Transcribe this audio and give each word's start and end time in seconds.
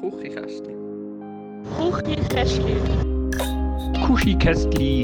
Kuchikästli. 0.00 0.74
Kuchikästli. 1.76 2.76
Kuchikästli. 4.06 5.02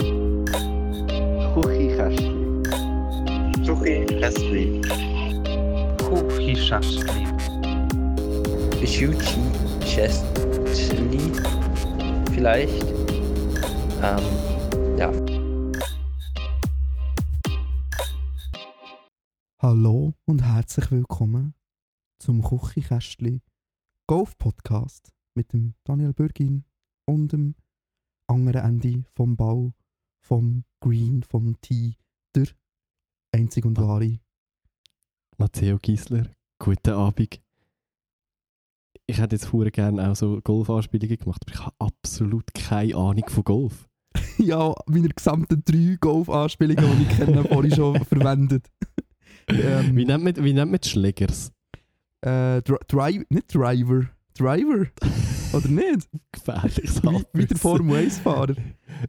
Kuchikästli. 1.55 2.31
Kuchikästli. 3.67 4.80
Kuchikästli. 5.99 7.26
Schuchi 8.87 9.41
Chestli 9.80 11.33
vielleicht. 12.33 12.87
Ähm, 14.01 14.25
ja. 14.97 15.11
Hallo 19.61 20.15
und 20.25 20.43
herzlich 20.45 20.91
willkommen 20.93 21.55
zum 22.21 22.43
Küchenkästli 22.43 23.41
Golf 24.07 24.36
Podcast 24.36 25.15
mit 25.34 25.55
dem 25.55 25.77
Daniel 25.83 26.12
Bürgin 26.12 26.65
und 27.06 27.33
dem 27.33 27.55
anderen 28.27 28.60
Ende 28.62 29.05
vom 29.15 29.34
Bau, 29.34 29.73
vom 30.20 30.65
Green, 30.80 31.23
vom 31.23 31.59
Tee, 31.62 31.96
der 32.37 32.48
einzig 33.34 33.65
und 33.65 33.79
wahre. 33.79 34.19
Matteo 35.38 35.79
Giesler, 35.79 36.30
guten 36.59 36.91
Abend. 36.91 37.41
Ich 39.06 39.19
hätte 39.19 39.37
jetzt 39.37 39.55
hure 39.55 39.70
gerne 39.70 40.10
auch 40.10 40.16
so 40.16 40.38
Golfanspielungen 40.43 41.16
gemacht, 41.16 41.41
aber 41.46 41.55
ich 41.55 41.65
habe 41.65 41.77
absolut 41.79 42.52
keine 42.52 42.96
Ahnung 42.96 43.29
von 43.30 43.45
Golf. 43.45 43.88
ja, 44.37 44.74
meine 44.87 45.09
gesamten 45.09 45.62
drei 45.65 45.96
Golf-Anspielungen, 45.98 46.98
die 46.98 47.02
ich 47.05 47.16
kenne, 47.16 47.43
vorhin 47.45 47.74
schon 47.74 48.05
verwendet. 48.05 48.71
ähm, 49.48 49.96
Wie 49.96 50.05
nennt 50.05 50.24
man, 50.24 50.37
wie 50.37 50.52
nennt 50.52 50.73
man 50.73 50.82
Schlägers? 50.82 51.55
Äh, 52.24 52.62
Dri 52.62 52.77
Dri 52.88 53.24
nicht 53.28 53.55
Driver. 53.55 54.06
Driver? 54.37 54.87
Oder 55.52 55.69
nicht? 55.69 56.09
Gefährliches 56.32 56.96
Wie, 56.96 57.07
wie 57.07 57.10
der 57.10 57.12
Halbwissen. 57.12 57.57
Formel 57.59 58.07
1-Fahrer. 58.09 58.54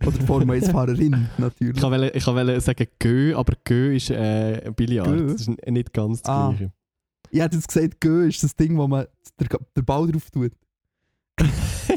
Oder 0.05 0.21
Formel 0.27 0.59
1-Fahrerin, 0.61 1.27
natürlich. 1.39 1.77
Ich 1.77 1.81
wollte 1.83 2.09
ich 2.15 2.27
wollte 2.27 2.61
sagen 2.61 2.87
Gö, 2.99 3.35
aber 3.35 3.53
Gö 3.63 3.95
ist 3.95 4.11
äh, 4.11 4.71
Billard. 4.75 5.07
Gö? 5.07 5.27
Das 5.31 5.41
ist 5.41 5.47
n- 5.47 5.73
nicht 5.73 5.91
ganz 5.93 6.21
das 6.21 6.29
Ah. 6.31 6.49
Gleiche. 6.49 6.71
Ich 7.31 7.39
hätte 7.41 7.55
jetzt 7.55 7.67
gesagt, 7.67 7.99
Gö 7.99 8.27
ist 8.27 8.43
das 8.43 8.55
Ding, 8.55 8.77
wo 8.77 8.87
man 8.87 9.07
den, 9.39 9.47
den 9.75 9.85
Ball 9.85 10.11
drauf 10.11 10.29
tut. 10.29 10.51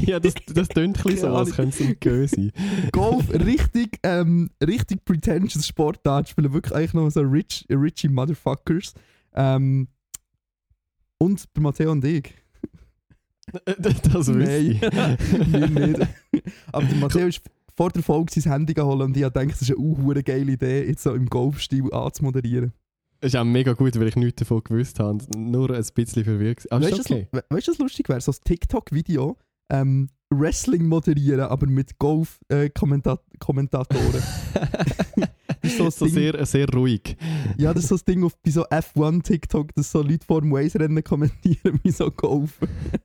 ja, 0.01 0.19
das, 0.19 0.35
das 0.53 0.69
tönt 0.69 0.97
ein 0.99 1.03
bisschen 1.05 1.19
so, 1.31 1.35
als 1.37 1.53
könnte 1.53 1.77
es 1.83 1.87
ein 1.89 1.97
Gö 2.01 2.27
sein. 2.27 2.51
Golf, 2.93 3.31
richtig, 3.31 3.99
ähm, 4.03 4.51
richtig 4.67 5.05
pretentious 5.05 5.67
Sportart, 5.67 6.29
spielen 6.31 6.53
wirklich 6.53 6.75
eigentlich 6.75 6.95
noch 6.95 7.11
so 7.11 7.21
rich, 7.21 7.67
richie 7.71 8.09
Motherfuckers. 8.09 8.95
Ähm, 9.35 9.89
und 11.19 11.45
der 11.55 11.63
Matteo 11.63 11.93
und 11.93 12.05
ich. 12.05 12.35
das 13.79 14.29
wüsste 14.29 14.57
ich. 14.57 14.81
wir 15.53 15.69
nicht. 15.69 16.01
Aber 16.73 16.87
der 16.87 16.97
Matteo 16.97 17.27
ist 17.27 17.41
vor 17.77 17.91
der 17.91 18.03
Folge 18.03 18.41
sein 18.41 18.53
Handy 18.53 18.75
geholt 18.75 19.01
und 19.03 19.17
ich 19.17 19.25
habe 19.25 19.39
gedacht, 19.39 19.61
das 19.61 19.63
ist 19.63 19.71
eine 19.71 19.79
uh, 19.79 20.15
geile 20.25 20.53
Idee, 20.53 20.87
jetzt 20.87 21.03
so 21.03 21.15
im 21.15 21.27
Golfstil 21.27 21.93
anzumoderieren. 21.93 22.73
Das 23.21 23.33
ist 23.33 23.37
auch 23.39 23.45
mega 23.45 23.73
gut, 23.73 23.99
weil 23.99 24.09
ich 24.09 24.17
nichts 24.17 24.39
davon 24.41 24.63
gewusst 24.63 25.01
habe. 25.01 25.19
Nur 25.37 25.71
ein 25.71 25.85
bisschen 25.95 26.25
verwirrt. 26.25 26.71
Aber 26.71 26.85
weißt 26.85 27.01
okay. 27.01 27.27
was- 27.33 27.43
weißt 27.51 27.69
du, 27.69 27.73
was 27.73 27.79
lustig 27.79 28.09
wäre? 28.09 28.21
So 28.21 28.33
ein 28.33 28.37
TikTok-Video, 28.45 29.37
ähm, 29.71 30.09
Wrestling 30.31 30.87
moderieren, 30.87 31.41
aber 31.41 31.67
mit 31.67 31.99
Golf-Kommentatoren. 31.99 34.23
ist 35.73 35.79
so 35.79 35.91
so 35.91 36.07
sehr, 36.07 36.45
sehr 36.47 36.69
ruhig. 36.69 37.17
Ja, 37.57 37.73
das 37.73 37.85
ist 37.85 37.89
so 37.89 37.95
das 37.97 38.05
Ding 38.05 38.25
auf, 38.25 38.37
bei 38.43 38.51
so 38.51 38.65
F1-TikTok, 38.67 39.75
dass 39.75 39.91
so 39.91 40.03
Leute 40.03 40.25
vor 40.27 40.41
dem 40.41 40.53
Waze-Rennen 40.53 41.03
kommentieren, 41.03 41.81
wie 41.83 41.91
so 41.91 42.11
Golf. 42.11 42.59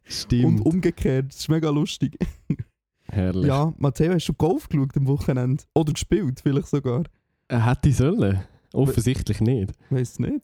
Stimmt. 0.03 0.45
Und 0.45 0.61
umgekehrt. 0.61 1.27
Das 1.29 1.39
ist 1.39 1.49
mega 1.49 1.69
lustig. 1.69 2.17
Herrlich. 3.07 3.47
Ja, 3.47 3.73
Matteo, 3.77 4.13
hast 4.13 4.27
du 4.27 4.33
Golf 4.33 4.67
geschaut 4.69 4.97
am 4.97 5.07
Wochenende? 5.07 5.63
Oder 5.75 5.93
gespielt, 5.93 6.39
vielleicht 6.41 6.67
sogar? 6.67 7.03
Er 7.47 7.65
hätte 7.65 7.91
sollen. 7.91 8.43
Offensichtlich 8.73 9.39
nicht. 9.41 9.73
Weiß 9.89 10.19
nicht. 10.19 10.41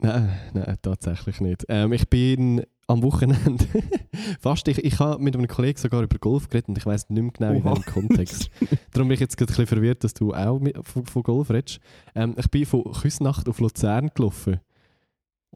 Nein, 0.00 0.30
nein, 0.52 0.76
tatsächlich 0.82 1.40
nicht. 1.40 1.64
Ähm, 1.68 1.92
ich 1.92 2.08
bin 2.08 2.62
am 2.86 3.02
Wochenende 3.02 3.66
fast, 4.40 4.68
ich, 4.68 4.78
ich 4.78 4.98
habe 4.98 5.22
mit 5.22 5.36
einem 5.36 5.48
Kollegen 5.48 5.78
sogar 5.78 6.02
über 6.02 6.18
Golf 6.18 6.48
geredet 6.48 6.68
und 6.68 6.78
ich 6.78 6.86
weiß 6.86 7.10
nicht 7.10 7.22
mehr 7.22 7.32
genau 7.32 7.52
in 7.52 7.64
welchem 7.64 7.84
Kontext. 7.84 8.50
Darum 8.92 9.08
bin 9.08 9.14
ich 9.14 9.20
jetzt 9.20 9.36
gerade 9.36 9.52
ein 9.52 9.56
bisschen 9.56 9.66
verwirrt, 9.66 10.04
dass 10.04 10.14
du 10.14 10.34
auch 10.34 10.58
mit, 10.58 10.76
von, 10.86 11.06
von 11.06 11.22
Golf 11.22 11.50
redest. 11.50 11.80
Ähm, 12.14 12.34
ich 12.38 12.50
bin 12.50 12.66
von 12.66 12.84
Küsnacht 12.84 13.48
auf 13.48 13.60
Luzern 13.60 14.10
gelaufen. 14.14 14.60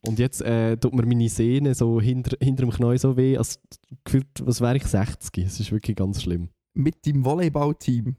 Und 0.07 0.19
jetzt 0.19 0.43
äh, 0.43 0.77
tut 0.77 0.95
mir 0.95 1.05
meine 1.07 1.29
Sehne 1.29 1.75
so 1.75 2.01
hinter, 2.01 2.37
hinter 2.41 2.65
dem 2.65 2.71
Knie 2.71 2.99
so 2.99 3.17
weh, 3.17 3.37
als 3.37 3.61
gefühlt, 4.05 4.29
was 4.41 4.61
wäre 4.61 4.77
ich 4.77 4.85
60. 4.85 5.45
Es 5.45 5.61
ist 5.61 5.73
wirklich 5.73 5.97
ganz 5.97 6.23
schlimm. 6.23 6.51
Mit 6.75 7.07
deinem 7.07 7.25
Volleyballteam. 7.25 8.17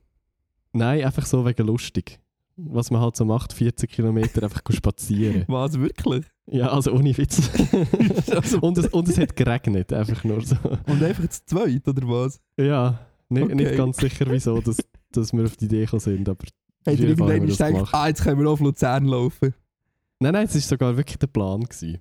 Nein, 0.73 1.03
einfach 1.03 1.25
so 1.25 1.45
wegen 1.45 1.65
lustig. 1.65 2.19
Was 2.65 2.91
man 2.91 3.01
halt 3.01 3.15
so 3.15 3.25
macht, 3.25 3.53
40 3.53 3.89
Kilometer 3.89 4.43
einfach 4.43 4.61
spazieren. 4.69 5.45
Was, 5.47 5.79
wirklich? 5.79 6.25
Ja, 6.47 6.69
also 6.69 6.91
ohne 6.93 7.15
Witz. 7.17 7.49
Also- 8.31 8.59
und, 8.59 8.77
es, 8.77 8.87
und 8.87 9.07
es 9.07 9.17
hat 9.17 9.35
geregnet, 9.35 9.93
einfach 9.93 10.23
nur 10.23 10.41
so. 10.41 10.55
Und 10.87 11.01
einfach 11.03 11.27
zu 11.29 11.45
zweit, 11.45 11.87
oder 11.87 12.07
was? 12.07 12.39
Ja, 12.57 12.99
nicht, 13.29 13.43
Okay. 13.43 13.55
nicht 13.55 13.75
ganz 13.77 13.97
sicher, 13.97 14.25
wieso 14.29 14.59
dass, 14.61 14.77
dass 15.11 15.31
wir 15.33 15.45
auf 15.45 15.55
die 15.57 15.65
Idee 15.65 15.85
gekommen 15.85 15.99
sind, 15.99 16.27
aber 16.27 16.45
Fall 16.83 16.95
haben 16.95 17.03
irgendwann 17.03 17.45
gedacht, 17.47 17.93
ah, 17.93 18.07
jetzt 18.07 18.23
können 18.23 18.39
wir 18.41 18.49
auf 18.49 18.59
Luzern 18.59 19.05
laufen? 19.05 19.53
nein, 20.19 20.33
nein, 20.33 20.45
es 20.45 20.55
war 20.55 20.61
sogar 20.61 20.97
wirklich 20.97 21.17
der 21.17 21.27
Plan. 21.27 21.61
Gewesen. 21.61 21.99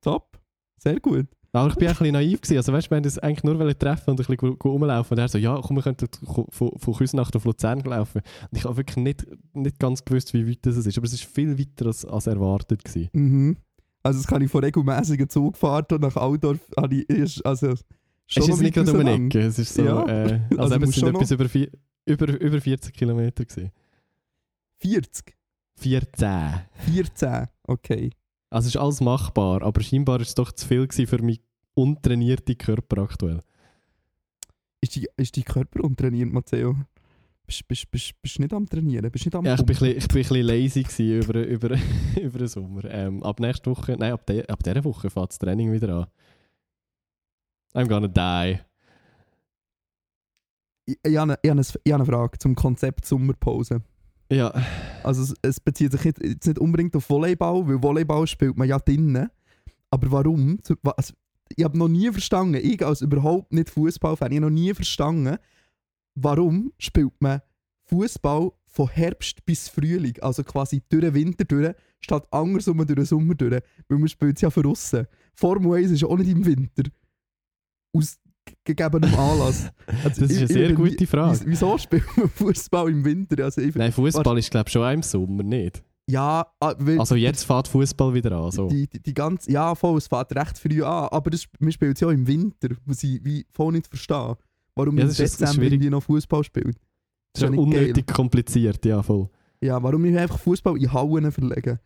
Top. 0.00 0.38
Sehr 0.78 1.00
gut. 1.00 1.26
Aber 1.54 1.68
ich 1.68 1.76
war 1.76 1.82
ein 1.82 1.88
bisschen 1.96 2.12
naiv. 2.12 2.40
Gewesen. 2.40 2.56
Also 2.56 2.72
weißt 2.72 2.86
du, 2.86 2.90
wir 2.90 2.96
wollten 2.96 3.06
uns 3.06 3.18
eigentlich 3.20 3.44
nur 3.44 3.78
treffen 3.78 4.10
und 4.10 4.20
ein 4.20 4.26
bisschen 4.26 4.56
rumlaufen. 4.64 5.14
Und 5.16 5.18
er 5.22 5.28
so, 5.28 5.38
ja, 5.38 5.60
komm, 5.62 5.76
wir 5.76 5.82
könnten 5.82 6.08
von, 6.24 6.46
von 6.76 6.94
Küsnacht 6.94 7.36
auf 7.36 7.44
Luzern 7.44 7.80
laufen. 7.80 8.22
Und 8.50 8.58
ich 8.58 8.64
habe 8.64 8.76
wirklich 8.76 8.96
nicht, 8.96 9.26
nicht 9.52 9.78
ganz 9.78 10.04
gewusst, 10.04 10.34
wie 10.34 10.48
weit 10.48 10.58
das 10.62 10.76
ist. 10.76 10.96
Aber 10.98 11.06
es 11.06 11.12
ist 11.12 11.24
viel 11.24 11.58
weiter 11.58 11.86
als, 11.86 12.04
als 12.04 12.26
erwartet. 12.26 12.84
Gewesen. 12.84 13.08
Mhm. 13.12 13.56
Also 14.02 14.18
das 14.18 14.26
kann 14.26 14.42
ich 14.42 14.50
von 14.50 14.62
regelmäßigen 14.64 15.28
Zugfahrten 15.30 16.00
nach 16.00 16.16
Aldorf, 16.16 16.58
habe 16.76 16.94
ich 16.96 17.08
erst, 17.08 17.46
also 17.46 17.68
Es 17.70 17.84
schon 18.26 18.42
ist 18.42 18.48
noch 18.48 18.56
jetzt 18.56 18.60
nicht 18.62 18.74
gerade 18.74 18.92
um 18.92 19.00
eine. 19.00 19.26
Ecke. 19.26 19.40
Es 19.40 19.58
ist 19.58 19.72
so, 19.74 19.82
Ja. 19.82 20.06
äh, 20.06 20.40
also, 20.50 20.74
Also 20.74 20.76
es 20.86 20.94
sind 20.94 21.08
etwas 21.08 21.30
über, 21.30 21.48
vier, 21.48 21.70
über, 22.04 22.40
über 22.40 22.60
40 22.60 22.92
Kilometer. 22.92 23.44
Gewesen. 23.44 23.70
40? 24.80 25.34
14. 25.76 26.30
14, 26.92 27.46
okay. 27.66 28.10
Also 28.54 28.68
es 28.68 28.74
ist 28.76 28.80
alles 28.80 29.00
machbar, 29.00 29.62
aber 29.62 29.82
scheinbar 29.82 30.20
ist 30.20 30.28
es 30.28 30.34
doch 30.36 30.52
zu 30.52 30.68
viel 30.68 30.86
für 30.88 31.20
meinen 31.20 31.40
untrainierten 31.74 32.56
Körper 32.56 33.02
aktuell. 33.02 33.40
Ist 34.80 34.94
die, 34.94 35.08
ist 35.16 35.34
die 35.34 35.42
Körper 35.42 35.82
untrainiert, 35.82 36.32
Matteo? 36.32 36.76
Bist, 37.48 37.66
bist, 37.66 37.90
bist, 37.90 38.22
bist 38.22 38.38
du 38.38 38.42
nicht 38.42 38.54
am 38.54 38.68
Trainieren? 38.68 39.10
Bist 39.10 39.24
nicht 39.24 39.34
am 39.34 39.44
Ja, 39.44 39.54
ich 39.56 39.66
bin, 39.66 39.76
ein 39.76 39.96
bisschen- 40.06 40.42
lazy 40.46 40.84
gewesen 40.84 41.20
über, 41.20 41.44
über, 41.44 41.76
über 42.22 42.38
den 42.38 42.46
Sommer. 42.46 42.84
Ähm, 42.84 43.24
ab 43.24 43.40
nächste 43.40 43.72
Woche, 43.72 43.96
nein, 43.98 44.12
ab, 44.12 44.24
de, 44.24 44.46
ab 44.46 44.62
dieser 44.62 44.84
Woche 44.84 45.10
fängt 45.10 45.30
das 45.30 45.38
Training 45.40 45.72
wieder 45.72 45.88
an. 45.88 46.06
I'm 47.74 47.88
gonna 47.88 48.06
die. 48.06 48.60
Ich, 50.86 50.96
ich, 51.02 51.16
habe 51.16 51.32
eine, 51.32 51.38
ich, 51.42 51.50
habe 51.50 51.58
eine, 51.60 51.66
ich 51.82 51.92
habe 51.92 52.04
eine 52.04 52.12
Frage 52.12 52.38
zum 52.38 52.54
Konzept 52.54 53.04
Sommerpause. 53.04 53.82
Ja, 54.34 54.52
Also 55.04 55.22
es, 55.22 55.34
es 55.42 55.60
bezieht 55.60 55.92
sich 55.92 56.04
nicht, 56.04 56.18
jetzt 56.24 56.46
nicht 56.46 56.58
unbedingt 56.58 56.96
auf 56.96 57.08
Volleyball, 57.08 57.66
weil 57.68 57.80
Volleyball 57.80 58.26
spielt 58.26 58.56
man 58.56 58.68
ja 58.68 58.78
drinnen. 58.78 59.30
Aber 59.90 60.10
warum? 60.10 60.58
Also, 60.96 61.14
ich 61.54 61.62
habe 61.62 61.78
noch 61.78 61.88
nie 61.88 62.10
verstanden, 62.10 62.54
ich 62.60 62.84
als 62.84 63.00
überhaupt 63.00 63.52
nicht 63.52 63.70
Fußballfan, 63.70 64.32
ich 64.32 64.38
habe 64.38 64.46
noch 64.46 64.54
nie 64.54 64.74
verstanden, 64.74 65.36
warum 66.16 66.72
spielt 66.78 67.12
man 67.20 67.42
Fußball 67.84 68.50
von 68.66 68.88
Herbst 68.88 69.44
bis 69.46 69.68
Frühling, 69.68 70.18
also 70.20 70.42
quasi 70.42 70.82
durch 70.88 71.02
den 71.02 71.14
Winter 71.14 71.44
durch, 71.44 71.74
statt 72.00 72.26
andersrum 72.32 72.78
durch 72.78 72.96
den 72.96 73.04
Sommer 73.04 73.34
durch, 73.36 73.62
weil 73.88 73.98
man 73.98 74.08
spielt 74.08 74.36
es 74.36 74.42
ja 74.42 74.50
von 74.50 74.66
aussen. 74.66 75.06
Formel 75.34 75.78
1 75.78 75.92
ist 75.92 76.02
auch 76.02 76.16
nicht 76.16 76.30
im 76.30 76.44
Winter. 76.44 76.90
Aus 77.92 78.18
gegebenem 78.64 79.14
Anlass. 79.14 79.70
Also, 80.04 80.22
das 80.22 80.30
ist 80.30 80.38
eine 80.38 80.46
sehr 80.48 80.72
gute 80.72 81.06
Frage. 81.06 81.40
Wieso- 81.44 81.78
spielt 81.78 82.04
man 82.16 82.28
Fußball 82.28 82.90
im 82.90 83.04
Winter? 83.04 83.44
Also 83.44 83.60
ich, 83.60 83.74
Nein, 83.74 83.92
Fußball 83.92 84.38
ist 84.38 84.50
glaube 84.50 84.68
ich 84.68 84.72
schon 84.72 84.82
auch 84.82 84.92
im 84.92 85.02
Sommer, 85.02 85.42
nicht? 85.42 85.82
ja, 86.06 86.46
ah, 86.60 86.74
Also 86.98 87.14
jetzt 87.14 87.44
fährt 87.44 87.66
Fußball 87.68 88.12
wieder 88.14 88.32
an. 88.32 88.50
So. 88.50 88.68
die, 88.68 88.86
die, 88.88 89.00
die 89.00 89.14
ganze, 89.14 89.50
ja, 89.50 89.74
voll, 89.74 89.96
es 89.98 90.06
fährt 90.06 90.34
recht 90.36 90.58
früh 90.58 90.82
an, 90.82 91.08
aber 91.10 91.30
das, 91.30 91.46
man 91.60 91.72
spielt 91.72 91.94
es 91.96 92.00
ja 92.00 92.08
auch 92.08 92.12
im 92.12 92.26
Winter, 92.26 92.68
was 92.84 93.02
ich 93.02 93.24
wie 93.24 93.46
voll 93.50 93.72
nicht 93.72 93.86
verstehe. 93.86 94.36
Warum 94.76 94.98
Ja, 94.98 95.04
im 95.04 95.14
Dezember 95.14 95.62
irgendwie 95.62 95.88
noch 95.90 96.02
Fußball 96.02 96.44
spielt. 96.44 96.76
Das 97.32 97.42
ist 97.42 97.50
ja 97.54 97.58
unnötig 97.58 98.06
kompliziert, 98.06 98.84
ja 98.84 99.02
voll. 99.02 99.28
Ja, 99.62 99.82
warum 99.82 100.04
ich 100.04 100.16
einfach 100.18 100.38
Fußball 100.38 100.76
in 100.76 100.92
Hauen 100.92 101.30
verlegen? 101.32 101.78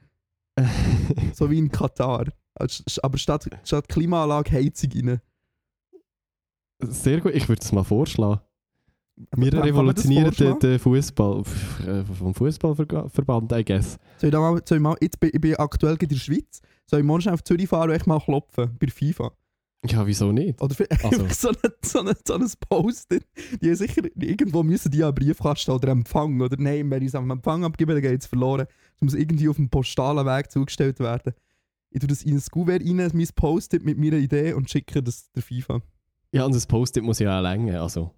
So 1.34 1.48
wie 1.50 1.58
in 1.58 1.70
Katar. 1.70 2.26
Also, 2.54 2.82
Aber 3.02 3.19
statt, 3.19 3.48
statt 3.64 3.88
Klimaanlage 3.88 4.50
Heizung 4.52 4.90
rein. 4.94 5.20
Sehr 6.80 7.20
gut, 7.20 7.34
ich 7.34 7.48
würde 7.48 7.62
es 7.62 7.72
mal 7.72 7.84
vorschlagen. 7.84 8.40
Wir 9.36 9.52
revolutionieren 9.52 10.32
den, 10.32 10.58
den 10.60 10.78
Fußball 10.78 11.42
äh, 11.86 12.04
vom 12.04 12.34
Fußballverband, 12.34 13.52
I 13.52 13.64
guess. 13.64 13.98
Soll 14.16 14.28
ich, 14.28 14.32
da 14.32 14.38
mal, 14.40 14.60
soll 14.64 14.78
ich, 14.78 14.82
mal, 14.82 14.96
jetzt 15.00 15.19
bin, 15.19 15.30
ich 15.32 15.40
bin 15.40 15.56
aktuell 15.56 15.96
in 16.00 16.08
der 16.08 16.16
Schweiz. 16.16 16.60
Soll 16.86 17.00
ich 17.00 17.06
morgen 17.06 17.22
schnell 17.22 17.34
auf 17.34 17.42
Zürich 17.42 17.69
fahren 17.69 17.90
und 17.90 17.96
echt 17.96 18.06
mal 18.06 18.20
klopfen 18.20 18.76
bei 18.78 18.86
FIFA? 18.86 19.32
Ja, 19.86 20.06
wieso 20.06 20.32
nicht? 20.32 20.60
Oder 20.60 20.75
für, 20.75 20.88
Also. 21.02 21.26
so, 21.30 21.48
ein, 21.48 21.72
so, 21.82 22.00
ein, 22.00 22.14
so 22.25 22.34
ein 22.34 22.50
Post. 22.69 23.16
Die 23.60 23.75
sicher 23.75 24.02
irgendwo 24.16 24.62
müssen 24.62 24.90
die 24.90 25.02
an 25.02 25.14
Briefkasten 25.14 25.70
oder 25.72 25.88
Empfang. 25.88 26.40
Oder 26.40 26.56
nein, 26.58 26.90
wenn 26.90 27.02
ich 27.02 27.08
es 27.08 27.14
am 27.14 27.30
Empfang 27.30 27.64
abgebe, 27.64 27.92
dann 27.92 28.02
geht 28.02 28.20
es 28.20 28.26
verloren. 28.26 28.66
Es 28.96 29.02
muss 29.02 29.14
irgendwie 29.14 29.48
auf 29.48 29.56
dem 29.56 29.69
postalen 29.69 30.26
Weg 30.26 30.50
zugestellt 30.50 31.00
werden. 31.00 31.34
Ich 31.90 32.00
tue 32.00 32.08
das 32.08 32.22
in 32.22 32.36
ein 32.36 32.42
Kuvert 32.50 32.82
rein, 32.84 33.10
mein 33.14 33.28
Post-it 33.34 33.84
mit 33.84 33.98
meiner 33.98 34.19
Idee 34.19 34.52
und 34.52 34.69
schicke 34.69 35.02
das 35.02 35.30
der 35.32 35.42
FIFA. 35.42 35.80
Ja, 36.32 36.44
und 36.44 36.54
das 36.54 36.66
Post-it 36.66 37.02
muss 37.02 37.19
ja 37.19 37.38
auch 37.38 37.42
länger. 37.42 37.82
Also 37.82 38.10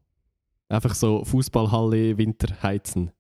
einfach 0.69 0.95
so 0.95 1.25
Fußballhalle 1.25 2.17
Winter 2.19 2.55
heizen. 2.63 3.11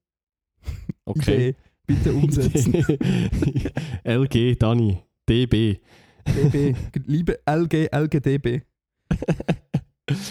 Okay. 1.04 1.50
Idee. 1.50 1.56
Bitte 1.86 2.12
umsetzen. 2.14 2.74
LG, 4.04 4.56
Dani, 4.58 4.98
DB. 5.28 5.78
DB. 6.26 6.74
Liebe 7.06 7.38
LG, 7.46 7.88
LGDB. 7.94 8.62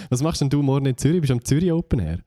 Was 0.09 0.21
machst 0.21 0.41
denn 0.41 0.49
du 0.49 0.61
morgen 0.61 0.85
in 0.85 0.97
Zürich? 0.97 1.21
Bist 1.21 1.29
du 1.29 1.33
am 1.35 1.43
Zürich 1.43 1.71
Open 1.71 1.99
Air? 1.99 2.19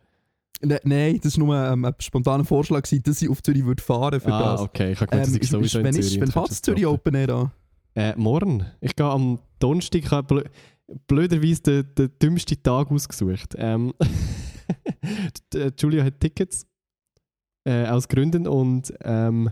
Ne, 0.65 0.81
Nein, 0.85 1.19
das 1.23 1.37
war 1.39 1.45
nur 1.45 1.57
ähm, 1.57 1.85
ein 1.85 1.95
spontaner 1.99 2.45
Vorschlag, 2.45 2.83
gewesen, 2.83 3.03
dass 3.03 3.21
ich 3.21 3.29
auf 3.29 3.43
Zürich 3.43 3.65
würde 3.65 3.83
fahren 3.83 4.21
für 4.21 4.33
ah, 4.33 4.53
das. 4.53 4.61
okay. 4.61 4.93
Ich 4.93 5.01
habe 5.01 5.11
gemeint, 5.11 5.29
Ähm, 5.29 5.33
das 5.35 5.41
ist 5.41 5.45
ist, 5.45 5.51
sowieso 5.51 5.81
in 5.81 5.93
Zürich. 5.93 6.21
wenn 6.21 6.31
kannst 6.31 6.51
das 6.51 6.63
du 6.63 6.73
Zürich. 6.73 6.87
Open 6.87 7.15
Air 7.15 7.31
an? 7.31 7.51
Äh, 7.95 8.15
morgen. 8.17 8.65
Ich 8.81 8.95
gehe 8.97 9.07
am 9.07 9.39
Donnerstag. 9.59 10.03
Ich 10.03 10.11
blöderweise 11.07 11.63
den, 11.63 11.95
den 11.95 12.11
dümmsten 12.21 12.63
Tag 12.63 12.91
ausgesucht. 12.91 13.55
Ähm, 13.57 13.93
die- 15.53 15.59
äh, 15.59 15.73
Julia 15.79 16.05
hat 16.05 16.21
Tickets 16.21 16.67
äh, 17.67 17.87
aus 17.87 18.09
Gründen 18.09 18.47
und 18.47 18.93
ähm, 19.03 19.51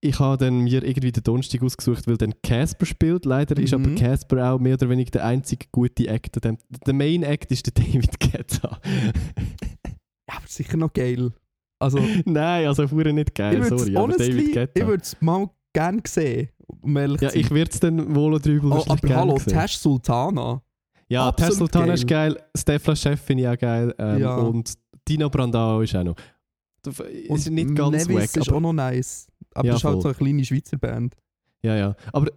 ich 0.00 0.18
habe 0.20 0.36
dann 0.36 0.60
mir 0.60 0.82
irgendwie 0.84 1.12
den 1.12 1.22
Donnerstag 1.22 1.62
ausgesucht, 1.62 2.06
weil 2.06 2.18
dann 2.18 2.34
Casper 2.42 2.84
spielt. 2.84 3.24
Leider 3.24 3.56
ist 3.56 3.72
aber 3.72 3.88
Mhm. 3.88 3.94
Casper 3.94 4.52
auch 4.52 4.58
mehr 4.58 4.74
oder 4.74 4.90
weniger 4.90 5.12
der 5.12 5.24
einzige 5.24 5.66
gute 5.72 6.06
Act. 6.08 6.38
Der 6.44 6.94
Main 6.94 7.22
Act 7.22 7.50
ist 7.50 7.64
der 7.66 7.72
David 7.72 8.20
Guetta. 8.20 8.80
Ja, 10.28 10.36
aber 10.36 10.46
sicher 10.46 10.76
noch 10.76 10.92
geil. 10.92 11.32
Also, 11.80 11.98
Nein, 12.26 12.66
also 12.66 12.86
vorher 12.86 13.12
nicht 13.14 13.34
geil, 13.34 13.62
sorry, 13.64 13.96
aber 13.96 14.08
David 14.12 14.26
honestly, 14.26 14.42
ich 14.48 14.52
Guetta. 14.52 14.86
würde 14.86 15.02
es 15.02 15.16
mal 15.22 15.48
gerne 15.74 16.00
sehen. 16.06 16.48
Um 16.80 16.96
ehrlich 16.96 17.20
Ja, 17.20 17.30
ich 17.34 17.50
würde 17.50 17.70
es 17.70 17.78
dann 17.80 18.14
wohl 18.14 18.40
drüber 18.40 18.78
oh, 18.86 18.90
aber 18.90 19.14
hallo, 19.14 19.38
Tash 19.38 19.76
Sultana. 19.76 20.62
Ja, 21.08 21.30
Tesla 21.32 21.54
Sultana 21.54 21.86
geil. 21.86 21.94
ist 21.94 22.06
geil, 22.08 22.42
Stefla 22.56 22.96
Chef 22.96 23.20
finde 23.20 23.42
ich 23.42 23.48
auch 23.50 23.58
geil 23.58 23.94
ähm, 23.98 24.18
Ja. 24.20 24.36
und 24.36 24.72
Dino 25.06 25.28
Brandao 25.28 25.82
ist 25.82 25.94
auch 25.94 26.02
noch. 26.04 26.16
Das 26.82 26.98
ist 27.00 27.28
Und 27.28 27.54
nicht 27.54 27.74
ganz 27.74 28.06
Nevis 28.06 28.34
wack, 28.34 28.36
ist 28.42 28.50
auch 28.52 28.60
noch 28.60 28.72
nice. 28.72 29.26
Aber 29.54 29.66
Ja, 29.66 29.72
das 29.72 29.80
ist 29.80 29.84
halt 29.84 29.92
voll. 29.94 30.02
so 30.02 30.08
eine 30.08 30.16
kleine 30.16 30.44
Schweizer 30.44 30.78
Band. 30.78 31.14
ja, 31.62 31.76
ja. 31.76 31.96
Aber 32.12 32.30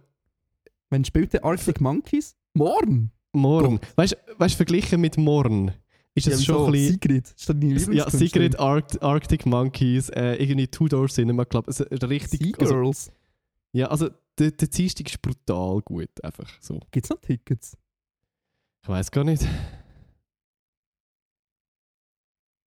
Wenn 0.90 1.04
spielt 1.04 1.32
der 1.32 1.44
Arctic 1.44 1.80
Monkeys? 1.80 2.36
Morgen! 2.54 3.10
morgen, 3.34 3.78
weißt 3.96 4.16
du, 4.38 4.48
verglichen 4.56 5.00
mit 5.00 5.16
morgen, 5.16 5.70
ist 6.14 6.26
es 6.26 6.40
Ja, 6.40 6.54
schon 6.54 6.66
ein 6.66 6.72
bisschen... 6.72 6.92
Sigrid. 6.94 7.26
Ist 7.28 7.48
das 7.48 7.56
deine 7.58 7.94
Ja? 7.94 8.10
Secret 8.10 8.58
Arct 8.58 9.02
Arctic 9.02 9.46
Monkeys, 9.46 10.08
äh, 10.10 10.34
irgendwie 10.36 10.66
Two 10.66 10.88
Door 10.88 11.08
Cinema 11.08 11.44
Club, 11.44 11.66
also 11.68 11.84
richtig... 12.06 12.40
Also, 12.58 12.72
Seagirls. 12.74 13.12
Ja, 13.78 13.86
also 13.86 14.10
der, 14.38 14.50
der 14.50 14.68
Dienstag 14.68 15.08
ist 15.08 15.22
brutal 15.22 15.80
gut, 15.82 16.10
einfach 16.24 16.48
so. 16.60 16.80
Gibt 16.90 17.06
es 17.06 17.10
noch 17.10 17.20
Tickets? 17.20 17.76
Ich 18.82 18.88
weiß 18.88 19.10
gar 19.10 19.22
nicht. 19.24 19.46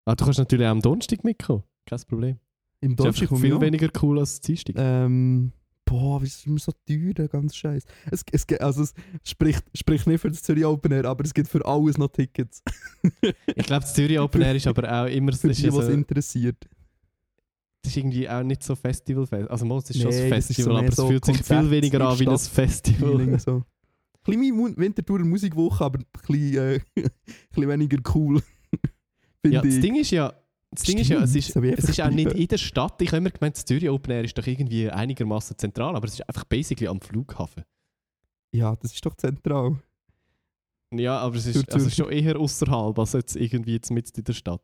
Ah, 0.05 0.15
du 0.15 0.23
kannst 0.23 0.39
natürlich 0.39 0.65
auch 0.65 0.71
am 0.71 0.81
Donnerstag 0.81 1.23
mitkommen, 1.23 1.63
kein 1.85 1.99
Problem. 2.07 2.39
Im 2.79 2.91
Ist 2.91 2.99
Donnerstag 2.99 3.31
ich 3.31 3.39
viel 3.39 3.59
weniger 3.59 3.89
cool 4.01 4.19
als 4.19 4.39
Dienstag. 4.39 4.75
Ähm, 4.77 5.51
boah, 5.85 6.21
wie 6.21 6.27
ist 6.27 6.47
immer 6.47 6.59
so 6.59 6.71
teuer, 6.87 7.13
der 7.13 7.27
ganze 7.27 7.55
Scheiß. 7.55 7.83
Es, 8.09 8.23
es, 8.31 8.47
also 8.59 8.83
es 8.83 8.93
spricht, 9.23 9.65
spricht 9.77 10.07
nicht 10.07 10.21
für 10.21 10.29
das 10.29 10.41
Zürich 10.41 10.65
Open 10.65 10.93
Air, 10.93 11.05
aber 11.05 11.25
es 11.25 11.33
gibt 11.33 11.49
für 11.49 11.63
alles 11.65 11.97
noch 11.97 12.07
Tickets. 12.07 12.63
Ich 13.21 13.65
glaube, 13.65 13.81
das 13.81 13.93
Zürich 13.93 14.17
Open 14.17 14.41
Air 14.41 14.55
ist 14.55 14.67
aber 14.67 14.89
auch 14.89 15.07
immer 15.07 15.33
für 15.33 15.49
die, 15.49 15.67
ist, 15.67 15.73
was 15.73 15.85
also, 15.85 15.91
interessiert. 15.91 16.67
Das 17.81 17.91
ist 17.91 17.97
irgendwie 17.97 18.29
auch 18.29 18.43
nicht 18.43 18.63
so 18.63 18.75
Festival. 18.75 19.47
Also 19.47 19.77
es 19.77 19.89
ist 19.89 20.01
schon 20.01 20.11
ein 20.11 20.17
Nee, 20.17 20.29
das 20.29 20.49
ist 20.49 20.55
Festival, 20.57 20.73
so 20.73 20.77
aber 20.77 20.87
es 20.87 20.95
so 20.95 21.07
fühlt 21.07 21.25
sich 21.25 21.35
Konzert 21.37 21.61
viel 21.61 21.71
weniger 21.71 22.01
an 22.01 22.19
wie 22.19 22.27
ein 22.27 22.37
Festival. 22.37 23.39
So. 23.39 23.63
Ein 24.27 24.39
bisschen 24.39 24.77
Winterthur 24.77 25.19
Musikwoche, 25.19 25.83
aber 25.83 25.97
ein 25.97 26.05
bisschen, 26.27 26.57
äh, 26.57 26.73
ein 26.95 27.11
bisschen 27.49 27.69
weniger 27.69 27.97
cool. 28.13 28.41
Ja, 29.43 29.59
das 29.63 29.73
ich. 29.73 29.81
Ding 29.81 29.95
ist 29.95 30.11
ja, 30.11 30.31
das 30.69 30.83
Ding 30.83 30.99
ist 30.99 31.09
ja, 31.09 31.23
es 31.23 31.33
ist, 31.33 31.55
es 31.55 31.89
ist 31.89 31.99
auch 31.99 32.11
nicht 32.11 32.31
in 32.31 32.47
der 32.47 32.59
Stadt. 32.59 33.01
Ich 33.01 33.07
habe 33.07 33.17
immer 33.17 33.31
gemeint, 33.31 33.57
das 33.57 33.65
Zürich 33.65 33.89
Open 33.89 34.11
Air 34.11 34.23
ist 34.23 34.37
doch 34.37 34.45
irgendwie 34.45 34.87
einigermaßen 34.87 35.57
zentral, 35.57 35.95
aber 35.95 36.05
es 36.05 36.13
ist 36.13 36.29
einfach 36.29 36.43
basically 36.43 36.87
am 36.87 37.01
Flughafen. 37.01 37.63
Ja, 38.53 38.75
das 38.75 38.93
ist 38.93 39.03
doch 39.03 39.15
zentral. 39.15 39.81
Ja, 40.93 41.17
aber 41.17 41.37
es 41.37 41.47
ist 41.47 41.73
also 41.73 41.89
schon 41.89 42.11
eher 42.11 42.37
außerhalb 42.37 42.99
als 42.99 43.13
jetzt 43.13 43.35
irgendwie 43.35 43.73
jetzt 43.73 43.89
mit 43.89 44.15
in 44.15 44.23
der 44.23 44.33
Stadt. 44.33 44.61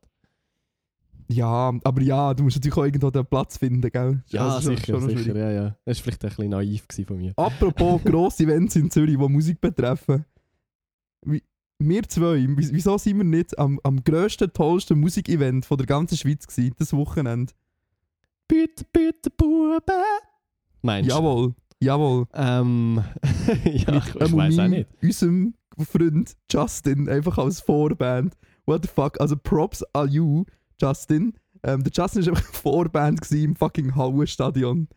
Ja, 1.29 1.73
aber 1.83 2.01
ja, 2.01 2.33
du 2.33 2.43
musst 2.43 2.55
natürlich 2.55 2.77
auch 2.77 2.85
irgendwo 2.85 3.09
den 3.11 3.25
Platz 3.25 3.57
finden, 3.57 3.89
gell? 3.91 4.23
Ja, 4.29 4.47
Also, 4.55 4.69
sicher, 4.69 4.99
sicher, 5.01 5.17
schwierig. 5.19 5.35
ja, 5.35 5.51
ja. 5.51 5.75
Das 5.85 5.97
war 5.97 6.03
vielleicht 6.03 6.23
ein 6.23 6.29
bisschen 6.29 6.49
naiv 6.49 6.85
von 7.05 7.17
mir. 7.17 7.33
Apropos 7.35 8.01
grosse 8.05 8.43
Events 8.43 8.75
in 8.77 8.89
Zürich, 8.89 9.17
die 9.17 9.27
Musik 9.27 9.59
betreffen. 9.59 10.23
Wir 11.79 12.03
zwei, 12.09 12.37
wie- 12.47 12.71
wieso 12.73 12.97
sind 12.97 13.17
wir 13.17 13.23
nicht 13.23 13.57
am, 13.59 13.79
am 13.83 14.03
grössten, 14.03 14.51
tollsten 14.51 14.99
Musikevent 14.99 15.65
von 15.65 15.77
der 15.77 15.85
ganzen 15.85 16.17
Schweiz 16.17 16.47
gewesen, 16.47 16.73
das 16.79 16.93
Wochenende? 16.93 17.53
Bitte, 18.47 18.85
bitte, 18.91 19.29
Buben! 19.29 19.81
Meinst 20.81 21.09
du? 21.11 21.13
Jawohl, 21.15 21.53
jawohl. 21.79 22.25
Ähm, 22.33 23.03
ja, 23.65 23.97
ich, 23.97 24.15
ich 24.15 24.21
Ähm, 24.21 24.37
weiß 24.37 24.59
auch 24.59 24.67
nicht. 24.69 24.87
Unserem 25.03 25.53
Freund 25.77 26.35
Justin, 26.51 27.09
einfach 27.09 27.37
als 27.37 27.59
Vorband. 27.59 28.35
What 28.65 28.83
the 28.83 28.89
fuck? 28.93 29.19
Also 29.21 29.35
Props 29.35 29.83
an 29.93 30.09
you, 30.09 30.45
Justin. 30.81 31.33
Ähm, 31.63 31.83
der 31.83 31.91
Justin 31.93 32.25
war 32.25 32.33
einfach 32.37 32.53
Vorband 32.53 33.31
im 33.31 33.55
fucking 33.55 33.95
Hauenstadion. 33.95 34.87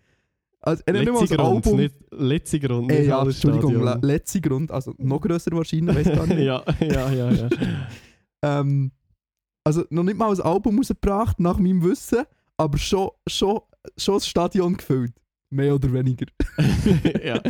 Also, 0.63 0.83
er 0.85 0.95
hat 0.95 1.01
nicht 1.01 1.13
mal 1.13 1.21
das 1.21 1.31
Letzter 1.31 1.37
Grund, 1.37 1.67
Album... 1.67 1.81
nicht 1.81 1.95
letzter 2.11 2.59
Grund, 2.59 2.93
Ey, 2.93 2.99
nicht 2.99 3.09
ja, 3.09 3.19
alles 3.19 3.37
Entschuldigung, 3.37 3.73
le 3.73 3.81
Stadion. 3.81 4.03
letzter 4.03 4.41
Grund, 4.41 4.71
also 4.71 4.95
noch 4.99 5.21
grösser 5.21 5.53
wahrscheinlich, 5.53 5.97
weiß 5.97 6.15
gar 6.15 6.27
nicht. 6.27 6.39
ja, 6.45 6.63
ja, 6.81 7.11
ja, 7.11 7.31
ja. 7.31 7.49
ähm, 8.43 8.93
also 9.65 9.85
noch 9.89 10.03
nicht 10.03 10.19
mal 10.19 10.31
ein 10.31 10.41
Album 10.41 10.77
rausgebracht, 10.77 11.41
nach 11.41 11.59
meinem 11.59 11.83
Wissen, 11.83 12.25
aber 12.59 12.77
schon, 12.77 13.09
schon, 13.27 13.61
schon 13.97 14.15
das 14.17 14.27
Stadion 14.29 14.77
gefüllt. 14.77 15.15
Mehr 15.49 15.75
oder 15.75 15.93
weniger. 15.93 16.27
ja. 17.25 17.41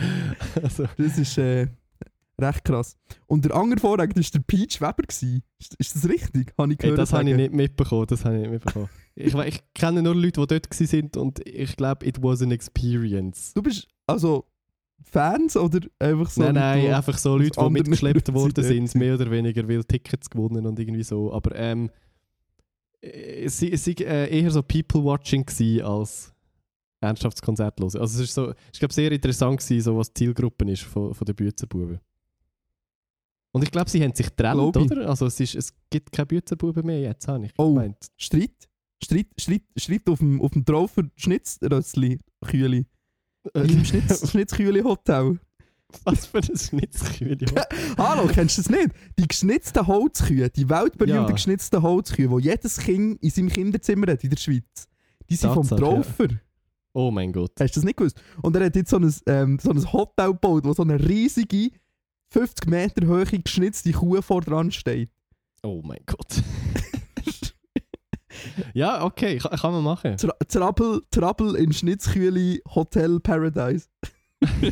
Also, 0.62 0.86
Das 0.96 1.18
ist 1.18 1.36
äh, 1.36 1.66
recht 2.42 2.64
krass. 2.64 2.96
Und 3.26 3.44
der 3.44 3.54
andere 3.54 3.80
Vorreiter 3.80 4.14
war 4.16 4.22
der 4.22 4.38
Peach 4.40 4.80
Weber. 4.80 5.02
Gewesen. 5.02 5.42
Ist, 5.58 5.74
ist 5.76 5.94
das 5.96 6.08
richtig? 6.08 6.52
Habe 6.58 6.72
ich 6.72 6.78
gehört. 6.78 6.98
das 6.98 7.12
habe 7.12 7.28
ich 7.30 7.36
nicht 7.36 7.52
mitbekommen. 7.52 8.06
Das 8.06 8.24
habe 8.24 8.36
ich 8.36 8.40
nicht 8.42 8.50
mitbekommen. 8.50 8.88
ich, 9.14 9.34
ich 9.34 9.62
kenne 9.74 10.02
nur 10.02 10.14
Leute, 10.14 10.40
die 10.40 10.46
dort 10.46 10.72
sind 10.72 11.16
und 11.16 11.46
ich 11.46 11.76
glaube, 11.76 12.06
it 12.06 12.22
was 12.22 12.42
an 12.42 12.50
experience. 12.52 13.52
Du 13.54 13.62
bist 13.62 13.88
also 14.06 14.46
Fans 15.02 15.56
oder 15.56 15.80
einfach 15.98 16.30
so. 16.30 16.42
nein, 16.42 16.54
Leute, 16.54 16.60
nein, 16.60 16.80
die- 16.82 16.88
einfach 16.92 17.18
so 17.18 17.36
Leute, 17.36 17.60
die 17.60 17.70
mitgeschleppt 17.70 18.28
Leute 18.28 18.34
worden 18.34 18.64
sind 18.64 18.94
mehr 18.94 19.14
oder 19.14 19.30
weniger, 19.30 19.66
weil 19.68 19.82
Tickets 19.84 20.28
gewonnen 20.28 20.66
und 20.66 20.78
irgendwie 20.78 21.02
so. 21.02 21.32
Aber 21.32 21.54
ähm, 21.56 21.90
es 23.00 23.62
war 23.62 23.72
es 23.72 23.86
war, 23.86 24.06
äh, 24.06 24.38
eher 24.40 24.50
so 24.50 24.62
People-Watching 24.62 25.46
als 25.82 26.34
ernsthaftes 27.00 27.40
Konzert 27.40 27.80
hören. 27.80 27.86
Also 27.98 28.04
es 28.04 28.16
ist 28.28 28.34
so, 28.34 28.52
ich 28.72 28.78
glaube, 28.78 28.92
sehr 28.92 29.10
interessant 29.10 29.58
gewesen, 29.60 29.82
so 29.82 29.96
was 29.96 30.12
die 30.12 30.24
Zielgruppe 30.24 30.70
ist 30.70 30.82
von, 30.82 31.14
von 31.14 31.24
den 31.24 31.34
Bützerbuben. 31.34 31.98
Und 33.52 33.62
ich 33.64 33.70
glaube, 33.70 33.90
sie 33.90 34.02
haben 34.02 34.14
sich 34.14 34.26
getrennt, 34.26 34.76
oder? 34.76 35.08
Also 35.08 35.26
es, 35.26 35.40
ist, 35.40 35.54
es 35.56 35.72
gibt 35.90 36.12
keine 36.12 36.26
Bützerbuben 36.26 36.86
mehr 36.86 37.00
jetzt, 37.00 37.26
habe 37.28 37.46
ich 37.46 37.52
Oh. 37.58 37.68
gemeint. 37.74 37.96
Streit? 38.16 38.52
Streit, 39.02 39.26
Streit, 39.38 39.62
Streit 39.76 40.08
auf 40.08 40.18
dem, 40.18 40.40
auf 40.40 40.52
dem 40.52 40.64
Traufer 40.64 41.02
Schnitzrössli, 41.16 42.20
Kühli. 42.44 42.86
Im 43.54 43.84
Schnitz, 43.84 44.30
Schnitzkühli 44.30 44.82
Hotel. 44.82 45.38
Was 46.04 46.26
für 46.26 46.38
ein 46.38 46.56
Schnitzkühle. 46.56 47.38
Hallo, 47.98 48.28
kennst 48.28 48.58
du 48.58 48.62
das 48.62 48.70
nicht? 48.70 48.90
Die 49.18 49.26
geschnitzten 49.26 49.84
Holzkühe, 49.86 50.50
die 50.50 50.68
weltberühmten 50.68 51.26
Ja. 51.26 51.32
geschnitzten 51.32 51.82
Holzkühe, 51.82 52.28
die 52.28 52.44
jedes 52.44 52.76
Kind 52.78 53.20
in 53.22 53.30
seinem 53.30 53.48
Kinderzimmer 53.48 54.12
hat 54.12 54.22
in 54.22 54.30
der 54.30 54.36
Schweiz. 54.36 54.86
Die 55.28 55.34
sind 55.36 55.52
vom 55.54 55.66
Tatsache, 55.66 55.80
ja. 55.82 55.94
Traufer. 56.02 56.28
Oh 56.92 57.10
mein 57.10 57.32
Gott. 57.32 57.52
Hast 57.58 57.74
du 57.74 57.80
das 57.80 57.84
nicht 57.84 57.96
gewusst? 57.96 58.20
Und 58.42 58.54
er 58.56 58.66
hat 58.66 58.76
jetzt 58.76 58.90
so 58.90 58.98
ein, 58.98 59.14
ähm, 59.26 59.58
so 59.60 59.70
ein 59.70 59.92
Hotel 59.92 60.32
gebaut, 60.32 60.64
wo 60.64 60.72
so 60.74 60.82
eine 60.82 61.00
riesige, 61.08 61.70
50 62.30 62.68
Meter 62.68 63.06
hohe 63.06 63.24
geschnitzte 63.24 63.92
Kuh 63.92 64.22
vor 64.22 64.40
dran 64.40 64.70
steht. 64.70 65.10
Oh 65.62 65.82
mein 65.84 66.00
Gott. 66.06 66.42
ja, 68.72 69.04
okay, 69.04 69.38
kann, 69.38 69.58
kann 69.58 69.72
man 69.72 69.84
machen. 69.84 70.16
Tra 70.16 70.32
Trouble, 70.48 71.02
Trouble 71.10 71.58
in 71.58 71.72
Schnitzkühli 71.72 72.62
Hotel 72.74 73.20
Paradise. 73.20 73.88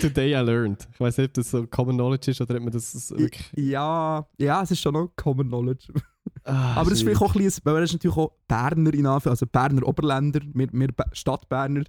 Today 0.00 0.34
I 0.34 0.38
learned. 0.44 0.88
Ich 0.94 1.00
weiß 1.00 1.18
nicht, 1.18 1.28
ob 1.28 1.34
das 1.34 1.50
so 1.50 1.66
Common 1.66 1.96
Knowledge 1.96 2.30
ist 2.30 2.40
oder 2.40 2.54
ob 2.54 2.62
man 2.62 2.72
das 2.72 3.10
wirklich. 3.10 3.52
Ja, 3.56 4.26
ja, 4.38 4.62
es 4.62 4.70
ist 4.70 4.80
schon 4.80 4.94
noch 4.94 5.10
Common 5.16 5.48
Knowledge. 5.48 5.92
Ah, 6.44 6.74
Aber 6.76 6.86
es 6.86 6.98
ist 6.98 7.02
vielleicht 7.02 7.20
auch 7.20 7.34
ein 7.34 7.42
bisschen, 7.42 7.64
weil 7.64 7.82
ist 7.82 7.92
natürlich 7.92 8.16
auch 8.16 8.32
Berner 8.48 8.94
in 8.94 9.06
Anführungszeichen, 9.06 9.30
also 9.30 9.46
Berner 9.46 9.86
Oberländer, 9.86 10.40
wir, 10.54 10.68
wir 10.72 10.88
Stadtberner, 11.12 11.84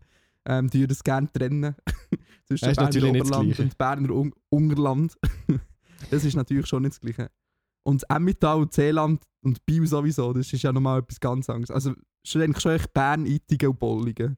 ähm, 0.45 0.69
die 0.69 0.87
das 0.87 1.03
gerne 1.03 1.31
trennen. 1.31 1.75
Zwischen 2.45 2.65
Das 2.65 2.71
ist 2.71 2.75
Berner 2.75 2.83
natürlich 2.83 3.11
nicht 3.11 3.29
das 3.29 3.37
Oberland 3.37 3.59
und 3.59 3.77
Berner 3.77 4.09
Un 4.11 4.33
Ungerland. 4.49 5.17
das 6.11 6.25
ist 6.25 6.35
natürlich 6.35 6.67
schon 6.67 6.83
nicht 6.83 6.93
das 6.93 6.99
Gleiche. 6.99 7.31
Und 7.83 8.03
Emmental 8.09 8.61
und 8.61 8.73
Seeland 8.73 9.23
und 9.41 9.65
Biel 9.65 9.85
sowieso, 9.87 10.33
das 10.33 10.51
ist 10.51 10.61
ja 10.61 10.71
nochmal 10.71 10.99
etwas 10.99 11.19
ganz 11.19 11.49
anderes. 11.49 11.71
Also, 11.71 11.93
ist 12.23 12.35
eigentlich 12.35 12.61
schon 12.61 12.73
echt 12.73 12.93
Bern, 12.93 13.25
Ittigen 13.25 13.69
und 13.69 13.79
Bolligen. 13.79 14.37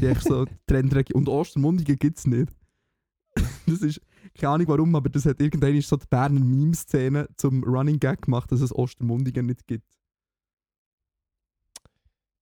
Die 0.00 0.06
echt 0.06 0.22
so 0.22 0.46
Trendregion. 0.66 1.20
Und 1.20 1.28
Ostermundigen 1.28 1.96
gibt 1.96 2.18
es 2.18 2.26
nicht. 2.26 2.52
das 3.66 3.82
ist, 3.82 4.00
keine 4.34 4.54
Ahnung 4.54 4.68
warum, 4.68 4.94
aber 4.94 5.08
das 5.08 5.26
hat 5.26 5.40
irgendwann 5.40 5.80
so 5.80 5.96
die 5.96 6.06
Berner 6.08 6.40
Meme-Szene 6.40 7.28
zum 7.36 7.64
Running 7.64 7.98
Gag 7.98 8.22
gemacht, 8.22 8.50
dass 8.52 8.60
es 8.60 8.74
Ostermundigen 8.74 9.46
nicht 9.46 9.66
gibt. 9.66 9.86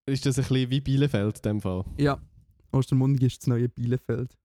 Ist 0.06 0.24
das 0.24 0.38
ein 0.38 0.44
bisschen 0.44 0.70
wie 0.70 0.80
Bielefeld 0.80 1.36
in 1.36 1.42
dem 1.42 1.60
Fall? 1.60 1.84
Ja, 1.98 2.18
Ostermundigen 2.72 3.26
ist 3.26 3.42
das 3.42 3.46
neue 3.46 3.68
Bielefeld. 3.68 4.36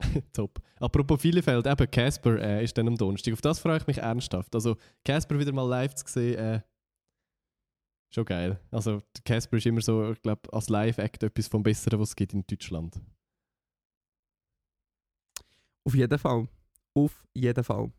Top. 0.32 0.60
Apropos 0.78 1.22
Bielefeld, 1.22 1.66
eben 1.66 1.90
Casper 1.90 2.38
äh, 2.38 2.64
ist 2.64 2.76
dann 2.76 2.88
am 2.88 2.96
Donnerstag. 2.96 3.32
Auf 3.32 3.40
das 3.40 3.58
freue 3.58 3.78
ich 3.78 3.86
mich 3.86 3.98
ernsthaft. 3.98 4.54
Also 4.54 4.76
Casper 5.04 5.38
wieder 5.38 5.52
mal 5.52 5.66
live 5.66 5.94
zu 5.94 6.04
sehen, 6.06 6.38
äh, 6.38 6.60
schon 8.10 8.24
geil. 8.24 8.60
Also 8.70 9.02
Casper 9.24 9.56
ist 9.56 9.66
immer 9.66 9.80
so, 9.80 10.12
ich 10.12 10.22
glaube, 10.22 10.52
als 10.52 10.68
Live-Act 10.68 11.22
etwas 11.22 11.48
vom 11.48 11.62
Besseren, 11.62 12.00
was 12.00 12.10
es 12.10 12.16
gibt 12.16 12.34
in 12.34 12.44
Deutschland. 12.46 13.00
Auf 15.84 15.94
jeden 15.94 16.18
Fall. 16.18 16.48
Auf 16.94 17.24
jeden 17.32 17.64
Fall. 17.64 17.92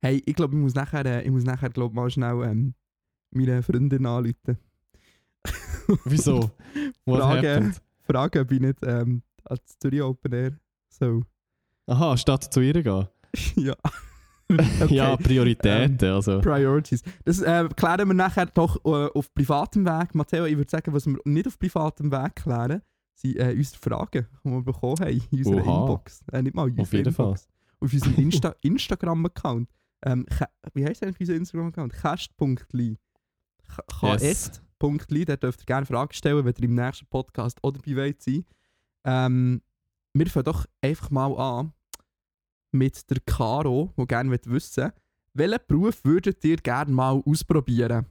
Hey, 0.00 0.22
ich 0.26 0.34
glaube, 0.34 0.54
ich 0.54 0.60
muss 0.60 0.74
nachher, 0.74 1.06
äh, 1.06 1.22
ich 1.22 1.30
muss 1.30 1.44
nachher 1.44 1.70
glaub, 1.70 1.94
mal 1.94 2.10
schnell 2.10 2.42
ähm, 2.42 2.74
meine 3.30 3.62
Freundin 3.62 4.06
anrufen. 4.06 4.58
Wieso? 6.04 6.50
What 7.04 7.20
Frage. 7.20 7.54
happened? 7.54 7.82
Fragen, 8.06 8.42
ob 8.42 8.52
ich 8.52 8.60
nicht 8.60 8.78
ähm, 8.84 9.22
als 9.44 9.78
Zürich 9.78 10.02
Open 10.02 10.32
Air 10.32 10.58
so. 10.88 11.22
Aha, 11.86 12.16
statt 12.16 12.52
zu 12.52 12.60
ihr 12.60 12.82
gehen. 12.82 13.08
ja. 13.56 13.74
Ja, 14.88 15.16
Prioritäten. 15.16 16.08
also. 16.10 16.40
Priorities. 16.40 17.02
Das 17.24 17.40
äh, 17.40 17.66
klären 17.74 18.08
wir 18.08 18.14
nachher 18.14 18.46
doch 18.46 18.76
äh, 18.84 19.08
auf 19.18 19.32
privatem 19.34 19.86
Weg. 19.86 20.14
Matteo, 20.14 20.44
ich 20.44 20.56
würde 20.56 20.70
sagen, 20.70 20.92
was 20.92 21.06
wir 21.06 21.16
nicht 21.24 21.46
auf 21.46 21.58
privatem 21.58 22.12
Weg 22.12 22.36
klären, 22.36 22.82
sind 23.14 23.36
äh, 23.36 23.54
unsere 23.56 23.80
Fragen, 23.80 24.26
die 24.44 24.50
wir 24.50 24.62
bekommen 24.62 25.00
haben 25.00 25.22
in 25.30 25.38
unserer 25.38 25.66
Oha. 25.66 25.80
Inbox. 25.80 26.24
Äh, 26.30 26.42
nicht 26.42 26.54
mal 26.54 26.68
in 26.68 26.78
Auf 26.78 26.92
jeden 26.92 27.08
Inbox. 27.08 27.48
Auf 27.80 27.92
unserem 27.92 28.14
Insta 28.18 28.54
Instagram-Account. 28.60 29.70
Ähm, 30.04 30.26
wie 30.74 30.84
heisst 30.84 31.02
eigentlich 31.02 31.20
unser 31.20 31.34
Instagram-Account? 31.34 31.92
Cast.li. 31.94 32.98
Yes. 34.02 34.62
Ks.li. 34.98 35.24
Da 35.24 35.36
dürft 35.36 35.62
ihr 35.62 35.66
gerne 35.66 35.86
Fragen 35.86 36.12
stellen, 36.12 36.44
wenn 36.44 36.54
ihr 36.58 36.64
im 36.64 36.74
nächsten 36.74 37.06
Podcast 37.06 37.58
oder 37.62 37.78
dabei 37.78 37.96
wollt 37.96 38.22
sein. 38.22 38.44
Ähm, 39.04 39.62
wir 40.12 40.26
fangen 40.26 40.44
doch 40.44 40.66
einfach 40.80 41.10
mal 41.10 41.36
an 41.36 41.72
mit 42.72 43.10
der 43.10 43.20
Caro, 43.20 43.92
die 43.98 44.06
gerne 44.06 44.38
wissen 44.46 44.92
welchen 45.34 45.58
Beruf 45.66 46.04
würdet 46.04 46.44
ihr 46.44 46.56
gerne 46.56 46.92
mal 46.92 47.20
ausprobieren? 47.26 48.06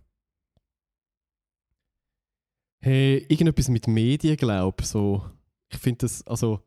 Hey, 2.82 3.26
irgendetwas 3.30 3.70
mit 3.70 3.88
Medien, 3.88 4.36
glaube 4.36 4.84
so. 4.84 5.26
Ich 5.72 5.80
finde 5.80 6.00
das, 6.00 6.28
also 6.28 6.62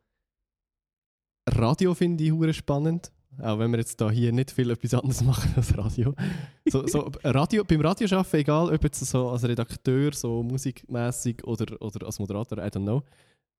Radio 1.48 1.94
finde 1.94 2.24
ich 2.24 2.32
hure 2.32 2.54
spannend. 2.54 3.12
Auch 3.40 3.58
wenn 3.58 3.70
wir 3.70 3.78
jetzt 3.78 4.00
da 4.00 4.10
hier 4.10 4.32
nicht 4.32 4.50
viel 4.50 4.70
etwas 4.70 4.94
anderes 4.94 5.22
machen 5.22 5.52
als 5.56 5.76
Radio. 5.76 6.14
So, 6.66 6.86
so 6.86 7.10
Radio 7.22 7.64
beim 7.64 7.80
Radio 7.80 8.06
arbeiten, 8.18 8.36
egal 8.36 8.74
ob 8.74 8.84
jetzt 8.84 9.00
so 9.00 9.28
als 9.28 9.44
Redakteur, 9.44 10.12
so 10.12 10.42
musikmäßig 10.42 11.44
oder, 11.44 11.80
oder 11.80 12.06
als 12.06 12.18
Moderator, 12.18 12.58
I 12.58 12.68
don't 12.68 12.82
know, 12.82 13.02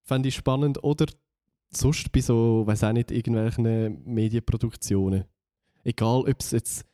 fände 0.03 0.29
ich 0.29 0.35
spannend. 0.35 0.83
Oder 0.83 1.07
sonst 1.71 2.11
bei 2.13 2.21
so, 2.21 2.67
weiß 2.67 2.85
auch 2.85 2.93
nicht, 2.93 3.11
irgendwelchen 3.11 4.03
Medienproduktionen. 4.05 5.25
Egal, 5.85 6.21
ob 6.21 6.41
es 6.41 6.51
jetzt 6.53 6.87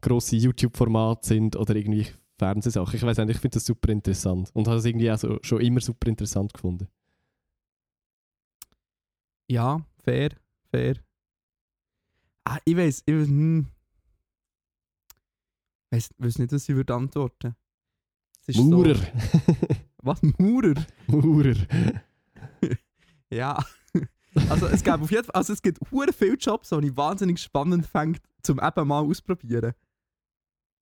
grosse 0.00 0.36
YouTube-Formate 0.36 1.26
sind 1.26 1.56
oder 1.56 1.76
irgendwie 1.76 2.06
Fernsehsachen. 2.38 2.96
Ich 2.96 3.02
weiß 3.02 3.18
nicht, 3.18 3.30
ich 3.30 3.38
finde 3.38 3.54
das 3.54 3.66
super 3.66 3.90
interessant 3.90 4.50
und 4.54 4.66
habe 4.66 4.78
es 4.78 4.84
irgendwie 4.84 5.10
auch 5.10 5.18
so, 5.18 5.38
schon 5.42 5.60
immer 5.60 5.80
super 5.80 6.08
interessant 6.08 6.52
gefunden. 6.52 6.88
Ja, 9.48 9.84
fair, 10.02 10.30
fair. 10.70 10.96
Ah, 12.44 12.58
ich 12.64 12.76
weiß, 12.76 13.02
ich 13.06 13.14
weiß, 13.14 13.28
hm. 13.28 13.66
Weiss, 15.90 16.10
weiss 16.18 16.38
nicht, 16.38 16.52
was 16.52 16.68
ich 16.68 16.74
würde 16.74 16.94
antworten. 16.94 17.54
Maurer. 18.54 18.94
So, 18.96 19.02
was? 20.02 20.20
Maurer? 20.38 20.74
Maurer. 21.06 21.54
Ja. 23.30 23.64
Also 24.50 24.66
es 24.66 24.84
gibt 24.84 25.00
auf 25.00 25.10
jeden 25.10 25.24
Fall, 25.24 25.34
also 25.34 25.54
es 25.54 25.62
gibt 25.62 25.78
hure 25.90 26.12
viele 26.12 26.34
Jobs, 26.36 26.68
die 26.68 26.86
ich 26.86 26.96
wahnsinnig 26.96 27.38
spannend 27.38 27.86
fände, 27.86 28.18
zum 28.42 28.60
eben 28.60 28.88
mal 28.88 29.00
ausprobieren. 29.00 29.72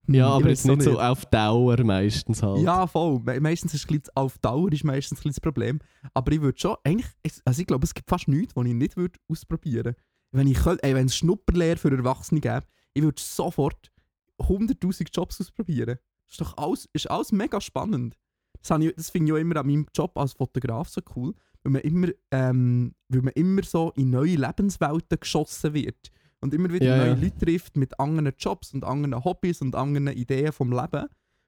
Hm, 0.07 0.15
Ja, 0.15 0.29
ich 0.31 0.35
aber 0.35 0.49
jetzt 0.49 0.67
nicht 0.67 0.83
so 0.83 0.99
auf 0.99 1.27
Dauer 1.27 1.81
meistens 1.85 2.43
halt. 2.43 2.63
Ja, 2.63 2.89
voll. 2.89 3.21
Me 3.21 3.41
meistens 3.41 3.73
ist 3.75 3.89
es 3.89 4.17
auf 4.17 4.39
Dauer 4.39 4.73
ist 4.73 4.83
meistens 4.83 5.25
ein 5.25 5.29
das 5.29 5.41
Problem. 5.41 5.79
Aber 6.13 6.33
ich 6.33 6.41
würde 6.41 6.59
schon, 6.59 6.77
eigentlich, 6.83 7.07
also 7.45 7.61
ich 7.61 7.67
glaube, 7.69 7.85
es 7.85 7.95
gibt 7.95 8.09
fast 8.09 8.27
nichts, 8.27 8.57
was 8.57 8.67
ich 8.67 8.75
nicht 8.75 8.97
würde 8.97 9.19
ausprobieren 9.29 9.95
Wenn 10.33 10.47
ich 10.47 10.59
könnte, 10.59 10.83
ey, 10.85 10.95
wenn 10.95 11.07
es 11.07 11.17
Schnupperlehre 11.17 11.77
für 11.77 11.91
Erwachsene 11.91 12.41
gäbe, 12.41 12.67
ich 12.95 13.03
würde 13.03 13.21
sofort 13.21 13.91
100'000 14.39 15.09
Jobs 15.13 15.41
ausprobieren. 15.41 15.99
Das 16.27 16.33
ist 16.33 16.41
doch 16.41 16.57
alles, 16.57 16.89
ist 16.93 17.11
alles 17.11 17.33
mega 17.33 17.61
spannend. 17.61 18.17
Das, 18.63 18.79
ich- 18.81 18.95
das 18.95 19.11
finde 19.11 19.29
ich 19.29 19.33
auch 19.33 19.41
immer 19.41 19.57
an 19.57 19.67
meinem 19.67 19.87
Job 19.95 20.17
als 20.17 20.33
Fotograf 20.35 20.89
so 20.89 21.01
cool, 21.17 21.35
weil 21.63 21.73
man 21.73 21.83
immer, 21.83 22.09
ähm, 22.31 22.95
weil 23.09 23.23
man 23.23 23.33
immer 23.35 23.63
so 23.63 23.93
in 23.97 24.11
neue 24.11 24.37
Lebenswelten 24.37 25.19
geschossen 25.21 25.75
wird. 25.75 26.11
Und 26.41 26.55
immer 26.55 26.73
wieder 26.73 26.87
Ja, 26.87 26.97
neue 26.97 27.09
ja. 27.09 27.15
Leute 27.15 27.39
trifft 27.39 27.77
mit 27.77 27.99
anderen 28.01 28.33
Jobs 28.39 28.73
und 28.73 28.85
anderen 28.85 29.23
Hobbys 29.25 29.61
und 29.61 29.75
anderen 29.75 30.09
Ideen 30.09 30.53
vom 30.53 30.73
Leben 30.73 31.07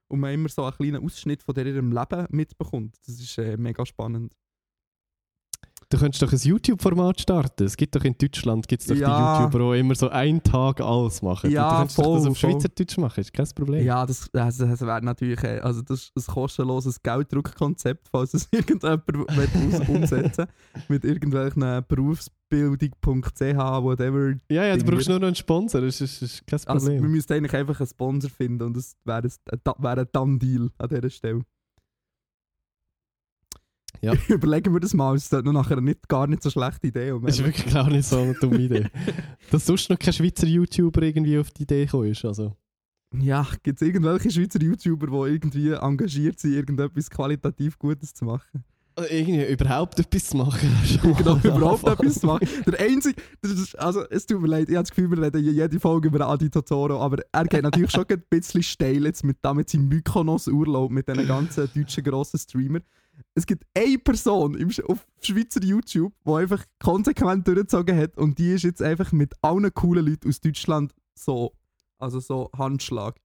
und 0.08 0.20
man 0.20 0.34
immer 0.34 0.48
so 0.50 0.64
einen 0.64 0.76
kleinen 0.76 1.02
Ausschnitt 1.04 1.42
von 1.42 1.54
ihrem 1.56 1.92
Leben 1.92 2.26
mitbekommt. 2.30 2.98
Das 3.06 3.18
ist 3.18 3.38
äh, 3.38 3.56
mega 3.56 3.86
spannend. 3.86 4.34
Du 5.92 5.98
könntest 5.98 6.22
doch 6.22 6.32
ein 6.32 6.38
YouTube-Format 6.42 7.20
starten. 7.20 7.64
Es 7.64 7.76
gibt 7.76 7.94
doch 7.94 8.02
in 8.02 8.16
Deutschland 8.16 8.66
gibt's 8.66 8.86
doch 8.86 8.94
Ja. 8.94 9.36
die 9.36 9.42
YouTuber, 9.44 9.74
die 9.74 9.80
immer 9.80 9.94
so 9.94 10.08
einen 10.08 10.42
Tag 10.42 10.80
alles 10.80 11.20
machen. 11.20 11.50
Ja, 11.50 11.68
du 11.70 11.76
könntest 11.80 11.98
doch 11.98 12.02
das 12.04 12.22
voll, 12.22 12.30
auf 12.30 12.38
voll. 12.38 12.50
Schweizerdeutsch 12.52 12.96
machen, 12.96 13.20
ist 13.20 13.32
kein 13.34 13.46
Problem. 13.54 13.84
Ja, 13.84 14.06
das, 14.06 14.30
das, 14.32 14.56
das 14.56 14.80
wäre 14.80 15.02
natürlich 15.04 15.42
äh, 15.44 15.58
also 15.60 15.82
das 15.82 16.10
ist 16.14 16.28
ein 16.30 16.32
kostenloses 16.32 17.02
Gelddruckkonzept, 17.02 18.08
falls 18.10 18.32
es 18.32 18.48
irgendjemand 18.52 19.02
umsetzen 19.88 20.46
mit 20.88 21.04
irgendwelchen 21.04 21.84
berufsbildung.ch, 21.86 23.56
whatever. 23.82 24.34
ja, 24.50 24.64
ja, 24.64 24.76
du 24.76 24.84
brauchst 24.84 25.08
nur 25.10 25.18
noch 25.18 25.26
einen 25.26 25.36
Sponsor, 25.36 25.82
das 25.82 26.00
ist, 26.00 26.22
ist 26.22 26.46
kein 26.46 26.58
Also 26.66 26.86
wir 26.88 26.94
Problem. 26.96 27.12
müssten 27.12 27.32
eigentlich 27.34 27.54
einfach 27.54 27.78
einen 27.80 27.86
Sponsor 27.88 28.30
finden 28.30 28.62
und 28.64 28.76
das 28.78 28.96
wäre 29.04 29.22
ein, 29.24 29.58
da- 29.62 29.74
wäre 29.78 30.00
ein 30.00 30.08
Done-Deal 30.10 30.70
an 30.78 30.88
dieser 30.88 31.10
Stelle. 31.10 31.42
Ja. 34.02 34.14
Überlegen 34.28 34.72
wir 34.72 34.80
das 34.80 34.94
mal, 34.94 35.14
es 35.14 35.24
ist 35.24 35.32
noch 35.32 35.52
nachher 35.52 35.80
nicht, 35.80 36.08
gar 36.08 36.26
nicht 36.26 36.42
so 36.42 36.48
eine 36.48 36.52
schlechte 36.52 36.88
Idee. 36.88 37.12
Und 37.12 37.22
das 37.22 37.38
ist 37.38 37.44
wirklich 37.44 37.72
gar 37.72 37.88
nicht 37.88 38.06
so 38.06 38.18
eine 38.18 38.34
dumme 38.34 38.58
Idee. 38.58 38.86
Dass 39.50 39.64
sonst 39.64 39.88
noch 39.88 39.98
kein 39.98 40.12
Schweizer 40.12 40.46
YouTuber 40.46 41.02
irgendwie 41.02 41.38
auf 41.38 41.50
die 41.52 41.62
Idee 41.62 41.84
gekommen 41.84 42.10
ist. 42.10 42.24
Also. 42.24 42.56
Ja, 43.14 43.46
gibt 43.62 43.80
es 43.80 43.86
irgendwelche 43.86 44.30
Schweizer 44.30 44.60
YouTuber, 44.60 45.06
die 45.06 45.34
irgendwie 45.34 45.70
engagiert 45.72 46.40
sind, 46.40 46.54
irgendetwas 46.54 47.10
qualitativ 47.10 47.78
Gutes 47.78 48.12
zu 48.12 48.24
machen? 48.24 48.64
Also 48.94 49.10
irgendwie 49.10 49.44
überhaupt 49.44 50.00
etwas 50.00 50.26
zu 50.26 50.36
machen. 50.36 50.68
genau, 51.16 51.38
überhaupt 51.38 51.86
etwas 51.86 52.20
zu 52.20 52.26
machen. 52.26 52.46
Der 52.66 52.80
einzige, 52.80 53.22
das 53.40 53.52
ist, 53.52 53.78
also 53.78 54.04
es 54.10 54.26
tut 54.26 54.40
mir 54.42 54.48
leid, 54.48 54.68
ich 54.68 54.74
habe 54.74 54.82
das 54.82 54.90
Gefühl, 54.90 55.10
wir 55.10 55.22
reden 55.22 55.42
jede 55.42 55.80
Folge 55.80 56.08
über 56.08 56.26
Adi 56.26 56.50
Totoro, 56.50 57.00
aber 57.00 57.22
er 57.32 57.44
geht 57.44 57.62
natürlich 57.62 57.90
schon 57.90 58.04
ein 58.08 58.22
bisschen 58.28 58.62
steil 58.62 59.04
jetzt 59.04 59.24
mit, 59.24 59.38
da 59.40 59.54
mit 59.54 59.70
seinem 59.70 59.88
Mykonos-Urlaub, 59.88 60.90
mit 60.90 61.08
diesen 61.08 61.26
ganzen 61.26 61.70
deutschen 61.74 62.04
grossen 62.04 62.38
Streamern. 62.38 62.82
Es 63.34 63.46
gibt 63.46 63.64
eine 63.76 63.98
Person 63.98 64.54
im, 64.54 64.70
auf 64.88 65.06
Schweizer 65.22 65.62
YouTube, 65.62 66.12
die 66.26 66.30
einfach 66.32 66.64
konsequent 66.78 67.46
durchgezogen 67.46 67.96
hat 67.96 68.16
und 68.18 68.38
die 68.38 68.52
ist 68.52 68.62
jetzt 68.64 68.82
einfach 68.82 69.12
mit 69.12 69.32
allen 69.42 69.72
coolen 69.74 70.06
Leuten 70.06 70.28
aus 70.28 70.40
Deutschland 70.40 70.92
so, 71.14 71.52
also 71.98 72.20
so 72.20 72.50
Handschlag. 72.56 73.16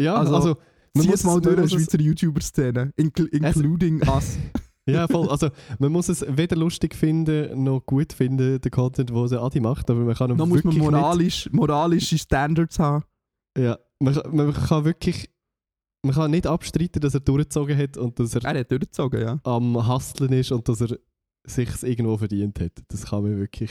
Ja, 0.00 0.14
Also, 0.14 0.34
also, 0.34 0.56
man 0.94 1.06
muss 1.06 1.14
es 1.16 1.24
mal 1.24 1.40
durch, 1.40 1.58
es- 1.58 1.70
Schweizer 1.72 2.00
YouTuber-Szene, 2.00 2.92
incl 2.96 3.26
including 3.26 4.02
us. 4.08 4.36
Ja, 4.86 5.06
voll. 5.06 5.28
Also, 5.28 5.50
man 5.78 5.92
muss 5.92 6.08
es 6.08 6.24
weder 6.26 6.56
lustig 6.56 6.96
finden, 6.96 7.62
noch 7.62 7.80
gut 7.86 8.12
finden, 8.12 8.60
den 8.60 8.70
Content, 8.72 9.10
den 9.10 9.16
Adi 9.38 9.60
macht, 9.60 9.88
aber 9.88 10.00
man 10.00 10.14
kann 10.16 10.30
ihn 10.32 10.38
Da 10.38 10.46
muss 10.46 10.64
man 10.64 10.74
wirklich 10.74 10.82
moralisch, 10.90 11.48
moralische 11.52 12.18
Standards 12.18 12.78
haben. 12.80 13.04
Ja, 13.56 13.78
man, 14.00 14.18
man 14.32 14.52
kann 14.52 14.84
wirklich... 14.84 15.30
Man 16.02 16.14
kann 16.14 16.30
nicht 16.30 16.46
abstreiten, 16.46 17.00
dass 17.00 17.14
er 17.14 17.20
durchgezogen 17.20 17.76
hat 17.76 17.96
und 17.96 18.18
dass 18.18 18.34
er 18.34 18.44
Er 18.44 18.60
hat 18.60 18.70
durchgezogen, 18.70 19.20
ja. 19.20 19.38
am 19.44 19.86
Hustlen 19.86 20.32
ist 20.32 20.50
und 20.52 20.66
dass 20.68 20.80
er 20.80 20.98
sich 21.44 21.82
irgendwo 21.82 22.16
verdient 22.16 22.58
hat. 22.60 22.72
Das 22.88 23.06
kann 23.06 23.22
man 23.22 23.36
wirklich... 23.38 23.70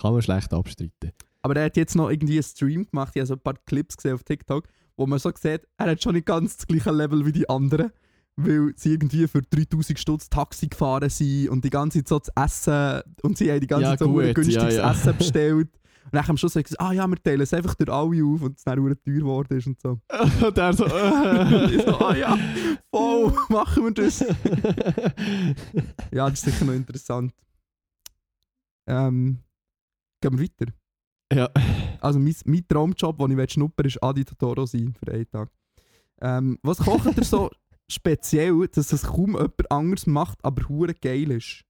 Kann 0.00 0.12
man 0.12 0.22
schlecht 0.22 0.52
abstreiten. 0.54 1.12
Aber 1.42 1.56
er 1.56 1.64
hat 1.66 1.76
jetzt 1.76 1.96
noch 1.96 2.08
irgendwie 2.10 2.34
einen 2.34 2.42
Stream 2.44 2.86
gemacht, 2.86 3.12
ich 3.14 3.20
habe 3.20 3.26
so 3.26 3.34
ein 3.34 3.40
paar 3.40 3.54
Clips 3.66 3.96
gesehen 3.96 4.14
auf 4.14 4.22
TikTok, 4.22 4.64
wo 4.96 5.06
man 5.06 5.18
so 5.18 5.30
sieht, 5.34 5.66
er 5.76 5.90
hat 5.90 6.02
schon 6.02 6.14
nicht 6.14 6.26
ganz 6.26 6.56
das 6.56 6.66
gleiche 6.66 6.90
Level 6.92 7.24
wie 7.26 7.32
die 7.32 7.48
anderen. 7.48 7.90
weil 8.36 8.72
sie 8.76 8.92
irgendwie 8.92 9.26
für 9.26 9.42
3000 9.42 9.98
Stutz 9.98 10.30
Taxi 10.30 10.68
gefahren 10.68 11.10
sind 11.10 11.48
und 11.48 11.64
die 11.64 11.70
ganze 11.70 11.98
Zeit 11.98 12.08
so 12.08 12.20
zu 12.20 12.30
essen 12.36 13.02
und 13.22 13.36
sie 13.36 13.50
haben 13.50 13.60
die 13.60 13.66
ganze 13.66 13.82
Ja, 13.84 13.90
Zeit 13.90 13.98
so 13.98 14.12
gut, 14.12 14.34
günstiges 14.34 14.74
ja, 14.76 14.82
ja. 14.82 14.90
Essen 14.92 15.16
bestellt. 15.16 15.68
Und 16.10 16.14
dann 16.14 16.24
am 16.26 16.36
Schluss 16.38 16.54
haben 16.54 16.60
sie 16.60 16.64
gesagt, 16.64 16.80
ah 16.80 16.92
ja, 16.92 17.06
wir 17.06 17.22
teilen 17.22 17.42
es 17.42 17.52
einfach 17.52 17.74
durch 17.74 17.90
alle 17.90 18.24
auf 18.24 18.42
und 18.42 18.56
es 18.56 18.64
dann 18.64 18.78
verdammt 18.78 19.04
teuer 19.04 19.14
geworden 19.14 19.58
ist 19.58 19.66
und 19.66 19.80
so. 19.80 20.00
Und 20.46 20.56
der 20.56 20.72
so. 20.72 20.86
ich 20.86 21.82
so, 21.82 21.98
ah 21.98 22.16
ja, 22.16 22.38
voll, 22.90 23.34
machen 23.50 23.84
wir 23.84 23.90
das. 23.92 24.20
Ja, 26.10 26.30
das 26.30 26.38
ist 26.38 26.44
sicher 26.44 26.64
noch 26.64 26.72
interessant. 26.72 27.34
Ähm, 28.86 29.38
gehen 30.22 30.38
wir 30.38 30.44
weiter. 30.44 30.72
ja. 31.32 31.50
Also 32.00 32.18
mein, 32.18 32.34
mein 32.46 32.66
Traumjob, 32.66 33.18
den 33.18 33.38
ich 33.38 33.52
schnuppern 33.52 33.84
will, 33.84 33.90
ist 33.90 34.02
Adi 34.02 34.24
Totoro 34.24 34.64
sein 34.64 34.94
für 34.98 35.12
einen 35.12 35.30
Tag. 35.30 35.50
Ähm, 36.20 36.58
was 36.62 36.78
kocht 36.78 37.16
ihr 37.16 37.24
so 37.24 37.50
speziell, 37.90 38.66
dass 38.68 38.92
es 38.92 39.02
kaum 39.02 39.32
jemand 39.32 39.70
anderes 39.70 40.06
macht, 40.06 40.38
aber 40.42 40.68
hure 40.68 40.94
geil 40.94 41.30
ist? 41.32 41.64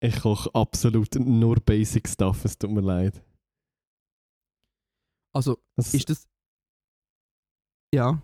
Ich 0.00 0.20
koche 0.20 0.54
absolut 0.54 1.14
nur 1.16 1.56
Basic 1.56 2.08
Stuff, 2.08 2.44
es 2.44 2.56
tut 2.56 2.70
mir 2.70 2.80
leid. 2.80 3.22
Also 5.34 5.58
Das, 5.76 5.92
ist 5.94 6.08
das... 6.08 6.28
Ja. 7.92 8.22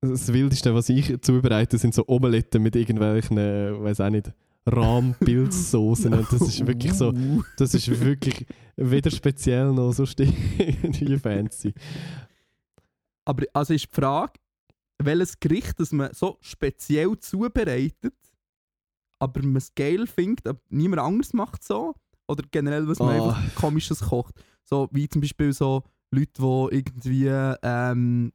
das 0.00 0.32
Wildeste, 0.32 0.74
was 0.74 0.88
ich 0.88 1.20
zubereite, 1.22 1.78
sind 1.78 1.94
so 1.94 2.06
Omeletten 2.06 2.62
mit 2.62 2.76
irgendwelchen, 2.76 3.38
äh, 3.38 3.82
weiß 3.82 4.00
auch 4.00 4.10
nicht, 4.10 4.32
Rahmpilzsoßen. 4.66 6.12
Und 6.14 6.32
das 6.32 6.40
ist 6.42 6.66
wirklich 6.66 6.92
so, 6.92 7.10
Uh. 7.10 7.42
das 7.56 7.74
ist 7.74 7.88
wirklich 8.00 8.46
weder 8.76 9.10
speziell 9.10 9.72
noch 9.72 9.92
so 9.92 10.04
irgendwie 10.18 11.18
fancy. 11.18 11.74
Aber 13.24 13.44
also 13.52 13.74
ist 13.74 13.86
die 13.86 13.94
Frage, 13.94 14.34
welches 14.98 15.38
Gericht 15.40 15.80
das 15.80 15.92
man 15.92 16.12
so 16.12 16.38
speziell 16.40 17.18
zubereitet, 17.18 18.14
aber 19.24 19.42
man 19.42 19.56
es 19.56 19.74
geil 19.74 20.06
findet, 20.06 20.46
aber 20.46 20.60
niemand 20.70 21.02
anderes 21.02 21.32
macht 21.32 21.64
so? 21.64 21.94
Oder 22.28 22.44
generell, 22.50 22.86
was 22.88 22.98
man 22.98 23.08
Ah. 23.08 23.12
einfach 23.34 23.54
komisches 23.56 24.00
kocht? 24.00 24.34
So 24.64 24.88
wie 24.92 25.08
zum 25.08 25.20
Beispiel 25.20 25.52
so 25.52 25.82
Leute, 26.10 26.32
die 26.38 26.76
irgendwie, 26.76 27.26
ähm, 27.62 28.32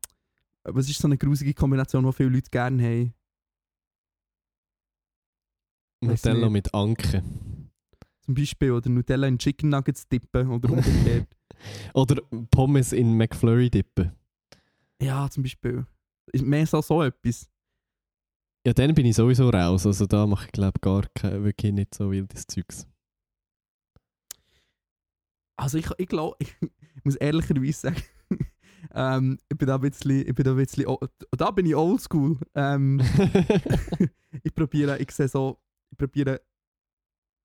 was 0.64 0.90
ist 0.90 1.00
so 1.02 1.08
eine 1.08 1.18
grusige 1.18 1.54
Kombination, 1.54 2.06
die 2.06 2.14
viele 2.14 2.30
Leute 2.30 2.50
gerne 2.52 2.84
haben? 2.84 3.14
Nutella 6.02 6.50
mit 6.50 6.74
Anke. 6.74 7.24
Zum 8.22 8.34
Beispiel, 8.36 8.72
oder 8.72 8.90
Nutella 8.90 9.28
in 9.28 9.38
Chicken 9.40 9.70
Nuggets 9.70 10.08
tippen 10.08 10.50
oder 10.50 10.70
umgekehrt. 10.74 11.28
Oder 11.94 12.22
Pommes 12.52 12.94
in 12.94 13.18
McFlurry 13.18 13.70
dippen. 13.70 14.12
ja, 15.02 15.30
zum 15.30 15.44
Beispiel. 15.44 15.86
Mehr 16.34 16.66
so, 16.68 16.82
so 16.82 17.02
etwas. 17.02 17.50
Ja, 18.66 18.74
dann 18.74 18.94
bin 18.94 19.06
ich 19.06 19.16
sowieso 19.16 19.50
raus. 19.50 19.86
Also 19.86 20.06
da 20.06 20.28
mache 20.28 20.46
ich 20.46 20.52
glaube 20.52 20.80
gar 20.82 21.04
kein, 21.16 21.44
wirklich 21.44 21.74
nicht 21.74 21.96
so 21.96 22.12
wildes 22.12 22.46
Zeugs. 22.48 22.88
Also 25.58 25.78
ich, 25.78 25.90
ich 25.98 26.08
glaube, 26.08 26.38
ich 26.96 27.06
muss 27.06 27.16
ehrlicherweise 27.16 27.74
sagen, 27.74 28.04
ähm, 28.94 29.38
ich 29.50 29.58
bin 29.58 29.68
da 29.68 29.76
ein 29.76 29.82
bisschen, 29.82 30.28
ich 30.28 30.36
bin 30.36 30.44
da 30.46 30.52
ein 30.52 30.58
bisschen, 30.58 30.88
o- 30.88 31.00
da 31.32 31.52
bin 31.52 31.66
ich 31.66 31.76
oldschool. 31.76 32.38
Ähm, 32.56 33.02
ich 34.44 34.54
probiere, 34.54 34.98
ich 35.00 35.12
sehe 35.12 35.28
so, 35.28 35.60
ich 35.92 35.98
probiere 35.98 36.42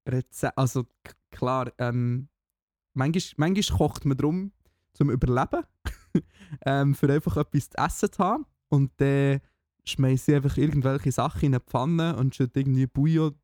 Rezepte, 0.09 0.57
also 0.59 0.87
klar, 1.31 1.73
ähm, 1.79 2.29
manchmal, 2.93 3.49
manchmal 3.49 3.79
kocht 3.79 4.05
man 4.05 4.17
drum 4.17 4.53
zum 4.93 5.11
Überleben, 5.11 5.65
ähm, 6.67 6.95
für 6.95 7.11
einfach 7.13 7.37
etwas 7.39 7.71
zu 7.71 7.79
essen 7.79 8.13
zu 8.13 8.19
haben 8.23 8.47
und 8.69 8.93
dann 8.99 9.41
schmeiße 9.87 10.33
ich 10.33 10.37
einfach 10.37 10.57
irgendwelche 10.57 11.13
Sachen 11.13 11.47
in 11.47 11.55
eine 11.55 11.61
Pfanne 11.61 12.17
und 12.17 12.35
schütte 12.35 12.61
irgendwie 12.61 12.87
Bouillon 12.87 13.35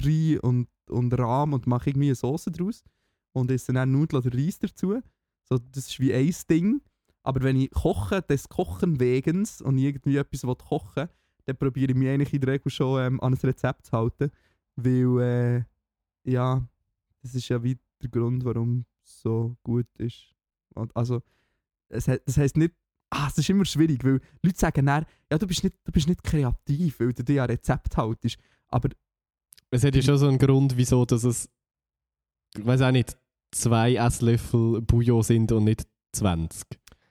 rein 0.00 0.38
und, 0.40 0.68
und 0.88 1.12
Rahm 1.18 1.52
und 1.52 1.66
mache 1.66 1.90
irgendwie 1.90 2.08
eine 2.08 2.14
Soße 2.14 2.50
draus 2.50 2.82
und 3.32 3.50
esse 3.50 3.72
dann 3.72 3.92
Nudeln 3.92 4.22
oder 4.22 4.36
Reis 4.36 4.58
dazu. 4.58 5.00
So, 5.44 5.58
das 5.58 5.88
ist 5.88 6.00
wie 6.00 6.14
ein 6.14 6.34
Ding. 6.48 6.80
Aber 7.22 7.42
wenn 7.42 7.56
ich 7.56 7.70
koche, 7.70 8.22
des 8.22 8.48
Kochen 8.48 8.98
wegens 8.98 9.60
und 9.60 9.78
irgendwie 9.78 10.16
etwas 10.16 10.42
kochen 10.58 11.08
dann 11.46 11.56
probiere 11.56 11.92
ich 11.92 11.98
mich 11.98 12.08
eigentlich 12.08 12.34
in 12.34 12.40
der 12.42 12.54
Regel 12.54 12.70
schon 12.70 13.00
ähm, 13.04 13.20
an 13.20 13.34
ein 13.34 13.38
Rezept 13.38 13.86
zu 13.86 13.92
halten. 13.92 14.30
Weil, 14.76 15.20
äh, 15.20 16.30
ja, 16.30 16.66
das 17.22 17.34
ist 17.34 17.48
ja 17.48 17.62
wie 17.62 17.78
der 18.02 18.08
Grund, 18.10 18.44
warum 18.44 18.84
es 19.02 19.20
so 19.22 19.56
gut 19.62 19.86
ist. 19.98 20.34
Und 20.74 20.94
also, 20.96 21.22
es, 21.88 22.06
he- 22.06 22.20
das 22.24 22.36
heisst 22.36 22.56
nicht, 22.56 22.74
ah, 23.10 23.28
es 23.28 23.38
ist 23.38 23.50
immer 23.50 23.64
schwierig, 23.64 24.04
weil 24.04 24.20
Leute 24.42 24.58
sagen 24.58 24.86
dann, 24.86 25.04
ja, 25.30 25.38
du 25.38 25.46
bist 25.46 25.64
nicht, 25.64 25.76
du 25.84 25.92
bist 25.92 26.08
nicht 26.08 26.22
kreativ, 26.22 27.00
weil 27.00 27.12
du 27.12 27.24
dir 27.24 27.42
an 27.42 27.50
Rezept 27.50 27.96
haltest. 27.96 28.38
Aber 28.68 28.88
Es 29.70 29.84
hat 29.84 29.94
ja 29.94 30.02
schon 30.02 30.18
so 30.18 30.28
einen 30.28 30.38
Grund, 30.38 30.76
wieso 30.76 31.04
dass 31.04 31.24
es, 31.24 31.48
ich 32.56 32.64
weiß 32.64 32.82
auch 32.82 32.92
nicht, 32.92 33.16
zwei 33.52 33.94
Esslöffel 33.94 34.80
Bouillon 34.82 35.22
sind 35.22 35.52
und 35.52 35.64
nicht 35.64 35.86
20. 36.12 36.64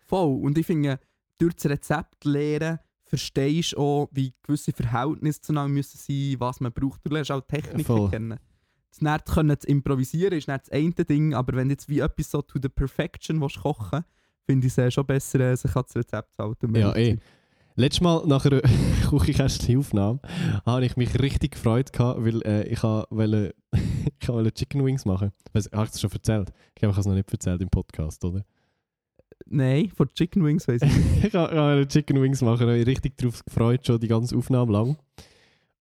Voll. 0.05 0.41
Und 0.41 0.57
ich 0.57 0.65
finde, 0.65 0.99
durch 1.37 1.55
das 1.55 1.65
Rezept 1.67 2.25
lernen, 2.25 2.79
verstehst 3.03 3.73
du 3.73 3.77
auch, 3.77 4.09
wie 4.11 4.33
gewisse 4.43 4.71
Verhältnisse 4.71 5.41
zueinander 5.41 5.73
müssen 5.73 5.97
sein, 5.97 6.39
was 6.39 6.59
man 6.59 6.71
braucht. 6.71 7.01
Du 7.05 7.09
lernst 7.09 7.31
auch 7.31 7.41
Techniken 7.41 7.83
Voll. 7.83 8.09
kennen. 8.09 8.39
Das 8.89 9.01
nicht 9.01 9.25
können 9.25 9.59
zu 9.59 9.67
improvisieren 9.67 10.37
ist 10.37 10.47
nicht 10.47 10.61
das 10.61 10.69
eine 10.69 10.91
Ding, 10.91 11.33
aber 11.33 11.55
wenn 11.55 11.69
du 11.69 11.73
jetzt 11.73 11.89
wie 11.89 11.99
etwas 11.99 12.31
so 12.31 12.41
to 12.41 12.59
the 12.61 12.69
perfection 12.69 13.39
willst 13.41 13.59
kochen 13.61 14.03
finde 14.49 14.65
ich 14.65 14.73
es 14.73 14.79
äh, 14.79 14.89
schon 14.89 15.05
besser, 15.05 15.39
äh, 15.41 15.55
sich 15.55 15.75
an 15.75 15.83
das 15.85 15.95
Rezept 15.95 16.33
zu 16.33 16.43
halten. 16.43 16.73
Ja, 16.73 16.95
eh. 16.95 17.19
Letztes 17.75 18.01
Mal 18.01 18.25
nach 18.25 18.43
einer 18.47 18.61
Küchenkästchen-Aufnahme 19.09 20.19
habe 20.65 20.85
ich 20.85 20.97
mich 20.97 21.19
richtig 21.19 21.51
gefreut, 21.51 21.93
gehabt, 21.93 22.25
weil 22.25 22.41
äh, 22.41 22.67
ich 22.67 22.81
wollte, 22.81 23.53
ich 24.19 24.27
wollte 24.27 24.51
Chicken 24.51 24.83
Wings 24.83 25.05
machen. 25.05 25.31
Weiss, 25.53 25.69
habe 25.71 25.85
ich 25.85 25.91
das 25.91 26.01
schon 26.01 26.11
erzählt? 26.11 26.51
Ich 26.69 26.81
glaube, 26.81 26.91
ich 26.91 26.97
habe 26.97 26.99
es 27.01 27.05
noch 27.05 27.13
nicht 27.13 27.31
erzählt 27.31 27.61
im 27.61 27.69
Podcast, 27.69 28.25
oder? 28.25 28.43
Nein, 29.45 29.91
von 29.95 30.07
Chicken 30.07 30.43
Wings 30.43 30.67
weiß 30.67 30.81
ich 30.81 30.97
nicht. 30.97 31.25
ich 31.25 31.33
wollte 31.35 31.87
Chicken 31.87 32.19
Wings 32.19 32.41
machen, 32.41 32.61
habe 32.61 32.75
mich 32.75 32.87
richtig 32.87 33.19
darauf 33.19 33.45
gefreut, 33.45 33.85
schon 33.85 33.99
die 33.99 34.07
ganze 34.07 34.35
Aufnahme 34.35 34.73
lang. 34.73 34.97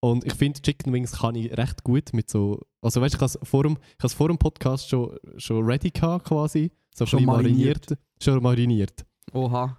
Und 0.00 0.26
ich 0.26 0.34
finde, 0.34 0.60
Chicken 0.60 0.92
Wings 0.92 1.12
kann 1.12 1.36
ich 1.36 1.56
recht 1.56 1.84
gut 1.84 2.12
mit 2.12 2.28
so... 2.28 2.60
Also 2.82 3.00
weißt 3.00 3.14
du, 3.14 3.16
ich 3.16 3.22
habe 3.22 3.38
es 3.42 3.48
vor 3.48 3.62
dem, 3.62 3.78
ich 4.04 4.12
vor 4.12 4.28
dem 4.28 4.36
Podcast 4.36 4.90
schon, 4.90 5.16
schon 5.38 5.64
ready 5.64 5.90
gehabt, 5.90 6.26
quasi. 6.26 6.70
So 6.94 7.06
Schon 7.06 7.20
bisschen 7.20 7.32
mariniert. 7.32 7.98
Schon 8.22 8.42
mariniert. 8.42 9.04
Oha. 9.32 9.78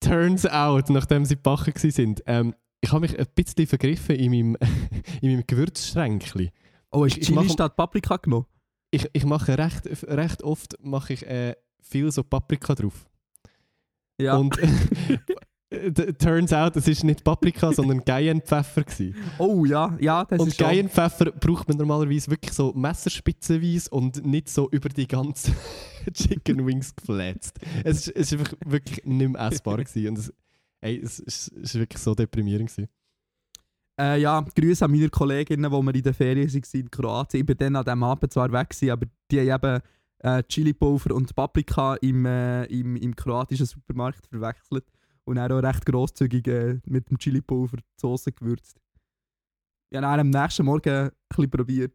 Turns 0.00 0.46
out, 0.46 0.88
nachdem 0.90 1.24
sie 1.24 1.36
gebacken 1.36 1.74
sind, 1.90 2.22
ähm, 2.26 2.54
ich 2.80 2.90
habe 2.92 3.00
mich 3.02 3.18
ein 3.18 3.26
bisschen 3.34 3.66
vergriffen 3.66 4.16
in 4.16 4.30
meinem, 4.30 4.56
in 5.20 5.30
meinem 5.32 5.44
Gewürzschränkchen. 5.46 6.50
Oh, 6.90 7.04
hast 7.04 7.16
du 7.16 7.20
Chili 7.20 7.34
mache- 7.36 7.50
statt 7.50 7.76
Paprika 7.76 8.16
genommen? 8.16 8.46
Ich, 8.90 9.08
ich 9.12 9.24
mache 9.24 9.56
recht, 9.58 9.86
recht 10.08 10.42
oft 10.42 10.76
mache 10.82 11.12
ich, 11.12 11.26
äh, 11.26 11.54
viel 11.82 12.10
so 12.10 12.22
Paprika 12.24 12.74
drauf. 12.74 13.06
Ja. 14.20 14.36
Und 14.36 14.58
äh, 14.58 14.68
turns 16.18 16.52
out, 16.52 16.76
es 16.76 16.88
ist 16.88 17.04
nicht 17.04 17.22
Paprika, 17.22 17.72
sondern 17.72 18.04
Cayennepfeffer 18.04 18.82
gewesen. 18.82 19.14
oh 19.38 19.64
ja, 19.64 19.96
ja, 20.00 20.24
das 20.24 20.40
Und 20.40 20.48
ist 20.48 20.58
schon... 20.58 20.66
Cayennepfeffer 20.66 21.32
braucht 21.32 21.68
man 21.68 21.76
normalerweise 21.78 22.30
wirklich 22.30 22.52
so 22.52 22.72
messerspitzenweise 22.72 23.88
und 23.90 24.24
nicht 24.26 24.48
so 24.48 24.68
über 24.70 24.88
die 24.88 25.06
ganze 25.06 25.52
Chicken 26.12 26.66
Wings 26.66 26.94
geflätzt. 26.94 27.58
Es 27.84 28.06
ist, 28.06 28.16
es 28.16 28.32
ist 28.32 28.40
einfach 28.40 28.54
wirklich 28.64 29.04
nicht 29.04 29.30
mehr 29.30 29.40
essbar 29.40 29.76
gewesen. 29.84 30.08
Und 30.08 30.18
es, 30.18 30.32
ey, 30.80 31.00
es, 31.00 31.20
ist 31.20 31.74
wirklich 31.74 32.02
so 32.02 32.14
deprimierend 32.14 32.68
gewesen. 32.68 32.88
Äh, 34.00 34.20
ja, 34.20 34.40
Grüße 34.40 34.84
an 34.84 34.90
meine 34.90 35.08
Kolleginnen, 35.08 35.70
die 35.70 35.76
wir 35.76 35.94
in 35.94 36.02
der 36.02 36.14
Ferien 36.14 36.52
waren 36.52 36.80
in 36.80 36.90
Kroatien. 36.90 37.42
Ich 37.42 37.48
war 37.48 37.54
dann 37.54 37.76
an 37.76 37.84
diesem 37.84 38.02
Abend 38.02 38.32
zwar 38.32 38.50
weg, 38.50 38.70
gewesen, 38.70 38.90
aber 38.90 39.06
die 39.30 39.52
haben 39.52 39.64
eben 39.64 39.82
äh, 40.20 40.42
Chili-Pulver 40.42 41.14
und 41.14 41.34
Paprika 41.36 41.94
im, 41.96 42.26
äh, 42.26 42.64
im, 42.64 42.96
im 42.96 43.14
kroatischen 43.14 43.66
Supermarkt 43.66 44.26
verwechselt 44.26 44.84
und 45.30 45.36
dann 45.36 45.52
auch 45.52 45.62
recht 45.62 45.86
grosszügig 45.86 46.48
äh, 46.48 46.80
mit 46.86 47.08
dem 47.08 47.16
Chili-Pulver 47.16 47.76
die 47.76 48.00
Soße 48.00 48.32
gewürzt. 48.32 48.80
Ich 49.88 49.96
habe 49.96 50.20
am 50.20 50.30
nächsten 50.30 50.64
Morgen 50.64 50.90
ein 50.90 51.10
bisschen 51.28 51.50
probiert. 51.50 51.94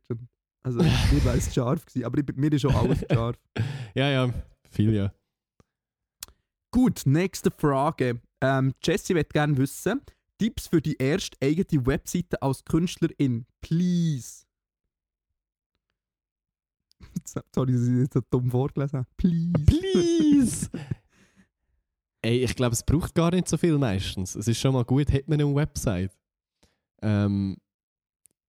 Also, 0.64 0.80
mir 1.12 1.26
war 1.26 1.36
es 1.36 1.54
scharf, 1.54 1.86
gewesen, 1.86 2.06
aber 2.06 2.20
ich, 2.20 2.36
mir 2.38 2.54
ist 2.54 2.62
schon 2.62 2.74
alles 2.74 3.06
scharf. 3.12 3.38
Ja, 3.94 4.10
ja, 4.10 4.34
viel 4.70 4.94
ja. 4.94 5.14
Gut, 6.72 7.02
nächste 7.06 7.52
Frage. 7.52 8.22
Ähm, 8.42 8.74
Jessie 8.84 9.16
wird 9.16 9.32
gerne 9.32 9.58
wissen, 9.58 10.02
Tipps 10.38 10.68
für 10.68 10.82
die 10.82 10.96
erste 10.98 11.38
eigene 11.42 11.86
Webseite 11.86 12.42
als 12.42 12.64
Künstlerin, 12.64 13.46
please. 13.62 14.46
Sorry, 17.54 17.74
dass 17.74 17.82
ich 17.82 17.98
jetzt 18.00 18.14
so 18.14 18.22
dumm 18.30 18.50
vorgelesen 18.50 19.00
habe. 19.00 19.10
Please. 19.18 19.66
Please! 19.66 20.70
Ey, 22.26 22.44
ich 22.44 22.56
glaube, 22.56 22.74
es 22.74 22.82
braucht 22.84 23.14
gar 23.14 23.30
nicht 23.32 23.48
so 23.48 23.56
viel 23.56 23.78
meistens. 23.78 24.34
Es 24.36 24.48
ist 24.48 24.60
schon 24.60 24.74
mal 24.74 24.84
gut, 24.84 25.12
hat 25.14 25.28
man 25.28 25.40
eine 25.40 25.54
Website. 25.54 26.12
Ähm, 27.04 27.58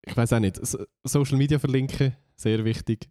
ich 0.03 0.17
weiß 0.17 0.33
auch 0.33 0.41
nicht. 0.41 0.65
So 0.65 0.85
Social 1.05 1.37
Media 1.37 1.59
verlinken, 1.59 2.17
sehr 2.37 2.65
wichtig. 2.65 3.11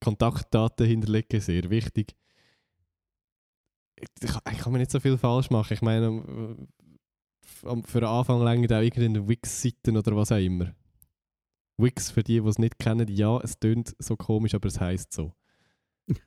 Kontaktdaten 0.00 0.86
hinterlegen, 0.86 1.40
sehr 1.40 1.70
wichtig. 1.70 2.14
Ich, 3.96 4.08
ich, 4.52 4.58
kann 4.58 4.72
mir 4.72 4.78
nicht 4.78 4.90
so 4.90 5.00
viel 5.00 5.16
falsch 5.16 5.48
machen. 5.48 5.72
Ich 5.72 5.80
meine, 5.80 6.06
äh, 7.64 7.66
am- 7.66 7.82
für 7.82 8.00
den 8.00 8.10
Anfang 8.10 8.42
länger 8.44 8.76
auch 8.78 8.82
irgendeine 8.82 9.26
Wix-Seiten 9.26 9.96
oder 9.96 10.14
was 10.14 10.32
auch 10.32 10.36
immer. 10.36 10.74
Wix, 11.78 12.10
für 12.10 12.22
die, 12.22 12.40
die 12.40 12.46
es 12.48 12.58
nicht 12.58 12.78
kennen, 12.78 13.08
ja, 13.08 13.38
es 13.38 13.58
tönt 13.58 13.94
so 13.98 14.16
komisch, 14.16 14.54
aber 14.54 14.66
es 14.68 14.78
heisst 14.80 15.12
so. 15.14 15.32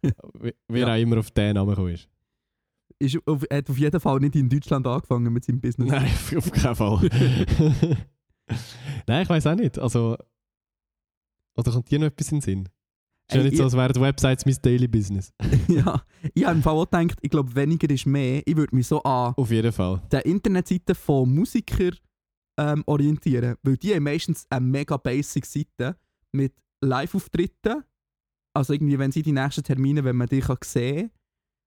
Wer 0.68 0.88
Ja. 0.88 0.94
auch 0.96 0.98
immer 1.00 1.20
auf 1.20 1.30
den 1.32 1.54
Namen 1.54 1.70
gekommen 1.70 1.94
ist. 1.94 2.10
Ist 3.00 3.18
auf, 3.26 3.44
hat 3.52 3.70
auf 3.70 3.78
jeden 3.78 4.00
Fall 4.00 4.20
nicht 4.20 4.36
in 4.36 4.50
Deutschland 4.50 4.88
angefangen 4.88 5.32
mit 5.32 5.46
seinem 5.46 5.62
Business. 5.62 5.90
Nein, 5.90 6.12
auf 6.38 6.52
keinen 6.52 6.76
Fall. 6.76 7.10
Nein, 9.08 9.24
ich 9.24 9.30
weiß 9.30 9.48
auch 9.48 9.56
nicht. 9.56 9.80
Also, 9.80 10.18
oder 11.58 11.72
kommt 11.72 11.90
dir 11.92 12.00
noch 12.00 12.08
etwas 12.08 12.32
in 12.32 12.38
den 12.38 12.42
Sinn? 12.42 12.70
Ist 13.30 13.38
ja 13.38 13.44
nicht 13.44 13.58
so, 13.58 13.64
als 13.64 13.74
wären 13.74 13.94
die 13.94 14.02
Websites 14.02 14.46
mein 14.46 14.58
Daily 14.62 14.88
Business. 14.88 15.32
ja, 15.68 16.02
ich 16.34 16.44
habe 16.44 16.58
im 16.58 16.64
Fall 16.64 16.76
auch 16.76 16.90
gedacht, 16.90 17.18
ich 17.22 17.30
glaube, 17.30 17.56
weniger 17.56 17.90
ist 17.90 18.06
mehr. 18.06 18.42
Ich 18.46 18.58
würde 18.58 18.76
mich 18.76 18.88
so 18.88 19.02
an 19.04 19.34
Auf 19.38 19.52
jeden 19.52 19.72
Fall. 19.72 20.02
den 20.12 20.22
Internetseiten 20.22 20.96
von 20.96 21.34
Musikern 21.34 21.96
ähm, 22.60 22.84
orientieren. 22.86 23.56
Weil 23.64 23.78
die 23.78 23.96
haben 23.96 24.04
meistens 24.04 24.46
eine 24.50 24.66
mega 24.66 24.98
basic 24.98 25.46
Seite 25.46 25.96
mit 26.34 26.54
Live-Auftritten. 26.82 27.84
Also 28.54 28.74
irgendwie, 28.74 29.00
wenn 29.00 29.14
sie 29.14 29.22
die 29.22 29.32
nächsten 29.32 29.64
Termine, 29.64 30.04
wenn 30.04 30.18
man 30.18 30.28
die 30.28 30.42
kann 30.42 30.58
sehen 30.64 31.12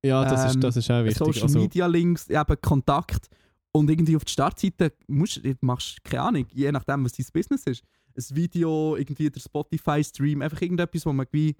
Ja, 0.04 0.24
das, 0.24 0.42
Ähm, 0.42 0.50
ist, 0.50 0.64
das 0.64 0.76
ist 0.76 0.90
auch 0.90 1.04
wichtig. 1.04 1.18
Social 1.18 1.42
Also, 1.44 1.58
Media 1.58 1.86
Links, 1.86 2.28
eben 2.28 2.60
Kontakt. 2.60 3.28
Und 3.72 3.90
irgendwie 3.90 4.14
auf 4.14 4.24
die 4.24 4.32
Startseite 4.32 4.92
musst 5.08 5.44
du, 5.44 5.54
machst 5.60 6.04
keine 6.04 6.22
Ahnung, 6.22 6.46
je 6.52 6.70
nachdem, 6.70 7.04
was 7.04 7.12
dein 7.12 7.26
Business 7.32 7.64
ist. 7.64 7.82
Ein 8.16 8.36
Video, 8.36 8.96
irgendwie 8.96 9.28
der 9.30 9.40
Spotify-Stream, 9.40 10.42
einfach 10.42 10.60
irgendetwas, 10.62 11.04
wo 11.06 11.12
man 11.12 11.26
wie 11.32 11.56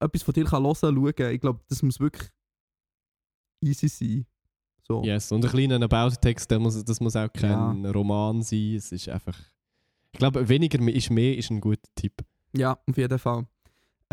etwas 0.00 0.22
von 0.22 0.32
dir 0.32 0.44
kann 0.44 0.62
hören 0.62 0.74
kann, 0.80 0.94
schauen. 0.94 1.34
Ich 1.34 1.40
glaube, 1.40 1.60
das 1.68 1.82
muss 1.82 2.00
wirklich 2.00 2.30
easy 3.60 3.88
sein. 3.88 4.26
So. 4.86 5.02
yes. 5.04 5.30
Und 5.32 5.44
ein 5.44 5.50
kleiner 5.50 5.82
About-Text, 5.82 6.50
der 6.50 6.58
muss, 6.58 6.82
das 6.82 7.00
muss 7.00 7.14
auch 7.16 7.32
kein 7.32 7.84
Roman 7.86 8.42
sein. 8.42 8.76
Es 8.76 8.90
ist 8.92 9.08
einfach. 9.08 9.38
Ich 10.12 10.18
glaube, 10.18 10.48
weniger 10.48 10.80
ist 10.88 11.10
mehr 11.10 11.36
ist 11.36 11.50
ein 11.50 11.60
guter 11.60 11.88
Tipp. 11.94 12.22
Ja, 12.54 12.78
auf 12.88 12.96
jeden 12.96 13.18
Fall. 13.18 13.46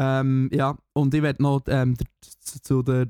Ähm, 0.02 0.50
ja, 0.54 0.78
und 0.94 1.14
ich 1.14 1.22
werde 1.22 1.44
noch 1.44 1.62
ähm, 1.68 1.96
der, 1.96 2.08
zu, 2.40 2.62
zu 2.62 2.82
der, 2.84 3.08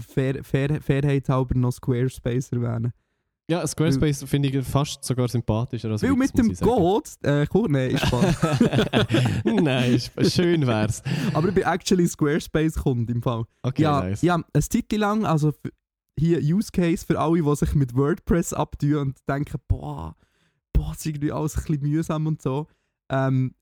Fair, 0.00 0.44
Fair, 0.44 0.80
Fairheit 0.80 1.28
halber 1.28 1.58
noch 1.58 1.72
Squarespace 1.72 2.52
erwähnen. 2.52 2.92
Ja, 3.50 3.66
Squarespace 3.66 4.22
finde 4.24 4.50
ich 4.50 4.64
fast 4.64 5.02
sogar 5.04 5.26
sympathischer 5.26 5.90
als 5.90 6.02
Weil 6.02 6.10
Wix, 6.10 6.34
mit 6.34 6.60
dem. 6.60 6.66
Code, 6.66 7.08
äh, 7.22 7.46
cool, 7.54 7.66
nein, 7.70 7.90
ist 7.90 8.06
Spaß. 8.06 8.36
Nein, 9.44 10.00
schön 10.30 10.66
wär's. 10.66 11.02
Aber 11.32 11.48
ich 11.48 11.54
bin 11.54 11.64
actually 11.64 12.06
Squarespace-Kunde 12.06 13.12
im 13.14 13.22
Fall. 13.22 13.44
Okay, 13.62 13.82
ja, 13.82 14.00
nice. 14.02 14.22
ja, 14.22 14.34
eine 14.34 14.62
Zeit 14.62 14.92
lang, 14.92 15.24
also 15.24 15.52
hier 16.18 16.38
Use 16.40 16.70
Case 16.70 17.04
für 17.06 17.18
alle, 17.18 17.42
die 17.42 17.56
sich 17.56 17.74
mit 17.74 17.96
WordPress 17.96 18.52
abtun 18.52 18.96
und 18.96 19.18
denken, 19.28 19.58
boah, 19.66 20.14
boah, 20.72 20.88
das 20.90 20.98
ist 20.98 21.06
irgendwie 21.06 21.32
alles 21.32 21.56
ein 21.56 21.62
bisschen 21.64 21.82
mühsam 21.90 22.26
und 22.26 22.42
so. 22.42 22.66
Ähm, 23.10 23.54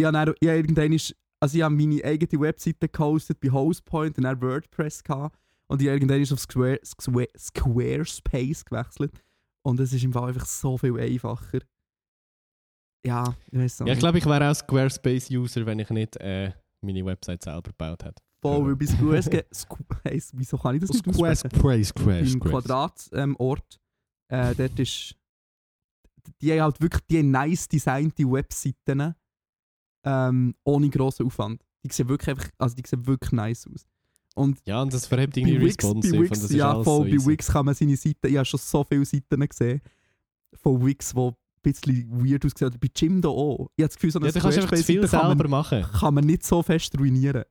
habe 0.00 0.12
dann- 0.12 0.34
ich 0.40 0.48
habe 0.48 0.58
irgendwann, 0.58 0.92
ist- 0.92 1.14
also 1.42 1.58
ich 1.58 1.64
habe 1.64 1.74
meine 1.74 2.04
eigene 2.04 2.40
Webseite 2.40 2.88
gehostet 2.88 3.40
bei 3.40 3.50
Hostpoint 3.50 4.16
und 4.16 4.24
dann 4.24 4.40
WordPress 4.40 5.02
gehabt 5.02 5.36
und 5.66 5.82
ich 5.82 5.88
irgendwann 5.88 6.22
auf 6.22 6.38
Square, 6.38 6.78
Square, 6.84 7.28
Squarespace 7.36 8.64
gewechselt 8.64 9.12
und 9.62 9.80
es 9.80 9.92
ist 9.92 10.04
im 10.04 10.12
Fall 10.12 10.28
einfach 10.28 10.46
so 10.46 10.78
viel 10.78 10.96
einfacher. 11.00 11.58
Ja, 13.04 13.34
ich 13.50 13.58
weiß 13.58 13.80
Ja, 13.80 13.86
ich 13.86 13.98
glaube, 13.98 14.18
ich 14.18 14.26
wäre 14.26 14.48
auch 14.48 14.54
Squarespace-User, 14.54 15.66
wenn 15.66 15.80
ich 15.80 15.90
nicht 15.90 16.16
äh, 16.18 16.52
meine 16.80 17.04
Website 17.04 17.42
selber 17.42 17.70
gebaut 17.70 18.04
hätte. 18.04 18.22
voll, 18.40 18.64
weil 18.64 18.76
bei 18.76 18.86
Squarespace, 18.86 19.46
Squ 19.52 19.78
hey, 20.04 20.22
wieso 20.34 20.56
kann 20.56 20.76
ich 20.76 20.82
das 20.82 20.90
nicht 20.90 21.08
aussprechen? 21.08 21.58
Squarespace, 21.58 22.34
im 22.34 22.40
Quadratort, 22.40 23.10
ähm, 23.14 23.34
Ort, 23.40 23.80
äh, 24.28 24.54
dort 24.54 24.78
ist. 24.78 25.16
Die 26.40 26.52
haben 26.52 26.60
halt 26.60 26.80
wirklich 26.80 27.02
die 27.10 27.24
nice 27.24 27.66
designte 27.66 28.30
Webseiten 28.30 29.16
ähm, 30.04 30.54
ohne 30.64 30.88
grossen 30.90 31.26
Aufwand. 31.26 31.62
Die 31.84 31.92
sehen 31.92 32.08
wirklich 32.08 32.30
einfach, 32.30 32.48
also 32.58 32.74
die 32.74 32.82
sehen 32.86 33.06
wirklich 33.06 33.32
nice 33.32 33.66
aus. 33.66 33.86
Und 34.34 34.58
Ja, 34.66 34.82
und 34.82 34.92
das 34.92 35.06
verhebt 35.06 35.36
irgendwie 35.36 35.60
Wix, 35.60 35.84
responsive 35.84 36.16
und 36.16 36.22
Wix, 36.22 36.40
das 36.40 36.50
ist 36.50 36.56
ja, 36.56 36.82
voll, 36.82 37.10
so 37.10 37.16
bei. 37.18 37.26
Wix 37.26 37.48
kann 37.48 37.66
man 37.66 37.74
seine 37.74 37.96
Seiten, 37.96 38.26
ich 38.26 38.36
habe 38.36 38.44
schon 38.46 38.60
so 38.60 38.84
viele 38.84 39.04
Seiten 39.04 39.48
gesehen 39.48 39.80
von 40.54 40.84
Wix, 40.84 41.12
die 41.12 41.30
bisschen 41.62 42.10
weird 42.10 42.44
aussehen. 42.44 42.68
Oder 42.68 42.78
bei 42.78 42.88
Jimdo 42.94 43.30
auch. 43.30 43.68
Ich 43.76 43.82
habe 43.82 43.88
das 43.88 43.94
Gefühl, 43.96 44.10
so 44.10 44.18
eine 44.18 44.28
Ja, 44.28 44.40
kannst 44.40 44.58
einfach 44.58 44.76
viel 44.76 45.06
selber 45.06 45.34
man, 45.34 45.50
machen. 45.50 45.82
kann 45.98 46.14
man 46.14 46.24
nicht 46.24 46.44
so 46.44 46.62
fest 46.62 46.98
ruinieren. 46.98 47.44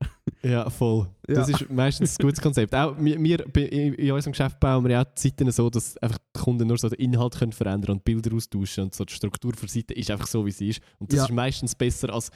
Ja, 0.44 0.70
voll. 0.70 1.08
Das 1.24 1.50
Ja. 1.50 1.56
ist 1.58 1.70
meistens 1.70 2.20
ein 2.20 2.24
gutes 2.24 2.42
Konzept. 2.42 2.74
Auch 2.76 2.96
wir, 2.98 3.56
in 3.56 4.12
unserem 4.12 4.32
Geschäft 4.34 4.60
bauen 4.60 4.84
wir 4.84 4.92
ja 4.92 5.02
auch 5.02 5.06
die 5.16 5.22
Seiten 5.30 5.52
so, 5.52 5.70
dass 5.70 5.98
einfach 5.98 6.18
die 6.36 6.40
Kunden 6.40 6.68
nur 6.68 6.78
so 6.78 6.90
den 6.90 7.00
Inhalt 7.00 7.38
können 7.38 7.52
verändern 7.54 7.92
und 7.98 8.04
Bilder 8.04 8.34
austauschen 8.36 8.86
und 8.86 8.96
so 8.96 9.06
die 9.06 9.14
Struktur 9.14 9.54
für 9.56 9.66
die 9.68 9.72
Seite 9.72 9.94
ist 9.94 10.10
einfach 10.12 10.28
so, 10.28 10.46
wie 10.46 10.52
sie 10.52 10.70
ist. 10.70 10.82
Und 11.00 11.12
das 11.12 11.18
Ja. 11.18 11.26
ist 11.26 11.32
meistens 11.32 11.76
besser 11.76 12.14
als, 12.14 12.32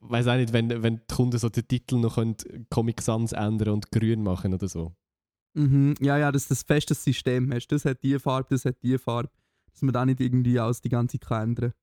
weiß 0.00 0.26
auch 0.28 0.36
nicht, 0.36 0.52
wenn, 0.52 0.82
wenn 0.82 0.96
die 0.96 1.14
Kunden 1.14 1.38
so 1.38 1.48
den 1.48 1.66
Titel 1.68 1.96
noch 1.96 2.16
können, 2.16 2.36
Comic 2.70 3.00
Sans 3.02 3.32
ändern 3.32 3.74
und 3.74 3.90
grün 3.92 4.22
machen 4.22 4.52
oder 4.54 4.68
so. 4.68 4.94
Mhm. 5.54 5.94
Ja, 6.00 6.18
ja, 6.18 6.32
dass 6.32 6.48
du 6.48 6.54
ein 6.54 6.58
festes 6.66 7.04
System 7.04 7.52
hast. 7.52 7.68
Das 7.68 7.84
hat 7.84 8.02
die 8.02 8.18
Farbe, 8.18 8.48
das 8.50 8.64
hat 8.64 8.76
die 8.82 8.98
Farbe. 8.98 9.28
Dass 9.74 9.82
man 9.82 9.92
da 9.92 10.06
nicht 10.06 10.20
irgendwie 10.20 10.58
alles 10.58 10.80
die 10.80 10.88
ganze 10.88 11.18
Zeit 11.20 11.30
ändern 11.42 11.70
kann. 11.72 11.78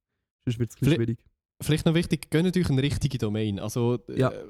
Sonst 0.46 0.58
wird 0.60 0.72
es 0.72 0.78
schwierig. 0.80 1.20
Vielleicht 1.62 1.86
noch 1.86 1.94
wichtig, 1.94 2.32
gönnt 2.32 2.58
euch 2.58 2.70
eine 2.70 2.82
richtige 2.82 3.18
Domain. 3.20 3.60
Also, 3.60 4.00
Ja. 4.16 4.30
äh, 4.30 4.44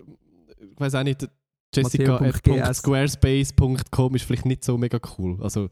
ich 0.72 0.80
weiß 0.80 0.96
auch 0.96 1.04
nicht, 1.04 1.28
jessica.squarespace.com 1.76 4.16
ist 4.16 4.24
vielleicht 4.26 4.46
nicht 4.46 4.64
so 4.64 4.78
mega 4.78 5.00
cool. 5.18 5.38
Also, 5.42 5.70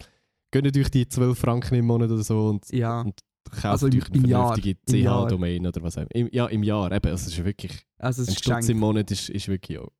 gönnt 0.51 0.75
euch 0.75 0.89
die 0.91 1.07
12 1.07 1.37
Franken 1.37 1.75
im 1.75 1.85
Monat 1.85 2.09
oder 2.11 2.23
so 2.23 2.47
und 2.47 2.69
Ja, 2.71 3.01
Und 3.01 3.19
kauft 3.51 3.65
Also 3.65 3.87
im- 3.87 4.01
euch 4.01 4.11
eine 4.11 4.27
vernünftige. 4.27 4.77
CH-Domain 4.85 5.65
oder 5.67 5.81
was 5.81 5.97
auch 5.97 6.01
immer. 6.01 6.15
Im, 6.15 6.29
ja, 6.31 6.45
im 6.47 6.63
Jahr. 6.63 6.91
Eben, 6.91 7.09
also 7.09 7.27
es 7.27 7.37
ist 7.37 7.45
wirklich, 7.45 7.85
also 7.97 8.21
es 8.21 8.27
ein 8.27 8.31
ist 8.33 8.39
Stutz 8.39 8.55
geschenkt. 8.55 8.69
im 8.69 8.79
Monat 8.79 9.11
ist, 9.11 9.29
ist 9.29 9.47
wirklich 9.47 9.79
auch. 9.79 9.91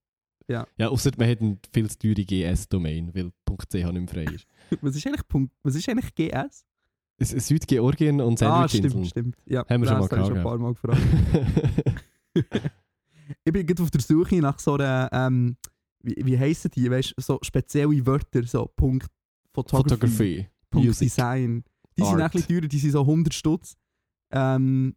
Ja. 0.47 0.65
Ja, 0.77 0.89
außer 0.89 1.12
man 1.17 1.29
hat 1.29 1.41
eine 1.41 1.58
viel 1.71 1.89
zu 1.89 1.97
teure 1.99 2.25
GS-Domain, 2.25 3.13
weil 3.13 3.32
.ch 3.32 3.73
nicht 3.73 3.91
mehr 3.93 4.08
frei 4.08 4.23
ist. 4.34 4.47
Was 4.82 4.95
ist 4.95 5.05
eigentlich, 5.05 5.21
was 5.63 5.75
ist 5.75 5.89
eigentlich 5.89 6.15
GS? 6.15 6.65
Südgeorgien 7.19 8.21
und 8.21 8.41
Ah, 8.41 8.67
Sandwich-Inseln. 8.67 9.05
stimmt, 9.05 9.08
stimmt. 9.08 9.36
Ja, 9.45 9.65
Haben 9.67 9.84
wir 9.84 9.89
schon 9.89 9.99
mal 9.99 10.05
ich 10.05 10.10
schon 10.10 10.19
ein 10.19 10.29
gehabt, 10.29 10.43
paar 10.43 10.58
Mal 10.58 10.73
gefragt. 10.73 11.01
ich 13.43 13.51
bin 13.53 13.65
gerade 13.65 13.84
auf 13.84 13.91
der 13.91 14.01
Suche 14.01 14.36
nach 14.38 14.58
so 14.60 14.75
einer, 14.75 15.10
ähm, 15.12 15.58
wie, 16.01 16.15
wie 16.25 16.39
heissen 16.39 16.71
die, 16.71 16.89
weißt 16.89 17.13
du, 17.17 17.21
so 17.21 17.38
spezielle 17.41 18.05
Wörter, 18.05 18.43
so 18.45 18.69
Punkt 18.75 19.08
Photography, 19.53 19.89
Fotografie. 19.89 20.47
Punkt 20.69 20.88
Music. 20.88 21.08
Design. 21.08 21.63
Die 21.97 22.03
sind 22.03 22.13
Art. 22.13 22.21
ein 22.21 22.29
bisschen 22.32 22.47
teurer, 22.55 22.67
die 22.67 22.79
sind 22.79 22.91
so 22.91 23.01
100 23.01 23.34
Stutz. 23.34 23.75
Ähm, 24.32 24.95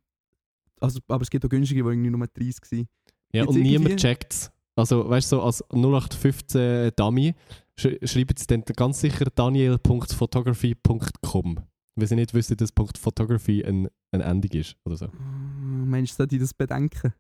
also, 0.81 1.01
aber 1.09 1.23
es 1.23 1.31
gibt 1.31 1.45
auch 1.45 1.49
günstige, 1.49 1.83
die 1.83 1.89
irgendwie 1.89 2.11
nur 2.11 2.27
30 2.27 2.65
sind. 2.65 2.89
Ja, 3.33 3.43
Gibt's 3.43 3.57
und 3.57 3.63
niemand 3.63 3.97
checkt 3.97 4.33
es. 4.33 4.51
Also, 4.77 5.09
weißt 5.09 5.33
du, 5.33 5.37
so 5.37 5.43
als 5.43 5.63
0815 5.73 6.93
Dummy 6.97 7.35
sch 7.79 7.87
schreibt 8.05 8.39
es 8.39 8.47
dann 8.47 8.63
ganz 8.63 9.01
sicher 9.01 9.27
daniel.photography.com. 9.35 11.59
Weil 11.95 12.07
sie 12.07 12.15
nicht 12.17 12.33
wissen, 12.35 12.57
dass 12.57 12.73
.photography 12.73 13.63
ein, 13.65 13.89
eine 14.13 14.25
Endung 14.25 14.51
ist 14.53 14.77
oder 14.85 14.97
so. 14.97 15.09
Mm, 15.09 15.91
Meinst 15.91 16.13
du, 16.13 16.17
sollte 16.17 16.37
ich 16.37 16.41
das 16.43 16.55
bedenken? 16.55 17.13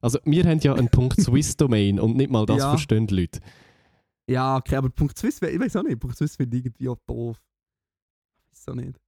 Also, 0.00 0.18
wir 0.24 0.44
haben 0.44 0.58
ja 0.60 0.74
einen 0.74 0.88
.swiss-Domain 0.92 2.00
und 2.00 2.16
nicht 2.16 2.30
mal 2.30 2.44
das 2.46 2.58
Ja. 2.58 2.70
verstehen 2.70 3.06
die 3.06 3.14
Leute. 3.20 3.40
Ja, 4.28 4.56
okay, 4.56 4.76
aber 4.76 4.90
Punkt 4.90 5.16
Swiss, 5.18 5.40
ich 5.40 5.58
weiß 5.60 5.76
auch 5.76 5.82
nicht, 5.84 5.98
Punkt 6.00 6.16
Swiss 6.16 6.38
wird 6.38 6.52
irgendwie 6.52 6.88
auch 6.88 6.98
doof. 7.06 7.40
Ich 8.44 8.50
weiß 8.52 8.68
auch 8.68 8.74
nicht. 8.74 8.98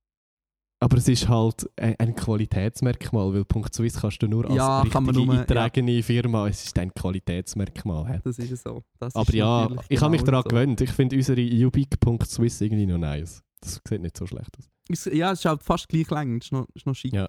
Aber 0.83 0.97
es 0.97 1.09
ist 1.09 1.29
halt 1.29 1.69
ein, 1.77 1.95
ein 1.99 2.15
Qualitätsmerkmal, 2.15 3.35
weil 3.35 3.45
.swiss 3.71 4.01
kannst 4.01 4.23
du 4.23 4.29
nur 4.29 4.47
als 4.47 4.55
Ja, 4.55 4.81
richtige 4.81 5.13
nur- 5.13 5.39
eintragene 5.41 6.03
Firma, 6.03 6.49
es 6.49 6.65
ist 6.65 6.79
ein 6.79 6.91
Qualitätsmerkmal. 6.95 8.09
hä? 8.09 8.21
Das 8.25 8.39
ist 8.39 8.49
ja 8.49 8.57
so. 8.57 8.83
Das 8.99 9.15
Aber 9.15 9.29
ist 9.29 9.35
ja, 9.35 9.69
ich 9.91 10.01
habe 10.01 10.13
mich 10.13 10.21
genau 10.25 10.43
daran 10.43 10.49
gewöhnt. 10.49 10.81
Ich 10.81 10.91
finde 10.93 11.17
unsere 11.17 11.41
ubique.swiss 11.67 12.61
irgendwie 12.63 12.87
noch 12.87 12.97
nice. 12.99 13.43
Das 13.61 13.79
sieht 13.87 14.01
nicht 14.01 14.17
so 14.17 14.27
schlecht 14.27 14.57
aus. 14.59 14.71
Ist- 14.93 15.07
Ja, 15.07 15.33
es 15.33 15.41
ist 15.41 15.45
halt 15.45 15.63
fast 15.63 15.89
gleich 15.89 16.09
lang, 16.11 16.39
ist 16.41 16.53
noch, 16.53 16.67
ist 16.75 16.87
noch 16.87 16.95
schick. 16.95 17.13
Ja. 17.13 17.29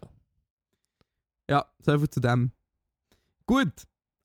Ja, 1.49 1.65
so 1.79 1.97
viel 1.97 2.09
zu 2.09 2.19
dem. 2.19 2.51
Gut, 3.45 3.73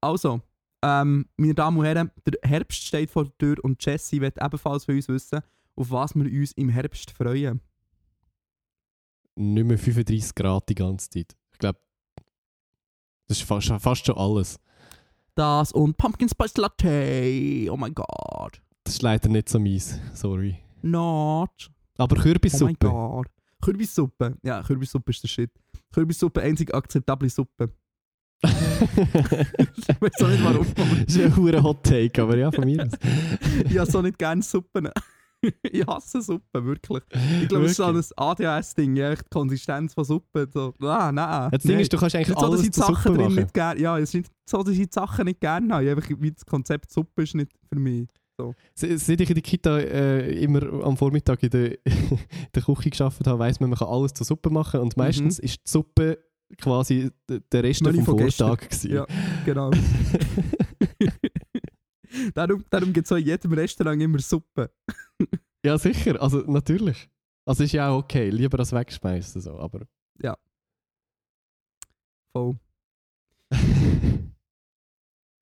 also, 0.01 0.41
ähm, 0.83 1.29
meine 1.37 1.55
Damen 1.55 1.79
und 1.79 1.85
Herren, 1.85 2.11
der 2.25 2.39
Herbst 2.49 2.83
steht 2.85 3.11
vor 3.11 3.25
der 3.25 3.37
Tür 3.39 3.57
und 3.65 3.85
Jessie 3.85 4.21
wird 4.21 4.41
ebenfalls 4.41 4.85
von 4.85 4.95
uns 4.95 5.09
wissen, 5.09 5.41
auf 5.75 5.91
was 5.91 6.15
wir 6.15 6.25
uns 6.25 6.53
im 6.53 6.69
Herbst 6.69 7.11
freuen. 7.11 7.61
Nicht 9.35 9.67
mehr 9.67 9.79
35 9.79 10.35
Grad 10.35 10.69
die 10.69 10.75
ganze 10.75 11.11
Zeit. 11.11 11.37
Ich 11.53 11.59
glaube, 11.59 11.79
das 13.27 13.39
ist 13.39 13.47
fast, 13.47 13.69
fast 13.83 14.07
schon 14.07 14.17
alles. 14.17 14.59
Das 15.35 15.73
und 15.73 15.97
Pumpkin 15.99 16.29
Spice 16.29 16.57
Latte. 16.57 17.69
Oh 17.71 17.77
mein 17.77 17.95
Gott. 17.95 18.63
Das 18.85 18.95
ist 18.95 19.03
leider 19.03 19.29
nicht 19.29 19.49
so 19.49 19.59
mies. 19.59 19.99
Sorry. 20.15 20.59
Not. 20.83 21.71
Aber 21.99 22.17
Oh 22.17 22.21
Kürbissuppe. 22.23 22.77
Gott. 22.79 23.27
Kürbissuppe. 23.63 24.37
Ja, 24.43 24.63
Kürbissuppe 24.63 25.11
ist 25.11 25.23
der 25.23 25.29
Shit. 25.29 25.51
Kürbissuppe, 25.93 26.43
einzig 26.43 26.75
akzeptable 26.75 27.29
Suppe. 27.29 27.71
ich 28.43 28.51
weiß 28.51 30.23
auch 30.23 30.29
nicht 30.29 30.45
warum. 30.45 30.67
das 31.07 31.17
ist 31.17 31.21
ein 31.21 31.37
hoher 31.37 31.63
Hot 31.63 31.83
Take, 31.83 32.23
aber 32.23 32.37
ja, 32.37 32.53
von 32.53 32.65
mir 32.65 32.85
aus. 32.85 32.93
ich 33.71 33.79
habe 33.79 33.91
so 33.91 34.03
nicht 34.03 34.19
gerne 34.19 34.43
Suppen. 34.43 34.91
ich 35.63 35.87
hasse 35.87 36.21
Suppe, 36.21 36.65
wirklich. 36.65 37.03
Ich 37.43 37.49
glaube, 37.49 37.65
es 37.65 37.73
ist 37.73 37.77
so 37.79 37.85
ein? 37.85 38.03
ADHS-Ding, 38.17 38.97
ja, 38.97 39.15
die 39.15 39.23
Konsistenz 39.31 39.95
von 39.95 40.05
Suppe. 40.05 40.49
So. 40.53 40.75
Ah, 40.81 41.11
nein. 41.13 41.51
Das 41.51 41.63
Ding 41.63 41.73
nein. 41.73 41.81
ist, 41.81 41.93
du 41.93 41.97
kannst 41.97 42.15
eigentlich 42.15 42.29
nicht 42.29 42.41
so, 42.41 42.47
dass 42.47 42.53
alles 42.53 42.61
ich 42.61 42.67
die 42.67 42.73
zu 42.73 42.81
Sachen 42.81 42.95
Suppe 42.95 43.09
drin 43.17 43.27
machen. 43.27 43.35
nicht 43.37 43.55
gerne 43.55 43.81
Ja, 43.81 43.99
es 43.99 44.11
ist 44.11 44.15
nicht 44.15 44.33
so, 44.49 44.63
dass 44.63 44.73
ich 44.75 44.87
die 44.87 44.93
Sachen 44.93 45.25
nicht 45.25 45.41
gerne 45.41 45.75
habe. 45.75 45.91
Einfach, 45.91 46.11
wie 46.19 46.33
das 46.33 46.45
Konzept 46.45 46.93
Suppe 46.93 47.23
ist 47.23 47.35
nicht 47.35 47.53
für 47.73 47.79
mich. 47.79 48.09
Se- 48.75 48.99
Seit 48.99 49.21
ich 49.21 49.29
in 49.31 49.35
der 49.35 49.43
Kita 49.43 49.79
äh, 49.79 50.43
immer 50.43 50.63
am 50.85 50.97
Vormittag 50.97 51.43
in 51.43 51.51
der, 51.51 51.79
der 52.55 52.63
Küche 52.63 52.91
geschafft 52.91 53.27
habe, 53.27 53.39
weiss 53.39 53.61
man, 53.61 53.71
man 53.71 53.79
kann 53.79 53.89
alles 53.89 54.13
zur 54.15 54.27
Suppe 54.27 54.51
machen 54.51 54.81
und 54.81 54.97
meistens 54.97 55.39
ist 55.39 55.59
die 55.67 55.71
Suppe 55.71 56.19
quasi 56.59 57.11
der 57.29 57.63
Rest 57.63 57.83
Menü 57.83 58.03
vom. 58.05 58.19
Vortag. 58.19 58.61
Ja, 58.85 59.07
genau. 59.45 59.71
darum 62.35 62.65
darum 62.71 62.93
gibt 62.93 63.07
es 63.07 63.13
auch 63.13 63.17
in 63.17 63.27
jedem 63.27 63.53
Restaurant 63.53 64.01
immer 64.03 64.19
Suppe. 64.21 64.71
ja, 65.65 65.79
sicher. 65.79 66.21
Also 66.21 66.39
natürlich. 66.47 67.09
Also 67.47 67.65
ist 67.65 67.73
ja 67.73 67.91
auch 67.91 67.99
okay. 67.99 68.31
Lieber 68.31 68.59
als 68.59 68.73
wegschmeißen. 68.73 69.41
So. 69.41 69.59
Aber 69.59 69.83
Voll. 72.33 72.57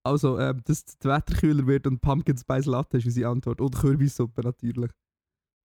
Also, 0.05 0.39
ähm, 0.39 0.61
dass 0.65 0.85
das 0.85 0.97
Wetter 1.03 1.35
kühler 1.35 1.67
wird 1.67 1.87
und 1.87 2.01
Pumpkin 2.01 2.37
Spice 2.37 2.67
Latte 2.67 2.99
ist 2.99 3.07
unsere 3.07 3.31
Antwort. 3.31 3.61
Und 3.61 3.75
Kürbissuppe 3.75 4.43
natürlich. 4.43 4.91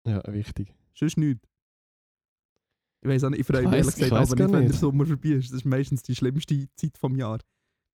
ja, 0.06 0.22
wichtig. 0.28 0.72
Sonst 0.94 1.16
nichts. 1.16 1.48
Ich 3.00 3.08
weiß 3.08 3.24
auch 3.24 3.30
nicht, 3.30 3.40
ich 3.40 3.46
freue 3.46 3.62
Ich 3.62 3.68
mich 3.68 3.78
ehrlich 3.78 3.94
ich 3.94 4.00
gesagt 4.00 4.32
aber 4.32 4.42
nicht, 4.42 4.52
wenn 4.52 4.66
der 4.66 4.74
Sommer 4.74 5.06
vorbei 5.06 5.30
ist. 5.30 5.50
Das 5.50 5.58
ist 5.58 5.64
meistens 5.64 6.02
die 6.02 6.14
schlimmste 6.14 6.68
Zeit 6.74 6.96
vom 6.98 7.16
Jahr. 7.16 7.38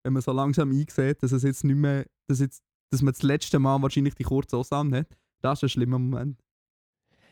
Wenn 0.02 0.12
man 0.12 0.22
so 0.22 0.32
langsam 0.32 0.70
einsieht, 0.70 1.22
dass 1.22 1.32
es 1.32 1.42
jetzt 1.42 1.64
nicht 1.64 1.76
mehr, 1.76 2.06
dass, 2.26 2.40
jetzt, 2.40 2.62
dass 2.90 3.02
man 3.02 3.12
das 3.12 3.22
letzte 3.22 3.58
Mal 3.58 3.80
wahrscheinlich 3.82 4.14
die 4.14 4.24
kurze 4.24 4.56
Hose 4.56 4.76
hat. 4.76 5.16
Das 5.42 5.58
ist 5.58 5.64
ein 5.64 5.68
schlimmer 5.70 5.98
Moment. 5.98 6.42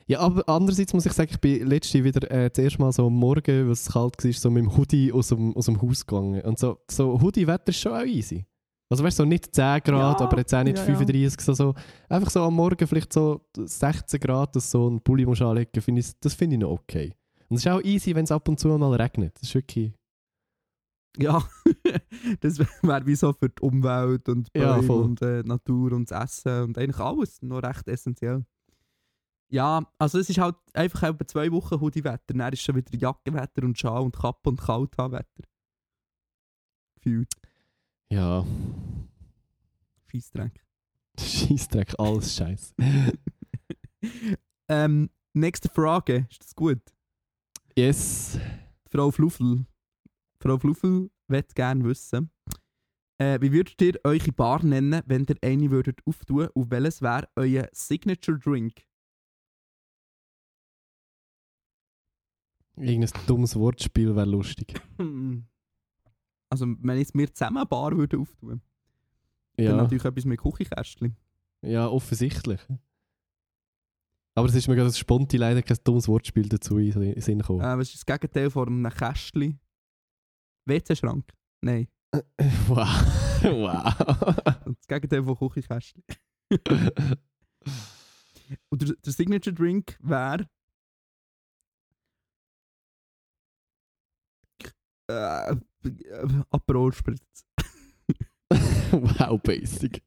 Ja, 0.07 0.21
aber 0.21 0.47
andererseits 0.49 0.93
muss 0.93 1.07
ich 1.07 1.13
sagen, 1.13 1.31
ich 1.33 1.41
bin 1.41 1.67
letztens 1.67 2.05
wieder 2.05 2.31
äh, 2.31 2.51
das 2.51 2.63
erste 2.63 2.81
Mal 2.81 2.93
so 2.93 3.07
am 3.07 3.15
Morgen, 3.15 3.69
was 3.69 3.83
es 3.83 3.93
kalt 3.93 4.23
war, 4.23 4.33
so 4.33 4.51
mit 4.51 4.65
dem 4.65 4.77
Hoodie 4.77 5.13
aus 5.13 5.29
dem, 5.29 5.55
aus 5.57 5.67
dem 5.67 5.81
Haus 5.81 6.05
gegangen. 6.05 6.43
Und 6.43 6.59
so, 6.59 6.79
so 6.91 7.21
Hoodie-Wetter 7.21 7.69
ist 7.69 7.81
schon 7.81 7.93
auch 7.93 8.05
easy. 8.05 8.45
Also 8.93 9.05
weißt 9.05 9.21
du, 9.21 9.23
so 9.23 9.27
nicht 9.27 9.55
10 9.55 9.81
Grad, 9.85 10.21
Ja, 10.21 10.27
aber 10.27 10.37
jetzt 10.37 10.55
auch 10.55 10.63
nicht 10.63 10.77
ja, 10.77 10.85
ja. 10.85 10.97
35, 10.97 11.41
so, 11.41 11.55
so. 11.55 11.75
Einfach 12.11 12.29
so 12.29 12.43
am 12.43 12.55
Morgen 12.55 12.87
vielleicht 12.87 13.11
so 13.11 13.41
16 13.57 14.21
Grad, 14.21 14.55
dass 14.55 14.71
so 14.71 14.87
ein 14.91 15.01
Pulli 15.01 15.25
musst 15.25 15.41
anlegen 15.41 15.81
find 15.81 15.99
ich, 15.99 16.13
das 16.21 16.35
finde 16.35 16.57
ich 16.57 16.61
noch 16.61 16.73
okay. 16.73 17.15
Und 17.49 17.57
es 17.57 17.65
ist 17.65 17.73
auch 17.73 17.81
easy, 17.81 18.15
wenn 18.15 18.25
es 18.25 18.31
ab 18.31 18.47
und 18.51 18.61
zu 18.61 18.69
mal 18.69 18.95
regnet. 18.95 19.35
Das 19.37 19.45
ist 19.45 19.55
wirklich... 19.55 19.95
Ja, 21.17 21.43
das 22.41 22.59
wäre 22.59 23.07
wie 23.07 23.15
so 23.15 23.33
für 23.33 23.49
die 23.49 23.63
Umwelt 23.63 24.29
und 24.29 24.51
Ja, 24.55 24.75
Bäume 24.75 24.87
voll. 24.87 25.05
und 25.05 25.23
äh, 25.23 25.43
Natur 25.43 25.93
und 25.93 26.11
das 26.11 26.25
Essen 26.25 26.63
und 26.65 26.77
eigentlich 26.77 27.01
alles 27.01 27.41
noch 27.41 27.63
recht 27.63 27.89
essentiell. 27.89 28.45
Ja, 29.51 29.87
also 29.99 30.19
es 30.19 30.29
ist 30.29 30.39
halt 30.39 30.57
einfach 30.75 31.05
etwa 31.05 31.27
zwei 31.27 31.51
Wochen 31.51 31.81
Hoodie-Wetter, 31.81 32.35
dann 32.35 32.53
ist 32.53 32.61
schon 32.61 32.77
wieder 32.77 32.95
Jackenwetter 32.95 33.63
und 33.63 33.79
Schal 33.79 34.03
und 34.03 34.15
Kappe 34.15 34.51
und 34.51 34.61
Kalthaar-Wetter. 34.61 35.45
Gefühlt. 36.97 37.33
Ja, 38.13 38.45
Scheissdreck. 40.07 40.63
Scheissdreck, 41.19 41.95
alles 41.99 42.37
Scheiß. 42.37 42.75
ähm, 44.69 45.09
nächste 45.33 45.71
Frage, 45.71 46.27
ist 46.31 46.45
das 46.45 46.55
gut? 46.55 46.83
yes. 47.75 48.39
Frau 48.91 49.11
Fluffel. 49.11 49.65
Frau 50.41 50.59
Fluffel 50.59 51.11
möchte 51.27 51.55
gerne 51.55 51.85
wissen, 51.85 52.31
äh, 53.17 53.41
wie 53.41 53.51
würdet 53.51 53.81
ihr 53.81 53.99
eure 54.05 54.33
Bar 54.33 54.63
nennen, 54.63 55.01
wenn 55.07 55.25
ihr 55.25 55.37
eine 55.41 55.71
würdet 55.71 56.07
auftun 56.07 56.49
und 56.49 56.71
welches 56.71 57.01
wäre 57.01 57.31
euer 57.35 57.67
Signature 57.73 58.39
Drink? 58.39 58.85
Irgendein 62.77 63.27
dummes 63.27 63.57
Wortspiel 63.57 64.15
wäre 64.15 64.27
lustig. 64.27 64.79
Also, 66.53 66.67
wenn 66.67 66.99
jetzt 66.99 67.15
wir 67.15 67.33
zusammen 67.33 67.57
eine 67.57 67.67
Bar 67.67 67.97
würden 67.97 68.21
auftun, 68.21 68.61
dann 69.57 69.65
Ja, 69.65 69.75
natürlich 69.75 70.05
etwas 70.05 70.27
mit 70.27 70.39
Küchenkästchen. 70.39 71.17
ja 71.63 71.89
offensichtlich. 71.89 72.61
Aber 74.35 74.49
es 74.49 74.55
ist 74.55 74.69
mir 74.69 74.75
gerade 74.75 74.89
das 74.91 74.99
Sponti 74.99 75.39
leider 75.39 75.63
kein 75.63 75.79
dummes 75.83 76.09
Wortspiel 76.09 76.51
dazu 76.51 76.77
in 76.77 76.91
den 76.91 77.19
Sinn 77.23 77.39
gekommen. 77.39 77.63
Äh, 77.63 77.79
was 77.79 77.89
ist 77.89 77.95
das 77.97 78.05
Gegenteil 78.05 78.51
von 78.51 78.69
einem 78.69 78.91
Kästchen? 78.93 79.61
WC-Schrank? 80.67 81.33
Nein. 81.63 81.89
Wow. 82.69 82.87
wow. 83.43 83.95
Das 84.67 84.87
Gegenteil 84.87 85.25
von 85.25 85.39
Küchenkästchen. 85.39 86.05
Und 88.69 88.83
der, 88.83 88.95
der 89.03 89.13
Signature 89.15 89.55
Drink 89.55 89.97
wäre. 90.03 90.47
Äh, 95.09 95.57
Aperol 96.51 96.93
Spritz. 96.93 97.45
wow, 98.91 99.41
basic. 99.43 100.03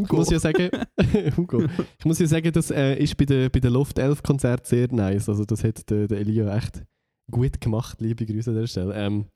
Ich 0.00 0.12
muss 0.12 0.30
ja 0.30 0.38
sagen, 0.38 0.70
Hugo, 1.36 1.64
ich 1.98 2.04
muss 2.04 2.18
ja 2.18 2.26
sagen, 2.26 2.52
das 2.52 2.70
äh, 2.70 2.94
ist 2.96 3.16
bei 3.16 3.24
den 3.24 3.50
bei 3.50 3.60
der 3.60 3.70
Loft 3.70 3.98
11 3.98 4.22
Konzert 4.22 4.66
sehr 4.66 4.92
nice. 4.92 5.28
Also 5.28 5.44
das 5.44 5.64
hat 5.64 5.88
der, 5.90 6.06
der 6.06 6.18
Elia 6.18 6.56
echt 6.56 6.84
gut 7.30 7.60
gemacht. 7.60 8.00
Liebe 8.00 8.26
Grüße 8.26 8.50
an 8.50 8.56
der 8.56 8.66
Stelle. 8.66 8.94
Ähm, 8.94 9.26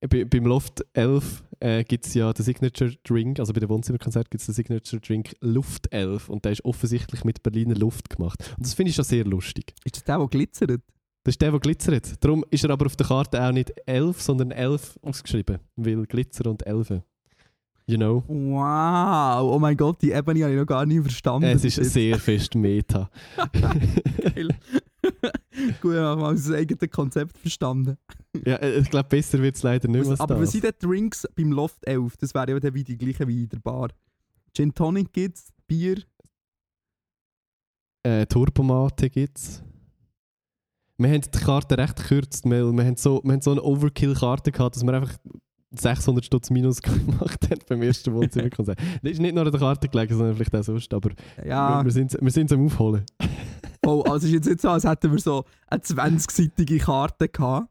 bei, 0.00 0.24
beim 0.24 0.46
Loft 0.46 0.84
11 0.92 1.44
äh, 1.60 1.84
gibt 1.84 2.06
es 2.06 2.14
ja 2.14 2.32
den 2.32 2.44
Signature 2.44 2.94
Drink, 3.02 3.40
also 3.40 3.52
bei 3.52 3.60
dem 3.60 3.68
Wohnzimmerkonzert 3.68 4.30
gibt 4.30 4.40
es 4.40 4.46
den 4.46 4.54
Signature 4.54 5.00
Drink 5.00 5.34
Luft 5.40 5.92
11 5.92 6.28
und 6.28 6.44
der 6.44 6.52
ist 6.52 6.64
offensichtlich 6.64 7.24
mit 7.24 7.42
Berliner 7.42 7.74
Luft 7.74 8.10
gemacht. 8.10 8.54
Und 8.56 8.64
das 8.64 8.74
finde 8.74 8.90
ich 8.90 8.96
schon 8.96 9.04
sehr 9.04 9.24
lustig. 9.24 9.74
Ist 9.84 9.96
das 9.96 10.04
der, 10.04 10.18
der 10.18 10.28
glitzert? 10.28 10.82
Das 11.28 11.34
ist 11.34 11.42
der, 11.42 11.50
der 11.50 11.60
glitzert. 11.60 12.24
Darum 12.24 12.42
ist 12.50 12.64
er 12.64 12.70
aber 12.70 12.86
auf 12.86 12.96
der 12.96 13.06
Karte 13.06 13.42
auch 13.42 13.52
nicht 13.52 13.70
11, 13.84 14.22
sondern 14.22 14.50
11 14.50 14.98
ausgeschrieben, 15.02 15.58
weil 15.76 16.06
Glitzer 16.06 16.48
und 16.48 16.66
Elfen. 16.66 17.02
You 17.86 17.98
know? 17.98 18.24
Wow! 18.28 19.54
Oh 19.54 19.58
mein 19.58 19.76
Gott, 19.76 20.00
die 20.00 20.12
Ebene 20.12 20.42
habe 20.44 20.54
ich 20.54 20.58
noch 20.58 20.64
gar 20.64 20.86
nicht 20.86 21.02
verstanden. 21.02 21.44
Es 21.50 21.66
ist 21.66 21.84
sehr 21.84 22.18
fest 22.18 22.54
Meta. 22.54 23.10
geil. 23.52 24.48
Gut, 25.82 25.92
ich 25.92 25.98
habe 25.98 26.18
mal 26.18 26.34
das 26.34 26.50
eigene 26.50 26.88
Konzept 26.88 27.36
verstanden. 27.36 27.98
Ja, 28.46 28.56
äh, 28.56 28.78
ich 28.78 28.88
glaube, 28.88 29.10
besser 29.10 29.38
wird 29.42 29.56
es 29.56 29.62
leider 29.62 29.86
nicht 29.86 30.06
mehr. 30.06 30.18
Aber 30.18 30.40
was 30.40 30.52
sind 30.52 30.64
denn 30.64 30.72
Drinks 30.80 31.28
beim 31.36 31.52
Loft 31.52 31.86
11? 31.86 32.16
Das 32.16 32.32
wäre 32.32 32.52
ja 32.52 32.58
dann 32.58 32.72
wie 32.72 32.84
die 32.84 32.96
gleiche 32.96 33.28
wie 33.28 33.42
in 33.42 33.50
der 33.50 33.58
Bar. 33.58 33.90
Gin 34.56 34.72
Tonic 34.72 35.12
gibt's, 35.12 35.52
Bier. 35.66 35.98
äh, 38.02 38.24
Turbomate 38.24 39.10
gibt 39.10 39.36
es. 39.36 39.62
Wir 41.00 41.10
haben 41.10 41.20
die 41.20 41.38
Karte 41.38 41.78
recht 41.78 41.96
gekürzt, 41.96 42.44
weil 42.44 42.72
wir 42.72 42.84
haben 42.84 42.96
so, 42.96 43.20
wir 43.22 43.32
haben 43.32 43.40
so 43.40 43.52
eine 43.52 43.62
Overkill-Karte 43.62 44.50
gehabt, 44.50 44.74
dass 44.74 44.82
wir 44.84 44.92
einfach 44.92 45.16
600 45.70 46.24
Stutz 46.24 46.50
Minus 46.50 46.82
gemacht 46.82 47.48
haben 47.50 47.60
beim 47.68 47.82
ersten 47.82 48.12
Wohnzimmerkonzert. 48.14 48.78
Das 49.02 49.12
ist 49.12 49.20
nicht 49.20 49.34
nur 49.34 49.46
an 49.46 49.52
der 49.52 49.60
Karte 49.60 49.88
gelegen, 49.88 50.16
sondern 50.16 50.34
vielleicht 50.34 50.56
auch 50.56 50.62
sonst, 50.64 50.92
aber 50.92 51.10
Ja, 51.44 51.78
wir, 51.80 51.84
wir 51.84 51.92
sind 51.92 52.16
wir 52.20 52.30
sind 52.32 52.52
am 52.52 52.66
Aufholen. 52.66 53.04
oh, 53.86 54.02
also 54.02 54.16
es 54.16 54.24
ist 54.24 54.32
jetzt 54.32 54.46
nicht 54.48 54.60
so, 54.60 54.70
als 54.70 54.84
hätten 54.84 55.12
wir 55.12 55.20
so 55.20 55.44
eine 55.68 55.80
20-seitige 55.80 56.78
Karte 56.80 57.28
gehabt. 57.28 57.68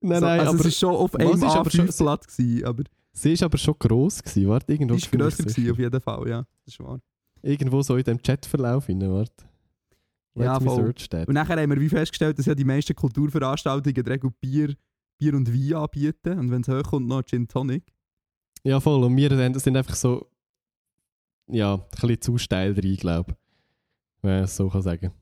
Nein, 0.00 0.20
so, 0.20 0.26
nein, 0.26 0.40
also 0.40 0.52
aber 0.52 0.60
es 0.60 0.66
ist 0.66 0.78
schon 0.78 0.94
auf 0.94 1.14
einem 1.14 1.32
ist 1.32 1.42
aber 1.44 1.70
schon- 1.70 1.86
A5-Blatt 1.88 2.28
gewesen, 2.28 2.64
aber 2.64 2.84
sie 3.12 3.38
war 3.40 3.44
aber 3.44 3.58
schon 3.58 3.74
gross. 3.78 4.22
Gewesen. 4.22 4.48
Warte, 4.48 4.72
irgendwo, 4.72 4.94
die 4.94 5.00
ist 5.02 5.12
grösser 5.12 5.42
gewesen, 5.42 5.70
auf 5.70 5.78
jeden 5.78 6.00
Fall, 6.00 6.28
ja. 6.28 6.44
Das 6.64 6.74
ist 6.74 6.80
wahr. 6.80 6.98
irgendwo 7.42 7.82
so 7.82 7.96
in 7.96 8.04
dem 8.04 8.22
Chatverlauf 8.22 8.88
warte. 8.88 9.49
Ja, 10.34 10.54
Let 10.54 10.62
me 10.62 10.68
voll. 10.68 10.84
search 10.86 11.08
that. 11.08 11.28
Und 11.28 11.34
nachher 11.34 11.60
haben 11.60 11.70
wir 11.70 11.80
wie 11.80 11.88
festgestellt, 11.88 12.38
dass 12.38 12.46
ja 12.46 12.54
die 12.54 12.64
meisten 12.64 12.94
Kulturveranstaltungen 12.94 14.06
Regel 14.06 14.30
Bier, 14.40 14.74
Bier 15.18 15.34
und 15.34 15.52
Wein 15.52 15.74
anbieten. 15.74 16.38
Und 16.38 16.50
wenn 16.50 16.62
es 16.62 16.68
hochkommt, 16.68 17.08
noch 17.08 17.22
Gin 17.24 17.48
Tonic. 17.48 17.92
Ja, 18.62 18.78
voll. 18.80 19.02
Und 19.04 19.16
wir 19.16 19.30
sind 19.58 19.76
einfach 19.76 19.94
so, 19.94 20.30
ja, 21.48 21.74
ein 21.74 21.82
bisschen 21.90 22.20
zu 22.20 22.38
steil 22.38 22.74
drin, 22.74 22.96
glaube 22.96 23.32
ich. 23.32 23.36
Wenn 24.22 24.34
man 24.34 24.44
es 24.44 24.56
so 24.56 24.68
kann 24.68 24.82
sagen. 24.82 25.12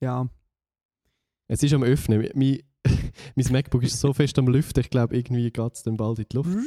Ja. 0.00 0.28
Es 1.48 1.62
ist 1.62 1.74
am 1.74 1.82
Öffnen. 1.82 2.28
Mein, 2.34 2.60
mein 3.36 3.52
MacBook 3.52 3.82
ist 3.84 4.00
so 4.00 4.12
fest 4.12 4.38
am 4.38 4.48
Lüften, 4.48 4.80
ich 4.80 4.90
glaube, 4.90 5.16
irgendwie 5.16 5.50
geht 5.50 5.74
es 5.74 5.82
dann 5.82 5.96
bald 5.96 6.18
in 6.18 6.26
die 6.30 6.36
Luft. 6.36 6.58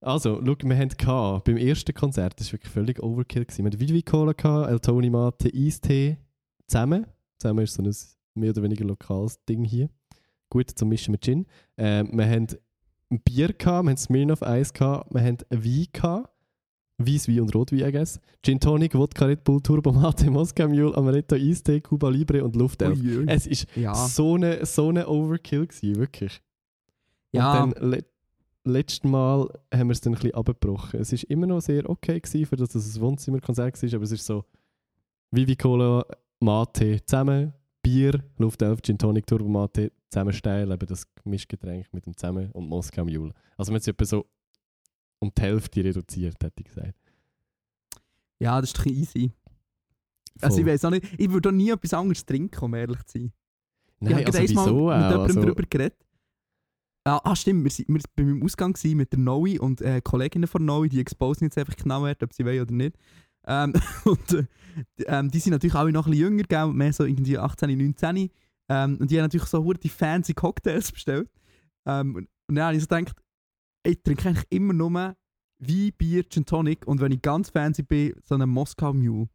Also, 0.00 0.40
schau, 0.44 0.56
wir 0.62 0.76
hatten 0.76 0.96
gehabt, 0.96 1.44
beim 1.44 1.56
ersten 1.56 1.94
Konzert, 1.94 2.38
das 2.38 2.48
war 2.48 2.52
wirklich 2.54 2.72
völlig 2.72 3.02
Overkill. 3.02 3.44
Gewesen. 3.44 3.64
Wir 3.64 3.70
hatten 3.70 3.80
Vivi 3.80 4.02
Cola, 4.02 4.32
gehabt, 4.32 4.70
El 4.70 4.78
Toni 4.80 5.10
Mate, 5.10 5.50
Eistee 5.52 6.18
zusammen. 6.66 7.06
Zusammen 7.38 7.64
ist 7.64 7.74
so 7.74 7.82
ein 7.82 7.94
mehr 8.34 8.50
oder 8.50 8.62
weniger 8.62 8.84
lokales 8.84 9.42
Ding 9.44 9.64
hier. 9.64 9.88
Gut 10.50 10.70
zum 10.70 10.88
Mischen 10.88 11.12
mit 11.12 11.24
Gin. 11.24 11.46
Ähm, 11.76 12.10
wir 12.12 12.26
haben 12.28 12.46
ein 13.10 13.20
Bier, 13.22 13.48
gehabt, 13.52 13.84
wir 13.84 13.90
haben 13.90 13.96
Smirnoff 13.96 14.42
Eis, 14.42 14.72
gehabt, 14.72 15.12
wir 15.12 15.20
haben 15.22 15.38
ein 15.50 15.64
Wein, 15.64 15.86
gehabt, 15.92 16.30
Weiss, 16.98 17.28
und 17.28 17.54
Rotwein, 17.54 17.80
I 17.88 17.92
guess. 17.92 18.20
Gin 18.42 18.58
Tonic, 18.58 18.94
Wodka 18.94 19.26
Red 19.26 19.44
Bull, 19.44 19.60
Turbo 19.60 19.92
Mate, 19.92 20.30
Moskau 20.30 20.68
Mule, 20.68 20.96
Amaretto, 20.96 21.34
Eistee, 21.36 21.80
Cuba 21.80 22.08
Libre 22.08 22.42
und 22.42 22.56
Luftelf. 22.56 22.98
Es 23.26 23.46
ist 23.46 23.66
Ja. 23.76 23.94
so 23.94 24.34
eine, 24.34 24.64
so 24.64 24.88
eine 24.88 25.06
Overkill 25.08 25.66
gewesen, 25.66 25.96
wirklich. 25.96 26.40
Ja. 27.32 27.62
Und 27.64 27.76
dann 27.76 27.90
le 27.90 28.04
letztes 28.64 29.04
Mal 29.04 29.48
haben 29.72 29.88
wir 29.88 29.92
es 29.92 30.00
dann 30.00 30.14
ein 30.14 30.18
bisschen 30.18 30.34
abgebrochen. 30.34 30.98
Es 31.00 31.12
war 31.12 31.30
immer 31.30 31.46
noch 31.46 31.60
sehr 31.60 31.88
okay 31.88 32.18
gewesen, 32.18 32.46
für 32.46 32.56
das 32.56 32.74
es 32.74 32.96
ein 32.96 33.00
Wohnzimmerkonzert 33.00 33.80
war, 33.80 33.94
aber 33.94 34.02
es 34.04 34.10
ist 34.10 34.26
so 34.26 34.44
Vivi 35.30 35.54
Cola 35.54 36.04
Mate 36.40 37.04
zusammen, 37.04 37.52
Bier, 37.82 38.22
Luftelf, 38.38 38.82
Gin 38.82 38.98
Tonic, 38.98 39.26
Turbo 39.26 39.48
Mate 39.48 39.92
zusammenstellen, 40.10 40.70
eben 40.70 40.86
das 40.86 41.06
Mischgetränk 41.24 41.92
mit 41.92 42.06
dem 42.06 42.16
zusammen 42.16 42.50
und 42.52 42.68
Moskau 42.68 43.04
Mule. 43.04 43.32
Also 43.56 43.72
man 43.72 43.76
hat 43.76 43.82
es 43.82 43.88
etwa 43.88 44.04
so 44.04 44.26
um 45.18 45.32
die 45.36 45.42
Hälfte 45.42 45.82
reduziert, 45.82 46.36
hätte 46.42 46.62
ich 46.62 46.66
gesagt. 46.66 46.94
Ja, 48.38 48.60
das 48.60 48.70
ist 48.70 48.78
doch 48.78 48.86
easy. 48.86 49.32
Also 50.40 50.58
ich 50.58 50.64
Voll. 50.64 50.72
weiß 50.72 50.84
auch 50.84 50.90
nicht, 50.90 51.06
ich 51.18 51.30
würde 51.30 51.52
nie 51.52 51.70
etwas 51.70 51.94
anderes 51.94 52.24
trinken, 52.24 52.62
um 52.62 52.74
ehrlich 52.74 53.02
zu 53.04 53.18
sein. 53.18 53.32
Nein, 54.00 54.18
ich 54.18 54.26
habe 54.26 54.26
also 54.26 54.38
wieso 54.40 54.60
mit 54.60 54.68
auch? 54.68 54.92
jemandem 54.92 55.20
Also, 55.20 55.40
darüber 55.40 55.62
geredet. 55.62 55.96
Ah, 57.04 57.20
ah, 57.22 57.36
stimmt, 57.36 57.62
wir 57.64 57.70
sind 57.70 57.88
wir 57.88 58.00
sind 58.00 58.16
bei 58.16 58.24
meinem 58.24 58.42
Ausgang 58.42 58.76
mit 58.82 59.12
der 59.12 59.18
Noe 59.20 59.60
und 59.60 59.80
äh, 59.80 60.00
Kolleginnen 60.02 60.48
von 60.48 60.64
Noe, 60.64 60.88
die 60.88 61.00
exposen 61.00 61.44
jetzt 61.44 61.56
einfach 61.56 61.76
genau 61.76 62.04
ob 62.04 62.32
sie 62.32 62.44
wollen 62.44 62.60
oder 62.60 62.74
nicht. 62.74 62.96
Ähm, 63.46 63.72
und 64.04 64.32
äh, 64.32 64.44
die, 64.98 65.04
ähm, 65.04 65.30
die 65.30 65.38
sind 65.38 65.52
natürlich 65.52 65.74
alle 65.74 65.92
noch 65.92 66.06
ein 66.06 66.10
bisschen 66.10 66.32
jünger, 66.32 66.42
gell, 66.44 66.68
mehr 66.68 66.92
so 66.92 67.04
irgendwie 67.04 67.38
18, 67.38 67.76
19. 67.76 68.30
Ähm, 68.68 68.96
und 68.98 69.10
die 69.10 69.16
haben 69.16 69.24
natürlich 69.24 69.46
so 69.46 69.72
die 69.72 69.88
fancy 69.88 70.34
Cocktails 70.34 70.92
bestellt. 70.92 71.30
Ähm, 71.86 72.14
und, 72.16 72.28
dann 72.48 72.64
habe 72.64 72.76
ich 72.76 72.82
so 72.82 72.88
gedacht, 72.88 73.16
ich 73.84 74.02
trinke 74.02 74.28
eigentlich 74.28 74.46
immer 74.50 74.72
nur 74.72 74.92
Wein, 75.58 75.92
Bier, 75.96 76.28
Gin 76.28 76.44
Tonic 76.44 76.86
und 76.86 77.00
wenn 77.00 77.12
ich 77.12 77.22
ganz 77.22 77.50
fancy 77.50 77.82
bin, 77.82 78.14
so 78.22 78.34
einen 78.34 78.50
Moskau 78.50 78.92
Mule. 78.92 79.28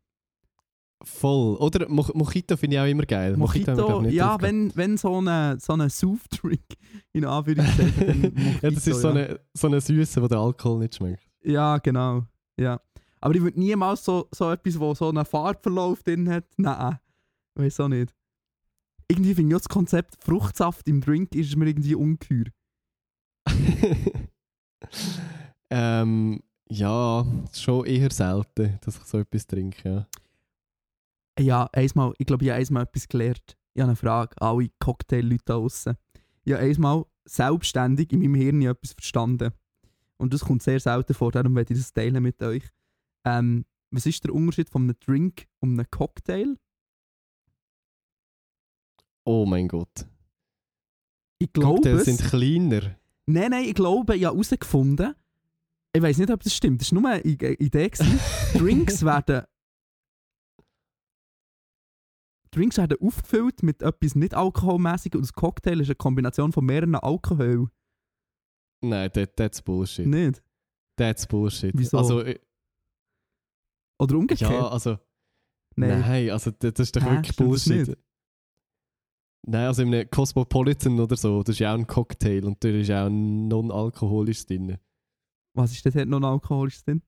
voll. 1.04 1.56
Oder 1.56 1.90
Mo 1.90 2.06
Mojito 2.14 2.56
finde 2.58 2.76
ich 2.76 2.82
auch 2.82 2.86
immer 2.86 3.06
geil. 3.06 3.34
glaub 3.34 3.50
Mojito, 3.50 4.04
ich, 4.04 4.14
ja, 4.14 4.40
wenn, 4.42 4.76
wenn 4.76 4.98
so 4.98 5.20
ein 5.20 5.60
so 5.60 5.74
eine 5.74 5.90
Soft-Drink 5.90 6.62
in 7.14 7.26
Anführungszeichen, 7.26 8.22
Mojito, 8.22 8.60
Ja, 8.62 8.70
das 8.70 8.88
ist 8.88 9.02
so 9.02 9.10
ja. 9.10 9.14
eine, 9.14 9.40
so 9.54 9.68
eine 9.68 9.82
Süße, 9.82 10.22
wo 10.22 10.28
der 10.28 10.40
Alkohol 10.40 10.80
nicht 10.80 10.96
schmeckt. 10.96 11.24
Ja, 11.44 11.78
genau. 11.80 12.24
Ja. 12.58 12.80
Aber 13.22 13.36
ich 13.36 13.42
würde 13.42 13.60
niemals 13.60 14.04
so, 14.04 14.28
so 14.32 14.52
etwas, 14.52 14.80
wo 14.80 14.94
so 14.96 15.10
einen 15.10 15.26
Farbverlauf 15.26 16.04
drin 16.04 16.28
hat. 16.28 16.46
Nein, 16.58 17.00
weiß 17.56 17.80
auch 17.82 17.88
nicht. 17.88 18.14
Irgendwie 19.08 19.36
finde 19.36 19.52
ich 19.52 19.56
auch 19.56 19.62
das 19.62 19.70
Konzept 19.70 20.18
Fruchtsaft 20.24 20.88
im 20.88 21.02
Drink 21.02 21.36
ist 21.36 21.56
mir 21.56 21.68
irgendwie 21.68 21.96
ungeheuer. 21.96 22.46
ähm, 25.70 26.42
ja, 26.70 27.26
schon 27.54 27.86
eher 27.86 28.12
selten, 28.12 28.80
dass 28.82 28.98
ich 28.98 29.04
so 29.04 29.20
etwas 29.20 29.46
trinke. 29.46 29.90
Ja. 29.90 30.08
Ja, 31.40 31.70
einmal, 31.74 32.14
ich 32.18 32.26
glaube, 32.26 32.46
ich 32.46 32.52
habe 32.52 32.62
einmal 32.62 32.84
etwas 32.84 33.08
gelernt. 33.08 33.58
Ich 33.74 33.82
habe 33.82 33.90
eine 33.90 33.96
Frage, 33.96 34.36
an 34.42 34.48
alle 34.48 34.70
Cocktail-Leute 34.80 35.44
da 35.46 35.54
draussen. 35.56 35.98
Ich 36.44 36.54
habe 36.54 36.64
einmal 36.64 37.06
selbstständig 37.26 38.12
in 38.12 38.20
meinem 38.20 38.36
Hirn 38.36 38.62
etwas 38.62 38.94
verstanden. 38.94 39.52
Und 40.18 40.34
das 40.34 40.42
kommt 40.42 40.64
sehr 40.64 40.80
selten 40.80 41.14
vor, 41.14 41.32
darum 41.32 41.56
werde 41.56 41.74
ich 41.74 41.80
das 41.80 41.94
teilen 41.94 42.22
mit 42.22 42.42
euch. 42.42 42.64
Ähm, 43.26 43.66
was 43.92 44.06
ist 44.06 44.24
der 44.24 44.34
Unterschied 44.34 44.70
von 44.70 44.84
einem 44.84 44.96
Drink 45.00 45.48
und 45.60 45.74
einem 45.74 45.90
Cocktail? 45.90 46.58
Oh 49.26 49.46
mein 49.46 49.68
Gott. 49.68 50.08
Ich 51.40 51.52
glaube 51.52 51.76
Cocktails 51.76 52.06
sind 52.06 52.22
kleiner. 52.22 52.96
Nein, 53.26 53.52
nein, 53.52 53.66
ich 53.66 53.76
glaube, 53.76 54.16
ich 54.16 54.26
habe 54.26 54.36
herausgefunden, 54.36 55.16
ich 55.94 56.02
weiß 56.02 56.18
nicht, 56.18 56.32
ob 56.32 56.42
das 56.42 56.56
stimmt, 56.56 56.82
das 56.82 56.92
war 56.94 57.02
nur 57.02 57.10
eine 57.10 57.22
Idee. 57.22 57.90
gewesen. 57.90 58.20
Drinks 58.54 59.04
werden. 59.04 59.46
Drinks 62.52 62.78
werden 62.78 62.98
aufgefüllt 63.00 63.64
mit 63.64 63.82
etwas 63.82 64.16
nicht 64.16 64.34
alkoholmäßig 64.34 65.16
und 65.16 65.22
das 65.22 65.34
Cocktail 65.34 65.80
ist 65.80 65.88
eine 65.88 65.96
Kombination 65.96 66.52
von 66.52 66.66
mehreren 66.66 66.96
Alkohol. 66.96 67.70
Nein, 68.82 69.12
that, 69.14 69.36
that's 69.36 69.62
Bullshit. 69.62 70.06
Nicht? 70.08 70.44
That's 70.98 71.28
Bullshit. 71.28 71.72
Wieso? 71.76 71.98
Also, 71.98 72.22
äh, 72.22 72.40
Oder 74.02 74.18
umgekehrt? 74.18 74.52
ja, 74.52 74.68
also, 74.68 74.98
nein. 75.76 76.00
nein, 76.02 76.30
also 76.32 76.50
das, 76.50 76.74
das 76.74 76.88
ist 76.88 76.96
doch 76.96 77.04
Hä? 77.04 77.12
wirklich 77.12 77.36
das 77.36 77.46
Bullshit. 77.46 77.88
nicht? 77.88 77.98
Nein, 79.48 79.68
also 79.68 79.84
in 79.84 79.94
einem 79.94 80.10
Cosmopolitan 80.10 81.00
oder 81.00 81.16
so, 81.16 81.44
das 81.44 81.56
ist 81.56 81.60
ja 81.60 81.72
auch 81.74 81.78
ein 81.78 81.86
Cocktail 81.86 82.46
und 82.46 82.64
da 82.64 82.70
ist 82.70 82.90
auch 82.90 83.06
ein 83.06 83.48
non-alkoholisch 83.48 84.46
drin. 84.48 84.78
Was 85.54 85.72
ist 85.72 85.86
denn 85.86 85.94
dort 85.94 86.08
noch 86.08 86.18
ein 86.18 86.24
alkoholisches 86.24 86.84
drin? 86.84 87.02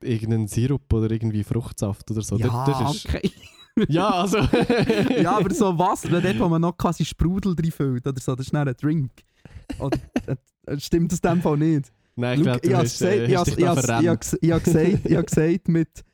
Irgendein 0.00 0.46
Sirup 0.46 0.92
oder 0.92 1.10
irgendwie 1.10 1.42
Fruchtsaft 1.42 2.08
oder 2.12 2.22
so. 2.22 2.36
ja, 2.36 2.66
das, 2.66 2.78
das 2.78 3.06
okay. 3.06 3.32
ja, 3.88 4.08
also. 4.08 4.38
ja, 5.20 5.38
aber 5.38 5.52
so 5.52 5.76
was, 5.76 6.02
dort, 6.02 6.38
wo 6.38 6.48
man 6.48 6.62
noch 6.62 6.76
quasi 6.76 7.04
Sprudel 7.04 7.56
drin 7.56 7.72
füllt 7.72 8.06
oder 8.06 8.20
so, 8.20 8.36
das 8.36 8.46
ist 8.46 8.54
dann 8.54 8.68
ein 8.68 8.74
Drink. 8.74 9.10
Oder, 9.80 9.98
äh, 10.66 10.78
stimmt 10.78 11.10
das 11.10 11.18
in 11.18 11.30
dem 11.30 11.42
Fall 11.42 11.56
nicht? 11.56 11.92
Nein, 12.14 12.38
ich 12.38 12.44
glaube, 12.44 12.60
du 12.60 12.68
ich 12.68 12.74
hast, 12.76 13.00
habe 13.00 13.14
äh, 13.14 13.36
hast 13.36 13.46
dich 13.46 13.56
da 13.56 13.74
gesagt, 13.74 13.86
verrannt. 13.86 14.38
ich 14.40 14.50
habe 14.52 14.62
gesagt, 14.62 15.04
ich 15.04 15.16
habe 15.16 15.24
gesagt, 15.24 15.68
mit 15.68 16.04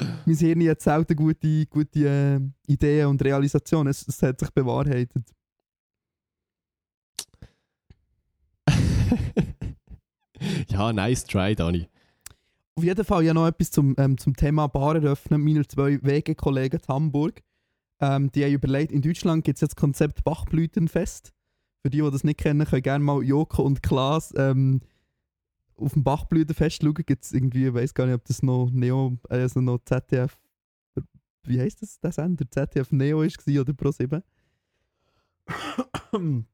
mein 0.00 0.36
Hirn 0.36 0.68
hat 0.68 0.80
selten 0.80 1.16
gute, 1.16 1.66
gute 1.66 2.08
äh, 2.08 2.40
Ideen 2.66 3.08
und 3.08 3.22
Realisationen. 3.22 3.90
Es, 3.90 4.06
es 4.06 4.22
hat 4.22 4.40
sich 4.40 4.50
bewahrheitet. 4.50 5.24
ja, 10.68 10.92
nice 10.92 11.24
try, 11.24 11.54
Dani. 11.54 11.88
Auf 12.76 12.82
jeden 12.82 13.04
Fall 13.04 13.24
ja 13.24 13.32
noch 13.32 13.46
etwas 13.46 13.70
zum, 13.70 13.94
ähm, 13.98 14.18
zum 14.18 14.34
Thema 14.34 14.66
Bar 14.66 14.96
eröffnen. 14.96 15.42
Meiner 15.42 15.68
zwei 15.68 16.02
WG-Kollegen 16.02 16.80
in 16.80 16.88
Hamburg. 16.88 17.42
Ähm, 18.00 18.32
die 18.32 18.44
haben 18.44 18.52
überlegt, 18.52 18.90
in 18.90 19.00
Deutschland 19.00 19.44
gibt 19.44 19.58
es 19.58 19.60
jetzt 19.60 19.74
das 19.74 19.80
Konzept 19.80 20.24
Bachblütenfest. 20.24 21.32
Für 21.82 21.90
die, 21.90 22.00
die 22.00 22.10
das 22.10 22.24
nicht 22.24 22.40
kennen, 22.40 22.66
können 22.66 22.82
gerne 22.82 23.04
mal 23.04 23.22
Joko 23.22 23.62
und 23.62 23.82
Klaas 23.82 24.34
ähm, 24.36 24.80
auf 25.76 25.92
dem 25.92 26.04
Bachblütenfest 26.04 26.82
schauen. 26.82 26.94
Gibt 26.94 27.24
es 27.24 27.32
irgendwie, 27.32 27.66
ich 27.66 27.74
weiß 27.74 27.94
gar 27.94 28.06
nicht, 28.06 28.14
ob 28.14 28.24
das 28.24 28.42
noch 28.42 28.70
Neo, 28.70 29.18
also 29.28 29.60
noch 29.60 29.78
ZDF, 29.84 30.38
wie 31.44 31.60
heißt 31.60 31.82
das, 31.82 32.00
der 32.00 32.12
Sender? 32.12 32.50
ZDF 32.50 32.90
Neo 32.92 33.22
ist 33.22 33.46
oder 33.46 33.72
Pro7. 33.72 34.22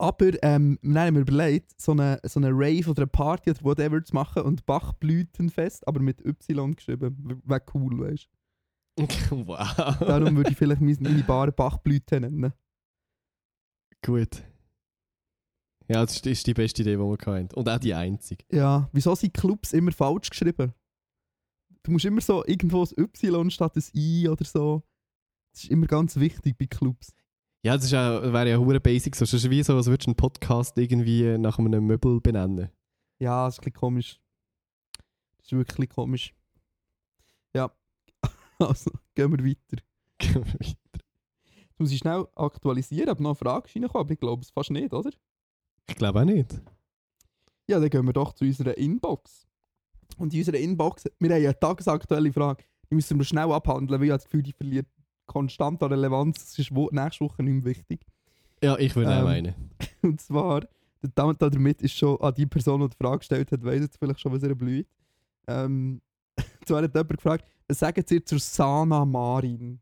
Aber 0.00 0.44
ähm, 0.44 0.78
dann 0.80 0.98
haben 0.98 1.14
wir 1.14 1.22
überlegt, 1.22 1.80
so 1.80 1.90
eine, 1.92 2.20
so 2.22 2.38
eine 2.38 2.50
Rave 2.50 2.88
oder 2.88 3.02
eine 3.02 3.08
Party 3.08 3.50
oder 3.50 3.64
whatever 3.64 4.04
zu 4.04 4.14
machen 4.14 4.42
und 4.44 4.64
Bachblütenfest, 4.64 5.86
aber 5.88 5.98
mit 6.00 6.24
Y 6.24 6.76
geschrieben. 6.76 7.42
Wäre 7.44 7.62
cool, 7.74 7.98
weißt 7.98 8.28
du. 8.96 9.08
wow. 9.46 9.98
Darum 9.98 10.36
würde 10.36 10.50
ich 10.50 10.56
vielleicht 10.56 10.80
meine, 10.80 11.22
Bar 11.24 11.50
Bachblüte 11.50 12.20
nennen. 12.20 12.52
Gut. 14.04 14.44
Ja, 15.88 16.04
das 16.04 16.20
ist- 16.20 16.46
die 16.46 16.54
beste 16.54 16.82
Idee, 16.82 16.92
die 16.96 16.98
wir 16.98 17.16
hatten. 17.26 17.48
Und 17.54 17.68
auch 17.68 17.78
die 17.78 17.94
einzige. 17.94 18.44
Ja, 18.52 18.88
wieso 18.92 19.14
sind 19.14 19.32
Clubs 19.34 19.72
immer 19.72 19.92
falsch 19.92 20.30
geschrieben? 20.30 20.74
Du 21.82 21.92
musst 21.92 22.04
immer 22.04 22.20
so 22.20 22.44
irgendwo 22.44 22.82
ein 22.84 22.90
Y 22.98 23.50
statt 23.50 23.76
ein 23.76 23.82
I 23.94 24.28
oder 24.28 24.44
so. 24.44 24.82
Das 25.52 25.64
ist 25.64 25.70
immer 25.70 25.86
ganz 25.86 26.16
wichtig 26.16 26.56
bei 26.58 26.66
Clubs. 26.66 27.14
Ja, 27.64 27.74
das 27.76 27.86
ist 27.86 27.94
auch, 27.94 28.22
wäre 28.22 28.50
ja 28.50 28.58
hure 28.58 28.80
basic. 28.80 29.16
So. 29.16 29.24
Das 29.24 29.32
ist 29.32 29.48
wie 29.50 29.62
so, 29.62 29.74
als 29.76 29.86
würdest 29.86 30.06
du 30.06 30.10
einen 30.10 30.16
Podcast 30.16 30.76
irgendwie 30.78 31.38
nach 31.38 31.58
einem 31.58 31.84
Möbel 31.86 32.20
benennen. 32.20 32.70
Ja, 33.18 33.46
das 33.46 33.54
ist 33.54 33.60
ein 33.60 33.64
bisschen 33.64 33.80
komisch. 33.80 34.20
Das 35.38 35.46
ist 35.46 35.52
wirklich 35.52 35.88
komisch. 35.90 36.34
Ja. 37.54 37.72
Also, 38.60 38.90
gehen 39.14 39.30
wir 39.30 39.44
weiter. 39.44 39.82
Du 40.18 41.84
musst 41.84 41.96
schnell 41.96 42.26
aktualisieren, 42.34 43.08
ob 43.10 43.20
noch 43.20 43.30
eine 43.30 43.34
Frage 43.36 43.68
reinkommt, 43.72 43.94
aber 43.96 44.12
ich 44.12 44.18
glaube 44.18 44.42
es 44.42 44.50
fast 44.50 44.70
nicht, 44.72 44.92
oder? 44.92 45.10
Ich 45.88 45.96
glaube 45.96 46.20
auch 46.20 46.24
nicht. 46.24 46.60
Ja, 47.68 47.78
dann 47.78 47.90
gehen 47.90 48.06
wir 48.06 48.12
doch 48.12 48.32
zu 48.32 48.44
unserer 48.44 48.76
Inbox. 48.76 49.46
Und 50.16 50.32
in 50.32 50.40
unserer 50.40 50.56
Inbox, 50.58 51.04
wir 51.18 51.30
haben 51.30 51.36
eine 51.44 51.58
tagesaktuelle 51.58 52.32
Frage, 52.32 52.64
die 52.90 52.94
müssen 52.94 53.18
wir 53.18 53.24
schnell 53.24 53.52
abhandeln, 53.52 54.00
weil 54.00 54.06
ich 54.06 54.12
habe 54.12 54.18
das 54.18 54.24
Gefühl, 54.24 54.42
die 54.42 54.52
verliert 54.52 54.86
konstant 55.26 55.82
an 55.82 55.92
Relevanz. 55.92 56.38
Das 56.38 56.58
ist 56.58 56.74
wo 56.74 56.88
nächste 56.90 57.24
Woche 57.24 57.42
nicht 57.42 57.54
mehr 57.54 57.64
wichtig. 57.64 58.00
Ja, 58.62 58.76
ich 58.78 58.96
würde 58.96 59.12
Ähm, 59.12 59.18
auch 59.18 59.24
meinen. 59.24 59.54
Und 60.02 60.20
zwar, 60.20 60.60
der 61.02 61.10
damit 61.14 61.42
damit 61.42 61.82
ist 61.82 61.96
schon 61.96 62.20
an 62.20 62.34
die 62.34 62.46
Person, 62.46 62.80
die 62.80 62.88
die 62.88 62.96
Frage 62.96 63.18
gestellt 63.18 63.52
hat, 63.52 63.64
weiss 63.64 63.82
jetzt 63.82 63.98
vielleicht 63.98 64.20
schon, 64.20 64.32
was 64.32 64.42
ihr 64.42 64.54
blüht. 64.54 64.88
Ähm, 65.46 66.00
zwar 66.66 66.82
hat 66.82 66.94
jemand 66.94 67.10
gefragt, 67.10 67.44
was 67.68 67.78
sagen 67.78 68.02
Sie 68.06 68.24
zur 68.24 68.38
Sana 68.38 69.04
Marin? 69.04 69.80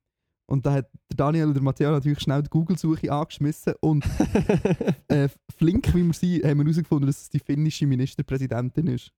Und 0.48 0.64
da 0.64 0.72
hat 0.74 0.90
der 1.10 1.16
Daniel 1.16 1.46
und 1.46 1.54
der 1.54 1.62
Matteo 1.62 1.90
natürlich 1.90 2.20
schnell 2.20 2.42
die 2.42 2.50
Google-Suche 2.50 3.10
angeschmissen 3.12 3.74
und 3.80 4.04
äh, 5.08 5.28
flink 5.56 5.92
wie 5.94 6.04
wir 6.04 6.12
sind, 6.12 6.44
haben 6.44 6.58
wir 6.58 6.64
herausgefunden, 6.64 7.06
dass 7.08 7.22
es 7.22 7.30
die 7.30 7.40
finnische 7.40 7.86
Ministerpräsidentin 7.86 8.86
ist. 8.86 9.12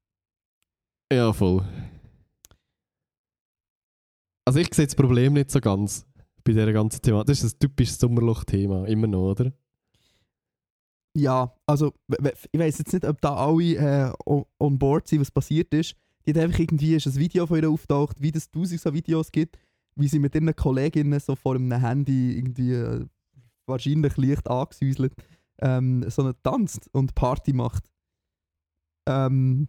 ja, 1.12 1.32
voll. 1.32 1.64
Also 4.46 4.60
ich 4.60 4.72
sehe 4.74 4.86
das 4.86 4.94
Problem 4.94 5.34
nicht 5.34 5.50
so 5.50 5.60
ganz 5.60 6.06
bei 6.44 6.52
dieser 6.52 6.72
ganzen 6.72 7.02
Thema. 7.02 7.24
Das 7.24 7.42
ist 7.42 7.56
ein 7.56 7.58
typisches 7.58 7.98
Sommerloch-Thema, 7.98 8.86
immer 8.86 9.06
noch, 9.06 9.32
oder? 9.32 9.52
Ja, 11.14 11.52
also 11.66 11.92
ich 12.52 12.58
weiß 12.60 12.78
jetzt 12.78 12.92
nicht, 12.92 13.04
ob 13.04 13.20
da 13.20 13.34
alle 13.34 13.74
äh, 13.74 14.12
on- 14.24 14.44
on 14.58 14.78
board 14.78 15.08
sind, 15.08 15.20
was 15.20 15.30
passiert 15.30 15.74
ist. 15.74 15.94
Die 16.26 16.30
hat 16.32 16.38
einfach 16.38 16.58
irgendwie 16.60 16.94
ist 16.94 17.06
ein 17.06 17.14
Video 17.16 17.46
von 17.46 17.60
ihr 17.62 17.68
auftaucht, 17.70 18.20
wie 18.22 18.30
das 18.32 18.50
tausend 18.50 18.80
so 18.80 18.92
Videos 18.94 19.30
gibt, 19.32 19.58
wie 19.98 20.08
sie 20.08 20.18
mit 20.18 20.34
ihren 20.34 20.54
Kolleginnen 20.54 21.20
so 21.20 21.34
vor 21.34 21.56
einem 21.56 21.72
Handy 21.72 22.36
irgendwie 22.38 22.72
äh, 22.72 23.06
wahrscheinlich 23.66 24.16
leicht 24.16 24.48
angesäuselt 24.48 25.12
ähm, 25.60 26.08
so 26.08 26.22
eine 26.22 26.40
tanzt 26.42 26.88
und 26.92 27.14
Party 27.14 27.52
macht. 27.52 27.90
Ähm, 29.08 29.68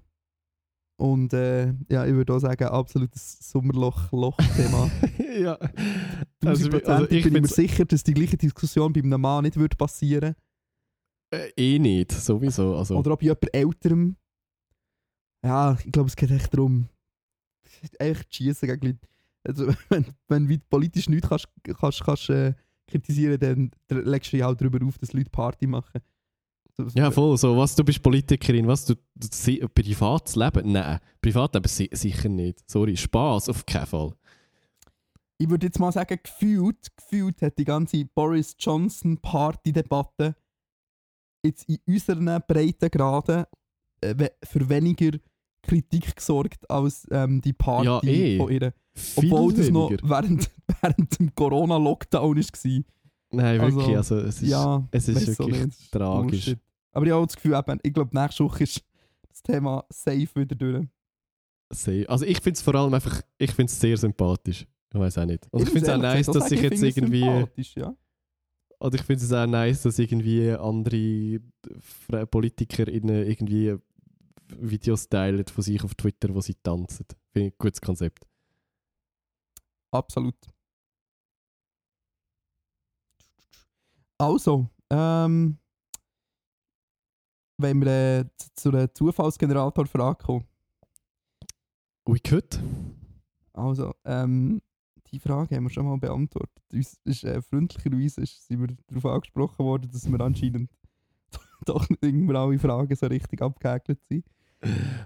Und 0.97 1.33
äh, 1.33 1.73
ja, 1.89 2.05
ich 2.05 2.13
würde 2.13 2.33
auch 2.33 2.39
sagen, 2.39 2.65
absolutes 2.65 3.39
Sommerloch-Loch-Thema. 3.49 4.91
ja. 5.39 5.57
Tausendprozentig 6.41 6.89
also 6.89 7.07
ich 7.09 7.23
bin 7.23 7.33
mir 7.41 7.47
sicher, 7.47 7.85
dass 7.85 8.03
die 8.03 8.13
gleiche 8.13 8.37
Diskussion 8.37 8.91
bei 8.91 9.01
einem 9.01 9.21
Mann 9.21 9.43
nicht 9.43 9.55
würde 9.55 9.77
passieren 9.77 10.35
Äh, 11.33 11.51
eh 11.55 11.79
nicht, 11.79 12.11
sowieso. 12.11 12.75
Also, 12.75 12.97
Oder 12.97 13.15
bei 13.15 13.23
jemand 13.23 13.53
Älterem. 13.53 14.17
Ja, 15.43 15.77
ich 15.85 15.91
glaube, 15.91 16.09
es 16.09 16.17
geht 16.17 16.31
echt 16.31 16.53
darum, 16.53 16.89
echt 17.97 18.35
schießen 18.35 18.67
gegen 18.67 18.85
Leute. 18.87 18.99
Also, 19.43 19.67
wenn, 19.89 20.05
wenn 20.27 20.47
du 20.47 20.57
politisch 20.69 21.09
nichts 21.09 21.29
kannst, 21.29 21.47
kannst, 21.79 22.03
kannst 22.03 22.29
äh, 22.29 22.53
kritisieren, 22.87 23.39
dann 23.39 23.71
dann 23.87 24.05
legst 24.05 24.31
du 24.31 24.37
dich 24.37 24.43
auch 24.43 24.55
darüber 24.55 24.85
auf, 24.85 24.97
dass 24.97 25.13
Leute 25.13 25.29
Party 25.29 25.67
machen. 25.67 26.01
Ja, 26.93 27.11
voll. 27.11 27.37
So, 27.37 27.57
was, 27.57 27.75
du 27.75 27.83
bist 27.83 28.01
Politikerin, 28.01 28.67
was, 28.67 28.85
du, 28.85 28.95
du 29.15 29.67
privates 29.67 30.35
Leben? 30.35 30.71
Nein, 30.71 30.99
Privatleben 31.21 31.67
si 31.67 31.89
sicher 31.91 32.29
nicht. 32.29 32.69
Sorry, 32.69 32.95
Spaß 32.95 33.49
auf 33.49 33.65
keinen 33.65 33.85
Fall. 33.85 34.13
ich 35.37 35.49
würde 35.49 35.67
jetzt 35.67 35.79
mal 35.79 35.91
sagen, 35.91 36.19
gefühlt, 36.21 36.95
gefühlt 36.95 37.41
hat 37.41 37.57
die 37.57 37.65
ganze 37.65 38.05
Boris 38.05 38.55
Johnson-Party-Debatte 38.59 40.35
jetzt 41.43 41.67
in 41.69 41.79
unseren 41.87 42.25
Breitengraden 42.47 43.45
äh, 44.01 44.29
für 44.43 44.69
weniger 44.69 45.17
Kritik 45.61 46.15
gesorgt 46.15 46.69
als 46.69 47.07
ähm, 47.11 47.41
die 47.41 47.53
Party 47.53 47.85
Ja, 47.85 48.01
eh. 48.03 48.37
von 48.37 48.51
ihr. 48.51 48.73
Obwohl 49.15 49.53
das 49.53 49.69
noch 49.69 49.91
während, 50.03 50.49
während 50.81 51.19
dem 51.19 51.33
Corona-Lockdown 51.35 52.37
war. 52.37 52.83
Nein, 53.31 53.61
also, 53.61 53.77
wirklich. 53.77 53.97
Also, 53.97 54.17
es 54.19 54.41
ist, 54.41 54.49
ja, 54.49 54.87
es 54.91 55.07
ist 55.07 55.37
wirklich 55.39 55.65
nicht, 55.65 55.91
tragisch. 55.91 56.31
Bullshit. 56.45 56.59
Aber 56.91 57.05
ich 57.05 57.11
habe 57.11 57.21
auch 57.21 57.27
das 57.27 57.35
Gefühl, 57.35 57.53
eben, 57.53 57.79
ich 57.83 57.93
glaube, 57.93 58.19
nächste 58.19 58.43
Woche 58.43 58.63
ist 58.63 58.81
das 59.29 59.43
Thema 59.43 59.85
safe 59.89 60.27
wieder 60.35 60.55
durch. 60.55 60.87
sehr. 61.71 62.09
Also 62.09 62.25
ich 62.25 62.41
finde 62.41 62.57
es 62.57 62.61
vor 62.61 62.73
allem 62.75 62.93
einfach, 62.93 63.21
ich 63.37 63.51
finde 63.51 63.71
es 63.71 63.79
sehr 63.79 63.95
sympathisch. 63.97 64.65
Ich 64.91 64.99
weiß 64.99 65.19
auch 65.19 65.25
nicht. 65.25 65.45
Und 65.51 65.59
ich 65.61 65.65
muss 65.65 65.73
finde 65.73 65.91
es 65.91 65.95
auch 65.97 66.01
nice, 66.01 66.25
dass 66.25 66.49
sich 66.49 66.61
jetzt 66.61 66.81
ich 66.81 66.97
irgendwie, 66.97 67.19
Ja. 67.75 67.95
oder 68.79 68.95
ich 68.95 69.03
finde 69.03 69.23
es 69.23 69.31
auch 69.31 69.45
nice, 69.45 69.83
dass 69.83 69.99
irgendwie 69.99 70.49
andere 70.51 71.39
PolitikerInnen 72.31 73.27
irgendwie 73.27 73.75
Videos 74.57 75.07
teilen 75.09 75.45
von 75.47 75.63
sich 75.63 75.83
auf 75.83 75.95
Twitter, 75.95 76.33
wo 76.33 76.41
sie 76.41 76.55
tanzen. 76.55 77.05
Finde 77.31 77.47
ich 77.49 77.53
ein 77.53 77.57
gutes 77.59 77.81
Konzept. 77.81 78.25
Absolut. 79.91 80.35
Also, 84.17 84.67
ähm, 84.89 85.57
wenn 87.57 87.81
wir 87.81 88.19
äh, 88.19 88.25
zu- 88.55 88.69
einer 88.69 88.93
Zufallsgenerator-Frage 88.93 90.23
kommen. 90.25 90.45
We 92.05 92.19
could. 92.19 92.59
Also, 93.53 93.93
ähm, 94.05 94.61
die 95.11 95.19
Frage 95.19 95.55
haben 95.55 95.63
wir 95.63 95.69
schon 95.69 95.85
mal 95.85 95.97
beantwortet. 95.97 96.51
Uns 96.73 96.99
ist, 97.03 97.23
äh, 97.23 97.41
freundlicherweise 97.41 98.21
ist, 98.21 98.45
sind 98.47 98.59
wir 98.61 98.75
darauf 98.87 99.05
angesprochen 99.05 99.65
worden, 99.65 99.89
dass 99.91 100.09
wir 100.09 100.19
anscheinend 100.21 100.69
doch 101.65 101.87
nicht 101.89 102.03
irgendwie 102.03 102.35
alle 102.35 102.59
Fragen 102.59 102.95
so 102.95 103.07
richtig 103.07 103.41
abgehäkelt 103.41 104.03
sind. 104.05 104.25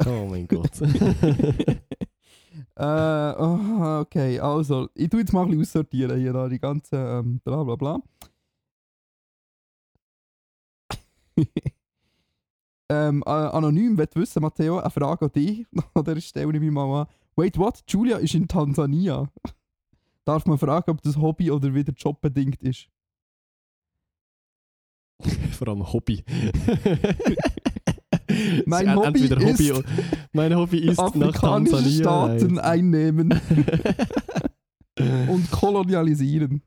Oh 0.05 0.27
mein 0.29 0.47
Gott. 0.47 0.81
äh, 2.75 3.33
oh, 3.37 3.99
okay, 4.01 4.39
also, 4.39 4.89
ich 4.95 5.09
tue 5.09 5.19
jetzt 5.21 5.33
mal 5.33 5.43
ein 5.43 5.49
bisschen 5.49 5.61
aussortieren 5.81 6.19
hier 6.19 6.33
da, 6.33 6.49
die 6.49 6.59
ganzen 6.59 6.95
ähm, 6.95 7.39
bla 7.43 7.63
bla 7.63 7.75
bla. 7.75 8.01
ähm, 12.89 13.23
äh, 13.25 13.29
anonym 13.29 13.97
will 13.97 14.09
wissen, 14.15 14.41
Matteo, 14.41 14.79
eine 14.79 14.89
Frage 14.89 15.25
an 15.25 15.31
dich. 15.31 15.65
An 15.93 16.03
der 16.03 16.19
Stelle 16.21 16.57
ich 16.57 16.71
mal 16.71 17.01
an. 17.01 17.07
Wait, 17.35 17.57
what? 17.57 17.83
Julia 17.87 18.17
ist 18.17 18.35
in 18.35 18.47
Tansania. 18.47 19.27
Darf 20.25 20.45
man 20.45 20.57
fragen, 20.57 20.91
ob 20.91 21.01
das 21.01 21.17
Hobby 21.17 21.51
oder 21.51 21.73
wieder 21.73 21.93
jobbedingt 21.93 22.61
ist? 22.61 22.87
Vor 25.51 25.67
allem 25.67 25.91
Hobby. 25.91 26.23
Mein 28.65 28.95
Hobby 28.95 29.29
Hobby 29.29 29.69
ist 29.69 29.83
mein 30.33 30.55
Hobby 30.55 30.77
ist 30.79 30.97
nach 30.97 31.05
Afrikanische 31.05 31.71
Tansania. 31.71 31.99
Staaten 31.99 32.59
einnehmen 32.59 33.33
und 35.27 35.51
kolonialisieren. 35.51 36.61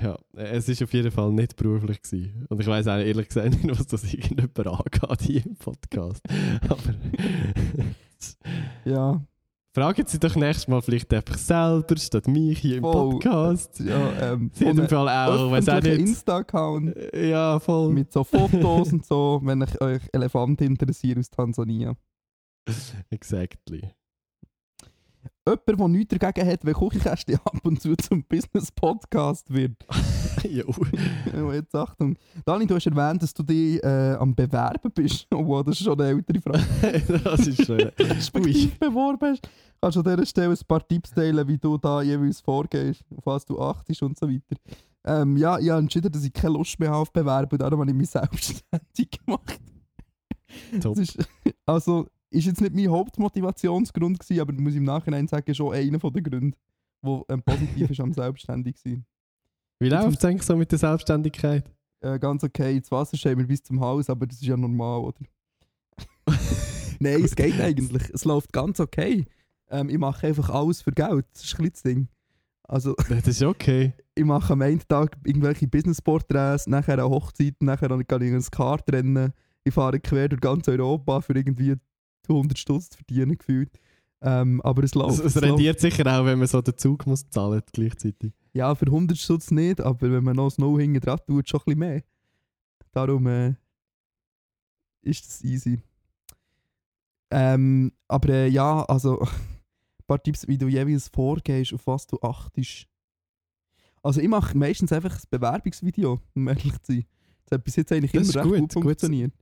Ja, 0.00 0.16
es 0.34 0.68
ist 0.68 0.82
auf 0.82 0.92
jeden 0.92 1.10
Fall 1.10 1.32
nicht 1.32 1.56
beruflich 1.56 2.00
gewesen. 2.00 2.46
Und 2.48 2.60
ich 2.60 2.66
weiß 2.66 2.86
auch 2.86 2.98
ehrlich 2.98 3.28
gesagt 3.28 3.50
nicht, 3.62 3.78
was 3.78 3.86
das 3.86 4.04
irgendjemand 4.12 4.66
angeht 4.66 5.20
hier 5.22 5.44
im 5.44 5.56
Podcast. 5.56 6.22
Aber 6.68 6.94
Ja, 8.84 9.20
fragen 9.74 10.04
Sie 10.06 10.18
doch 10.18 10.34
nächstes 10.36 10.68
Mal 10.68 10.82
vielleicht 10.82 11.12
einfach 11.12 11.38
selber, 11.38 11.96
statt 11.96 12.26
mich 12.28 12.58
hier 12.58 12.76
im 12.78 12.82
Voll. 12.82 13.10
Podcast. 13.12 13.80
ja 13.80 14.32
ähm, 14.32 14.50
Sie 14.52 14.64
im 14.64 14.88
Fall 14.88 15.08
auch, 15.08 15.50
weiß 15.50 15.68
auch 15.68 15.82
nicht. 15.82 16.00
Insta-Account 16.00 16.94
Ja, 17.14 17.58
voll. 17.60 17.92
mit 17.92 18.12
so 18.12 18.24
Fotos 18.24 18.92
und 18.92 19.04
so, 19.06 19.40
wenn 19.44 19.62
ich 19.62 19.80
euch 19.80 20.02
Elefanten 20.12 20.64
interessiert 20.64 21.18
aus 21.18 21.30
Tansania. 21.30 21.94
Exactly. 23.10 23.90
Jemand, 25.46 25.80
der 25.80 25.88
nichts 25.88 26.18
dagegen 26.18 26.48
hat, 26.48 26.64
wenn 26.64 26.74
Küchenkästchen 26.74 27.36
ab 27.44 27.60
und 27.64 27.80
zu 27.80 27.96
zum 27.96 28.22
Business-Podcast 28.24 29.52
wird. 29.52 29.76
jo. 30.44 30.74
Jetzt 31.52 31.74
Achtung. 31.74 32.16
Dani, 32.44 32.66
du 32.66 32.74
hast 32.74 32.86
erwähnt, 32.86 33.22
dass 33.22 33.32
du 33.32 33.42
dich 33.42 33.82
äh, 33.82 34.16
am 34.18 34.34
Bewerben 34.34 34.90
bist. 34.92 35.26
Oh, 35.34 35.62
das 35.62 35.80
ist 35.80 35.84
schon 35.84 35.98
eine 36.00 36.10
ältere 36.10 36.40
Frage. 36.40 37.20
das 37.24 37.46
ist 37.46 37.64
schön. 37.64 37.90
respektive 37.98 38.76
beworben 38.78 39.30
hast. 39.32 39.48
Kannst 39.80 39.96
du 39.96 40.00
an 40.00 40.16
dieser 40.16 40.26
Stelle 40.26 40.52
ein 40.52 40.66
paar 40.68 40.86
Tipps 40.86 41.10
teilen, 41.10 41.48
wie 41.48 41.58
du 41.58 41.78
da 41.78 42.02
jeweils 42.02 42.40
vorgehst, 42.40 43.02
auf 43.16 43.24
was 43.24 43.46
du 43.46 43.58
achtest 43.58 44.02
und 44.02 44.18
so 44.18 44.28
weiter. 44.28 44.56
Ähm, 45.04 45.36
ja, 45.38 45.58
ich 45.58 45.70
habe 45.70 45.80
entschieden, 45.80 46.12
dass 46.12 46.22
ich 46.22 46.32
keine 46.32 46.54
Lust 46.54 46.78
mehr 46.78 46.90
habe 46.90 47.00
auf 47.00 47.12
Bewerben, 47.12 47.58
darum 47.58 47.80
habe 47.80 47.90
ich 47.90 47.96
mich 47.96 48.10
selbstständig 48.10 49.10
gemacht. 49.24 49.58
Top. 50.80 50.98
Ist, 50.98 51.18
also, 51.64 52.06
ist 52.30 52.46
jetzt 52.46 52.60
nicht 52.60 52.74
mein 52.74 52.88
Hauptmotivationsgrund 52.88 54.18
gewesen, 54.20 54.40
aber 54.40 54.52
muss 54.52 54.72
ich 54.72 54.78
im 54.78 54.84
Nachhinein 54.84 55.26
sagen, 55.28 55.54
schon 55.54 55.74
einer 55.74 55.98
der 55.98 56.22
Gründe, 56.22 56.56
der 57.02 57.24
ähm, 57.28 57.42
positiv 57.42 57.90
ist 57.90 58.00
am 58.00 58.12
selbstständig 58.12 58.78
sein. 58.78 59.04
Wie 59.80 59.88
läuft 59.88 60.18
es 60.18 60.24
eigentlich 60.24 60.42
so 60.42 60.56
mit 60.56 60.70
der 60.70 60.78
Selbstständigkeit? 60.78 61.64
Äh, 62.00 62.18
ganz 62.18 62.44
okay, 62.44 62.78
das 62.78 62.90
Wasser 62.90 63.36
mir 63.36 63.46
bis 63.46 63.62
zum 63.62 63.80
Haus, 63.80 64.08
aber 64.08 64.26
das 64.26 64.36
ist 64.36 64.46
ja 64.46 64.56
normal, 64.56 65.00
oder? 65.00 65.20
Nein, 67.00 67.24
es 67.24 67.34
geht 67.34 67.60
eigentlich. 67.60 68.10
Es 68.12 68.24
läuft 68.24 68.52
ganz 68.52 68.78
okay. 68.78 69.26
Ähm, 69.70 69.88
ich 69.88 69.98
mache 69.98 70.26
einfach 70.26 70.50
alles 70.50 70.82
für 70.82 70.92
Geld. 70.92 71.26
Das 71.32 71.44
ist 71.44 71.58
ein 71.58 71.70
das 71.70 71.82
Ding. 71.82 72.08
Also, 72.62 72.94
Das 73.08 73.26
ist 73.26 73.42
okay. 73.42 73.94
ich 74.14 74.24
mache 74.24 74.52
am 74.52 74.62
einen 74.62 74.80
Tag 74.86 75.16
irgendwelche 75.24 75.66
Business-Porträts, 75.66 76.66
nachher 76.66 76.94
eine 76.94 77.08
Hochzeit, 77.08 77.54
nachher 77.60 77.88
kann 78.04 78.22
ich 78.22 78.32
ein 78.32 78.50
Kartrennen. 78.50 79.32
Ich 79.64 79.74
fahre 79.74 79.98
quer 79.98 80.28
durch 80.28 80.40
ganz 80.40 80.68
Europa 80.68 81.20
für 81.20 81.34
irgendwie 81.34 81.74
100 82.28 82.58
Stutz 82.58 82.90
zu 82.90 82.98
verdienen, 82.98 83.36
gefühlt. 83.38 83.70
Ähm, 84.22 84.60
aber 84.62 84.84
es 84.84 84.94
läuft. 84.94 85.14
Es, 85.14 85.18
es 85.20 85.24
es 85.26 85.34
läuft. 85.36 85.46
rendiert 85.46 85.80
sicher 85.80 86.06
auch, 86.06 86.24
wenn 86.26 86.38
man 86.38 86.46
so 86.48 86.60
den 86.60 86.76
Zug 86.76 87.06
muss 87.06 87.28
zahlen 87.30 87.62
gleichzeitig. 87.72 88.32
Ja, 88.52 88.74
für 88.74 88.86
100 88.86 89.16
Stutz 89.16 89.50
nicht, 89.50 89.80
aber 89.80 90.10
wenn 90.12 90.24
man 90.24 90.36
noch 90.36 90.50
Snow 90.50 90.78
hinten 90.78 91.00
dran 91.00 91.18
tut, 91.26 91.48
schon 91.48 91.60
ein 91.60 91.64
bisschen 91.64 91.78
mehr. 91.78 92.02
Darum 92.92 93.26
äh, 93.28 93.54
ist 95.02 95.26
das 95.26 95.42
easy. 95.44 95.80
Ähm, 97.30 97.92
aber 98.08 98.28
äh, 98.30 98.48
ja, 98.48 98.82
also 98.84 99.20
ein 99.22 99.28
paar 100.06 100.22
Tipps, 100.22 100.46
wie 100.48 100.58
du 100.58 100.68
jeweils 100.68 101.08
vorgehst, 101.08 101.72
auf 101.72 101.86
was 101.86 102.06
du 102.06 102.18
achtest. 102.20 102.86
Also 104.02 104.20
ich 104.20 104.28
mache 104.28 104.56
meistens 104.56 104.92
einfach 104.92 105.14
ein 105.14 105.22
Bewerbungsvideo, 105.30 106.20
um 106.34 106.48
ehrlich 106.48 106.72
zu 106.82 106.92
sein. 106.92 107.04
Das 107.44 107.58
hat 107.58 107.64
bis 107.64 107.76
jetzt 107.76 107.92
eigentlich 107.92 108.12
Das 108.12 108.22
immer 108.22 108.28
ist 108.30 108.36
recht 108.36 108.44
gut, 108.44 108.58
gut 108.60 108.74
gut. 108.74 108.82
funktioniert. 108.84 109.32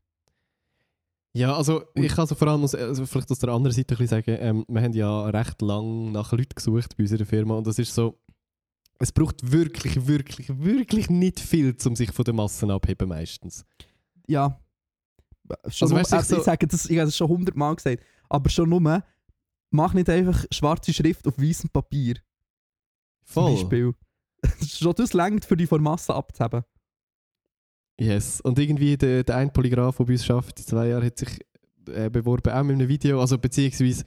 Ja, 1.38 1.56
also 1.56 1.84
ich 1.94 2.08
kann 2.08 2.20
also 2.20 2.34
vor 2.34 2.48
allem 2.48 2.64
aus, 2.64 2.74
also 2.74 3.06
vielleicht 3.06 3.30
aus 3.30 3.38
der 3.38 3.50
anderen 3.50 3.72
Seite 3.74 3.94
ein 3.94 3.98
bisschen 3.98 4.08
sagen, 4.24 4.36
ähm, 4.40 4.64
wir 4.68 4.82
haben 4.82 4.92
ja 4.92 5.26
recht 5.28 5.62
lang 5.62 6.10
nach 6.10 6.32
Leuten 6.32 6.54
gesucht 6.56 6.96
bei 6.96 7.04
unserer 7.04 7.24
Firma 7.24 7.54
und 7.54 7.66
das 7.66 7.78
ist 7.78 7.94
so, 7.94 8.18
es 8.98 9.12
braucht 9.12 9.52
wirklich, 9.52 10.08
wirklich, 10.08 10.48
wirklich 10.58 11.08
nicht 11.10 11.38
viel, 11.38 11.76
um 11.86 11.94
sich 11.94 12.10
von 12.10 12.24
den 12.24 12.34
Massen 12.34 12.70
abheben 12.72 13.08
meistens. 13.08 13.64
Ja. 14.26 14.60
Schon 15.68 15.86
Also 15.86 15.94
nur, 15.94 16.00
weißt 16.00 16.12
du, 16.12 16.16
ich 16.16 16.18
also, 16.18 16.34
ich 16.34 16.38
so- 16.40 16.44
sage 16.44 16.66
das, 16.66 16.84
ich 16.86 16.98
habe 16.98 17.06
das 17.06 17.16
schon 17.16 17.28
hundertmal 17.28 17.76
gesagt, 17.76 18.02
aber 18.28 18.50
schon 18.50 18.68
nur, 18.68 19.02
mach 19.70 19.94
nicht 19.94 20.10
einfach 20.10 20.44
schwarze 20.50 20.92
Schrift 20.92 21.26
auf 21.28 21.38
weißem 21.38 21.70
Papier. 21.70 22.14
Zum 23.26 23.44
Voll. 23.44 23.52
Beispiel. 23.54 23.94
schon 24.66 24.94
das 24.94 25.12
längt 25.12 25.44
für 25.44 25.56
die 25.56 25.66
von 25.68 25.82
Masse 25.82 26.14
abzuheben. 26.14 26.64
Yes. 28.00 28.40
Und 28.40 28.58
irgendwie 28.58 28.96
der, 28.96 29.24
der 29.24 29.36
ein 29.36 29.52
Polygraph, 29.52 29.96
der 29.96 30.04
bei 30.04 30.12
uns 30.12 30.30
arbeitet, 30.30 30.66
zwei 30.66 30.88
Jahre, 30.88 31.06
hat 31.06 31.18
sich 31.18 31.40
äh, 31.92 32.08
beworben, 32.10 32.52
auch 32.52 32.62
mit 32.62 32.74
einem 32.74 32.88
Video, 32.88 33.20
also 33.20 33.38
beziehungsweise 33.38 34.04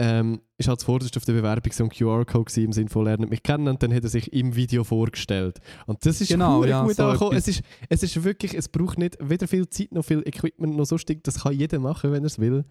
ähm, 0.00 0.40
ist 0.56 0.68
halt 0.68 0.80
zuvorderst 0.80 1.16
auf 1.16 1.24
der 1.24 1.32
Bewerbung 1.32 1.72
so 1.72 1.84
ein 1.84 1.90
QR-Code 1.90 2.60
im 2.62 2.72
Sinne 2.72 2.88
von 2.88 3.04
«Lernen 3.04 3.28
mich 3.28 3.42
kennen» 3.42 3.66
und 3.66 3.82
dann 3.82 3.92
hat 3.92 4.04
er 4.04 4.08
sich 4.08 4.32
im 4.32 4.54
Video 4.54 4.84
vorgestellt. 4.84 5.58
Und 5.86 6.04
das 6.06 6.20
ist 6.20 6.28
Genau, 6.28 6.64
ja, 6.64 6.84
gut 6.84 6.94
so 6.94 7.04
angekommen. 7.04 7.36
Es 7.36 7.48
ist, 7.48 7.62
es 7.88 8.02
ist 8.04 8.22
wirklich, 8.22 8.54
es 8.54 8.68
braucht 8.68 8.98
nicht 8.98 9.18
weder 9.20 9.48
viel 9.48 9.68
Zeit 9.68 9.92
noch 9.92 10.04
viel 10.04 10.22
Equipment 10.24 10.76
noch 10.76 10.84
so 10.84 10.96
Ding. 10.96 11.20
Das 11.24 11.42
kann 11.42 11.52
jeder 11.52 11.80
machen, 11.80 12.12
wenn 12.12 12.22
er 12.22 12.26
es 12.26 12.38
will. 12.38 12.64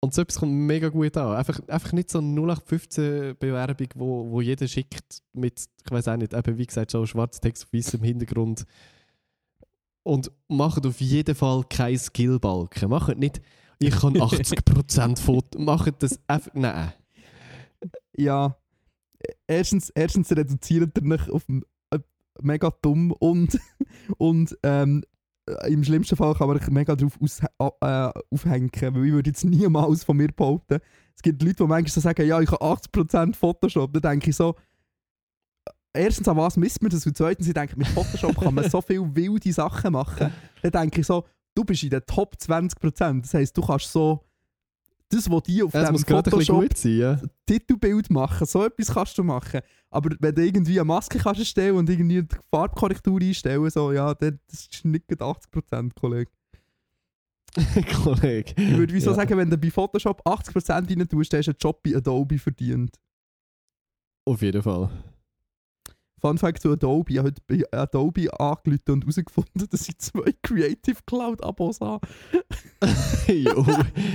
Und 0.00 0.14
so 0.14 0.22
etwas 0.22 0.38
kommt 0.38 0.52
mega 0.52 0.88
gut 0.88 1.16
an. 1.16 1.36
Einfach, 1.36 1.60
einfach 1.68 1.92
nicht 1.92 2.10
so 2.10 2.18
eine 2.18 2.40
0815-Bewerbung, 2.40 3.88
wo, 3.94 4.30
wo 4.30 4.40
jeder 4.40 4.66
schickt 4.66 5.22
mit, 5.32 5.64
ich 5.84 5.90
weiß 5.90 6.08
auch 6.08 6.16
nicht, 6.16 6.34
eben 6.34 6.58
wie 6.58 6.66
gesagt, 6.66 6.90
so 6.90 7.04
schwarzer 7.06 7.40
Text 7.40 7.64
auf 7.64 7.72
weißem 7.72 8.02
Hintergrund. 8.02 8.64
Und 10.02 10.30
macht 10.48 10.86
auf 10.86 11.00
jeden 11.00 11.34
Fall 11.34 11.64
keinen 11.64 11.98
Skillbalken. 11.98 12.88
Macht 12.88 13.18
nicht, 13.18 13.40
ich 13.78 13.90
kann 13.90 14.14
80% 14.16 15.20
Foto. 15.20 15.58
Macht 15.58 16.02
das 16.02 16.18
einfach, 16.26 16.52
nein. 16.54 16.92
Ja, 18.16 18.56
erstens, 19.46 19.90
erstens 19.90 20.30
reduziert 20.32 20.96
er 20.96 21.04
mich 21.04 21.30
auf 21.30 21.44
äh, 21.48 21.98
mega 22.40 22.70
dumm 22.82 23.12
und, 23.12 23.58
und 24.18 24.56
ähm, 24.62 25.04
im 25.66 25.84
schlimmsten 25.84 26.16
Fall 26.16 26.34
kann 26.34 26.48
man 26.48 26.58
sich 26.58 26.68
mega 26.68 26.94
drauf 26.94 27.18
aus, 27.20 27.40
äh, 27.40 28.20
aufhängen, 28.30 28.70
weil 28.72 29.06
ich 29.06 29.12
würde 29.12 29.30
jetzt 29.30 29.44
niemals 29.44 30.04
von 30.04 30.16
mir 30.16 30.28
behaupten. 30.28 30.80
Es 31.14 31.22
gibt 31.22 31.42
Leute, 31.42 31.56
die 31.56 31.62
manchmal 31.64 31.90
so 31.90 32.00
sagen, 32.00 32.26
ja, 32.26 32.40
ich 32.40 32.50
habe 32.50 32.64
80% 32.64 33.34
Photoshop. 33.34 33.92
Dann 33.94 34.02
denke 34.02 34.30
ich 34.30 34.36
so, 34.36 34.54
erstens, 35.92 36.28
an 36.28 36.36
was 36.36 36.56
misst 36.56 36.80
man 36.82 36.90
das? 36.90 37.06
Und 37.06 37.16
zweitens, 37.16 37.46
ich 37.48 37.54
denke, 37.54 37.76
mit 37.76 37.88
Photoshop 37.88 38.36
kann 38.38 38.54
man 38.54 38.68
so 38.68 38.80
viele 38.80 39.14
wilde 39.14 39.52
Sachen 39.52 39.92
machen. 39.92 40.32
Dann 40.62 40.70
denke 40.72 41.00
ich 41.00 41.06
so, 41.06 41.24
du 41.54 41.64
bist 41.64 41.82
in 41.82 41.90
den 41.90 42.02
Top 42.06 42.34
20%. 42.40 43.20
Das 43.22 43.34
heisst, 43.34 43.56
du 43.56 43.62
kannst 43.62 43.90
so 43.92 44.24
das, 45.10 45.30
was 45.30 45.42
die 45.44 45.62
auf 45.62 45.74
Es 45.74 45.88
dem 45.88 45.98
Photoshop 45.98 46.60
gut 46.60 46.76
sein, 46.76 46.96
ja. 46.98 47.20
Titelbild 47.46 48.10
machen, 48.10 48.46
so 48.46 48.64
etwas 48.66 48.92
kannst 48.92 49.16
du 49.16 49.24
machen. 49.24 49.60
Aber 49.90 50.14
wenn 50.20 50.34
du 50.34 50.44
irgendwie 50.44 50.78
eine 50.78 50.84
Maske 50.84 51.18
kannst 51.18 51.40
erstellen 51.40 51.76
und 51.76 51.88
irgendwie 51.88 52.22
die 52.22 52.36
Farbkorrektur 52.50 53.18
einstellen, 53.20 53.70
so, 53.70 53.90
ja, 53.92 54.12
das 54.14 54.34
ist 54.50 54.84
nicht 54.84 55.08
gerade 55.08 55.24
80%, 55.24 55.92
Kollege. 55.98 56.30
Kollege. 58.04 58.52
Ich 58.56 58.76
würde 58.76 58.92
wieso 58.92 59.10
Ja. 59.10 59.16
sagen, 59.16 59.36
wenn 59.38 59.48
du 59.48 59.56
bei 59.56 59.70
Photoshop 59.70 60.20
80% 60.26 60.70
rein 60.70 61.08
tust, 61.08 61.32
dann 61.32 61.38
hast 61.38 61.46
du 61.46 61.50
einen 61.52 61.58
Job 61.58 61.82
bei 61.82 61.96
Adobe 61.96 62.38
verdient. 62.38 62.94
Auf 64.26 64.42
jeden 64.42 64.62
Fall. 64.62 64.90
Fun 66.20 66.38
Fact 66.38 66.62
zu 66.62 66.72
Adobe, 66.72 67.12
ich 67.12 67.18
habe 67.18 67.28
heute 67.28 67.42
bei 67.46 67.62
Adobe 67.78 68.28
angerufen 68.40 68.82
und 68.88 69.02
herausgefunden, 69.04 69.68
dass 69.70 69.88
ich 69.88 69.98
zwei 69.98 70.32
Creative 70.42 70.98
Cloud 71.06 71.42
Abos 71.42 71.80
habe. 71.80 72.06
jo. 73.28 73.66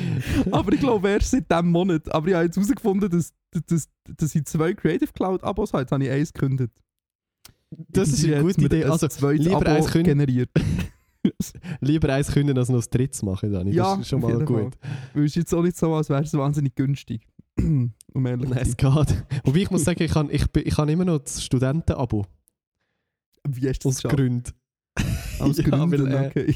Aber 0.52 0.74
ich 0.74 0.80
glaube 0.80 1.10
erst 1.10 1.32
seit 1.32 1.50
diesem 1.50 1.72
Monat. 1.72 2.14
Aber 2.14 2.28
ich 2.28 2.34
habe 2.34 2.46
jetzt 2.46 2.58
herausgefunden, 2.58 3.10
dass, 3.10 3.34
dass, 3.68 3.90
dass 4.18 4.36
ich 4.36 4.46
zwei 4.46 4.74
Creative 4.74 5.12
Cloud 5.14 5.44
Abos 5.44 5.74
habe. 5.74 5.84
Jetzt 5.84 5.92
habe 5.92 6.04
ich 6.04 6.12
eins 6.12 6.34
gekündigt. 6.34 6.74
Das 7.90 8.10
ist 8.10 8.26
eine 8.26 8.42
gute 8.42 8.62
Idee. 8.62 8.86
ein 8.86 8.92
Also, 8.92 9.30
lieber 9.32 9.58
Abo 9.58 9.72
eins 9.72 9.88
kündigen. 9.88 10.20
generiert. 10.20 10.50
lieber 11.82 12.14
eins 12.14 12.32
können, 12.32 12.58
als 12.58 12.70
noch 12.70 12.78
das 12.78 12.90
drittes 12.90 13.24
machen, 13.24 13.52
Dani. 13.52 13.72
Ja, 13.72 13.92
das 13.92 14.02
ist 14.02 14.10
schon 14.10 14.22
mal 14.22 14.44
gut. 14.44 14.74
Weil 15.14 15.24
es 15.24 15.32
ist 15.32 15.36
jetzt 15.36 15.54
auch 15.54 15.64
nicht 15.64 15.78
so, 15.78 15.94
als 15.94 16.10
wäre 16.10 16.24
es 16.24 16.34
wahnsinnig 16.34 16.76
günstig. 16.76 17.28
Um 17.58 18.26
ehrlich 18.26 18.50
Nein, 18.50 18.60
es 18.62 18.76
geht. 18.78 19.24
Wobei 19.44 19.60
ich 19.60 19.72
muss 19.72 19.84
sagen, 19.84 20.02
ich 20.04 20.14
habe 20.16 20.32
ich, 20.32 20.48
bin- 20.52 20.64
ich 20.66 20.78
habe 20.78 20.92
immer 20.92 21.06
noch 21.06 21.20
das 21.20 21.44
Studentenabo. 21.44 22.26
Wie 23.48 23.68
hast 23.70 23.80
du 23.80 23.90
das 23.90 23.98
Aus 23.98 24.02
geschafft? 24.04 24.16
Gründen. 24.18 24.52
Aus 25.40 25.58
Ja, 25.58 25.64
Gründen, 25.64 25.92
weil, 25.92 26.14
äh, 26.14 26.28
okay. 26.28 26.56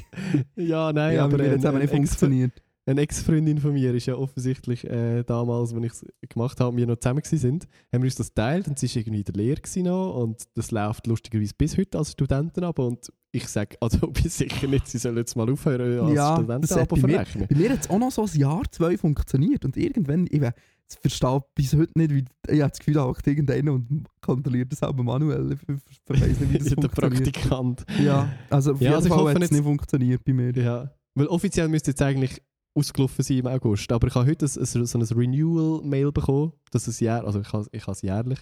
Ja, 0.56 0.94
nein, 0.94 1.16
ja, 1.16 1.26
aber 1.26 1.40
es 1.40 1.54
ein, 1.64 1.66
aber 1.68 1.80
nicht 1.80 1.90
funktioniert. 1.92 2.52
eine 2.86 3.02
Ex-Freundin 3.02 3.58
von 3.60 3.74
mir 3.74 3.94
ist 3.94 4.06
ja 4.06 4.16
offensichtlich 4.16 4.86
äh, 4.90 5.24
damals, 5.24 5.74
als 5.74 5.84
ich 5.84 5.92
es 5.92 6.06
gemacht 6.30 6.60
habe 6.60 6.70
und 6.72 6.78
wir 6.78 6.88
noch 6.88 6.98
zusammen 6.98 7.22
waren, 7.24 7.38
sind, 7.38 7.68
haben 7.92 8.02
wir 8.04 8.08
uns 8.08 8.16
das 8.16 8.30
geteilt 8.30 8.68
und 8.68 8.80
sie 8.80 8.88
war 8.88 8.96
irgendwie 8.98 9.18
in 9.20 9.24
der 9.26 9.34
Lehre 9.36 9.62
noch 9.84 10.16
und 10.16 10.44
das 10.56 10.72
läuft 10.72 11.08
lustigerweise 11.08 11.54
bis 11.58 11.78
heute 11.78 11.98
als 11.98 12.12
Studentenabo 12.14 12.88
und 12.88 13.12
ich 13.34 13.48
sage, 13.48 13.76
also 13.82 14.08
bis 14.08 14.38
sicher 14.38 14.68
nicht, 14.68 14.88
sie 14.88 14.98
sollen 15.00 15.18
jetzt 15.18 15.36
mal 15.36 15.50
aufhören 15.52 16.00
als 16.08 16.16
Ja, 16.16 16.40
bei 16.40 16.58
mir- 16.96 17.02
verrechnen. 17.02 17.48
Bei 17.50 17.56
mir 17.56 17.70
hat 17.72 17.82
es 17.82 17.90
auch 17.90 18.00
noch 18.00 18.12
so 18.12 18.24
ein 18.24 18.40
Jahr, 18.40 18.64
zwei 18.72 18.98
funktioniert 18.98 19.66
und 19.66 19.76
irgendwann, 19.76 20.28
ich 20.32 20.40
we- 20.40 20.54
ich 20.90 21.00
verstehe 21.00 21.44
bis 21.54 21.74
heute 21.74 21.92
nicht, 21.96 22.14
wie, 22.14 22.26
ich 22.48 22.62
habe 22.62 22.70
das 22.70 22.80
Gefühl, 22.80 23.02
hockt 23.02 23.28
irgendeiner 23.28 23.74
und 23.74 24.06
kontrolliert 24.22 24.72
das 24.72 24.80
selber 24.80 25.04
manuell. 25.04 25.52
Ich, 25.54 25.68
weiss 26.08 26.40
nicht, 26.40 26.54
wie 26.54 26.58
das 26.60 26.68
der 26.70 26.76
funktioniert. 26.76 27.34
Praktikant. 27.34 27.86
Ja, 28.02 28.30
also 28.50 28.74
auf 28.74 28.82
Ja, 28.82 28.86
jeden 28.86 28.96
also 28.96 29.08
ich 29.08 29.14
Fall 29.14 29.24
hoffe 29.24 29.36
hat 29.36 29.44
es 29.44 29.52
nicht 29.52 29.64
funktioniert 29.64 30.24
bei 30.24 30.34
mir. 30.34 30.52
Ja, 30.56 30.92
weil 31.16 31.28
offiziell 31.28 31.68
müsste 31.68 31.92
jetzt 31.92 32.02
eigentlich 32.02 32.42
ausgelaufen 32.74 33.24
sein 33.24 33.38
im 33.40 33.48
August, 33.48 33.92
aber 33.92 34.08
ich 34.08 34.16
habe 34.16 34.30
heute 34.30 34.48
so 34.48 34.60
ein 34.98 35.02
Renewal-Mail 35.04 36.12
bekommen, 36.12 36.54
dass 36.72 36.88
es 36.88 37.00
jähr, 37.00 37.24
also 37.26 37.42
ich 37.42 37.52
habe, 37.52 37.66
ich 37.72 37.82
habe 37.82 37.92
es 37.94 38.02
jährlich 38.04 38.40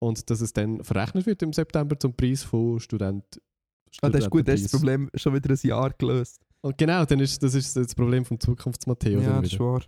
und 0.00 0.28
dass 0.30 0.40
es 0.40 0.52
dann 0.52 0.82
verrechnet 0.82 1.26
wird 1.26 1.42
im 1.42 1.52
September 1.52 1.98
zum 1.98 2.12
Preis 2.14 2.42
von 2.42 2.80
Student. 2.80 3.24
Ah, 4.00 4.10
das 4.10 4.24
ist 4.24 4.30
gut, 4.30 4.48
das 4.48 4.60
ist 4.60 4.72
das. 4.74 4.80
Problem 4.80 5.08
schon 5.14 5.34
wieder 5.34 5.50
ein 5.50 5.58
Jahr 5.62 5.90
gelöst. 5.96 6.40
Und 6.62 6.76
genau, 6.76 7.04
dann 7.04 7.20
ist 7.20 7.42
das 7.42 7.54
ist 7.54 7.76
das 7.76 7.94
Problem 7.94 8.24
vom 8.24 8.40
Zukunftsmatteo. 8.40 9.20
ja, 9.20 9.40
das 9.40 9.52
ist 9.52 9.60
wahr. 9.60 9.82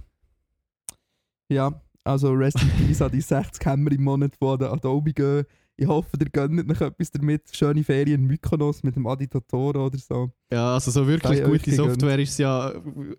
Ja, 1.48 1.80
also 2.04 2.32
Rest 2.32 2.60
in 2.62 2.70
Peace 2.86 3.02
an 3.02 3.10
die 3.12 3.20
60 3.20 3.64
Hämmer 3.64 3.92
im 3.92 4.02
Monat, 4.04 4.32
die 4.40 4.46
an 4.46 4.58
den 4.58 4.68
Adobe 4.68 5.12
gehen. 5.12 5.44
Ich 5.76 5.88
hoffe, 5.88 6.16
ihr 6.20 6.26
gönnt 6.30 6.68
noch 6.68 6.80
etwas 6.80 7.10
damit. 7.10 7.42
Schöne 7.52 7.82
Ferien 7.82 8.20
in 8.22 8.26
Mykonos 8.28 8.84
mit 8.84 8.94
dem 8.94 9.08
Aditatore 9.08 9.80
oder 9.80 9.98
so. 9.98 10.30
Ja, 10.52 10.74
also 10.74 10.92
so 10.92 11.04
wirklich 11.06 11.38
Sei 11.38 11.44
gute. 11.44 11.72
Software 11.72 12.18
ist 12.20 12.38
ja, 12.38 12.72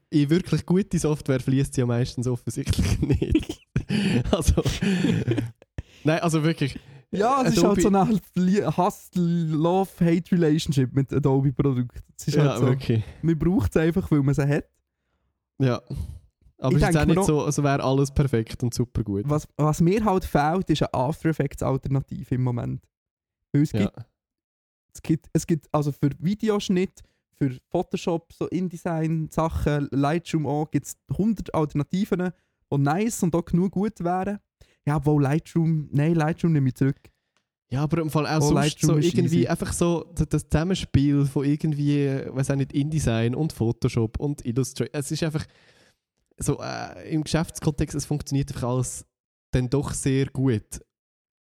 in 0.10 0.30
wirklich 0.30 0.66
gute 0.66 0.98
Software 0.98 1.42
fließt 1.42 1.74
sie 1.74 1.82
ja 1.82 1.86
meistens 1.88 2.28
offensichtlich 2.28 3.02
nicht. 3.02 3.60
also, 4.32 4.64
nein, 6.06 6.20
also 6.20 6.42
wirklich. 6.44 6.80
Ja, 7.12 7.44
es 7.44 7.50
ist 7.58 7.64
Adobe- 7.64 7.82
halt 7.82 7.82
so 7.82 7.90
eine 8.42 8.78
Hass-Love-Hate-Relationship 8.78 10.94
mit 10.94 11.12
Adobe-Produkten. 11.14 12.00
Ist 12.18 12.36
Ja, 12.36 12.46
halt 12.52 12.60
so, 12.60 12.68
wirklich. 12.68 13.04
man 13.22 13.38
braucht 13.38 13.76
es 13.76 13.82
einfach, 13.82 14.10
weil 14.12 14.22
man 14.24 14.34
sie 14.34 14.48
hat. 14.48 14.64
Ja. 15.60 15.82
Aber 16.66 16.78
Ich 16.78 16.84
es 16.84 16.90
ist 16.90 16.98
auch 16.98 17.06
nicht 17.06 17.16
noch- 17.16 17.26
so, 17.26 17.44
als 17.44 17.62
wäre 17.62 17.84
alles 17.84 18.12
perfekt 18.14 18.62
und 18.64 18.74
super 18.74 19.04
gut. 19.04 19.24
Was, 19.28 19.48
was 19.58 19.82
mir 19.82 20.04
halt 20.04 20.26
fehlt, 20.26 20.70
ist 20.70 20.82
eine 20.84 20.94
After 20.94 21.30
Effects-Alternative 21.30 22.36
im 22.36 22.44
Moment. 22.44 22.82
Weil 23.54 23.62
es, 23.64 23.72
Ja. 23.72 23.80
gibt, 23.86 23.98
es, 24.94 25.02
gibt, 25.02 25.30
es 25.34 25.48
gibt 25.48 25.68
also 25.72 25.92
für 25.92 26.10
Videoschnitt, 26.20 27.02
für 27.38 27.58
Photoshop, 27.70 28.32
so 28.34 28.48
InDesign-Sachen, 28.48 29.90
Lightroom 29.92 30.46
auch, 30.48 30.70
gibt 30.72 30.86
es 30.88 30.98
100 31.12 31.54
Alternativen, 31.54 32.32
die 32.72 32.78
nice 32.78 33.24
und 33.24 33.36
auch 33.36 33.46
genug 33.46 33.72
gut 33.74 34.04
wären. 34.04 34.40
Ja, 34.88 34.98
obwohl 34.98 35.22
Lightroom, 35.24 35.90
nein, 35.92 36.16
Lightroom 36.16 36.54
nehme 36.54 36.70
ich 36.70 36.76
zurück. 36.76 37.00
Ja, 37.72 37.82
aber 37.82 38.00
im 38.02 38.10
Fall 38.12 38.28
auch 38.28 38.38
Oh, 38.38 38.54
sonst 38.54 38.80
so 38.80 38.98
irgendwie 38.98 39.40
easy. 39.40 39.48
einfach 39.48 39.74
so 39.74 40.06
das 40.14 40.48
Zusammenspiel 40.48 41.26
von 41.26 41.44
irgendwie, 41.46 42.22
weiß 42.28 42.52
auch 42.52 42.56
nicht, 42.56 42.74
InDesign 42.74 43.34
und 43.34 43.52
Photoshop 43.54 44.20
und 44.20 44.46
Illustrator. 44.46 44.94
Es 44.94 45.12
ist 45.12 45.24
einfach 45.24 45.46
so 46.38 46.60
äh, 46.62 47.10
im 47.10 47.24
Geschäftskontext, 47.24 47.96
es 47.96 48.06
funktioniert 48.06 48.52
einfach 48.52 48.70
alles 48.70 49.06
dann 49.52 49.70
doch 49.70 49.94
sehr 49.94 50.28
gut. 50.28 50.82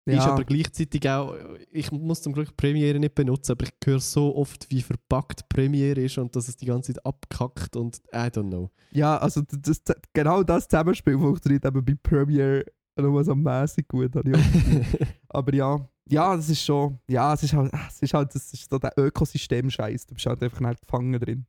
Ist 0.05 0.21
aber 0.21 0.45
gleichzeitig 0.45 1.09
auch, 1.09 1.35
ich 1.69 1.91
muss 1.91 2.21
zum 2.21 2.31
Glück 2.31 2.55
Premiere 2.55 2.97
nicht 2.97 3.13
benutzen, 3.13 3.51
aber 3.51 3.65
ich 3.65 3.73
höre 3.83 3.99
so 3.99 4.38
oft, 4.38 4.69
wie 4.71 4.81
verpackt 4.81 5.49
Premiere 5.49 5.99
ist 5.99 6.17
und 6.17 6.33
dass 6.33 6.47
es 6.47 6.55
die 6.55 6.65
ganze 6.65 6.93
Zeit 6.93 7.05
abkackt 7.05 7.75
und 7.75 7.97
I 8.13 8.29
don't 8.29 8.47
know. 8.47 8.71
Ja, 8.91 9.17
also 9.17 9.41
das, 9.41 9.81
genau 10.13 10.43
das 10.43 10.69
Zusammenspiel 10.69 11.17
funktioniert 11.19 11.65
eben 11.65 11.83
bei 11.83 11.95
Premiere 12.01 12.63
nur 12.95 13.21
so 13.23 13.35
mäßig 13.35 13.85
gut. 13.89 14.15
habe 14.15 14.29
ich 14.29 14.35
auch. 14.35 15.07
Aber 15.27 15.53
ja, 15.53 15.89
ja, 16.09 16.35
das 16.38 16.49
ist 16.49 16.63
schon, 16.63 16.99
ja, 17.09 17.33
es 17.33 17.43
ist 17.43 17.53
halt, 17.53 17.73
es 17.89 18.01
ist 18.01 18.13
halt, 18.13 18.33
das 18.33 18.53
ist 18.53 18.69
so 18.69 18.79
der 18.79 18.93
Ökosystem-Scheiß. 18.97 20.05
Du 20.05 20.13
bist 20.13 20.25
halt 20.25 20.41
einfach 20.41 20.61
nicht 20.61 20.81
gefangen 20.81 21.19
drin. 21.19 21.45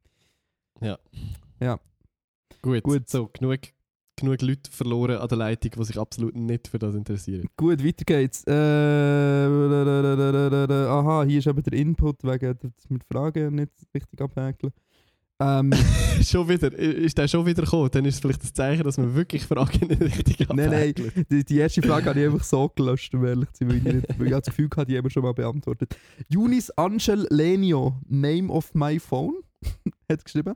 Gut, 2.63 2.83
Gut. 2.83 3.09
so, 3.09 3.29
genug, 3.33 3.61
genug 4.17 4.43
Leute 4.43 4.71
verloren 4.71 5.19
an 5.19 5.29
der 5.29 5.39
Leitung, 5.39 5.71
die 5.79 5.85
sich 5.85 5.99
absolut 5.99 6.35
nicht 6.37 6.69
für 6.69 6.79
das 6.79 6.95
interessieren. 6.95 7.49
Gut, 7.57 7.85
weiter 7.85 8.05
geht's. 8.05 8.45
Äh, 8.47 8.53
aha, 10.87 11.25
hier 11.25 11.39
ist 11.39 11.47
eben 11.47 11.63
der 11.63 11.73
Input 11.73 12.25
wegen, 12.25 12.59
dass 12.59 12.89
wir 12.89 12.99
die 12.99 13.07
Fragen 13.11 13.55
nicht 13.55 13.73
richtig 13.95 14.21
abhäkeln. 14.21 14.73
Ähm, 15.41 15.73
schon 16.23 16.49
wieder, 16.49 16.73
ist 16.77 17.17
der 17.17 17.29
schon 17.29 17.47
wieder 17.47 17.63
gekommen? 17.63 17.89
Dann 17.93 18.05
ist 18.05 18.15
es 18.15 18.21
vielleicht 18.21 18.43
das 18.43 18.53
Zeichen, 18.53 18.83
dass 18.83 18.99
man 18.99 19.15
wirklich 19.15 19.45
Fragen 19.45 19.87
nicht 19.87 20.01
richtig 20.01 20.49
Nein, 20.49 20.71
nein. 20.71 20.95
die, 21.31 21.45
die 21.45 21.59
erste 21.59 21.81
Frage 21.81 22.07
habe 22.07 22.19
ich 22.21 22.27
einfach 22.27 22.43
so 22.43 22.69
gelöscht, 22.75 23.15
um 23.15 23.25
ehrlich 23.25 23.49
zu 23.53 23.65
sein, 23.65 23.69
weil 23.69 23.77
ich, 23.77 23.85
nicht, 23.85 24.19
weil 24.19 24.27
ich 24.27 24.33
das 24.33 24.45
Gefühl 24.47 24.69
hatte, 24.77 24.87
die 24.87 24.97
haben 24.97 25.05
wir 25.05 25.11
schon 25.11 25.23
mal 25.23 25.35
beantwortet. 25.35 25.97
Junis 26.29 26.71
Angel 26.71 27.29
Lenio, 27.31 28.01
Name 28.09 28.49
of 28.49 28.75
my 28.75 28.99
phone, 28.99 29.37
hat 30.09 30.25
geschrieben. 30.25 30.55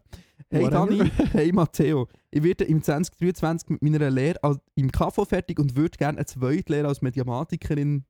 Hey. 0.51 0.69
Dani, 0.69 1.11
hey 1.33 1.53
Matteo, 1.53 2.09
ich 2.31 2.43
werde 2.43 2.65
im 2.65 2.83
2023 2.83 3.71
mit 3.71 3.83
meiner 3.83 4.11
Lehre 4.11 4.61
im 4.75 4.93
KV 4.93 5.25
fertig 5.25 5.59
und 5.59 5.77
würde 5.77 5.97
gerne 5.97 6.19
eine 6.19 6.27
zweite 6.27 6.73
Lehre 6.73 6.89
als 6.89 7.03
Mediamatikerin. 7.03 8.05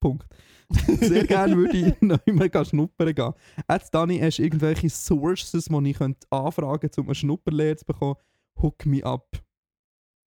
Punkt. 0.00 0.26
Sehr 1.00 1.26
gerne 1.26 1.56
würde 1.56 1.76
ich 1.76 2.00
noch 2.02 2.20
immer 2.26 2.64
schnuppern 2.64 3.14
gehen. 3.14 3.32
Jetzt 3.70 3.94
Dani, 3.94 4.18
hast 4.18 4.38
du 4.38 4.42
irgendwelche 4.42 4.90
Sources, 4.90 5.64
die 5.64 5.90
ich 5.90 5.96
könnte 5.96 6.26
anfragen 6.30 6.80
könnte, 6.80 7.00
um 7.00 7.06
eine 7.08 7.14
Schnupperlehre 7.14 7.76
zu 7.76 7.86
bekommen? 7.86 8.16
Hook 8.60 8.84
me 8.84 9.02
up. 9.04 9.42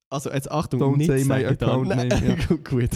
Also 0.10 0.32
jetzt 0.32 0.52
Achtung, 0.52 0.82
Don't 0.82 0.98
nicht 0.98 1.08
say 1.08 1.24
my 1.24 1.46
account 1.46 1.88
name, 1.88 2.10
ja. 2.10 2.36
Gut, 2.48 2.66
gut. 2.66 2.90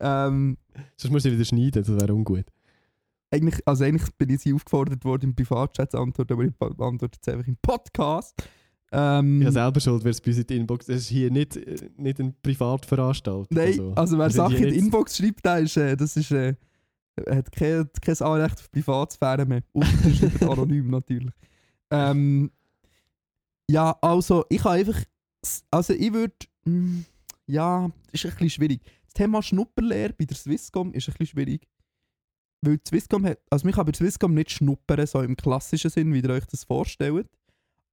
Ähm, 0.00 0.58
Sonst 0.96 1.12
musst 1.12 1.26
du 1.26 1.32
wieder 1.32 1.44
schneiden, 1.44 1.82
das 1.82 1.88
wäre 1.88 2.12
ungut. 2.12 2.44
Eigentlich, 3.30 3.60
also 3.66 3.84
eigentlich 3.84 4.12
bin 4.16 4.30
ich 4.30 4.40
sie 4.40 4.54
aufgefordert 4.54 5.04
worden, 5.04 5.30
im 5.30 5.34
Privatchat 5.34 5.90
zu 5.92 5.98
antworten, 5.98 6.32
aber 6.32 6.44
ich 6.44 6.54
beantworte 6.54 7.16
jetzt 7.16 7.28
einfach 7.28 7.46
im 7.46 7.56
Podcast. 7.60 8.34
Ähm, 8.92 9.42
Ja, 9.42 9.50
selber 9.50 9.80
schuld, 9.80 10.04
wer 10.04 10.10
es 10.12 10.20
bei 10.20 10.28
uns 10.28 10.38
in 10.38 10.46
die 10.46 10.56
Inbox. 10.56 10.86
Das 10.86 10.96
ist 10.96 11.08
hier 11.08 11.30
nicht, 11.30 11.58
nicht 11.98 12.20
eine 12.20 12.32
Privatveranstaltung. 12.42 13.46
Nein, 13.50 13.92
also, 13.96 14.16
wer 14.16 14.26
wir 14.26 14.30
sind 14.30 14.36
Sachen 14.36 14.56
in 14.56 14.72
die 14.72 14.78
Inbox 14.78 15.16
schreibt, 15.16 15.44
der 15.44 15.58
ist, 15.58 15.76
äh, 15.76 15.96
das 15.96 16.16
ist, 16.16 16.30
äh, 16.30 16.54
hat 17.28 17.50
kein, 17.50 17.88
kein 18.00 18.16
Anrecht 18.20 18.58
auf 18.60 18.70
Privatsphäre 18.70 19.44
mehr. 19.44 19.62
Und 19.72 19.84
er 20.04 20.14
schreibt 20.14 20.42
anonym 20.48 20.88
natürlich. 20.88 21.32
Ähm, 21.90 22.50
ja, 23.68 23.96
also 24.00 24.44
ich 24.48 24.62
habe 24.62 24.76
einfach, 24.76 25.02
also 25.70 25.92
ich 25.92 26.12
würde, 26.12 26.34
ja, 27.46 27.90
das 28.12 28.14
ist 28.14 28.24
ein 28.26 28.30
bisschen 28.32 28.50
schwierig. 28.50 28.82
Das 29.06 29.14
Thema 29.14 29.42
Schnupperlehre 29.42 30.12
bei 30.12 30.24
der 30.24 30.36
Swisscom 30.36 30.92
ist 30.92 31.08
ein 31.08 31.14
bisschen 31.18 31.26
schwierig. 31.26 31.66
Weil 32.66 32.78
Swisscom 32.86 33.24
hat, 33.26 33.38
also 33.50 33.64
man 33.66 33.74
kann 33.74 33.86
bei 33.86 33.92
Swisscom 33.92 34.34
nicht 34.34 34.50
schnuppern, 34.50 35.06
so 35.06 35.20
im 35.22 35.36
klassischen 35.36 35.90
Sinn, 35.90 36.12
wie 36.12 36.20
ihr 36.20 36.30
euch 36.30 36.46
das 36.46 36.64
vorstellt. 36.64 37.28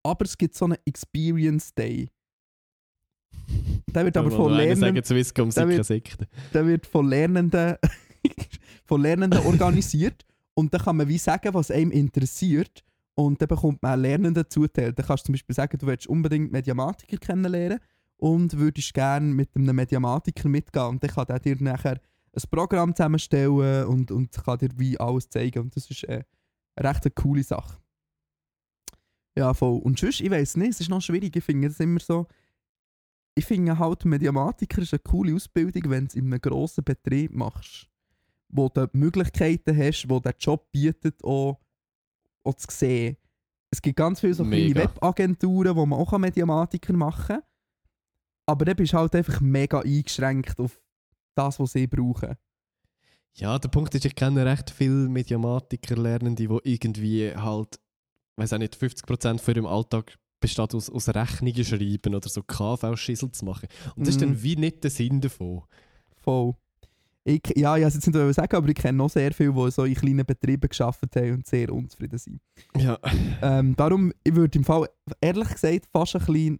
Aber 0.03 0.25
es 0.25 0.37
gibt 0.37 0.55
so 0.55 0.65
einen 0.65 0.77
Experience 0.85 1.73
Day. 1.73 2.09
Der 3.87 4.05
wird 4.05 4.17
aber 4.17 4.29
von 4.31 4.51
Lernenden 4.57 5.03
Swisscom 5.05 5.49
der 5.49 5.67
wird- 5.67 5.77
der 6.53 6.65
von 6.87 7.07
Lernenden, 7.07 7.75
von 8.85 9.01
Lernenden 9.01 9.39
organisiert 9.45 10.25
und 10.53 10.73
dann 10.73 10.81
kann 10.81 10.97
man 10.97 11.07
wie 11.07 11.17
sagen, 11.17 11.53
was 11.53 11.71
einem 11.71 11.91
interessiert 11.91 12.83
und 13.15 13.41
dann 13.41 13.47
bekommt 13.47 13.81
man 13.81 13.99
Lernenden 14.01 14.45
zuteilt. 14.49 14.97
Dann 14.97 15.05
kannst 15.05 15.23
du 15.23 15.27
zum 15.27 15.33
Beispiel 15.33 15.55
sagen, 15.55 15.77
du 15.77 15.85
willst 15.87 16.07
unbedingt 16.07 16.51
Mediamatiker 16.51 17.17
kennenlernen 17.17 17.79
und 18.17 18.57
würdest 18.57 18.93
gerne 18.93 19.25
mit 19.27 19.49
einem 19.55 19.75
Mediamatiker 19.75 20.47
mitgehen 20.49 20.85
und 20.85 21.03
dann 21.03 21.11
kann 21.11 21.25
der 21.27 21.39
dir 21.39 21.57
nachher 21.59 21.99
ein 22.35 22.49
Programm 22.49 22.95
zusammenstellen 22.95 23.85
und, 23.85 24.11
und 24.11 24.31
kann 24.43 24.57
dir 24.57 24.69
wie 24.77 24.99
alles 24.99 25.29
zeigen 25.29 25.59
und 25.59 25.75
das 25.75 25.89
ist 25.89 26.03
äh, 26.05 26.23
eine 26.75 26.89
recht 26.89 27.05
eine 27.05 27.11
coole 27.11 27.43
Sache. 27.43 27.77
Ja, 29.35 29.53
voll. 29.53 29.79
Und 29.79 29.99
sonst, 29.99 30.21
ich 30.21 30.29
weiß 30.29 30.57
nicht, 30.57 30.71
es 30.71 30.81
ist 30.81 30.89
noch 30.89 31.01
schwierig, 31.01 31.35
ich 31.35 31.43
finde 31.43 31.67
es 31.67 31.79
immer 31.79 31.99
so, 31.99 32.27
ich 33.35 33.45
finde 33.45 33.77
halt, 33.77 34.05
Mediamatiker 34.05 34.81
ist 34.81 34.93
eine 34.93 34.99
coole 34.99 35.35
Ausbildung, 35.35 35.89
wenn 35.89 36.05
du 36.05 36.09
es 36.09 36.15
in 36.15 36.25
einem 36.25 36.41
grossen 36.41 36.83
Betrieb 36.83 37.33
machst. 37.33 37.89
Wo 38.49 38.69
du 38.69 38.87
Möglichkeiten 38.93 39.75
hast, 39.75 40.07
wo 40.07 40.19
der 40.19 40.35
Job 40.39 40.71
bietet, 40.71 41.23
auch, 41.23 41.59
auch 42.43 42.53
zu 42.53 42.67
sehen. 42.69 43.17
Es 43.71 43.81
gibt 43.81 43.95
ganz 43.95 44.19
viele 44.19 44.35
so 44.35 44.43
kleine. 44.43 44.75
Webagenturen, 44.75 45.75
wo 45.75 45.85
man 45.85 45.97
auch 45.97 46.15
Mediamatiker 46.19 46.93
machen 46.93 47.37
kann. 47.37 47.43
Aber 48.45 48.65
dann 48.65 48.75
bist 48.75 48.93
du 48.93 48.97
halt 48.97 49.15
einfach 49.15 49.41
mega 49.41 49.79
eingeschränkt 49.79 50.59
auf 50.59 50.82
das, 51.35 51.59
was 51.59 51.71
sie 51.73 51.87
brauchen. 51.87 52.35
Ja, 53.35 53.57
der 53.57 53.69
Punkt 53.69 53.95
ist, 53.95 54.05
ich 54.05 54.15
kenne 54.15 54.45
recht 54.45 54.69
viele 54.69 55.09
Mediamatiker-Lernende, 55.09 56.47
die 56.47 56.69
irgendwie 56.69 57.33
halt, 57.35 57.79
weiß 58.37 58.53
auch 58.53 58.57
nicht, 58.59 58.75
50% 58.75 59.39
von 59.39 59.55
ihrem 59.55 59.65
Alltag 59.65 60.17
besteht 60.39 60.73
aus, 60.75 60.89
aus 60.89 61.09
Rechnungen 61.09 61.63
schreiben 61.63 62.13
oder 62.15 62.29
so 62.29 62.43
KV-Schissel 62.43 63.31
zu 63.31 63.45
machen. 63.45 63.67
Und 63.95 64.05
das 64.05 64.15
ist 64.15 64.21
Mhm. 64.21 64.25
dann 64.27 64.43
wie 64.43 64.55
nicht 64.55 64.83
der 64.83 64.91
Sinn 64.91 65.21
davon. 65.21 65.63
Voll. 66.17 66.53
Ich, 67.25 67.41
ja, 67.55 67.77
ich 67.77 67.83
jetzt 67.83 68.05
nicht 68.05 68.35
sagen, 68.35 68.55
aber 68.57 68.67
ich 68.67 68.75
kenne 68.75 68.97
noch 68.97 69.09
sehr 69.09 69.31
viele, 69.33 69.53
die 69.53 69.71
so 69.71 69.85
in 69.85 69.95
kleinen 69.95 70.25
Betrieben 70.25 70.67
gearbeitet 70.69 71.15
haben 71.15 71.33
und 71.35 71.47
sehr 71.47 71.71
unzufrieden 71.73 72.17
sind. 72.19 72.41
Ja. 72.77 72.99
Ähm, 73.41 73.75
darum, 73.77 74.11
ich 74.25 74.35
würde 74.35 74.57
im 74.57 74.65
Fall, 74.65 74.89
ehrlich 75.21 75.47
gesagt, 75.49 75.85
fast 75.91 76.17
ein 76.17 76.25
bisschen 76.25 76.59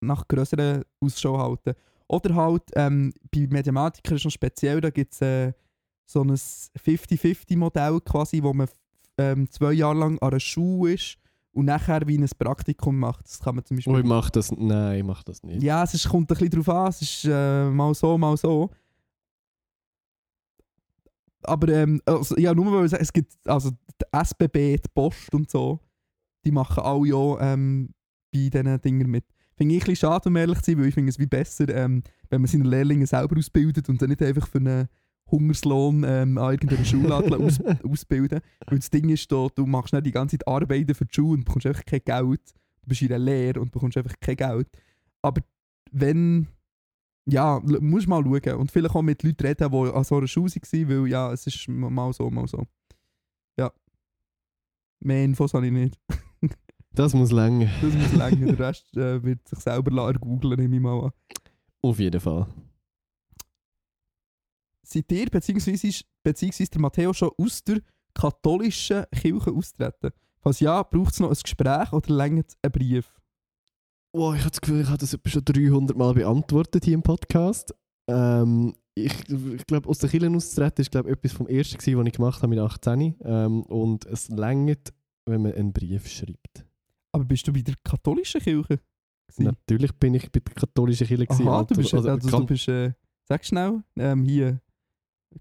nach 0.00 0.26
grösseren 0.26 0.84
Ausschau 1.00 1.36
halten. 1.38 1.74
Oder 2.10 2.34
halt, 2.34 2.64
ähm, 2.74 3.12
bei 3.30 3.46
Mediamatikern 3.48 4.16
ist 4.16 4.24
noch 4.24 4.32
speziell, 4.32 4.80
da 4.80 4.90
gibt 4.90 5.12
es 5.12 5.20
äh, 5.20 5.52
so 6.06 6.22
ein 6.22 6.32
50-50-Modell 6.32 8.00
quasi, 8.00 8.42
wo 8.42 8.52
man 8.52 8.66
ähm, 9.16 9.48
zwei 9.48 9.72
Jahre 9.72 9.96
lang 9.96 10.18
an 10.18 10.30
einer 10.30 10.40
Schule 10.40 10.94
ist 10.94 11.18
und 11.52 11.66
nachher 11.66 12.04
wie 12.08 12.18
ein 12.18 12.28
Praktikum 12.36 12.98
macht. 12.98 13.26
Das 13.26 13.38
kann 13.38 13.54
man 13.54 13.64
zum 13.64 13.76
Beispiel... 13.76 13.94
Oh, 13.94 13.98
ich 13.98 14.04
mache 14.04 14.32
das, 14.32 14.50
nein, 14.50 14.98
ich 14.98 15.04
mache 15.04 15.22
das 15.24 15.44
nicht. 15.44 15.62
Ja, 15.62 15.84
es 15.84 15.94
ist, 15.94 16.08
kommt 16.08 16.24
ein 16.24 16.26
bisschen 16.34 16.50
drauf 16.50 16.68
an, 16.68 16.88
es 16.88 17.00
ist 17.00 17.24
äh, 17.26 17.70
mal 17.70 17.94
so, 17.94 18.18
mal 18.18 18.36
so. 18.36 18.70
Aber 21.44 21.68
ähm, 21.68 22.02
also, 22.06 22.36
ja, 22.38 22.52
nur 22.52 22.72
weil 22.72 22.86
ich 22.86 22.92
es 22.92 23.12
gibt 23.12 23.34
also 23.46 23.70
die 23.70 24.04
SBB, 24.10 24.82
die 24.82 24.88
Post 24.92 25.32
und 25.32 25.48
so, 25.48 25.78
die 26.44 26.50
machen 26.50 26.82
alle 26.82 27.06
ja 27.06 27.52
ähm, 27.52 27.94
bei 28.32 28.48
diesen 28.48 28.80
Dingen 28.82 29.08
mit. 29.08 29.24
Finde 29.60 29.74
ich 29.74 29.82
ein 29.82 29.84
bisschen 29.88 30.08
schade, 30.08 30.30
um 30.30 30.36
ehrlich 30.36 30.58
zu 30.60 30.70
sein, 30.70 30.78
weil 30.78 30.86
ich 30.86 30.94
finde 30.94 31.10
es 31.10 31.18
wie 31.18 31.26
besser, 31.26 31.68
ähm, 31.68 32.02
wenn 32.30 32.40
man 32.40 32.48
seine 32.48 32.64
Lehrlinge 32.64 33.06
selber 33.06 33.36
ausbildet 33.36 33.90
und 33.90 34.00
dann 34.00 34.08
nicht 34.08 34.22
einfach 34.22 34.48
für 34.48 34.56
einen 34.56 34.88
Hungerslohn 35.30 36.02
ähm, 36.02 36.38
an 36.38 36.52
irgendeiner 36.52 36.84
Schule 36.86 37.14
aus, 37.14 37.60
ausbilden. 37.84 38.40
Weil 38.66 38.78
das 38.78 38.88
Ding 38.88 39.10
ist, 39.10 39.30
da, 39.30 39.48
du 39.54 39.66
machst 39.66 39.92
nicht 39.92 40.06
die 40.06 40.12
ganze 40.12 40.38
Zeit 40.38 40.48
Arbeiten 40.48 40.94
für 40.94 41.04
die 41.04 41.14
Schule 41.14 41.34
und 41.34 41.44
bekommst 41.44 41.66
einfach 41.66 41.84
kein 41.84 42.00
Geld. 42.02 42.40
Du 42.80 42.88
bist 42.88 43.02
in 43.02 43.08
einer 43.08 43.18
Lehre 43.18 43.60
und 43.60 43.70
bekommst 43.70 43.98
einfach 43.98 44.14
kein 44.18 44.36
Geld. 44.36 44.68
Aber 45.20 45.42
wenn. 45.92 46.48
Ja, 47.26 47.60
musst 47.60 48.08
mal 48.08 48.24
schauen. 48.24 48.60
Und 48.60 48.72
vielleicht 48.72 48.94
auch 48.94 49.02
mit 49.02 49.22
Leuten 49.22 49.46
reden, 49.46 49.70
die 49.70 49.92
an 49.92 50.04
so 50.04 50.16
einer 50.16 50.26
Schule 50.26 50.50
waren, 50.50 50.88
weil 50.88 51.06
ja, 51.06 51.32
es 51.34 51.46
ist 51.46 51.68
mal 51.68 52.14
so, 52.14 52.30
mal 52.30 52.48
so. 52.48 52.66
Ja. 53.58 53.70
Mehr 55.00 55.22
Infos 55.22 55.52
habe 55.52 55.66
ich 55.66 55.72
nicht. 55.72 56.00
Das 56.92 57.14
muss 57.14 57.30
länger. 57.30 57.68
Das 57.80 57.94
muss 57.94 58.12
länger. 58.14 58.52
Der 58.52 58.58
Rest 58.68 58.96
äh, 58.96 59.22
wird 59.22 59.46
sich 59.48 59.58
selber 59.60 59.90
lassen 59.90 60.20
googeln, 60.20 60.58
nehme 60.60 60.76
ich 60.76 60.82
mal 60.82 61.04
an. 61.04 61.10
Auf 61.82 61.98
jeden 61.98 62.20
Fall. 62.20 62.46
Seid 64.82 65.10
ihr, 65.12 65.26
beziehungsweise, 65.30 65.86
ist- 65.86 66.04
beziehungsweise 66.22 66.70
der 66.70 66.80
Matteo, 66.80 67.12
schon 67.12 67.30
aus 67.38 67.62
der 67.64 67.80
katholischen 68.14 69.04
Kirche 69.12 69.52
austreten? 69.52 70.10
Falls 70.40 70.60
ja, 70.60 70.82
braucht 70.82 71.12
es 71.12 71.20
noch 71.20 71.28
ein 71.30 71.36
Gespräch 71.40 71.92
oder 71.92 72.12
längert 72.14 72.54
ein 72.62 72.72
Brief? 72.72 73.20
Oh, 74.12 74.32
ich 74.32 74.40
habe 74.40 74.50
das 74.50 74.60
Gefühl, 74.60 74.80
ich 74.80 74.88
habe 74.88 74.98
das 74.98 75.16
schon 75.26 75.44
300 75.44 75.96
Mal 75.96 76.14
beantwortet 76.14 76.84
hier 76.84 76.94
im 76.94 77.02
Podcast. 77.02 77.72
Ähm, 78.08 78.74
ich 78.96 79.12
ich 79.28 79.66
glaube, 79.66 79.88
aus 79.88 79.98
der 79.98 80.10
Kirche 80.10 80.28
auszutreten 80.28 80.82
ist 80.82 80.90
glaub, 80.90 81.06
etwas 81.06 81.32
vom 81.32 81.46
Ersten, 81.46 81.78
gewesen, 81.78 81.98
was 81.98 82.06
ich 82.08 82.12
gemacht 82.14 82.42
habe 82.42 82.48
mit 82.48 82.58
18. 82.58 83.14
Ähm, 83.22 83.62
und 83.62 84.06
es 84.06 84.28
längert, 84.28 84.92
wenn 85.26 85.42
man 85.42 85.52
einen 85.52 85.72
Brief 85.72 86.08
schreibt. 86.08 86.66
Aber 87.12 87.24
bist 87.24 87.46
du 87.46 87.52
bei 87.52 87.62
der 87.62 87.74
katholischen 87.84 88.40
Kirche? 88.40 88.78
gewesen? 89.28 89.44
Natürlich 89.44 89.92
bin 89.94 90.14
ich 90.14 90.30
bei 90.30 90.40
der 90.40 90.54
katholischen 90.54 91.06
Kirche. 91.06 91.26
gewesen, 91.26 91.42
Aha, 91.48 91.50
du 91.50 91.58
Alter. 91.58 91.74
bist, 91.76 91.94
Also, 91.94 92.08
also, 92.08 92.38
du 92.40 92.46
bist 92.46 92.68
äh, 92.68 92.92
sag 93.28 93.44
schnell, 93.44 93.82
ähm, 93.96 94.24
hier 94.24 94.60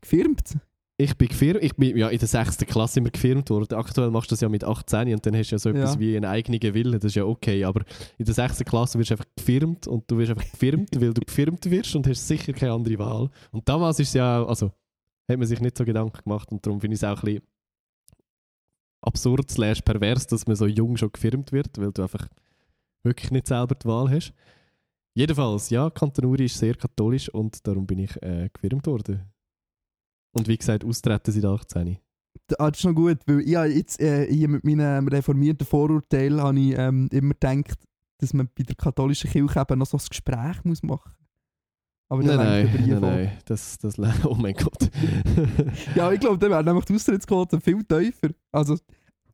gefirmt. 0.02 0.58
Ich 1.02 1.18
bin 1.18 1.30
gefirmt. 1.30 1.64
Ich 1.64 1.74
bin 1.78 1.96
ja 1.96 2.10
in 2.10 2.20
der 2.20 2.28
6. 2.28 2.58
Klasse 2.68 3.00
immer 3.00 3.10
gefirmt 3.10 3.50
worden. 3.50 3.74
Aktuell 3.78 4.12
machst 4.12 4.32
du 4.32 4.34
das 4.34 4.42
ja 4.42 4.50
mit 4.50 4.66
18 4.66 5.14
und 5.14 5.26
dann 5.26 5.34
hast 5.36 5.50
du 5.50 5.56
ja 5.56 5.60
so 5.60 5.70
etwas 5.70 5.94
Ja. 5.94 6.00
wie 6.02 6.16
einen 6.18 6.26
eigenen 6.26 6.62
Willen. 6.74 6.92
Das 7.00 7.06
ist 7.06 7.16
ja 7.16 7.24
okay. 7.24 7.64
Aber 7.64 7.86
in 8.18 8.26
der 8.26 8.34
6. 8.34 8.60
Klasse 8.66 9.00
wirst 9.00 9.12
du 9.12 9.14
einfach 9.14 9.26
gefirmt 9.38 9.88
und 9.88 10.12
du 10.12 10.18
wirst 10.18 10.32
einfach 10.32 10.52
gefirmt, 10.52 10.90
weil 11.00 11.14
du 11.14 11.22
gefirmt 11.22 11.70
wirst 11.72 11.96
und 11.96 12.06
hast 12.06 12.28
sicher 12.28 12.52
keine 12.52 12.74
andere 12.74 13.00
Wahl. 13.00 13.30
Und 13.52 13.68
damals 13.70 14.00
ist 14.02 14.10
es 14.10 14.14
ja 14.16 14.46
also 14.46 14.72
hat 15.30 15.38
man 15.38 15.48
sich 15.48 15.62
nicht 15.62 15.78
so 15.78 15.86
Gedanken 15.86 16.20
gemacht 16.22 16.52
und 16.52 16.66
darum 16.66 16.82
finde 16.82 16.96
ich 16.96 17.00
es 17.02 17.04
auch 17.06 17.24
ein 17.24 17.26
bisschen 17.26 17.44
absurd 19.02 19.50
slash 19.50 19.82
pervers, 19.82 20.28
dass 20.28 20.47
man 20.47 20.56
so 20.56 20.66
jung 20.66 20.97
schon 20.97 21.12
gefirmt 21.12 21.52
wird, 21.52 21.78
weil 21.78 21.91
du 21.91 22.02
einfach 22.04 22.28
wirklich 23.04 23.32
nicht 23.32 23.47
selber 23.47 23.76
die 23.76 23.88
Wahl 23.88 24.10
hast. 24.10 24.34
Jedenfalls, 25.16 25.70
ja, 25.70 25.89
Kanton 25.89 26.26
Uri 26.26 26.45
ist 26.45 26.58
sehr 26.58 26.76
katholisch 26.76 27.30
und 27.30 27.66
darum 27.66 27.86
bin 27.88 28.00
ich 28.00 28.22
äh, 28.22 28.50
gefirmt 28.54 28.86
worden. 28.88 29.32
Und 30.32 30.47
wie 30.47 30.58
gesagt, 30.58 30.86
austreten 30.86 31.32
seit 31.32 31.45
18. 31.45 31.97
Ah, 32.58 32.70
das 32.70 32.80
ist 32.80 32.86
noch 32.86 32.93
gut, 32.93 33.18
weil 33.26 33.41
ich 33.41 33.76
jetzt 33.76 34.00
äh, 34.00 34.32
hier 34.32 34.47
mit 34.47 34.64
meinem 34.64 35.08
reformierten 35.08 35.66
Vorurteil 35.66 36.41
habe 36.41 36.60
ich 36.60 36.78
ähm, 36.78 37.10
immer 37.12 37.34
gedacht, 37.34 37.80
dass 38.20 38.34
man 38.34 38.50
bei 38.56 38.64
der 38.64 38.76
katholischen 38.76 39.30
Kirche 39.30 39.60
eben 39.60 39.80
noch 39.80 39.88
so 39.88 39.97
ein 39.97 40.04
Gespräch 40.08 40.64
muss 40.64 40.84
machen 40.84 41.12
Aber 42.12 42.24
Nein, 42.24 42.38
nein, 42.38 42.86
nein, 42.88 42.99
nein, 43.01 43.32
das, 43.45 43.78
das, 43.78 43.99
oh 44.26 44.34
mein 44.36 44.55
Gott. 44.55 44.89
Ja, 45.95 46.12
ich 46.12 46.20
glaube, 46.20 46.39
dann 46.39 46.49
wäre 46.49 46.64
nämlich 46.64 46.86
die 46.86 46.95
Austrittsquote 46.95 47.62
viel 47.62 47.84
tiefer. 47.84 48.30
Also, 48.51 48.76
die 48.78 48.82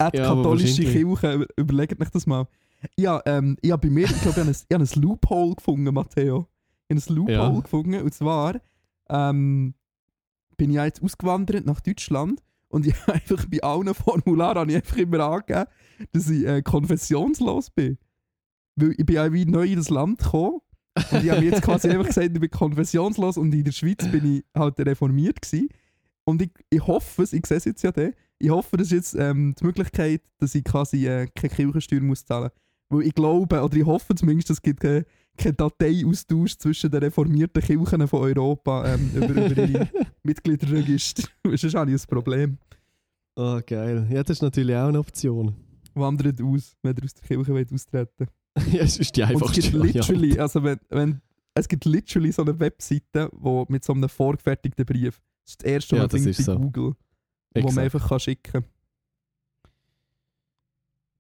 Ja, 0.02 0.12
katholische. 0.12 0.84
Kirche, 0.84 1.34
über- 1.34 1.48
überlegt 1.56 2.02
euch 2.02 2.10
das 2.10 2.28
mal. 2.28 2.48
Ja, 2.98 3.22
ähm, 3.26 3.56
ich 3.62 3.72
habe 3.72 3.88
bei 3.88 3.94
mir, 3.94 4.04
ich 4.06 4.22
glaube, 4.22 4.42
ich 4.42 4.46
habe 4.46 4.50
ein, 4.50 4.82
habe 4.82 4.84
ein 4.94 5.02
Loophole 5.02 5.56
gefunden, 5.56 5.94
Matteo. 5.94 6.48
Ich 6.90 6.98
habe 6.98 7.10
ein 7.10 7.16
Loophole 7.16 7.38
Ja. 7.38 7.60
gefunden. 7.62 8.02
Und 8.02 8.14
zwar 8.14 8.60
ähm, 9.10 9.74
bin 10.58 10.70
ich 10.72 10.76
jetzt 10.76 11.02
ausgewandert 11.02 11.66
nach 11.66 11.80
Deutschland 11.80 12.44
und 12.68 12.86
ich 12.86 12.94
habe 13.08 13.14
einfach 13.14 13.46
bei 13.46 13.62
allen 13.64 13.94
Formularen 13.94 14.58
habe 14.60 14.72
ich 14.72 14.76
einfach 14.78 14.98
immer 14.98 15.20
angegeben, 15.22 15.66
dass 16.12 16.30
ich 16.30 16.46
äh, 16.46 16.62
konfessionslos 16.62 17.70
bin. 17.70 17.98
Weil 18.76 18.92
ich 18.98 19.06
bin 19.06 19.16
ja 19.16 19.32
wie 19.32 19.46
neu 19.46 19.66
in 19.66 19.78
das 19.78 19.90
Land 19.90 20.20
gekommen 20.20 20.60
und 21.12 21.24
ich 21.24 21.30
habe 21.30 21.42
mir 21.42 21.50
jetzt 21.50 21.62
quasi 21.62 21.90
einfach 21.90 22.08
gesagt, 22.08 22.32
ich 22.34 22.40
bin 22.40 22.50
konfessionslos 22.50 23.38
und 23.38 23.54
in 23.54 23.64
der 23.64 23.72
Schweiz 23.72 24.08
bin 24.10 24.38
ich 24.38 24.46
halt 24.56 24.80
reformiert 24.80 25.42
gewesen. 25.42 25.70
Und 26.24 26.42
ich, 26.42 26.52
ich 26.70 26.86
hoffe 26.86 27.24
es, 27.24 27.34
ich 27.34 27.46
sehe 27.46 27.58
es 27.58 27.66
jetzt 27.66 27.84
ja 27.84 27.92
dann, 27.92 28.14
ich 28.40 28.50
hoffe, 28.50 28.78
das 28.78 28.88
ist 28.88 28.94
jetzt 28.94 29.16
ähm, 29.16 29.54
die 29.60 29.66
Möglichkeit, 29.66 30.22
dass 30.40 30.56
ich 30.56 30.64
quasi 30.64 31.08
äh, 31.08 31.28
keine 31.36 31.54
Kirchensteuer 31.54 32.02
muss 32.02 32.26
zahlen 32.26 32.50
muss. 32.90 33.00
Weil 33.00 33.08
ich 33.08 33.16
glaube, 33.16 33.62
oder 33.62 33.76
ich 33.76 33.86
hoffe 33.86 34.16
zumindest, 34.16 34.50
es 34.50 34.62
gibt 34.62 34.80
keinen 34.80 35.06
kein 35.38 35.56
Dateiaustausch 35.56 36.58
zwischen 36.58 36.92
den 36.92 37.04
reformierten 37.04 37.62
Kirchen 37.62 38.08
von 38.08 38.22
Europa 38.22 38.94
ähm, 38.94 39.12
über, 39.14 39.30
über 39.30 39.68
ihre 39.68 39.90
Mitgliederregister. 40.24 41.28
Weil 41.44 41.58
Sonst 41.58 41.76
habe 41.76 41.92
ich 41.92 42.02
ein 42.02 42.08
Problem. 42.08 42.58
Oh, 43.36 43.60
geil. 43.66 44.08
Ja, 44.10 44.24
das 44.24 44.38
ist 44.38 44.42
natürlich 44.42 44.76
auch 44.76 44.88
eine 44.88 45.00
Option. 45.00 45.56
Wandert 45.94 46.42
aus, 46.42 46.78
wenn 46.84 46.96
ihr 46.96 47.04
aus 47.04 47.14
der 47.16 47.28
Kirche 47.28 47.54
wollt 47.54 47.74
austreten 47.74 48.28
ja, 48.72 48.82
es 48.84 48.98
ist 48.98 49.16
die 49.16 49.22
Und 49.22 49.30
es 49.30 49.36
einfachste 49.36 49.62
gibt 49.62 49.74
Variante. 49.74 50.00
literally, 50.14 50.40
also 50.40 50.64
wenn, 50.64 50.80
wenn, 50.90 51.22
es 51.54 51.68
gibt 51.68 51.86
literally 51.86 52.32
so 52.32 52.42
eine 52.42 52.60
Webseite, 52.60 53.30
wo 53.34 53.66
mit 53.70 53.84
so 53.84 53.94
einem 53.94 54.10
vorgefertigten 54.10 54.86
Brief. 54.86 55.22
Das 55.44 55.52
ist 55.52 55.62
das 55.64 55.72
erste, 55.72 55.96
Ja, 55.98 56.04
was 56.04 56.12
das 56.12 56.26
ist 56.26 56.44
so. 56.44 56.58
Google, 56.58 56.96
wo 57.54 57.62
man 57.62 57.64
Exakt. 57.68 57.80
einfach 57.80 58.10
kann 58.10 58.20
schicken 58.20 58.66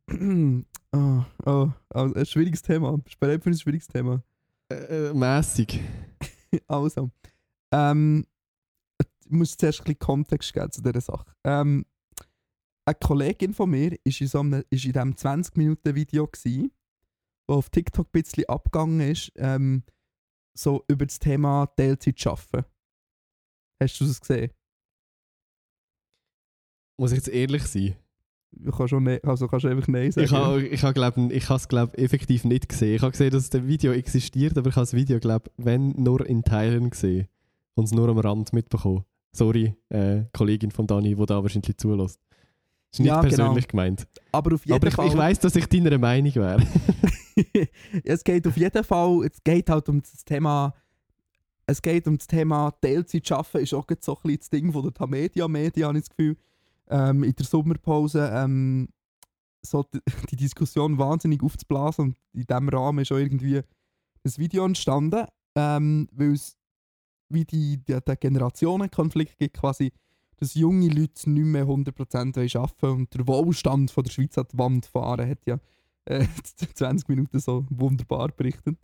kann. 0.07 0.65
oh, 0.91 1.23
oh, 1.45 1.71
ein 1.93 2.25
schwieriges 2.25 2.61
Thema. 2.61 2.97
Bist 2.97 3.15
du 3.15 3.19
bereit 3.19 3.43
für 3.43 3.49
ein 3.49 3.57
schwieriges 3.57 3.87
Thema? 3.87 4.21
Äh, 4.69 5.09
äh, 5.09 5.13
mässig. 5.13 5.79
Also, 6.67 7.11
ähm, 7.73 8.25
ich 8.97 9.29
muss 9.29 9.57
zuerst 9.57 9.81
ein 9.81 9.83
bisschen 9.83 9.99
Kontext 9.99 10.53
geben 10.53 10.71
zu 10.71 10.81
dieser 10.81 11.01
Sache. 11.01 11.25
Ähm, 11.43 11.85
eine 12.85 12.95
Kollegin 12.95 13.53
von 13.53 13.69
mir 13.71 13.97
ist 14.05 14.21
in, 14.21 14.27
so 14.27 14.39
einem, 14.39 14.63
ist 14.69 14.85
in 14.85 14.93
diesem 14.93 15.15
20-Minuten-Video, 15.15 16.29
das 17.47 17.55
auf 17.55 17.69
TikTok 17.69 18.07
ein 18.07 18.11
bisschen 18.11 18.49
abgegangen 18.49 19.01
ist, 19.01 19.31
ähm, 19.35 19.83
so 20.57 20.83
über 20.87 21.05
das 21.05 21.19
Thema 21.19 21.67
Teilzeit 21.77 22.25
arbeiten. 22.25 22.65
Hast 23.81 23.99
du 23.99 24.05
das 24.05 24.21
gesehen? 24.21 24.51
Muss 26.97 27.11
ich 27.11 27.17
jetzt 27.17 27.27
ehrlich 27.27 27.63
sein? 27.63 27.95
Du 28.57 28.71
kannst, 28.71 28.91
schon 28.91 29.03
ne 29.03 29.19
also 29.23 29.47
kannst 29.47 29.65
du 29.65 29.67
einfach 29.67 29.87
Nein 29.89 30.11
sagen. 30.11 30.25
Ich 30.25 30.31
habe 30.31 30.65
ich 30.65 30.83
ha, 30.83 30.91
glaub, 30.93 31.17
ich 31.17 31.49
has, 31.49 31.67
glaub, 31.67 31.97
effektiv 31.97 32.45
nicht 32.45 32.69
gesehen. 32.69 32.95
Ich 32.95 33.01
habe 33.01 33.11
gesehen, 33.11 33.31
dass 33.31 33.49
das 33.49 33.67
Video 33.67 33.91
existiert, 33.91 34.57
aber 34.57 34.69
ich 34.69 34.75
habe 34.75 34.83
das 34.85 34.93
Video, 34.93 35.19
glaub, 35.19 35.51
wenn 35.57 35.89
nur 35.89 36.25
in 36.25 36.43
Teilen 36.43 36.89
gesehen 36.89 37.27
und 37.75 37.83
es 37.83 37.91
nur 37.91 38.07
am 38.07 38.17
Rand 38.17 38.53
mitbekommen. 38.53 39.03
Sorry, 39.33 39.75
äh, 39.89 40.23
Kollegin 40.31 40.71
von 40.71 40.87
Dani, 40.87 41.15
die 41.15 41.25
da 41.25 41.43
wahrscheinlich 41.43 41.77
zulässt. 41.77 42.21
Ist 42.95 42.99
nicht 42.99 43.07
Ja, 43.09 43.19
genau. 43.19 43.35
persönlich 43.35 43.67
gemeint. 43.67 44.07
aber 44.31 44.55
auf 44.55 44.65
jeden 44.65 44.75
Aber 44.75 44.87
ich, 44.87 44.93
Fall... 44.93 45.07
ich 45.07 45.17
weiss, 45.17 45.39
dass 45.39 45.55
ich 45.57 45.65
deiner 45.67 45.97
Meinung 45.97 46.33
wäre. 46.35 46.65
es 48.05 48.23
geht 48.23 48.47
auf 48.47 48.55
jeden 48.55 48.83
Fall, 48.85 49.25
es 49.25 49.43
geht 49.43 49.69
halt 49.69 49.89
um 49.89 50.01
das 50.01 50.23
Thema, 50.23 50.73
es 51.65 51.81
geht 51.81 52.07
um 52.07 52.17
das 52.17 52.27
Thema 52.27 52.71
Teilzeit 52.79 53.27
schaffen, 53.27 53.59
ist 53.59 53.73
auch 53.73 53.85
so 53.99 54.13
ein 54.13 54.21
bisschen 54.21 54.37
das 54.37 54.49
Ding 54.49 54.71
von 54.71 54.83
der 54.83 54.93
Tamedia 54.93 55.45
Media, 55.49 55.87
habe 55.87 55.97
ich 55.97 56.05
das 56.05 56.09
Gefühl. 56.09 56.37
Ähm, 56.87 57.23
in 57.23 57.33
der 57.33 57.45
Sommerpause 57.45 58.31
ähm, 58.33 58.87
so 59.61 59.83
die, 59.83 59.99
die 60.31 60.37
Diskussion 60.37 60.97
wahnsinnig 60.97 61.43
aufzublasen 61.43 62.05
und 62.05 62.17
in 62.33 62.45
diesem 62.45 62.69
Rahmen 62.69 62.99
ist 62.99 63.11
auch 63.11 63.17
irgendwie 63.17 63.57
ein 63.57 64.37
Video 64.37 64.65
entstanden, 64.65 65.25
ähm, 65.55 66.07
weil 66.13 66.31
es 66.31 66.55
wie 67.27 67.43
die, 67.43 67.83
die, 67.83 67.99
der 67.99 68.15
Generationenkonflikt 68.15 69.37
gibt, 69.37 69.57
quasi, 69.57 69.91
dass 70.37 70.55
junge 70.55 70.89
Leute 70.89 71.29
nicht 71.29 71.45
mehr 71.45 71.65
100% 71.65 72.35
wollen 72.35 72.63
arbeiten 72.63 73.01
und 73.01 73.13
der 73.13 73.27
Wohlstand 73.27 73.91
von 73.91 74.03
der 74.03 74.11
Schweiz 74.11 74.37
an 74.37 74.45
die 74.51 74.57
Wand 74.57 74.85
fahren, 74.85 75.29
hat 75.29 75.45
ja 75.45 75.59
äh, 76.05 76.25
20 76.73 77.07
Minuten 77.09 77.39
so 77.39 77.65
wunderbar 77.69 78.29
berichtet. 78.29 78.77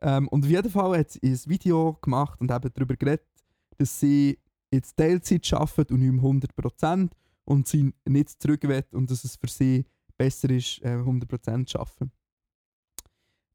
Ähm, 0.00 0.28
und 0.28 0.44
auf 0.44 0.50
jeden 0.50 0.70
Fall 0.70 0.98
hat 0.98 1.10
sie 1.10 1.20
ein 1.22 1.40
Video 1.46 1.96
gemacht 2.00 2.40
und 2.40 2.50
eben 2.50 2.70
darüber 2.74 2.96
geredet, 2.96 3.26
dass 3.78 4.00
sie 4.00 4.38
jetzt 4.72 4.96
Teilzeit 4.96 5.52
arbeitet 5.52 5.92
und 5.92 6.00
nicht 6.00 6.12
mehr 6.12 6.22
100% 6.22 7.10
und 7.44 7.68
sie 7.68 7.92
nicht 8.06 8.42
zurück 8.42 8.62
will 8.64 8.84
und 8.92 9.10
dass 9.10 9.24
es 9.24 9.36
für 9.36 9.48
sie 9.48 9.84
besser 10.16 10.50
ist, 10.50 10.80
äh, 10.82 10.96
100% 10.96 11.66
zu 11.66 11.78
arbeiten. 11.78 12.12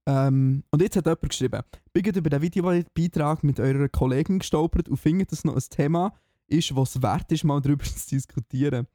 Ähm, 0.06 0.64
und 0.72 0.82
jetzt 0.82 0.96
hat 0.96 1.06
jemand 1.06 1.30
geschrieben, 1.30 1.62
bin 1.92 2.06
über 2.06 2.30
den 2.30 2.42
Videobeitrag 2.42 3.44
mit 3.44 3.60
eurer 3.60 3.90
Kollegin 3.90 4.40
gestolpert 4.40 4.88
und 4.88 4.98
findet, 4.98 5.32
dass 5.32 5.40
es 5.40 5.46
noch 5.46 5.56
ein 5.56 5.64
Thema 5.70 6.14
ist, 6.48 6.76
was 6.76 7.02
wert 7.02 7.32
ist, 7.32 7.44
mal 7.44 7.62
darüber 7.62 7.84
zu 7.86 8.10
diskutieren. 8.10 8.88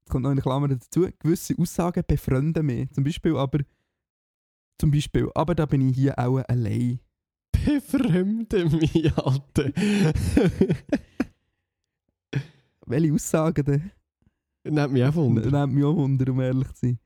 Jetzt 0.00 0.10
kommt 0.10 0.24
noch 0.24 0.30
eine 0.30 0.40
Klammer 0.40 0.68
dazu. 0.68 1.08
Gewisse 1.18 1.54
Aussagen 1.58 2.04
befreunden 2.06 2.66
mich. 2.66 2.90
Zum 2.90 3.04
Beispiel 3.04 3.36
aber, 3.36 3.60
zum 4.78 4.90
Beispiel, 4.90 5.30
aber 5.34 5.54
da 5.54 5.66
bin 5.66 5.88
ich 5.88 5.96
hier 5.96 6.18
auch 6.18 6.38
allein. 6.48 7.00
Befremde 7.52 8.64
mich, 8.70 9.16
Alter. 9.16 9.70
Welche 12.86 13.12
Aussagen 13.14 13.64
denn? 13.64 13.90
Nimmt 14.64 14.92
mich 14.92 15.04
auch 15.04 15.14
Wunder. 15.14 15.50
Nehmt 15.50 15.74
mich 15.74 15.84
auch 15.84 15.96
Wunder, 15.96 16.30
um 16.30 16.40
ehrlich 16.40 16.72
zu 16.72 16.86
sein. 16.86 16.98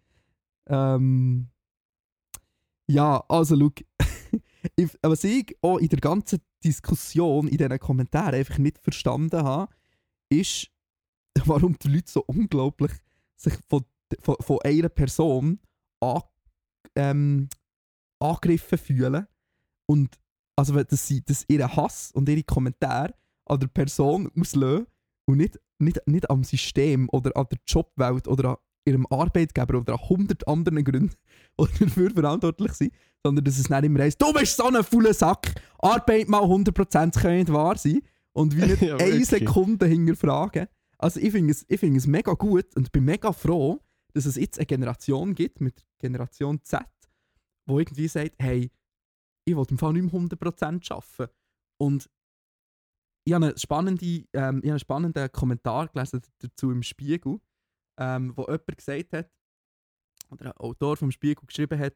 Ähm, 0.66 1.48
ja, 2.86 3.22
also 3.28 3.56
schau. 3.56 3.70
Ich- 4.76 4.98
was 5.02 5.24
ich 5.24 5.56
auch 5.62 5.78
in 5.78 5.88
der 5.88 6.00
ganzen 6.00 6.40
Diskussion, 6.62 7.48
in 7.48 7.58
diesen 7.58 7.78
Kommentaren 7.78 8.34
einfach 8.34 8.58
nicht 8.58 8.78
verstanden 8.78 9.42
habe, 9.42 9.72
ist, 10.30 10.68
warum 11.44 11.76
die 11.78 11.88
Leute 11.88 12.10
so 12.10 12.22
unglaublich 12.26 12.92
sich 13.36 13.54
von, 13.68 13.84
von, 14.20 14.36
von 14.40 14.58
einer 14.62 14.88
Person 14.88 15.60
an, 16.00 16.22
ähm, 16.96 17.48
angegriffen 18.20 18.78
fühlen. 18.78 19.26
Und 19.86 20.18
also, 20.56 20.82
dass 20.82 21.06
sie 21.06 21.22
dass 21.22 21.44
ihren 21.48 21.74
Hass 21.76 22.12
und 22.12 22.28
ihre 22.28 22.42
Kommentare 22.44 23.14
an 23.46 23.60
der 23.60 23.66
Person 23.66 24.30
auslösen 24.38 24.86
und 25.26 25.36
nicht, 25.38 25.58
nicht, 25.78 26.00
nicht 26.06 26.30
am 26.30 26.44
System 26.44 27.08
oder 27.10 27.36
an 27.36 27.46
der 27.50 27.58
Jobwelt 27.66 28.28
oder 28.28 28.50
an 28.50 28.56
ihrem 28.86 29.06
Arbeitgeber 29.06 29.78
oder 29.78 29.94
an 29.94 30.00
100 30.00 30.46
anderen 30.46 30.84
Gründen, 30.84 31.14
die 31.60 31.84
dafür 31.84 32.10
verantwortlich 32.10 32.72
sind, 32.72 32.92
sondern 33.22 33.44
dass 33.44 33.58
es 33.58 33.70
nicht 33.70 33.84
immer 33.84 34.00
heisst, 34.00 34.20
du 34.20 34.32
bist 34.32 34.56
so 34.56 34.64
ein 34.66 34.84
fauler 34.84 35.14
Sack, 35.14 35.54
Arbeit 35.78 36.28
mal 36.28 36.42
100% 36.42 37.20
kann 37.20 37.36
nicht 37.36 37.52
wahr 37.52 37.76
sein 37.76 38.00
und 38.32 38.56
wie 38.56 38.62
nicht 38.66 38.82
Ja, 38.82 38.96
eine. 38.96 39.24
Sekunde 39.24 39.86
hinterfragen. 39.86 40.66
Also 40.98 41.20
ich 41.20 41.32
finde 41.32 41.52
es, 41.52 41.64
ich 41.68 41.80
find 41.80 41.96
es 41.96 42.06
mega 42.06 42.32
gut 42.32 42.74
und 42.76 42.92
bin 42.92 43.04
mega 43.04 43.32
froh, 43.32 43.80
dass 44.12 44.26
es 44.26 44.36
jetzt 44.36 44.58
eine 44.58 44.66
Generation 44.66 45.34
gibt, 45.34 45.60
mit 45.60 45.84
Generation 45.98 46.60
Z, 46.62 46.82
wo 47.66 47.78
irgendwie 47.78 48.08
sagt, 48.08 48.36
hey, 48.38 48.70
ich 49.44 49.56
will 49.56 49.66
im 49.68 49.78
Fall 49.78 49.92
nicht 49.92 50.12
mehr 50.12 50.22
100% 50.22 50.92
arbeiten. 50.92 51.32
Und 51.78 52.08
ich 53.24 53.32
habe 53.32 53.46
einen 53.46 53.58
spannenden, 53.58 54.08
ähm, 54.08 54.24
ich 54.32 54.42
habe 54.42 54.70
einen 54.70 54.78
spannenden 54.78 55.32
Kommentar 55.32 55.88
gelesen 55.88 56.22
dazu 56.38 56.70
im 56.70 56.82
Spiegel, 56.82 57.40
ähm, 57.98 58.36
wo 58.36 58.42
jemand 58.42 58.76
gesagt 58.76 59.12
hat, 59.12 59.30
oder 60.30 60.46
ein 60.46 60.52
Autor 60.58 60.96
vom 60.96 61.10
Spiegel 61.10 61.44
geschrieben 61.46 61.78
hat, 61.78 61.94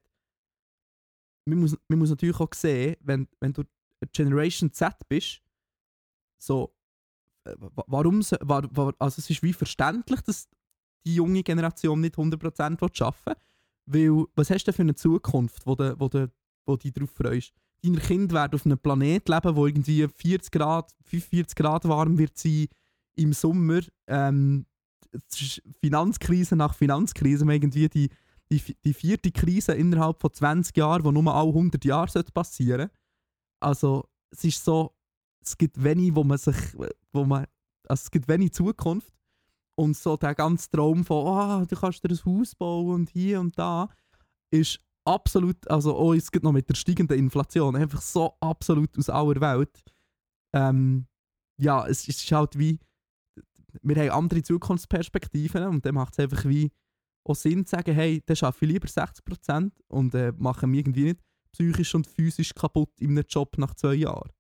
man 1.47 1.59
muss, 1.61 1.77
man 1.89 1.99
muss 1.99 2.11
natürlich 2.11 2.39
auch 2.41 2.53
sehen, 2.55 2.97
wenn, 3.01 3.29
wenn 3.41 3.53
du 3.53 3.65
Generation 4.13 4.73
Z 4.73 4.95
bist, 5.09 5.41
so, 6.39 6.75
äh, 7.45 7.55
wa- 7.59 7.85
warum, 7.87 8.23
so- 8.23 8.37
wa, 8.41 8.63
wa, 8.71 8.93
also 8.99 9.19
es 9.19 9.31
ist 9.31 9.43
wie 9.43 9.53
verständlich, 9.53 10.21
dass 10.23 10.49
die 11.07 11.15
junge 11.15 11.43
Generation 11.43 12.01
nicht 12.01 12.17
100% 12.17 12.81
will 12.81 12.91
arbeiten 13.01 13.41
will, 13.87 14.11
weil 14.19 14.27
was 14.37 14.51
hast 14.51 14.65
du 14.65 14.73
für 14.73 14.83
eine 14.83 14.95
Zukunft, 14.95 15.67
wo 15.67 15.75
du, 15.75 15.99
wo 15.99 16.09
du, 16.09 16.31
wo 16.67 16.77
du 16.77 16.83
dich 16.83 16.93
darauf 16.93 17.11
freust? 17.11 17.53
Deine 17.83 17.99
Kinder 18.01 18.35
werden 18.35 18.55
auf 18.57 18.67
einem 18.67 18.79
Planet 18.79 19.29
leben, 19.29 19.57
wo 19.57 19.67
irgendwie 19.67 20.07
40 20.07 20.51
Grad, 20.51 20.93
45 21.05 21.57
Grad 21.57 21.89
warm 21.89 22.19
wird 22.19 22.37
sein 22.37 22.67
im 23.15 23.33
Sommer. 23.33 23.81
Ähm, 24.07 24.67
Finanzkrise 25.81 26.57
nach 26.57 26.75
Finanzkrise, 26.75 27.47
wir 27.47 27.55
irgendwie 27.55 27.89
die, 27.89 28.11
die, 28.51 28.61
die 28.85 28.95
vierte 28.95 29.31
Krise 29.31 29.73
innerhalb 29.73 30.21
von 30.21 30.33
20 30.33 30.77
Jahren, 30.77 31.03
die 31.03 31.13
nur 31.13 31.35
alle 31.35 31.49
100 31.49 31.85
Jahre 31.85 32.11
sollte 32.11 32.33
passieren 32.33 32.91
Also 33.61 34.09
es 34.31 34.45
ist 34.45 34.65
so, 34.65 34.95
es 35.41 35.57
gibt 35.57 35.83
wenig, 35.83 36.15
wo 36.15 36.25
man 36.25 36.39
sich, 36.39 36.57
wo 37.13 37.25
man, 37.25 37.47
also 37.87 38.03
es 38.03 38.11
gibt 38.11 38.29
wenig 38.29 38.53
Zukunft 38.53 39.13
und 39.75 39.97
so 39.97 40.17
der 40.17 40.35
ganze 40.35 40.71
Traum 40.71 41.05
von, 41.05 41.27
ah, 41.27 41.65
du 41.65 41.77
kannst 41.77 42.05
dir 42.05 42.11
ein 42.11 42.25
Haus 42.25 42.55
bauen 42.55 42.95
und 42.95 43.11
hier 43.11 43.41
und 43.41 43.59
da, 43.59 43.89
ist 44.51 44.81
absolut, 45.05 45.69
also 45.71 45.97
auch 45.97 46.15
jetzt 46.15 46.33
gerade 46.33 46.47
noch 46.47 46.53
mit 46.53 46.69
der 46.69 46.75
steigenden 46.75 47.19
Inflation, 47.19 47.77
einfach 47.77 48.03
so 48.03 48.35
absolut 48.41 48.97
aus 48.99 49.09
aller 49.09 49.41
Welt. 49.41 49.85
Ähm, 50.53 51.07
ja, 51.59 51.87
es 51.87 52.09
ist 52.09 52.31
halt 52.33 52.59
wie, 52.59 52.79
wir 53.83 53.97
haben 53.97 54.11
andere 54.11 54.43
Zukunftsperspektiven 54.43 55.67
und 55.67 55.85
dann 55.85 55.95
macht 55.95 56.15
es 56.15 56.19
einfach 56.21 56.45
wie 56.45 56.71
auch 57.25 57.35
Sinn 57.35 57.67
zu 57.67 57.77
sagen, 57.77 57.95
hey, 57.95 58.23
dann 58.25 58.37
arbeite 58.41 58.65
ich 58.65 58.71
lieber 58.71 58.89
60% 58.89 59.71
und 59.89 60.15
äh, 60.15 60.33
mache 60.37 60.67
mich 60.67 60.81
irgendwie 60.81 61.05
nicht 61.05 61.21
psychisch 61.53 61.95
und 61.95 62.07
physisch 62.07 62.55
kaputt 62.55 62.91
in 63.01 63.11
einem 63.11 63.25
Job 63.29 63.59
nach 63.59 63.75
zwei 63.75 63.95
Jahren. 63.95 64.31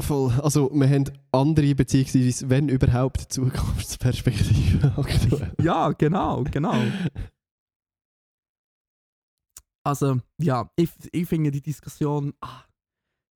Voll. 0.00 0.32
Also, 0.40 0.70
wir 0.72 0.88
haben 0.88 1.04
andere, 1.32 1.74
beziehungsweise, 1.74 2.48
wenn 2.48 2.68
überhaupt, 2.68 3.32
Zukunftsperspektiven 3.32 4.92
aktuell. 4.96 5.54
Ja, 5.60 5.90
genau, 5.90 6.44
genau. 6.44 6.82
Also, 9.84 10.20
ja, 10.38 10.70
ich, 10.76 10.90
ich 11.12 11.28
finde 11.28 11.50
die 11.50 11.62
Diskussion 11.62 12.32
ah, 12.40 12.64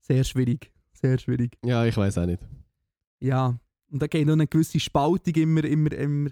sehr 0.01 0.25
schwierig. 0.25 0.73
Sehr 0.93 1.19
schwierig. 1.19 1.59
Ja, 1.65 1.85
ich 1.85 1.97
weiß 1.97 2.19
auch 2.19 2.27
nicht. 2.27 2.43
Ja, 3.21 3.59
und 3.95 4.03
da 4.03 4.09
geht 4.09 4.27
noch 4.27 4.33
eine 4.33 4.49
gewisse 4.49 4.81
Spaltung 4.81 5.33
immer, 5.35 5.63
immer, 5.63 5.93
immer 5.93 6.31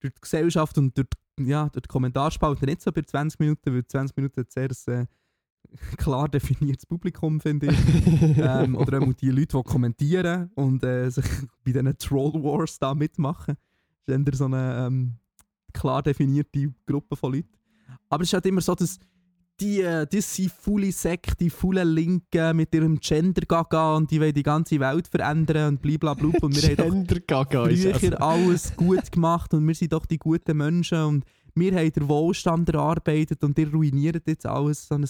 durch 0.00 0.12
die 0.14 0.20
Gesellschaft 0.20 0.76
und 0.78 0.98
durch, 0.98 1.06
ja, 1.38 1.68
durch 1.68 1.82
die 1.82 1.88
Kommentarspalte 1.88 2.66
nicht 2.66 2.82
so 2.82 2.90
bei 2.90 3.02
20 3.02 3.38
Minuten, 3.38 3.72
weil 3.72 3.86
20 3.86 4.16
Minuten 4.16 4.40
hat 4.40 4.50
sehr 4.50 4.68
ein 4.88 5.02
äh, 5.02 5.96
klar 5.96 6.28
definiertes 6.28 6.86
Publikum, 6.86 7.40
finde 7.40 7.68
ich. 7.68 7.78
ähm, 8.36 8.74
oder 8.74 9.00
auch 9.00 9.12
die 9.12 9.30
Leute, 9.30 9.56
die 9.56 9.62
kommentieren 9.62 10.50
und 10.56 10.82
äh, 10.82 11.08
sich 11.08 11.24
bei 11.64 11.70
diesen 11.70 11.96
Troll 11.98 12.34
Wars 12.42 12.80
da 12.80 12.96
mitmachen. 12.96 13.54
ist 14.06 14.12
eher 14.12 14.34
so 14.34 14.46
eine 14.46 14.84
ähm, 14.84 15.14
klar 15.72 16.02
definierte 16.02 16.74
Gruppe 16.84 17.14
von 17.14 17.32
Leuten. 17.32 17.56
Aber 18.08 18.24
es 18.24 18.30
ist 18.30 18.34
halt 18.34 18.46
immer 18.46 18.60
so, 18.60 18.74
dass 18.74 18.98
die, 19.60 19.82
das 19.82 20.34
sind 20.34 20.50
volle 20.50 20.92
Sekte, 20.92 21.48
volle 21.48 21.84
Linken 21.84 22.56
mit 22.56 22.74
ihrem 22.74 22.98
Gender-Gaga 22.98 23.96
und 23.96 24.10
die 24.10 24.20
wollen 24.20 24.34
die 24.34 24.42
ganze 24.42 24.80
Welt 24.80 25.08
verändern 25.08 25.74
und 25.74 25.82
blablabla. 25.82 26.28
Und 26.42 26.56
wir 26.62 26.76
haben 26.76 27.06
doch 27.06 27.44
früher 27.46 27.94
also, 27.94 28.16
alles 28.16 28.76
gut 28.76 29.12
gemacht 29.12 29.54
und 29.54 29.66
wir 29.66 29.74
sind 29.74 29.92
doch 29.92 30.06
die 30.06 30.18
guten 30.18 30.56
Menschen 30.56 31.02
und 31.02 31.24
wir 31.54 31.74
haben 31.74 31.92
den 31.92 32.08
Wohlstand 32.08 32.68
erarbeitet 32.68 33.44
und 33.44 33.58
ihr 33.58 33.72
ruiniert 33.72 34.26
jetzt 34.26 34.46
alles. 34.46 34.88
So 34.88 34.96
ein 34.96 35.06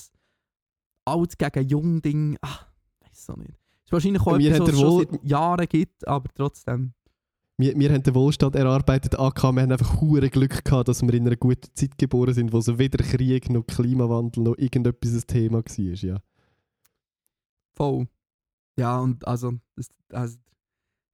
alt 1.06 1.38
gegen 1.38 1.68
jung 1.68 2.02
Ding. 2.02 2.36
Ach, 2.42 2.66
weiß 3.00 3.30
auch 3.30 3.36
nicht. 3.36 3.58
Ist 3.84 3.92
wahrscheinlich 3.92 4.22
auch 4.22 4.38
etwas, 4.38 4.60
was 4.60 4.68
es 4.68 4.80
schon 4.80 5.06
seit 5.10 5.24
Jahren 5.24 5.66
gibt, 5.68 6.06
aber 6.08 6.28
trotzdem. 6.34 6.92
Wir, 7.56 7.78
wir 7.78 7.92
haben 7.92 8.02
den 8.02 8.14
Wohlstand 8.14 8.56
erarbeitet, 8.56 9.18
AK, 9.18 9.42
wir 9.42 9.62
haben 9.62 9.72
einfach 9.72 10.00
hure 10.00 10.28
Glück 10.28 10.64
gehabt, 10.64 10.88
dass 10.88 11.02
wir 11.02 11.14
in 11.14 11.26
einer 11.26 11.36
guten 11.36 11.68
Zeit 11.74 11.96
geboren 11.98 12.34
sind, 12.34 12.52
wo 12.52 12.60
so 12.60 12.78
weder 12.78 13.02
Krieg 13.04 13.48
noch 13.50 13.66
Klimawandel 13.66 14.42
noch 14.42 14.58
irgendetwas 14.58 15.12
ein 15.12 15.26
Thema 15.26 15.58
war. 15.58 15.94
Ja. 15.94 16.20
Voll. 17.74 18.08
Ja, 18.76 18.98
und 18.98 19.26
also, 19.26 19.54
das, 19.76 19.88
also 20.10 20.36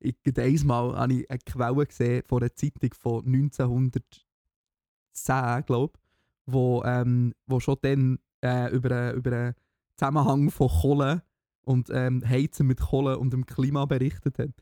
ich 0.01 0.17
einmal 0.39 0.97
habe 0.97 1.13
ich 1.13 1.31
eine 1.31 1.39
Quelle 1.41 1.87
gesehen 1.87 2.23
von 2.27 2.43
einer 2.43 2.55
Zeitung 2.55 2.95
von 2.99 3.27
1910, 3.27 5.67
glaube 5.67 5.93
ich, 5.95 6.01
wo, 6.47 6.83
ähm, 6.85 7.35
wo 7.47 7.61
schon 7.61 7.77
dann 7.83 8.19
äh, 8.43 8.75
über, 8.75 9.13
über 9.13 9.55
Zusammenhang 9.97 10.51
von 10.51 10.69
Kohle 10.69 11.23
und 11.65 11.91
ähm, 11.91 12.27
Heizen 12.27 12.67
mit 12.67 12.81
Kohle 12.81 13.19
und 13.19 13.35
dem 13.35 13.45
Klima 13.45 13.85
berichtet 13.85 14.39
hat. 14.39 14.55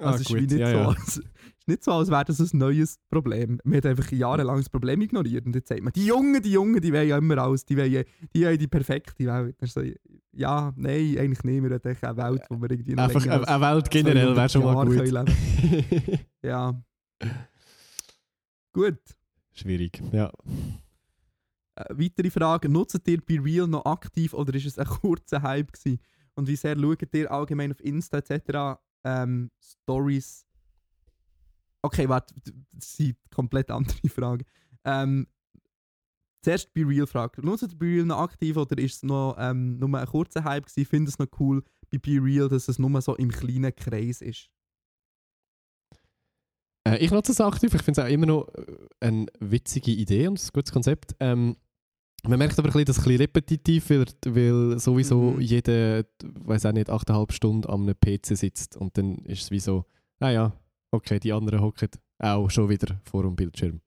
Also 0.00 0.14
es 0.16 0.20
ist, 0.22 0.34
wie 0.34 0.40
nicht 0.40 0.52
ja, 0.58 0.70
so, 0.70 0.76
ja. 0.76 0.88
Als, 0.88 1.16
ist 1.18 1.68
nicht 1.68 1.84
so, 1.84 1.92
als 1.92 2.10
wäre 2.10 2.24
das 2.24 2.40
ein 2.40 2.58
neues 2.58 2.98
Problem. 3.08 3.60
Man 3.64 3.76
hat 3.76 3.86
einfach 3.86 4.10
jahrelang 4.10 4.56
das 4.56 4.68
Problem 4.68 5.00
ignoriert 5.00 5.46
und 5.46 5.54
jetzt 5.54 5.68
sagt 5.68 5.82
man, 5.82 5.92
die 5.92 6.06
Jungen, 6.06 6.42
die 6.42 6.52
Jungen, 6.52 6.80
die 6.80 6.92
wollen 6.92 7.08
ja 7.08 7.18
immer 7.18 7.38
alles, 7.38 7.64
die 7.64 7.76
wollen 7.76 8.04
die, 8.34 8.44
wollen 8.44 8.58
die 8.58 8.68
perfekte 8.68 9.26
Welt. 9.26 9.56
Dann 9.58 9.66
ist 9.66 9.74
so, 9.74 9.82
ja, 10.32 10.72
nein, 10.76 11.18
eigentlich 11.18 11.44
nicht. 11.44 11.62
Wir 11.62 11.70
haben 11.70 11.80
eine 11.84 12.16
Welt, 12.16 12.42
wo 12.48 12.60
wir 12.60 12.70
irgendwie 12.70 12.96
Einfach 12.96 13.24
eine, 13.26 13.46
eine 13.46 13.60
Welt 13.60 13.90
generell 13.90 14.34
wäre 14.34 14.48
schon 14.48 14.64
mal 14.64 14.86
200 14.86 14.96
gut. 14.96 15.12
Jahre 15.12 15.24
leben. 15.24 16.18
Ja. 16.42 16.82
Gut. 18.72 18.98
Schwierig, 19.52 20.02
ja. 20.12 20.32
Äh, 21.74 21.84
weitere 21.90 22.30
Frage. 22.30 22.68
Nutzt 22.68 23.06
ihr 23.06 23.20
bei 23.20 23.38
Real 23.38 23.68
noch 23.68 23.84
aktiv 23.84 24.34
oder 24.34 24.54
ist 24.54 24.66
es 24.66 24.78
ein 24.78 24.86
kurzer 24.86 25.42
Hype 25.42 25.72
gewesen? 25.72 26.00
Und 26.34 26.48
wie 26.48 26.56
sehr 26.56 26.78
schaut 26.78 27.14
ihr 27.14 27.30
allgemein 27.30 27.72
auf 27.72 27.80
Insta 27.84 28.18
etc. 28.18 28.80
Ähm, 29.04 29.50
Stories? 29.60 30.46
Okay, 31.82 32.08
warte, 32.08 32.34
das 32.72 32.96
sind 32.96 33.16
komplett 33.34 33.70
andere 33.70 33.96
Fragen. 34.08 34.44
Ähm, 34.84 35.26
zuerst 36.42 36.72
bei 36.74 36.84
Real 36.84 37.06
Frage. 37.06 37.44
Nutzt 37.44 37.62
ihr 37.62 37.78
bei 37.78 37.86
Real 37.86 38.06
noch 38.06 38.18
aktiv 38.18 38.56
oder 38.56 38.78
ist 38.78 38.96
es 38.96 39.02
noch 39.02 39.36
ähm, 39.38 39.78
nur 39.78 39.98
ein 39.98 40.06
kurzer 40.06 40.44
Hype 40.44 40.66
gewesen? 40.66 40.88
Findet 40.88 41.14
es 41.14 41.18
noch 41.18 41.28
cool 41.40 41.62
bei 41.90 41.98
Be 41.98 42.22
Real, 42.22 42.48
dass 42.48 42.68
es 42.68 42.78
nur 42.78 43.00
so 43.00 43.16
im 43.16 43.30
kleinen 43.30 43.74
Kreis 43.74 44.20
ist? 44.20 44.50
Äh, 46.84 46.98
ich 46.98 47.10
nutze 47.10 47.32
es 47.32 47.40
aktiv. 47.40 47.74
Ich 47.74 47.82
finde 47.82 48.00
es 48.00 48.06
auch 48.06 48.10
immer 48.10 48.26
noch 48.26 48.48
äh, 48.54 48.76
eine 49.00 49.26
witzige 49.40 49.92
Idee 49.92 50.28
und 50.28 50.42
ein 50.42 50.48
gutes 50.52 50.72
Konzept. 50.72 51.14
Ähm, 51.20 51.56
man 52.28 52.38
merkt 52.38 52.58
aber 52.58 52.68
ein 52.68 52.72
bisschen, 52.72 52.84
dass 52.86 52.98
es 52.98 53.02
ein 53.02 53.08
bisschen 53.08 53.20
repetitiv 53.22 53.90
wird, 53.90 54.16
weil 54.26 54.78
sowieso 54.78 55.32
Mhm. 55.32 55.40
jeder, 55.40 56.04
weiß 56.44 56.66
auch 56.66 56.72
nicht, 56.72 56.88
8,5 56.90 57.32
Stunden 57.32 57.68
am 57.70 57.86
PC 57.86 58.36
sitzt 58.36 58.76
und 58.76 58.96
dann 58.96 59.16
ist 59.24 59.42
es 59.42 59.50
wie 59.50 59.58
so, 59.60 59.84
naja, 60.20 60.52
okay, 60.90 61.18
die 61.18 61.32
anderen 61.32 61.60
hocken 61.60 61.88
auch 62.18 62.48
schon 62.50 62.68
wieder 62.68 63.00
vor 63.04 63.24
dem 63.24 63.34
Bildschirm. 63.34 63.80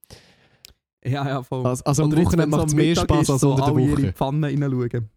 Ja, 1.05 1.25
ja, 1.27 1.43
voll. 1.43 1.65
Also, 1.65 1.83
also 1.85 2.03
am 2.03 2.11
Wochenende 2.11 2.47
macht 2.47 2.67
es 2.67 2.73
mehr 2.73 2.85
Mittag 2.87 3.03
Spaß 3.05 3.21
ist, 3.21 3.29
als 3.29 3.41
so 3.41 3.51
unter 3.51 3.65
der 3.65 3.73
alle 3.73 3.81
ihre 3.83 4.01
Woche. 4.03 4.13
Pfanne 4.13 4.47
reinschauen. 4.47 5.09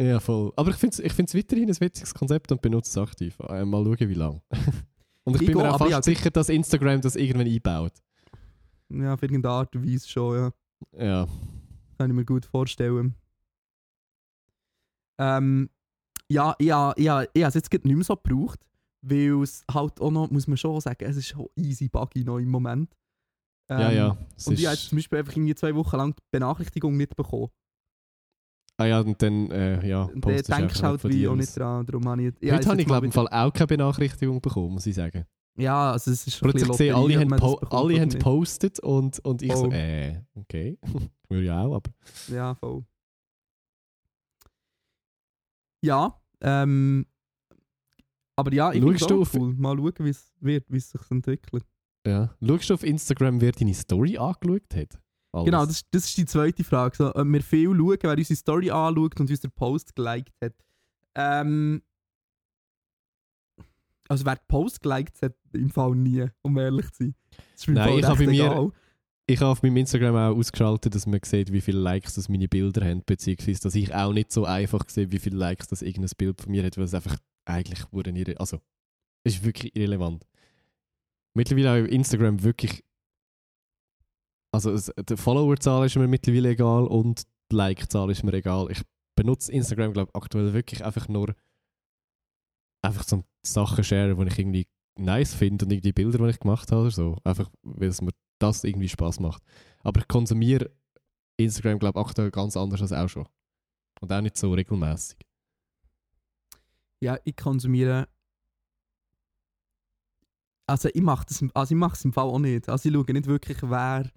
Ja, 0.00 0.18
voll. 0.20 0.52
Aber 0.56 0.70
ich 0.70 0.76
finde 0.76 0.94
es 0.94 0.98
ich 1.00 1.12
find's 1.12 1.34
weiterhin 1.34 1.68
ein 1.68 1.80
witziges 1.80 2.12
Konzept 2.14 2.50
und 2.52 2.60
benutze 2.62 2.90
es 2.90 2.98
aktiv. 2.98 3.38
Äh, 3.48 3.64
mal 3.64 3.84
schauen, 3.84 4.08
wie 4.08 4.14
lange. 4.14 4.42
und 5.24 5.36
ich, 5.36 5.42
Ich 5.42 5.46
bin 5.46 5.56
mir 5.56 5.62
gehe, 5.64 5.72
auch 5.74 5.78
fast 5.78 5.90
ja, 5.90 6.02
sicher, 6.02 6.30
dass 6.30 6.48
Instagram 6.48 7.00
das 7.02 7.16
irgendwann 7.16 7.46
einbaut. 7.46 7.92
Ja, 8.88 9.14
auf 9.14 9.22
irgendeine 9.22 9.54
Art 9.54 9.74
und 9.76 9.86
Weise 9.86 10.08
schon, 10.08 10.36
ja. 10.36 11.04
Ja. 11.04 11.26
Kann 11.96 12.10
ich 12.10 12.16
mir 12.16 12.24
gut 12.24 12.44
vorstellen. 12.44 13.14
Ähm, 15.18 15.70
ja, 16.28 16.54
ja, 16.60 16.92
ja, 16.96 17.22
ich 17.22 17.42
habe 17.42 17.48
es 17.48 17.54
jetzt 17.54 17.72
nicht 17.72 17.84
mehr 17.84 18.04
so 18.04 18.16
gebraucht, 18.16 18.60
weil 19.02 19.42
es 19.42 19.64
halt 19.72 20.00
auch 20.00 20.10
noch, 20.10 20.30
muss 20.30 20.46
man 20.46 20.56
schon 20.56 20.80
sagen, 20.80 21.04
es 21.04 21.16
ist 21.16 21.28
schon 21.28 21.48
easy 21.56 21.88
buggy 21.88 22.24
noch 22.24 22.38
im 22.38 22.48
Moment. 22.48 22.94
ja, 23.70 23.90
Ähm, 23.90 23.96
ja. 23.96 24.18
Es 24.36 24.46
Und 24.46 24.58
ich 24.58 24.66
habe 24.66 24.76
zum 24.76 24.96
Beispiel 24.96 25.18
einfach 25.18 25.36
irgendwie 25.36 25.54
zwei 25.54 25.74
Wochen 25.74 25.96
lang 25.96 26.14
die 26.14 26.22
Benachrichtigung 26.30 26.96
nicht 26.96 27.16
bekommen. 27.16 27.48
Ah 28.78 28.84
ja, 28.84 29.00
und 29.00 29.20
dann, 29.22 29.50
äh, 29.50 29.86
ja, 29.88 30.02
Und 30.02 30.22
dann 30.22 30.42
denkst 30.42 30.80
du 30.80 30.82
halt 30.82 31.04
wie 31.04 31.28
auch 31.28 31.34
nicht 31.34 31.56
dran. 31.56 31.86
Darum 31.86 32.06
habe 32.08 32.24
ich, 32.24 32.52
Heute 32.52 32.68
habe 32.68 32.80
ich, 32.80 32.86
glaube 32.86 33.00
mal 33.00 33.06
im 33.06 33.12
Fall 33.12 33.28
auch 33.28 33.52
keine 33.52 33.68
Benachrichtigung 33.68 34.40
bekommen, 34.42 34.74
muss 34.74 34.86
ich 34.86 34.94
sagen. 34.94 35.24
Ja, 35.58 35.92
also 35.92 36.10
es 36.10 36.26
ist 36.26 36.40
Plötzlich 36.40 36.68
gesehen, 36.68 36.94
alle 36.94 37.18
haben, 37.18 37.30
po 37.30 37.54
alle 37.70 38.00
haben 38.00 38.10
gepostet 38.10 38.78
und, 38.80 39.18
und 39.24 39.40
ich 39.42 39.52
so, 39.54 39.66
Oh. 39.68 39.72
äh, 39.72 40.20
okay. 40.34 40.78
Würde 41.28 41.46
ja 41.46 41.62
auch, 41.62 41.76
aber. 41.76 41.90
Ja, 42.28 42.54
voll. 42.54 42.84
Ja, 45.82 46.20
ähm, 46.40 47.06
aber 48.36 48.52
ja, 48.52 48.72
ich 48.72 48.82
finde 48.82 49.22
es 49.22 49.34
cool. 49.34 49.54
Mal 49.54 49.76
schauen, 49.76 49.94
wie 50.00 50.10
es 50.10 50.32
wird, 50.40 50.64
wie 50.70 50.76
es 50.78 50.90
sich 50.90 51.00
entwickelt. 51.10 51.64
Ja. 52.06 52.34
Schaust 52.44 52.70
du 52.70 52.74
auf 52.74 52.82
Instagram, 52.82 53.40
wer 53.40 53.52
deine 53.52 53.74
Story 53.74 54.16
angeschaut 54.18 54.74
hat? 54.74 55.00
Alles. 55.32 55.44
Genau, 55.44 55.66
das, 55.66 55.82
das 55.90 56.04
ist 56.04 56.16
die 56.18 56.26
zweite 56.26 56.64
Frage. 56.64 56.96
So, 56.96 57.14
ob 57.14 57.26
wir 57.26 57.42
viel 57.42 57.68
schauen, 57.68 57.98
wer 58.02 58.16
unsere 58.18 58.36
Story 58.36 58.70
anschaut 58.70 59.18
und 59.20 59.30
unseren 59.30 59.50
Post 59.52 59.94
geliked 59.96 60.32
hat. 60.42 60.54
Ähm, 61.14 61.82
also 64.08 64.24
wer 64.24 64.36
den 64.36 64.46
Post 64.48 64.82
geliked 64.82 65.20
hat, 65.22 65.34
im 65.52 65.70
Fall 65.70 65.94
nie, 65.94 66.26
um 66.42 66.56
ehrlich 66.58 66.90
zu 66.92 67.04
sein. 67.04 67.14
Das 67.30 67.60
ist 67.62 67.68
Nein, 67.68 67.98
ich 67.98 68.04
habe 68.04 68.24
bei 68.24 68.30
mir-. 68.30 68.72
Ich 69.28 69.40
habe 69.40 69.50
auf 69.50 69.62
meinem 69.62 69.78
Instagram 69.78 70.14
auch 70.14 70.38
ausgeschaltet, 70.38 70.94
dass 70.94 71.06
man 71.06 71.18
sieht, 71.24 71.52
wie 71.52 71.60
viele 71.60 71.80
Likes 71.80 72.14
das 72.14 72.28
meine 72.28 72.46
Bilder 72.46 72.86
haben, 72.86 73.02
beziehungsweise 73.04 73.60
dass 73.60 73.74
ich 73.74 73.92
auch 73.92 74.12
nicht 74.12 74.30
so 74.30 74.44
einfach 74.44 74.88
sehe, 74.88 75.10
wie 75.10 75.18
viele 75.18 75.36
Likes 75.36 75.66
das 75.66 75.82
irgendein 75.82 76.12
Bild 76.16 76.40
von 76.40 76.52
mir 76.52 76.62
hat, 76.62 76.76
weil 76.76 76.84
es 76.84 76.94
einfach 76.94 77.16
eigentlich 77.44 77.92
wurde 77.92 78.10
irre 78.10 78.38
also 78.38 78.60
es 79.24 79.34
ist 79.34 79.44
wirklich 79.44 79.74
irrelevant. 79.74 80.24
Mittlerweile 81.34 81.82
auf 81.82 81.90
Instagram 81.90 82.44
wirklich 82.44 82.84
also 84.52 84.70
es, 84.70 84.92
die 85.08 85.16
Followerzahl 85.16 85.84
ist 85.86 85.96
mir 85.96 86.06
mittlerweile 86.06 86.50
egal 86.50 86.86
und 86.86 87.24
die 87.50 87.56
Like-Zahl 87.56 88.10
ist 88.10 88.22
mir 88.22 88.32
egal. 88.32 88.68
Ich 88.70 88.82
benutze 89.16 89.50
Instagram 89.50 89.92
glaube 89.92 90.14
aktuell 90.14 90.52
wirklich 90.54 90.84
einfach 90.84 91.08
nur 91.08 91.34
einfach 92.82 93.04
zum 93.04 93.24
Sachen 93.42 93.84
sharen, 93.84 94.16
die 94.16 94.26
ich 94.26 94.38
irgendwie 94.38 94.66
nice 94.98 95.34
finde 95.34 95.64
und 95.64 95.72
irgendwie 95.72 95.92
Bilder, 95.92 96.18
die 96.18 96.30
ich 96.30 96.40
gemacht 96.40 96.70
habe 96.72 96.82
oder 96.82 96.90
so. 96.90 97.16
Einfach, 97.24 97.50
weil 97.62 97.88
es 97.88 98.00
mir 98.00 98.12
das 98.38 98.64
irgendwie 98.64 98.88
Spaß 98.88 99.20
macht. 99.20 99.42
Aber 99.82 100.00
ich 100.00 100.08
konsumiere 100.08 100.70
Instagram, 101.36 101.78
glaube 101.78 102.00
ich, 102.00 102.06
aktuell 102.06 102.30
ganz 102.30 102.56
anders 102.56 102.82
als 102.82 102.92
auch 102.92 103.08
schon. 103.08 103.28
Und 104.00 104.12
auch 104.12 104.20
nicht 104.20 104.36
so 104.36 104.52
regelmäßig. 104.52 105.18
Ja, 107.00 107.18
ich 107.24 107.36
konsumiere. 107.36 108.08
Also 110.66 110.88
ich 110.92 111.02
mache 111.02 111.26
das, 111.26 111.44
also 111.54 111.74
ich 111.74 111.78
mache 111.78 111.94
es 111.94 112.04
im 112.04 112.12
Fall 112.12 112.24
auch 112.24 112.38
nicht. 112.38 112.68
Also 112.68 112.88
ich 112.88 112.94
schaue 112.94 113.12
nicht 113.12 113.26
wirklich, 113.26 113.58
wer, 113.62 114.10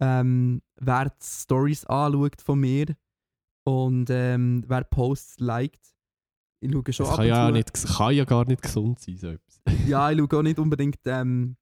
ähm, 0.00 0.62
wer 0.76 1.10
die 1.10 1.24
Stories 1.24 1.84
anschaut 1.84 2.40
von 2.40 2.60
mir 2.60 2.96
und 3.64 4.08
ähm, 4.10 4.64
wer 4.66 4.84
Posts 4.84 5.40
liked. 5.40 5.93
Ich 6.64 6.72
schaue 6.72 6.92
schon 6.92 7.06
Das 7.06 7.10
ab 7.10 7.16
kann 7.18 7.26
ja, 7.26 7.50
nicht, 7.50 7.72
kann 7.72 8.14
ja 8.14 8.24
gar 8.24 8.46
nicht 8.46 8.62
gesund 8.62 8.98
sein, 8.98 9.18
so 9.18 9.28
etwas. 9.28 9.60
Ja, 9.86 10.10
ich 10.10 10.18
schaue 10.18 10.38
auch 10.38 10.42
nicht 10.42 10.58
unbedingt. 10.58 10.98
Ähm, 11.04 11.56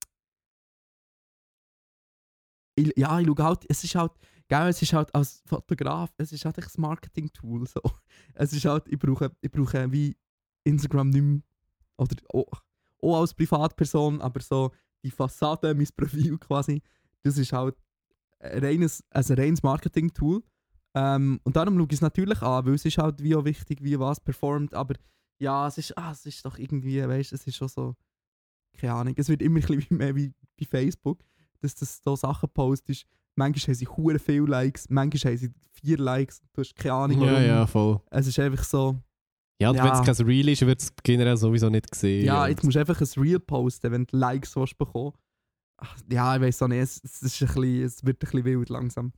ich, 2.77 2.93
ja, 2.97 3.19
ich 3.19 3.27
schaue 3.27 3.45
halt. 3.45 3.65
Es 3.69 3.83
ist 3.83 3.95
halt. 3.95 4.13
Gell, 4.49 4.69
es 4.69 4.83
ist 4.83 4.93
halt 4.93 5.15
als 5.15 5.43
Fotograf, 5.47 6.13
es 6.19 6.33
ist 6.33 6.45
halt 6.45 6.59
ein 6.59 6.65
Marketing-Tool. 6.77 7.67
So. 7.67 7.81
Es 8.35 8.53
ist 8.53 8.65
halt, 8.65 8.87
ich 8.89 8.99
brauche, 8.99 9.35
ich 9.41 9.51
brauche 9.51 9.91
wie 9.91 10.17
Instagram 10.65 11.11
nicht 11.11 11.23
mehr. 11.23 11.41
Oder 11.97 12.17
auch, 12.33 12.63
auch 13.03 13.21
als 13.21 13.35
Privatperson, 13.35 14.21
aber 14.21 14.41
so 14.41 14.73
die 15.03 15.11
Fassade, 15.11 15.75
mein 15.75 15.89
Profil 15.97 16.39
quasi, 16.39 16.83
das 17.23 17.39
ist 17.39 17.53
halt 17.53 17.77
ein 18.41 18.65
reines, 18.65 19.03
also 19.11 19.35
ein 19.35 19.41
reines 19.41 19.63
Marketing-Tool. 19.63 20.43
Ähm, 20.95 21.41
und 21.45 21.57
darum 21.57 21.77
schaue 21.79 21.87
ich 21.87 21.95
es 21.95 22.01
natürlich 22.01 22.43
an, 22.43 22.67
weil 22.67 22.75
es 22.75 22.85
ist 22.85 22.99
halt 22.99 23.23
wie 23.23 23.35
auch 23.35 23.45
wichtig, 23.45 23.83
wie 23.83 23.99
was 23.99 24.21
performt. 24.21 24.75
Aber 24.75 24.95
ja, 25.39 25.67
es 25.67 25.79
ist, 25.79 25.97
ah, 25.97 26.13
es 26.13 26.27
ist 26.27 26.45
doch 26.45 26.59
irgendwie, 26.59 27.03
weißt 27.03 27.33
du, 27.33 27.37
es 27.37 27.47
ist 27.47 27.57
schon 27.57 27.69
so, 27.69 27.97
keine 28.79 28.95
Ahnung, 28.95 29.15
es 29.17 29.29
wird 29.29 29.43
immer 29.43 29.61
ein 29.61 29.67
bisschen 29.67 29.97
mehr 29.97 30.15
wie 30.15 30.33
bei 30.59 30.67
Facebook, 30.67 31.25
dass 31.61 31.75
das 31.75 32.01
so 32.03 32.15
Sachen 32.17 32.49
postest. 32.51 33.07
Manchmal 33.35 33.69
haben 33.69 33.75
sie 33.75 33.87
hure 33.89 34.19
viele 34.19 34.47
Likes, 34.47 34.89
manchmal 34.91 35.33
haben 35.33 35.39
sie 35.39 35.51
vier 35.73 35.97
Likes, 35.97 36.43
du 36.53 36.61
hast 36.61 36.75
keine 36.77 36.95
Ahnung 36.95 37.21
warum. 37.21 37.33
Ja, 37.35 37.41
ja, 37.41 37.67
voll. 37.67 38.01
Es 38.11 38.27
ist 38.27 38.39
einfach 38.39 38.63
so, 38.65 38.99
Ja, 39.61 39.71
und 39.71 39.77
Ja. 39.77 39.85
wenn 39.85 39.93
es 39.95 40.03
kein 40.19 40.27
Reel 40.27 40.49
ist, 40.51 40.61
wird 40.67 40.83
es 40.83 40.93
generell 41.03 41.37
sowieso 41.39 41.71
nicht 41.71 41.91
gesehen. 41.91 42.27
ja, 42.27 42.47
jetzt 42.47 42.63
musst 42.63 42.77
du 42.77 42.81
einfach 42.81 43.01
ein 43.01 43.23
Reel 43.23 43.41
posten, 43.41 43.91
wenn 43.91 44.05
du 44.05 44.17
Likes 44.17 44.55
willst 44.57 44.77
bekommen 44.77 45.13
ach, 45.79 45.97
ja, 46.11 46.37
ich 46.37 46.43
weiß 46.43 46.63
auch 46.63 46.69
nicht, 46.69 46.79
es, 46.79 47.01
es, 47.03 47.23
ist 47.23 47.43
ein 47.43 47.47
bisschen, 47.49 47.83
es 47.85 48.05
wird 48.05 48.17
ein 48.17 48.19
bisschen 48.21 48.45
wild 48.45 48.69
langsam. 48.69 49.13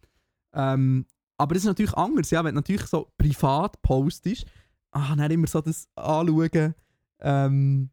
Ähm, 0.55 1.07
aber 1.37 1.57
es 1.57 1.63
ist 1.63 1.67
natürlich 1.69 1.95
anders, 1.95 2.31
ja, 2.31 2.43
wenn 2.45 2.55
du 2.55 2.61
natürlich 2.61 2.87
so 2.87 3.11
privat 3.19 3.81
postest, 3.83 4.47
ah, 4.93 5.15
dann 5.17 5.31
immer 5.31 5.47
so 5.47 5.61
das 5.61 5.89
anschauen, 5.97 6.75
ähm, 7.21 7.91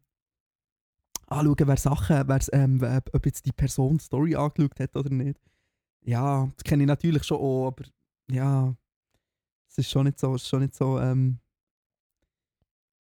anschauen, 1.26 1.56
wer 1.66 1.76
Sachen, 1.76 2.28
wer, 2.28 2.40
ähm, 2.52 2.80
wer- 2.80 3.02
ob 3.12 3.26
jetzt 3.26 3.44
die 3.46 3.52
Person 3.52 3.98
die 3.98 4.04
Story 4.04 4.34
angeschaut 4.36 4.78
hat 4.80 4.96
oder 4.96 5.10
nicht. 5.10 5.40
Ja, 6.04 6.48
das 6.56 6.64
kenne 6.64 6.82
ich 6.84 6.88
natürlich 6.88 7.24
schon 7.24 7.38
auch, 7.38 7.68
aber 7.68 7.84
ja, 8.30 8.74
es 9.68 9.78
ist 9.78 9.90
schon 9.90 10.04
nicht 10.06 10.18
so, 10.18 10.34
es 10.34 10.42
ist 10.42 10.48
schon 10.48 10.60
nicht 10.60 10.74
so, 10.74 10.98
ähm, 10.98 11.38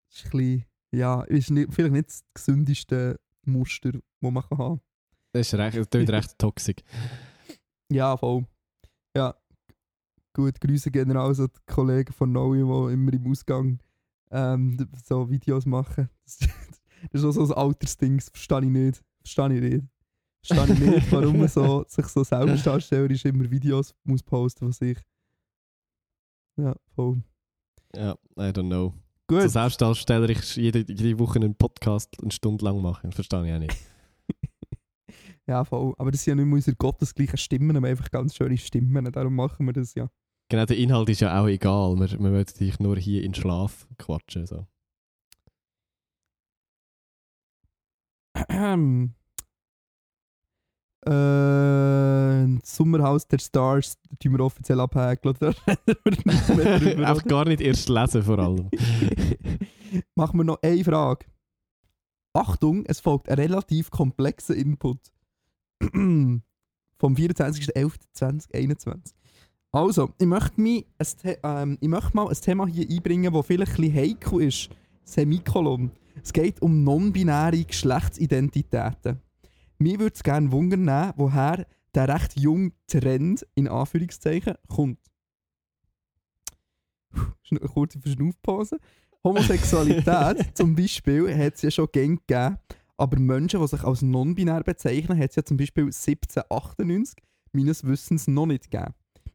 es 0.08 0.16
ist 0.16 0.24
ein 0.26 0.30
bisschen, 0.30 0.64
ja, 0.92 1.22
ist 1.22 1.50
nicht, 1.50 1.72
vielleicht 1.72 1.92
nicht 1.92 2.08
das 2.08 2.24
gesündeste 2.34 3.20
Muster, 3.44 3.92
das 3.92 4.02
man 4.20 4.42
kann 4.48 4.58
haben 4.58 4.80
Das 5.32 5.46
ist 5.46 5.54
recht, 5.54 5.76
das 5.78 5.88
klingt 5.90 6.10
recht 6.10 6.38
toxisch. 6.38 6.76
Ja, 7.90 8.16
voll. 8.16 8.46
Ja. 9.16 9.34
Gut, 10.32 10.60
Grüße 10.60 10.90
gehen 10.90 11.10
raus 11.10 11.40
an 11.40 11.48
die 11.48 11.72
Kollegen 11.72 12.12
von 12.12 12.30
Noe, 12.32 12.56
die 12.56 12.60
immer 12.92 13.12
im 13.12 13.30
Ausgang 13.30 13.80
ähm, 14.30 14.76
so 15.04 15.28
Videos 15.28 15.66
machen. 15.66 16.08
Das, 16.24 16.38
das 17.12 17.22
ist 17.22 17.24
auch 17.24 17.46
so 17.46 17.54
ein 17.54 17.58
Altersding, 17.58 18.16
das 18.18 18.28
verstehe 18.28 18.60
ich 18.60 18.68
nicht. 18.68 19.02
Verstehe 19.22 19.54
ich 19.54 19.60
nicht. 19.60 19.84
Verstehe 20.42 20.74
ich 20.74 20.80
nicht, 20.80 21.12
warum 21.12 21.38
man 21.38 21.48
so, 21.48 21.84
sich 21.88 22.06
so 22.06 22.22
selbstdarstellerisch 22.22 23.24
immer 23.24 23.50
Videos 23.50 23.94
muss 24.04 24.22
posten 24.22 24.66
von 24.66 24.72
sich. 24.72 24.98
Ja, 26.56 26.74
voll. 26.94 27.22
Ja, 27.94 28.12
I 28.36 28.52
don't 28.52 28.68
know. 28.68 28.94
So 29.28 29.36
Gut. 29.36 29.50
Selbstdarsteller, 29.50 30.28
ich 30.28 30.56
jede, 30.56 30.80
jede 30.80 31.18
Woche 31.18 31.38
einen 31.38 31.54
Podcast 31.54 32.16
eine 32.20 32.30
Stunde 32.30 32.64
lang 32.64 32.80
machen, 32.80 33.12
verstehe 33.12 33.46
ich 33.46 33.52
auch 33.52 33.58
nicht. 33.58 33.76
Ja, 35.46 35.64
voll. 35.64 35.94
Aber 35.98 36.12
das 36.12 36.22
sind 36.22 36.32
ja 36.32 36.34
nicht 36.36 36.46
mehr 36.46 36.54
unsere 36.54 36.76
gottesgleichen 36.76 37.36
Stimmen, 37.36 37.76
aber 37.76 37.88
einfach 37.88 38.08
ganz 38.12 38.36
schöne 38.36 38.56
Stimmen. 38.56 39.10
Darum 39.10 39.34
machen 39.34 39.66
wir 39.66 39.72
das 39.72 39.94
ja. 39.94 40.08
Genau, 40.50 40.66
der 40.66 40.76
Inhalt 40.76 41.08
ist 41.08 41.20
ja 41.20 41.40
auch 41.40 41.46
egal. 41.46 41.96
Wir, 41.96 42.10
wir 42.10 42.32
wollen 42.32 42.44
dich 42.44 42.80
nur 42.80 42.96
hier 42.96 43.22
in 43.22 43.34
Schlaf 43.34 43.86
quatschen. 43.98 44.46
So. 44.46 44.66
Ahem. 48.34 49.14
Äh, 51.06 52.58
Sommerhaus 52.62 53.26
der 53.26 53.38
Stars 53.38 53.96
tun 54.18 54.32
wir 54.32 54.40
offiziell 54.40 54.80
Einfach 55.70 57.16
oder? 57.16 57.22
gar 57.22 57.46
nicht 57.46 57.62
erst 57.62 57.88
lesen 57.88 58.22
vor 58.22 58.38
allem. 58.38 58.68
Machen 60.14 60.40
wir 60.40 60.44
noch 60.44 60.60
eine 60.60 60.84
Frage. 60.84 61.24
Achtung, 62.34 62.84
es 62.84 63.00
folgt 63.00 63.30
ein 63.30 63.38
relativ 63.38 63.90
komplexer 63.90 64.54
Input. 64.54 65.10
Vom 65.80 66.42
24.11.2021. 67.00 69.14
Also, 69.72 70.10
ich 70.18 70.26
möchte, 70.26 70.60
mich 70.60 70.86
ähm, 71.24 71.78
ich 71.80 71.88
möchte 71.88 72.16
mal 72.16 72.28
ein 72.28 72.34
Thema 72.34 72.66
hier 72.66 72.88
einbringen, 72.90 73.32
das 73.32 73.46
vielleicht 73.46 73.78
ein 73.78 73.82
bisschen 73.82 73.94
heikel 73.94 74.42
ist. 74.42 74.70
Semikolon. 75.04 75.92
Es 76.22 76.32
geht 76.32 76.60
um 76.60 76.82
non-binäre 76.82 77.64
Geschlechtsidentitäten. 77.64 79.20
Mir 79.78 79.98
würde 80.00 80.14
es 80.14 80.22
gerne 80.22 80.50
wundern, 80.50 81.12
woher 81.16 81.66
der 81.94 82.08
recht 82.08 82.38
junge 82.38 82.72
Trend, 82.86 83.46
in 83.54 83.68
Anführungszeichen, 83.68 84.54
kommt. 84.68 84.98
Eine 87.50 87.60
kurze 87.60 88.00
Verschnaufpause. 88.00 88.78
Homosexualität 89.24 90.50
zum 90.56 90.74
Beispiel 90.74 91.36
hat 91.36 91.54
es 91.54 91.62
ja 91.62 91.70
schon 91.70 91.88
gern 91.92 92.16
gegeben, 92.16 92.58
aber 92.96 93.18
Menschen, 93.18 93.60
die 93.60 93.66
sich 93.68 93.82
als 93.82 94.02
non-binär 94.02 94.62
bezeichnen, 94.62 95.18
hat 95.18 95.30
es 95.30 95.36
ja 95.36 95.44
zum 95.44 95.56
Beispiel 95.56 95.84
1798 95.84 97.16
meines 97.52 97.84
Wissens 97.84 98.28
noch 98.28 98.46
nicht 98.46 98.70
gegeben. 98.70 98.94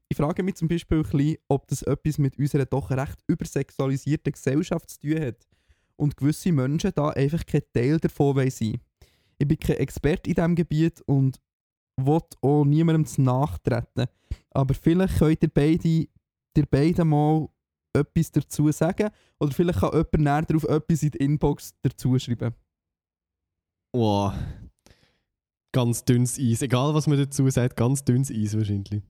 Ich 0.09 0.17
frage 0.17 0.43
mich 0.43 0.55
zum 0.55 0.67
Beispiel 0.67 1.01
bisschen, 1.01 1.37
ob 1.47 1.67
das 1.67 1.81
etwas 1.81 2.17
mit 2.17 2.37
unserer 2.37 2.65
doch 2.65 2.91
recht 2.91 3.17
übersexualisierten 3.27 4.33
Gesellschaft 4.33 4.89
zu 4.89 4.99
tun 4.99 5.19
hat 5.19 5.47
und 5.97 6.15
gewisse 6.15 6.51
Menschen 6.51 6.91
da 6.95 7.09
einfach 7.09 7.45
kein 7.45 7.63
Teil 7.73 7.99
davon 7.99 8.49
sein 8.49 8.79
Ich 9.37 9.47
bin 9.47 9.57
kein 9.57 9.77
Experte 9.77 10.29
in 10.29 10.35
diesem 10.35 10.55
Gebiet 10.55 11.01
und 11.07 11.41
will 11.97 12.21
auch 12.41 12.65
niemandem 12.65 13.05
zu 13.05 13.21
nachtreten. 13.21 14.05
Aber 14.51 14.73
vielleicht 14.73 15.17
könnt 15.17 15.41
ihr 15.41 15.49
beide, 15.49 15.87
ihr 15.87 16.65
beide 16.69 17.03
mal 17.03 17.47
etwas 17.93 18.31
dazu 18.31 18.71
sagen 18.71 19.09
oder 19.39 19.51
vielleicht 19.53 19.79
kann 19.79 19.91
jemand 19.91 20.17
näher 20.19 20.41
darauf 20.43 20.63
etwas 20.65 21.03
in 21.03 21.11
die 21.11 21.17
Inbox 21.17 21.73
dazu 21.81 22.19
schreiben. 22.19 22.53
Wow. 23.93 24.33
Ganz 25.71 26.03
dünnes 26.03 26.37
Eis. 26.37 26.61
Egal 26.61 26.93
was 26.93 27.07
man 27.07 27.17
dazu 27.17 27.49
sagt, 27.49 27.75
ganz 27.75 28.03
dünnes 28.03 28.31
Eis 28.31 28.55
wahrscheinlich. 28.55 29.01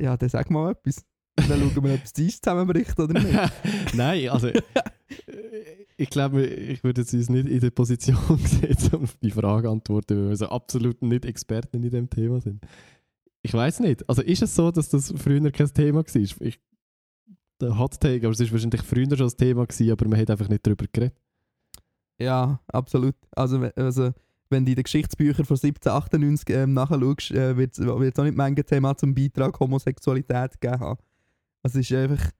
Ja, 0.00 0.16
dann 0.16 0.28
sag 0.28 0.50
mal 0.50 0.72
etwas. 0.72 1.04
Und 1.38 1.48
Dann 1.48 1.60
schauen 1.60 1.84
wir, 1.84 1.94
ob 1.94 2.02
das 2.02 2.12
Eis 2.18 2.40
zusammenbricht 2.40 2.98
oder 2.98 3.18
nicht. 3.18 3.38
Nein, 3.94 4.28
also 4.28 4.48
äh, 4.48 4.62
ich 5.96 6.10
glaube, 6.10 6.44
ich 6.44 6.84
würde 6.84 7.00
jetzt 7.00 7.14
uns 7.14 7.30
nicht 7.30 7.48
in 7.48 7.60
der 7.60 7.70
Position 7.70 8.38
sehen, 8.44 8.76
um 8.92 9.08
die 9.22 9.30
Frage 9.30 9.68
zu 9.68 9.72
antworten, 9.72 10.16
weil 10.18 10.28
wir 10.30 10.36
so 10.36 10.46
absolut 10.46 11.00
nicht 11.02 11.24
Experten 11.24 11.82
in 11.82 11.90
dem 11.90 12.10
Thema 12.10 12.40
sind. 12.40 12.62
Ich 13.42 13.54
weiß 13.54 13.80
nicht. 13.80 14.08
Also 14.08 14.22
ist 14.22 14.42
es 14.42 14.54
so, 14.54 14.70
dass 14.70 14.90
das 14.90 15.12
früher 15.16 15.50
kein 15.50 15.72
Thema 15.72 16.04
war? 16.04 16.16
Ich, 16.16 16.60
der 17.60 17.78
Hot 17.78 17.98
Take, 18.00 18.26
aber 18.26 18.32
es 18.32 18.40
ist 18.40 18.52
wahrscheinlich 18.52 18.82
früher 18.82 19.16
schon 19.16 19.28
ein 19.28 19.36
Thema 19.36 19.66
gewesen, 19.66 19.90
aber 19.90 20.08
man 20.08 20.20
hat 20.20 20.30
einfach 20.30 20.48
nicht 20.48 20.66
darüber 20.66 20.86
geredet. 20.92 21.16
Ja, 22.18 22.60
absolut. 22.68 23.16
Also, 23.32 23.58
also 23.74 24.12
wenn 24.52 24.64
du 24.64 24.70
in 24.70 24.76
den 24.76 24.84
Geschichtsbüchern 24.84 25.44
von 25.44 25.56
1798 25.56 26.54
ähm, 26.54 26.74
nachschaust, 26.74 27.30
äh, 27.32 27.56
wird 27.56 27.76
es 27.76 27.86
auch 28.18 28.24
nicht 28.24 28.36
Menge 28.36 28.64
Thema 28.64 28.96
zum 28.96 29.14
Beitrag 29.14 29.58
Homosexualität 29.58 30.60
gegeben 30.60 30.80
haben. 30.80 31.00
Also 31.62 31.80
es 31.80 31.90
ist 31.90 31.96
einfach, 31.96 32.30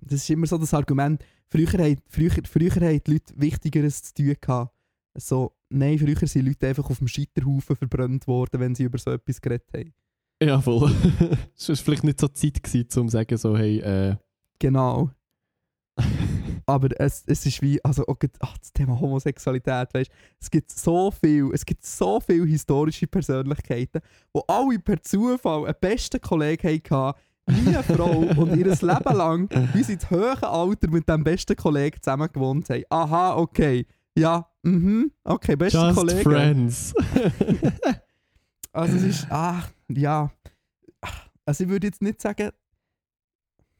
das 0.00 0.20
ist 0.20 0.30
immer 0.30 0.46
so 0.46 0.58
das 0.58 0.74
Argument, 0.74 1.24
früher 1.48 1.72
haben, 1.72 1.96
früher, 2.08 2.30
früher 2.44 2.74
haben 2.74 3.00
die 3.04 3.12
Leute 3.12 3.34
Wichtigeres 3.36 4.02
zu 4.02 4.14
tun 4.14 4.36
gehabt. 4.40 4.72
So, 5.14 5.52
nein, 5.68 5.98
früher 5.98 6.26
sind 6.26 6.46
Leute 6.46 6.68
einfach 6.68 6.88
auf 6.88 6.98
dem 6.98 7.08
Scheiterhaufen 7.08 7.76
verbrannt 7.76 8.26
worden, 8.26 8.60
wenn 8.60 8.74
sie 8.74 8.84
über 8.84 8.98
so 8.98 9.10
etwas 9.10 9.40
geredet 9.40 9.68
haben. 9.74 9.92
Ja, 10.42 10.60
voll. 10.60 10.90
es 11.56 11.68
war 11.68 11.76
vielleicht 11.76 12.04
nicht 12.04 12.20
so 12.20 12.28
Zeit, 12.28 12.62
gewesen, 12.62 13.00
um 13.00 13.08
zu 13.08 13.12
sagen, 13.12 13.36
so, 13.36 13.56
hey, 13.56 13.80
äh, 13.80 14.16
Genau. 14.58 15.10
Aber 16.66 16.88
es, 17.00 17.24
es 17.26 17.44
ist 17.46 17.62
wie, 17.62 17.82
also 17.84 18.06
auch 18.06 18.16
ach, 18.40 18.58
das 18.58 18.72
Thema 18.72 18.98
Homosexualität, 18.98 19.92
weißt 19.92 20.10
es 20.40 20.50
gibt 20.50 20.70
so 20.70 21.10
viel, 21.10 21.50
es 21.52 21.64
gibt 21.64 21.84
so 21.84 22.20
viele 22.20 22.46
historische 22.46 23.06
Persönlichkeiten, 23.06 24.00
wo 24.32 24.40
alle 24.46 24.78
per 24.78 25.02
Zufall 25.02 25.66
einen 25.66 25.74
besten 25.80 26.20
Kollegen 26.20 26.80
hatten, 26.90 27.18
wie 27.46 27.68
eine 27.68 27.82
Frau 27.82 28.10
und 28.36 28.56
ihr 28.56 28.66
Leben 28.66 29.16
lang 29.16 29.48
bis 29.72 29.88
ins 29.88 30.10
hohe 30.10 30.42
Alter 30.42 30.90
mit 30.90 31.08
dem 31.08 31.24
besten 31.24 31.56
Kollegen 31.56 32.00
zusammen 32.00 32.28
gewohnt 32.32 32.68
haben. 32.70 32.84
Aha, 32.90 33.36
okay. 33.36 33.86
Ja, 34.16 34.46
mhm, 34.62 35.10
okay, 35.24 35.56
bester 35.56 35.86
just 35.86 35.98
Kollege. 35.98 36.22
friends. 36.22 36.94
Also 38.74 38.96
es 38.96 39.02
ist, 39.02 39.26
ah, 39.30 39.62
ja. 39.88 40.30
Also 41.44 41.64
ich 41.64 41.70
würde 41.70 41.88
jetzt 41.88 42.00
nicht 42.00 42.22
sagen, 42.22 42.50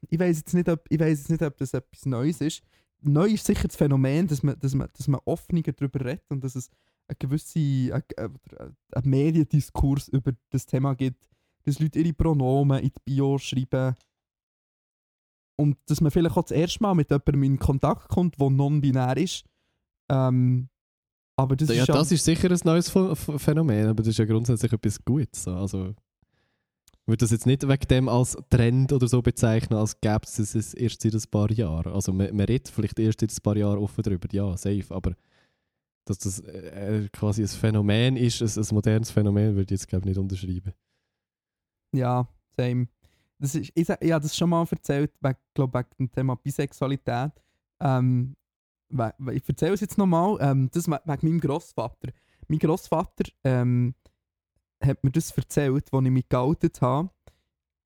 ich 0.09 0.19
weiß 0.19 0.39
jetzt 0.39 0.55
nicht, 0.55 0.69
ob, 0.69 0.85
ich 0.89 0.99
weiß 1.01 1.19
jetzt 1.19 1.31
nicht, 1.31 1.43
ob 1.43 1.57
das 1.57 1.75
etwas 1.75 2.07
Neues 2.07 2.41
ist. 2.41 2.63
Neu 3.01 3.27
ist 3.29 3.45
sicher 3.47 3.67
das 3.67 3.77
Phänomen, 3.77 4.27
dass 4.29 4.43
man, 4.43 4.59
dass 4.59 4.75
man, 4.75 4.89
dass 4.97 5.09
man 5.09 5.21
offener 5.25 5.63
darüber 5.63 6.05
redet 6.05 6.25
und 6.31 6.43
dass 6.45 6.55
es 6.55 6.71
eine 7.09 7.17
gewisse 7.19 7.59
ein, 7.59 8.03
ein, 8.17 8.39
ein 8.93 9.03
Mediendiskurs 9.09 10.09
über 10.09 10.33
das 10.51 10.67
Thema 10.67 10.95
gibt, 10.95 11.29
dass 11.65 11.81
Leute 11.81 11.99
ihre 11.99 12.13
Pronomen 12.13 12.79
in 12.81 12.91
die 12.91 13.01
Bio 13.05 13.39
schreiben 13.39 13.95
und 15.57 15.77
dass 15.87 16.01
man 16.01 16.11
vielleicht 16.11 16.37
auch 16.37 16.43
das 16.43 16.53
erste 16.53 16.83
Mal 16.83 16.95
mit 16.95 17.11
jemandem 17.11 17.43
in 17.43 17.59
Kontakt 17.59 18.09
kommt, 18.09 18.41
der 18.41 18.51
non-binär 18.51 19.17
ist. 19.17 19.45
Ähm, 20.11 20.69
aber 21.37 21.57
das 21.57 21.69
ja, 21.71 21.83
ist 21.83 21.89
ja, 21.89 21.95
das 21.95 22.13
ist 22.13 22.25
sicher 22.25 22.51
ein 22.51 22.61
neues 22.65 22.93
Ph- 22.95 23.15
Ph- 23.15 23.39
Phänomen, 23.39 23.87
aber 23.87 24.03
das 24.03 24.09
ist 24.09 24.19
ja 24.19 24.25
grundsätzlich 24.25 24.73
etwas 24.73 25.05
Gutes. 25.05 25.45
so. 25.45 25.55
Also, 25.55 25.95
würde 27.13 27.25
das 27.25 27.31
jetzt 27.31 27.47
nicht 27.47 27.69
wegen 27.69 27.89
dem 27.89 28.09
als 28.09 28.37
Trend 28.49 28.93
oder 28.93 29.07
so 29.07 29.21
bezeichnen, 29.21 29.79
als 29.79 30.01
gäbe 30.01 30.23
es 30.25 30.39
es 30.39 30.75
erst 30.75 31.03
seit 31.03 31.15
ein 31.15 31.23
paar 31.31 31.53
Jahren. 31.53 31.93
Also, 31.93 32.13
man, 32.13 32.35
man 32.35 32.47
redet 32.47 32.69
vielleicht 32.69 32.99
erst 32.99 33.21
seit 33.21 33.31
ein 33.31 33.43
paar 33.43 33.57
Jahren 33.57 33.79
offen 33.79 34.03
darüber, 34.03 34.29
ja, 34.33 34.57
safe, 34.57 34.87
aber 34.89 35.15
dass 36.07 36.19
das 36.19 36.41
äh, 36.41 37.09
quasi 37.13 37.43
ein 37.43 37.49
Phänomen 37.49 38.17
ist, 38.17 38.41
ein, 38.41 38.63
ein 38.63 38.75
modernes 38.75 39.11
Phänomen, 39.11 39.55
würde 39.55 39.75
ich 39.75 39.81
jetzt, 39.81 39.89
glaube 39.89 40.03
ich, 40.03 40.09
nicht 40.09 40.19
unterschreiben. 40.19 40.73
Ja, 41.95 42.27
same. 42.57 42.89
Das 43.39 43.55
ist, 43.55 43.71
ich, 43.75 43.89
ich 43.89 44.13
habe 44.13 44.23
das 44.23 44.37
schon 44.37 44.51
mal 44.51 44.67
erzählt, 44.69 45.13
wegen, 45.21 45.37
glaub, 45.55 45.73
dem 45.99 46.11
Thema 46.11 46.35
Bisexualität. 46.35 47.33
Ähm, 47.81 48.35
ich 48.89 49.49
erzähle 49.49 49.75
es 49.75 49.81
jetzt 49.81 49.99
nochmal, 49.99 50.39
ähm, 50.41 50.71
das 50.73 50.89
we- 50.89 51.01
wegen 51.05 51.27
meinem 51.29 51.41
Grossvater. 51.41 52.09
Mein 52.49 52.59
Grossvater 52.59 53.31
ähm, 53.45 53.95
hat 54.85 55.05
mir 55.05 55.11
das 55.11 55.31
erzählt, 55.33 55.93
als 55.93 56.05
ich 56.05 56.11
mich 56.11 56.29
geoutet 56.29 56.81
habe. 56.81 57.11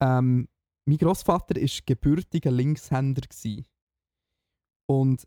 Ähm, 0.01 0.49
mein 0.85 0.99
Grossvater 0.99 1.61
war 1.61 1.69
gebürtiger 1.87 2.51
Linkshänder. 2.51 3.23
Gewesen. 3.23 3.67
Und 4.87 5.27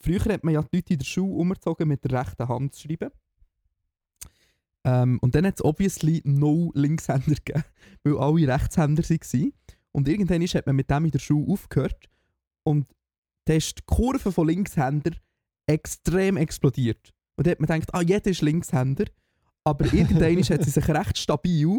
früher 0.00 0.24
hat 0.24 0.44
man 0.44 0.54
ja 0.54 0.62
die 0.62 0.76
Leute 0.76 0.92
in 0.94 0.98
der 0.98 1.06
Schule 1.06 1.34
umgezogen, 1.34 1.88
mit 1.88 2.04
der 2.04 2.20
rechten 2.20 2.48
Hand 2.48 2.74
zu 2.74 2.88
schreiben. 2.88 3.10
Ähm, 4.84 5.18
und 5.20 5.34
dann 5.34 5.46
hat 5.46 5.56
es 5.56 5.64
obviously 5.64 6.22
no 6.24 6.72
Linkshänder 6.74 7.34
gegeben, 7.34 7.64
weil 8.02 8.18
alle 8.18 8.48
Rechtshänder 8.48 9.02
waren. 9.02 9.52
Und 9.92 10.08
irgendwann 10.08 10.42
hat 10.42 10.66
man 10.66 10.76
mit 10.76 10.90
dem 10.90 11.04
in 11.04 11.10
der 11.10 11.18
Schule 11.18 11.52
aufgehört. 11.52 12.08
Und 12.62 12.86
dann 13.44 13.56
ist 13.56 13.78
die 13.78 13.82
Kurve 13.86 14.32
von 14.32 14.46
Linkshänder 14.46 15.12
extrem 15.66 16.36
explodiert. 16.36 17.12
Und 17.36 17.46
dann 17.46 17.52
hat 17.52 17.60
man 17.60 17.80
gedacht, 17.80 17.94
ah, 17.94 18.02
jeder 18.02 18.30
ist 18.30 18.42
Linkshänder. 18.42 19.04
Aber 19.64 19.84
irgendwann 19.92 20.36
hat 20.42 20.64
sie 20.64 20.70
sich 20.70 20.88
recht 20.88 21.18
stabil, 21.18 21.78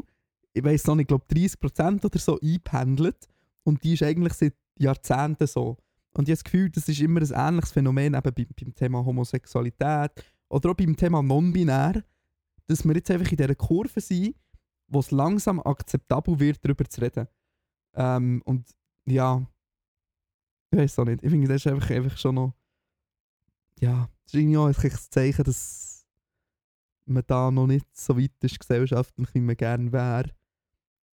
ich 0.53 0.63
weiß 0.63 0.85
noch 0.87 0.95
nicht, 0.95 1.03
ich 1.03 1.07
glaube 1.07 1.25
30% 1.33 2.05
oder 2.05 2.19
so 2.19 2.39
eingependelt. 2.39 3.27
Und 3.63 3.83
die 3.83 3.93
ist 3.93 4.03
eigentlich 4.03 4.33
seit 4.33 4.55
Jahrzehnten 4.77 5.47
so. 5.47 5.77
Und 6.13 6.27
ich 6.27 6.33
habe 6.33 6.37
das 6.37 6.43
Gefühl, 6.43 6.69
das 6.69 6.89
ist 6.89 6.99
immer 6.99 7.21
ein 7.21 7.31
ähnliches 7.33 7.71
Phänomen 7.71 8.13
eben 8.13 8.33
beim, 8.33 8.47
beim 8.59 8.75
Thema 8.75 9.05
Homosexualität 9.05 10.11
oder 10.49 10.71
auch 10.71 10.75
beim 10.75 10.95
Thema 10.95 11.21
Non-Binär, 11.21 12.03
dass 12.67 12.83
wir 12.83 12.95
jetzt 12.95 13.09
einfach 13.11 13.31
in 13.31 13.37
dieser 13.37 13.55
Kurve 13.55 14.01
sind, 14.01 14.35
wo 14.87 14.99
es 14.99 15.11
langsam 15.11 15.61
akzeptabel 15.61 16.39
wird, 16.39 16.63
darüber 16.63 16.85
zu 16.85 17.01
reden. 17.01 17.27
Ähm, 17.93 18.41
und 18.45 18.69
ja, 19.05 19.45
ich 20.71 20.79
weiß 20.79 20.99
auch 20.99 21.05
nicht. 21.05 21.23
Ich 21.23 21.29
finde, 21.29 21.47
das 21.47 21.65
ist 21.65 21.67
einfach, 21.67 21.89
einfach 21.91 22.17
schon 22.17 22.35
noch. 22.35 22.53
Ja, 23.79 24.09
das 24.23 24.33
ist 24.33 24.39
irgendwie 24.39 24.57
auch 24.57 24.67
ein 24.67 24.91
Zeichen, 25.09 25.43
dass 25.43 25.90
man 27.05 27.23
da 27.27 27.51
noch 27.51 27.67
nicht 27.67 27.85
so 27.95 28.17
weit 28.17 28.31
ist 28.41 28.59
gesellschaftlich, 28.59 29.33
wie 29.33 29.41
man 29.41 29.57
gerne 29.57 29.91
wäre. 29.91 30.29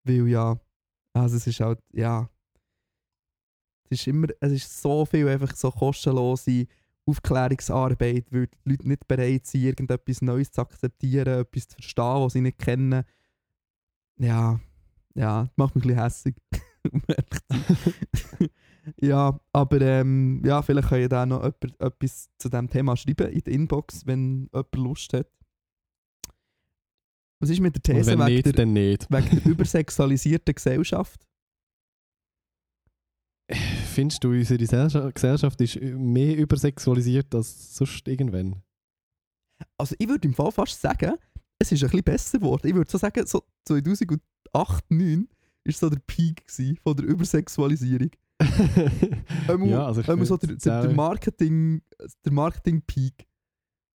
Weil 0.04 0.28
ja, 0.28 0.60
also 1.14 1.38
es 1.38 1.48
ist 1.48 1.60
halt, 1.60 1.80
ja. 1.92 2.30
Es 3.86 4.00
ist 4.00 4.08
immer, 4.08 4.28
es 4.40 4.52
ist 4.54 4.82
so 4.82 5.06
viel 5.06 5.28
einfach 5.28 5.56
so 5.56 5.70
kostenlose 5.70 6.68
Aufklärungsarbeit, 7.06 8.32
weil 8.32 8.48
die 8.48 8.70
Leute 8.70 8.88
nicht 8.88 9.08
bereit 9.08 9.46
sind, 9.46 9.64
irgendetwas 9.64 10.22
Neues 10.22 10.52
zu 10.52 10.62
akzeptieren, 10.62 11.42
etwas 11.42 11.68
zu 11.68 11.76
verstehen, 11.76 12.22
was 12.22 12.34
sie 12.34 12.42
nicht 12.42 12.60
kennen. 12.60 13.04
Ja, 14.18 14.60
ja, 15.16 15.44
das 15.44 15.58
macht 15.58 15.76
mich 15.76 15.86
ein 15.86 15.88
bisschen 15.88 16.04
hässig. 16.04 16.36
ja, 19.02 19.40
aber 19.52 19.82
ähm, 19.82 20.42
ja, 20.46 20.62
vielleicht 20.62 20.90
kann 20.90 21.02
ja 21.02 21.08
da 21.08 21.26
noch 21.26 21.44
jemand 21.44 21.80
etwas 21.80 22.30
zu 22.38 22.50
diesem 22.50 22.70
Thema 22.70 22.96
schreiben 22.96 23.28
in 23.30 23.42
der 23.42 23.54
Inbox, 23.54 24.06
wenn 24.06 24.50
jemand 24.54 24.76
Lust 24.76 25.14
hat. 25.14 25.28
Was 27.42 27.50
ist 27.50 27.60
mit 27.60 27.76
der 27.76 27.82
These 27.82 28.12
wenn 28.12 28.20
wegen 28.20 28.34
nicht, 28.36 28.46
der, 28.46 28.54
dann 28.54 28.74
nicht. 28.74 29.08
wegen 29.10 29.42
der 29.44 29.52
übersexualisierten 29.52 30.54
Gesellschaft? 30.54 31.20
Findest 33.94 34.24
du, 34.24 34.30
unsere 34.30 34.58
Gesellschaft- 35.12 35.60
ist 35.60 35.76
mehr 35.82 36.38
übersexualisiert 36.38 37.34
als 37.36 37.76
sonst 37.76 38.08
irgendwann? 38.08 38.62
Also 39.78 39.96
ich 39.98 40.08
würde 40.08 40.28
im 40.28 40.34
Fall 40.34 40.52
fast 40.52 40.80
sagen, 40.80 41.16
es 41.60 41.72
ist 41.72 41.84
ein 41.84 41.89
bisschen 41.89 42.04
besser 42.04 42.39
geworden. 42.39 42.68
Ich 42.68 42.76
würde 42.76 42.89
so 42.89 42.98
sagen, 42.98 43.26
so 43.26 43.44
2008, 43.68 44.22
2009 44.54 45.28
war 45.66 45.74
so 45.74 45.89
der 45.89 46.00
Peak 46.00 46.44
von 46.84 46.96
der 46.96 47.06
Übersexualisierung. 47.06 48.12
Einmal, 49.48 49.70
ja, 49.70 49.86
also 49.86 50.02
ich 50.02 50.10
einmal 50.10 50.26
so 50.26 50.38
der, 50.38 50.56
der, 50.56 50.82
der 50.84 50.94
Marketing, 50.96 51.82
Marketing-Peak. 52.30 53.14
Wo 53.14 53.31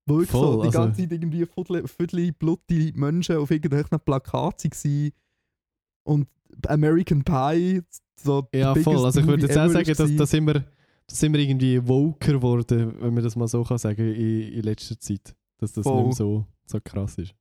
wirklich 0.06 0.30
Voll, 0.30 0.52
so 0.52 0.60
die 0.62 0.66
also- 0.68 0.78
ganze 0.78 1.00
Zeit 1.02 1.12
irgendwie 1.12 1.46
Viertel, 1.46 2.32
blutige 2.32 2.98
Menschen 2.98 3.36
auf 3.36 3.50
irgendwelchen 3.50 4.00
Plakaten 4.00 4.70
waren. 4.70 5.10
Und 6.04 6.28
American 6.68 7.24
Pie, 7.24 7.82
so 8.22 8.48
Ja, 8.54 8.74
voll. 8.74 9.04
Also 9.04 9.20
ich 9.20 9.26
würde 9.26 9.46
jetzt 9.46 9.58
auch 9.58 9.68
sagen, 9.68 9.92
dass, 9.92 10.16
dass, 10.16 10.30
sind 10.30 10.46
wir, 10.46 10.64
dass 11.06 11.18
sind 11.20 11.32
wir 11.32 11.40
irgendwie 11.40 11.86
woker 11.86 12.32
geworden, 12.34 12.94
wenn 13.00 13.14
man 13.14 13.22
das 13.24 13.36
mal 13.36 13.48
so 13.48 13.62
kann 13.64 13.78
sagen 13.78 14.14
in, 14.14 14.52
in 14.52 14.62
letzter 14.62 14.98
Zeit. 14.98 15.34
Dass 15.58 15.72
das 15.72 15.84
Voll. 15.84 15.96
nicht 15.96 16.06
mehr 16.06 16.12
so, 16.14 16.46
so 16.66 16.78
krass 16.82 17.18
ist. 17.18 17.34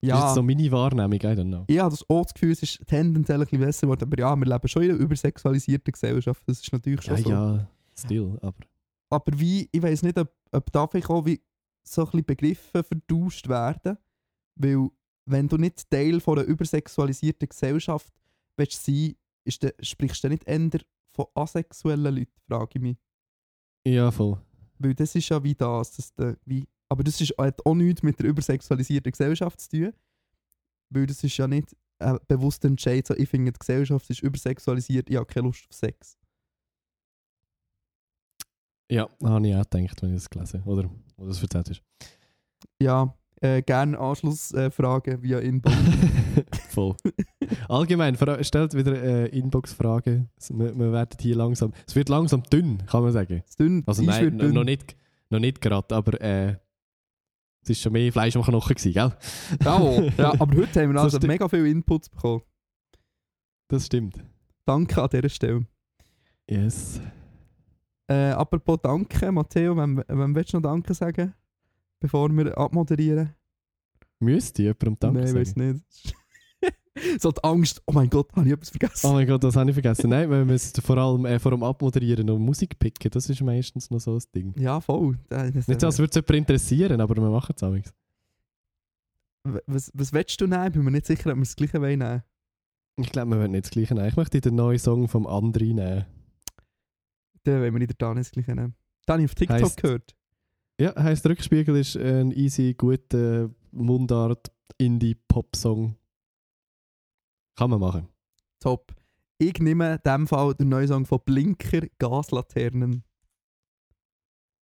Das 0.00 0.10
ist 0.18 0.20
ja, 0.20 0.34
so 0.34 0.42
meine 0.42 0.70
Wahrnehmung, 0.70 1.14
I 1.14 1.18
don't 1.18 1.44
know. 1.48 1.64
habe 1.78 1.90
das 1.90 2.04
auch 2.10 2.22
das 2.24 2.34
Gefühl, 2.34 2.50
es 2.52 2.62
ist 2.62 2.80
tendenziell 2.86 3.38
ein 3.38 3.44
bisschen 3.46 3.60
besser 3.60 3.86
geworden. 3.86 4.02
Aber 4.04 4.18
ja, 4.18 4.36
wir 4.36 4.44
leben 4.46 4.68
schon 4.68 4.82
in 4.82 4.90
einer 4.90 4.98
übersexualisierten 5.00 5.92
Gesellschaft. 5.92 6.42
Das 6.46 6.60
ist 6.60 6.72
natürlich 6.72 7.02
schon 7.02 7.16
Ja, 7.16 7.22
so. 7.22 7.30
ja, 7.30 7.68
still, 7.98 8.38
aber... 8.42 8.58
Aber 9.10 9.38
wie, 9.38 9.68
ich 9.70 9.82
weiß 9.82 10.02
nicht, 10.02 10.18
ob, 10.18 10.30
ob 10.52 10.72
da 10.72 10.86
vielleicht 10.86 11.08
auch 11.08 11.24
wie 11.24 11.40
so 11.86 12.02
ein 12.02 12.06
bisschen 12.06 12.24
Begriffe 12.26 12.82
vertauscht 12.82 13.48
werden. 13.48 13.98
Weil, 14.56 14.88
wenn 15.26 15.48
du 15.48 15.56
nicht 15.56 15.90
Teil 15.90 16.20
von 16.20 16.38
einer 16.38 16.48
übersexualisierten 16.48 17.48
Gesellschaft 17.48 18.12
willst 18.56 18.84
sein 18.84 19.14
ist 19.44 19.66
sprichst 19.80 20.24
du 20.24 20.28
dann 20.28 20.32
nicht 20.32 20.48
eher 20.48 20.80
von 21.12 21.26
asexuellen 21.34 22.14
Leuten, 22.14 22.40
frage 22.48 22.70
ich 22.74 22.80
mich. 22.80 22.96
Ja, 23.86 24.10
voll. 24.10 24.40
Weil 24.78 24.94
das 24.94 25.14
ist 25.14 25.28
ja 25.28 25.42
wie 25.42 25.54
das. 25.54 25.92
das 25.92 26.14
der, 26.14 26.36
wie, 26.44 26.66
aber 26.88 27.04
das 27.04 27.20
ist, 27.20 27.34
hat 27.38 27.64
auch 27.64 27.74
nichts 27.74 28.02
mit 28.02 28.18
der 28.18 28.26
übersexualisierten 28.26 29.12
Gesellschaft 29.12 29.60
zu 29.60 29.68
tun. 29.68 29.92
Weil 30.90 31.06
das 31.06 31.22
ist 31.22 31.36
ja 31.36 31.46
nicht 31.46 31.76
ein 31.98 32.18
bewusster 32.26 32.68
Entscheid, 32.68 33.06
so, 33.06 33.14
ich 33.14 33.28
finde, 33.28 33.52
die 33.52 33.58
Gesellschaft 33.58 34.08
ist 34.10 34.22
übersexualisiert, 34.22 35.08
ich 35.08 35.16
habe 35.16 35.26
keine 35.26 35.46
Lust 35.46 35.66
auf 35.68 35.76
Sex. 35.76 36.18
Ja, 38.94 39.08
habe 39.22 39.48
ich 39.48 39.54
auch 39.54 39.68
gedacht, 39.68 40.02
wenn 40.02 40.10
ich 40.10 40.16
das 40.22 40.30
gelesen 40.30 40.60
habe. 40.60 40.70
Oder, 40.70 40.90
oder 41.16 41.28
das 41.28 41.42
erzählt 41.42 41.68
ist. 41.70 41.82
Ja, 42.80 43.14
äh, 43.40 43.62
gerne 43.62 43.98
Anschlussfragen 43.98 45.14
äh, 45.18 45.22
via 45.22 45.38
Inbox. 45.40 45.76
Voll. 46.70 46.96
Allgemein, 47.68 48.16
stellt 48.42 48.74
wieder 48.74 49.02
äh, 49.02 49.26
Inbox-Fragen. 49.38 50.30
Es- 50.36 50.50
Wir, 50.56 50.76
wir 50.78 50.92
werden 50.92 51.16
hier 51.20 51.36
langsam... 51.36 51.72
Es 51.86 51.94
wird 51.94 52.08
langsam 52.08 52.42
dünn, 52.44 52.84
kann 52.86 53.02
man 53.02 53.12
sagen. 53.12 53.42
Das 53.46 53.56
dünn, 53.56 53.82
Also 53.86 54.02
nein, 54.02 54.38
dünn. 54.38 54.54
noch 54.54 54.64
nicht, 54.64 54.96
noch 55.30 55.40
nicht 55.40 55.60
gerade, 55.60 55.94
aber 55.94 56.20
äh, 56.20 56.56
es 57.62 57.70
ist 57.70 57.80
schon 57.80 57.92
mehr 57.92 58.12
Fleisch 58.12 58.36
am 58.36 58.42
Knochen 58.42 58.74
gewesen, 58.74 58.92
gell? 58.92 59.12
Ja, 59.64 60.02
ja, 60.18 60.32
aber 60.40 60.56
heute 60.56 60.82
haben 60.82 60.92
wir 60.92 60.98
So 60.98 61.04
also 61.04 61.16
stimmt. 61.18 61.32
mega 61.32 61.48
viele 61.48 61.68
Inputs 61.68 62.08
bekommen. 62.08 62.42
Das 63.68 63.86
stimmt. 63.86 64.22
Danke 64.66 65.02
an 65.02 65.08
dieser 65.10 65.28
Stelle. 65.28 65.66
Yes. 66.48 67.00
Äh, 68.06 68.30
apropos 68.32 68.78
Danke, 68.82 69.32
Matteo, 69.32 69.76
wem, 69.76 70.02
wem 70.06 70.34
willst 70.34 70.52
du 70.52 70.58
noch 70.58 70.70
Danke 70.70 70.92
sagen? 70.94 71.34
Bevor 72.00 72.28
wir 72.30 72.56
abmoderieren? 72.58 73.34
Müsste 74.20 74.62
ich 74.62 74.66
jemandem 74.68 74.96
Danke 74.98 75.20
Nein, 75.20 75.28
ich 75.28 75.34
weiß 75.34 75.48
sagen? 75.50 75.72
nicht. 75.72 76.14
so 77.22 77.32
die 77.32 77.42
Angst, 77.44 77.82
oh 77.86 77.92
mein 77.92 78.10
Gott, 78.10 78.30
habe 78.36 78.46
ich 78.46 78.52
etwas 78.52 78.70
vergessen? 78.70 79.06
Oh 79.06 79.12
mein 79.14 79.26
Gott, 79.26 79.42
das 79.42 79.56
habe 79.56 79.70
ich 79.70 79.74
vergessen. 79.74 80.10
Nein, 80.10 80.30
wir 80.30 80.44
müssen 80.44 80.80
vor 80.82 80.98
allem 80.98 81.24
äh, 81.24 81.38
vor 81.38 81.52
dem 81.52 81.62
Abmoderieren 81.62 82.26
noch 82.26 82.38
Musik 82.38 82.78
picken. 82.78 83.10
Das 83.10 83.28
ist 83.28 83.40
meistens 83.40 83.90
noch 83.90 84.00
so 84.00 84.14
ein 84.16 84.22
Ding. 84.34 84.54
Ja, 84.58 84.80
voll. 84.80 85.18
Das, 85.28 85.66
Nicht 85.66 85.80
so, 85.80 85.86
als 85.86 85.98
würde 85.98 86.10
es 86.10 86.16
jemand 86.16 86.30
interessieren, 86.30 87.00
aber 87.00 87.16
wir 87.16 87.30
machen 87.30 87.54
es 87.56 87.62
auch. 87.62 87.74
was, 89.66 89.90
was 89.94 90.12
willst 90.12 90.40
du 90.40 90.46
nehmen? 90.46 90.72
Bin 90.72 90.84
mir 90.84 90.90
nicht 90.90 91.06
sicher, 91.06 91.30
ob 91.30 91.36
wir 91.36 91.42
das 91.42 91.56
gleiche 91.56 91.80
wollen 91.80 91.98
nehmen. 91.98 92.22
Ich 92.96 93.10
glaube, 93.10 93.30
wir 93.30 93.38
werden 93.40 93.52
nicht 93.52 93.64
das 93.64 93.70
Gleiche 93.72 93.94
nehmen. 93.94 94.08
Ich 94.08 94.16
möchte 94.16 94.40
den 94.40 94.54
neuen 94.54 94.78
Song 94.78 95.08
vom 95.08 95.26
Andri 95.26 95.74
nehmen. 95.74 96.04
Dann 97.44 97.60
wollen 97.60 97.72
wir 97.74 97.78
nicht 97.78 98.00
der 98.00 98.14
das 98.14 98.30
gleiche 98.30 98.54
nehmen. 98.54 98.74
Ich 99.06 99.24
auf 99.24 99.34
TikTok 99.34 99.60
Heisst- 99.60 99.82
gehört. 99.82 100.14
Ja, 100.80 100.94
heisst 101.00 101.24
Rückspiegel 101.26 101.76
ist 101.76 101.96
ein 101.96 102.32
easy, 102.32 102.74
guter 102.74 103.50
Mundart 103.70 104.50
Indie-Pop-Song. 104.78 105.96
Kann 107.56 107.70
man 107.70 107.78
machen. 107.80 108.08
Top. 108.58 108.92
Ich 109.38 109.58
nehme 109.60 109.94
in 109.94 110.00
diesem 110.04 110.26
Fall 110.26 110.54
den 110.54 110.68
neuen 110.70 110.88
Song 110.88 111.06
von 111.06 111.20
Blinker, 111.24 111.82
Gaslaternen. 111.98 113.04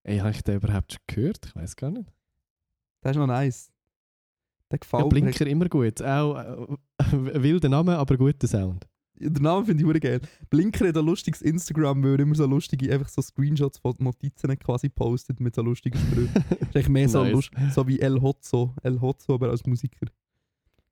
Ey, 0.04 0.18
habe 0.20 0.32
ich 0.32 0.42
den 0.42 0.56
überhaupt 0.56 0.94
schon 0.94 1.02
gehört? 1.08 1.46
Ich 1.46 1.56
weiß 1.56 1.76
gar 1.76 1.92
nicht. 1.92 2.12
Der 3.04 3.12
ist 3.12 3.18
noch 3.18 3.28
nice. 3.28 3.72
Der 4.72 4.80
gefällt 4.80 5.02
Ja, 5.02 5.06
mir. 5.06 5.10
Blinker 5.10 5.46
immer 5.48 5.70
gut. 5.70 6.02
Auch 6.02 6.38
äh, 6.38 6.78
wilder 7.44 7.70
Name, 7.70 7.98
aber 7.98 8.18
guter 8.18 8.48
Sound. 8.48 8.88
Den 9.22 9.44
Namen 9.44 9.66
finde 9.66 9.82
ich 9.84 9.88
wirklich 9.88 10.04
geil. 10.04 10.22
Blinker 10.50 10.88
hat 10.88 10.98
ein 10.98 11.06
lustiges 11.06 11.42
Instagram, 11.42 12.04
weil 12.04 12.14
er 12.14 12.20
immer 12.20 12.36
so 12.36 12.46
lustige, 12.46 12.94
einfach 12.94 13.10
so 13.10 13.22
Screenshots 13.22 13.78
von 13.78 13.96
Notizen 14.00 14.58
quasi 14.60 14.90
postet 14.90 15.40
mit 15.40 15.56
so 15.56 15.62
lustigen 15.62 15.98
Sprüchen. 16.00 16.34
ist 16.50 16.76
eigentlich 16.76 16.90
mehr 16.90 17.10
so, 17.10 17.24
Nice. 17.24 17.34
lust, 17.34 17.52
so 17.74 17.88
wie 17.88 18.00
El 18.00 18.22
Hotzo. 18.22 18.74
El 18.84 19.00
Hotzo, 19.00 19.36
aber 19.36 19.50
als 19.50 19.66
Musiker. 19.66 20.08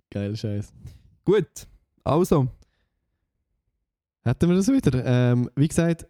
Geil 0.09 0.35
Scheiß. 0.35 0.73
Gut, 1.25 1.67
also, 2.03 2.47
Hätten 4.21 4.49
wir 4.49 4.55
das 4.57 4.67
wieder. 4.67 5.03
Ähm, 5.05 5.49
wie 5.55 5.67
gesagt, 5.67 6.05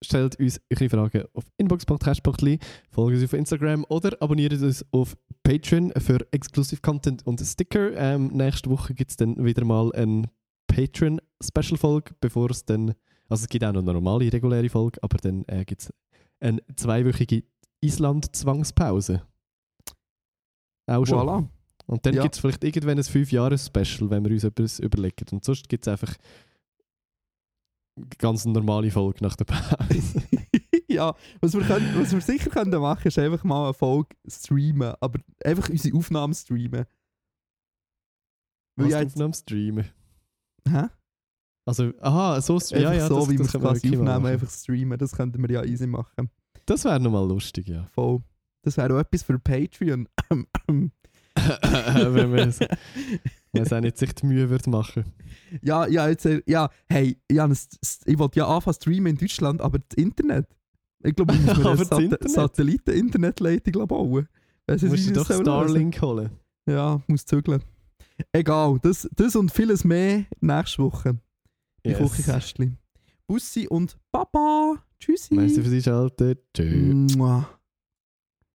stellt 0.00 0.36
uns 0.38 0.60
eure 0.72 0.88
Fragen 0.88 1.24
auf 1.34 1.44
inbox.cash.li, 1.58 2.58
folgt 2.90 3.14
uns 3.14 3.24
auf 3.24 3.32
Instagram 3.34 3.84
oder 3.88 4.16
abonniert 4.20 4.52
uns 4.54 4.84
auf 4.90 5.16
Patreon 5.42 5.92
für 5.98 6.26
Exclusive 6.32 6.80
Content 6.80 7.26
und 7.26 7.40
Sticker. 7.40 7.92
Ähm, 7.96 8.28
nächste 8.28 8.70
Woche 8.70 8.94
gibt 8.94 9.10
es 9.10 9.16
dann 9.16 9.44
wieder 9.44 9.64
mal 9.64 9.92
eine 9.92 10.28
Patreon-Special-Folge, 10.74 12.14
bevor 12.20 12.50
es 12.50 12.64
dann, 12.64 12.94
also 13.28 13.42
es 13.44 13.48
gibt 13.48 13.64
auch 13.64 13.72
noch 13.72 13.82
eine 13.82 13.92
normale, 13.92 14.32
reguläre 14.32 14.68
Folge, 14.68 15.02
aber 15.02 15.18
dann 15.18 15.44
äh, 15.48 15.64
gibt 15.64 15.82
es 15.82 15.92
eine 16.40 16.62
zweiwöchige 16.76 17.44
Island-Zwangspause. 17.80 19.22
Auch 20.86 21.06
schon. 21.06 21.18
voilà. 21.18 21.48
Und 21.86 22.06
dann 22.06 22.14
Ja. 22.14 22.22
gibt 22.22 22.34
es 22.34 22.40
vielleicht 22.40 22.64
irgendwann 22.64 22.98
ein 22.98 23.04
5-Jahres-Special, 23.04 24.10
wenn 24.10 24.24
wir 24.24 24.32
uns 24.32 24.44
etwas 24.44 24.78
überlegen. 24.78 25.26
Und 25.32 25.44
sonst 25.44 25.68
gibt 25.68 25.86
es 25.86 25.92
einfach 25.92 26.14
eine 27.96 28.06
ganz 28.18 28.44
normale 28.44 28.90
Folge 28.90 29.22
nach 29.22 29.36
der 29.36 29.44
Pause. 29.44 30.22
ja, 30.88 31.14
was 31.40 31.52
wir, 31.54 31.62
können, 31.62 31.92
was 31.96 32.12
wir 32.12 32.20
sicher 32.20 32.50
können 32.50 32.80
machen, 32.80 33.08
ist 33.08 33.18
einfach 33.18 33.44
mal 33.44 33.64
eine 33.66 33.74
Folge 33.74 34.16
streamen, 34.26 34.94
aber 35.00 35.20
einfach 35.44 35.68
unsere 35.68 35.96
Aufnahmen 35.96 36.34
streamen. 36.34 36.86
Was 38.76 38.90
ja 38.90 38.96
ja 38.96 39.02
jetzt, 39.02 39.12
Aufnahme 39.14 39.34
streamen. 39.34 39.90
Hä? 40.68 40.86
Also, 41.64 41.92
aha, 42.00 42.40
so 42.40 42.54
Einfach 42.54 42.76
ja, 42.76 42.92
ja, 42.92 43.06
so, 43.06 43.20
das, 43.20 43.28
wie 43.28 43.32
wir 43.32 43.38
das 43.44 43.54
wir 43.54 43.60
quasi 43.60 43.88
aufnehmen, 43.88 44.04
machen. 44.04 44.26
einfach 44.26 44.50
streamen. 44.50 44.98
Das 44.98 45.12
könnten 45.12 45.42
wir 45.42 45.50
ja 45.50 45.64
easy 45.64 45.86
machen. 45.86 46.28
Das 46.66 46.84
wäre 46.84 46.98
nochmal 46.98 47.26
lustig, 47.26 47.68
ja. 47.68 47.86
Voll. 47.94 48.20
Das 48.64 48.76
wäre 48.76 48.94
auch 48.94 48.98
etwas 48.98 49.22
für 49.22 49.38
Patreon. 49.38 50.08
Wenn 50.30 52.30
man 52.30 52.48
es 52.48 52.58
wenn 53.52 53.62
es 53.62 53.72
auch 53.72 53.80
nicht 53.80 53.98
sich 53.98 54.14
die 54.14 54.26
Mühe 54.26 54.48
würde 54.48 54.70
machen. 54.70 55.04
ja, 55.62 55.86
ja, 55.86 56.08
jetzt, 56.08 56.26
äh, 56.26 56.42
ja, 56.46 56.70
hey, 56.88 57.18
ja, 57.30 57.48
ich 57.50 58.18
wollte 58.18 58.38
ja 58.38 58.46
anfangen 58.46 58.74
streamen 58.74 59.06
in 59.12 59.18
Deutschland, 59.18 59.60
aber 59.60 59.78
das 59.78 59.96
Internet. 59.96 60.46
Ich 61.04 61.14
glaube, 61.14 61.34
ich 61.34 61.40
muss 61.42 61.58
mir 61.58 61.66
eine 61.70 61.84
Sat? 61.84 62.30
Satelliten-Internetleitung 62.30 63.86
bauen. 63.86 64.28
Weißt 64.66 64.84
Du 64.84 64.88
musst 64.88 65.06
ich 65.06 65.12
doch? 65.12 65.26
Starlink 65.26 66.00
holen. 66.00 66.30
Ja, 66.66 67.02
muss 67.06 67.26
zügeln. 67.26 67.62
Egal, 68.32 68.78
das, 68.82 69.08
das 69.14 69.36
und 69.36 69.50
vieles 69.50 69.84
mehr 69.84 70.24
nächste 70.40 70.82
Woche. 70.82 71.18
Die 71.84 71.90
Yes. 71.90 71.98
Küchenkästchen. 71.98 72.78
Bussi 73.26 73.66
und 73.68 73.96
Papa. 74.12 74.76
Tschüssi. 75.00 75.34
Merci 75.34 75.62
fürs 75.62 75.72
Einschalten. 75.72 76.36
Tschüss. 76.54 77.16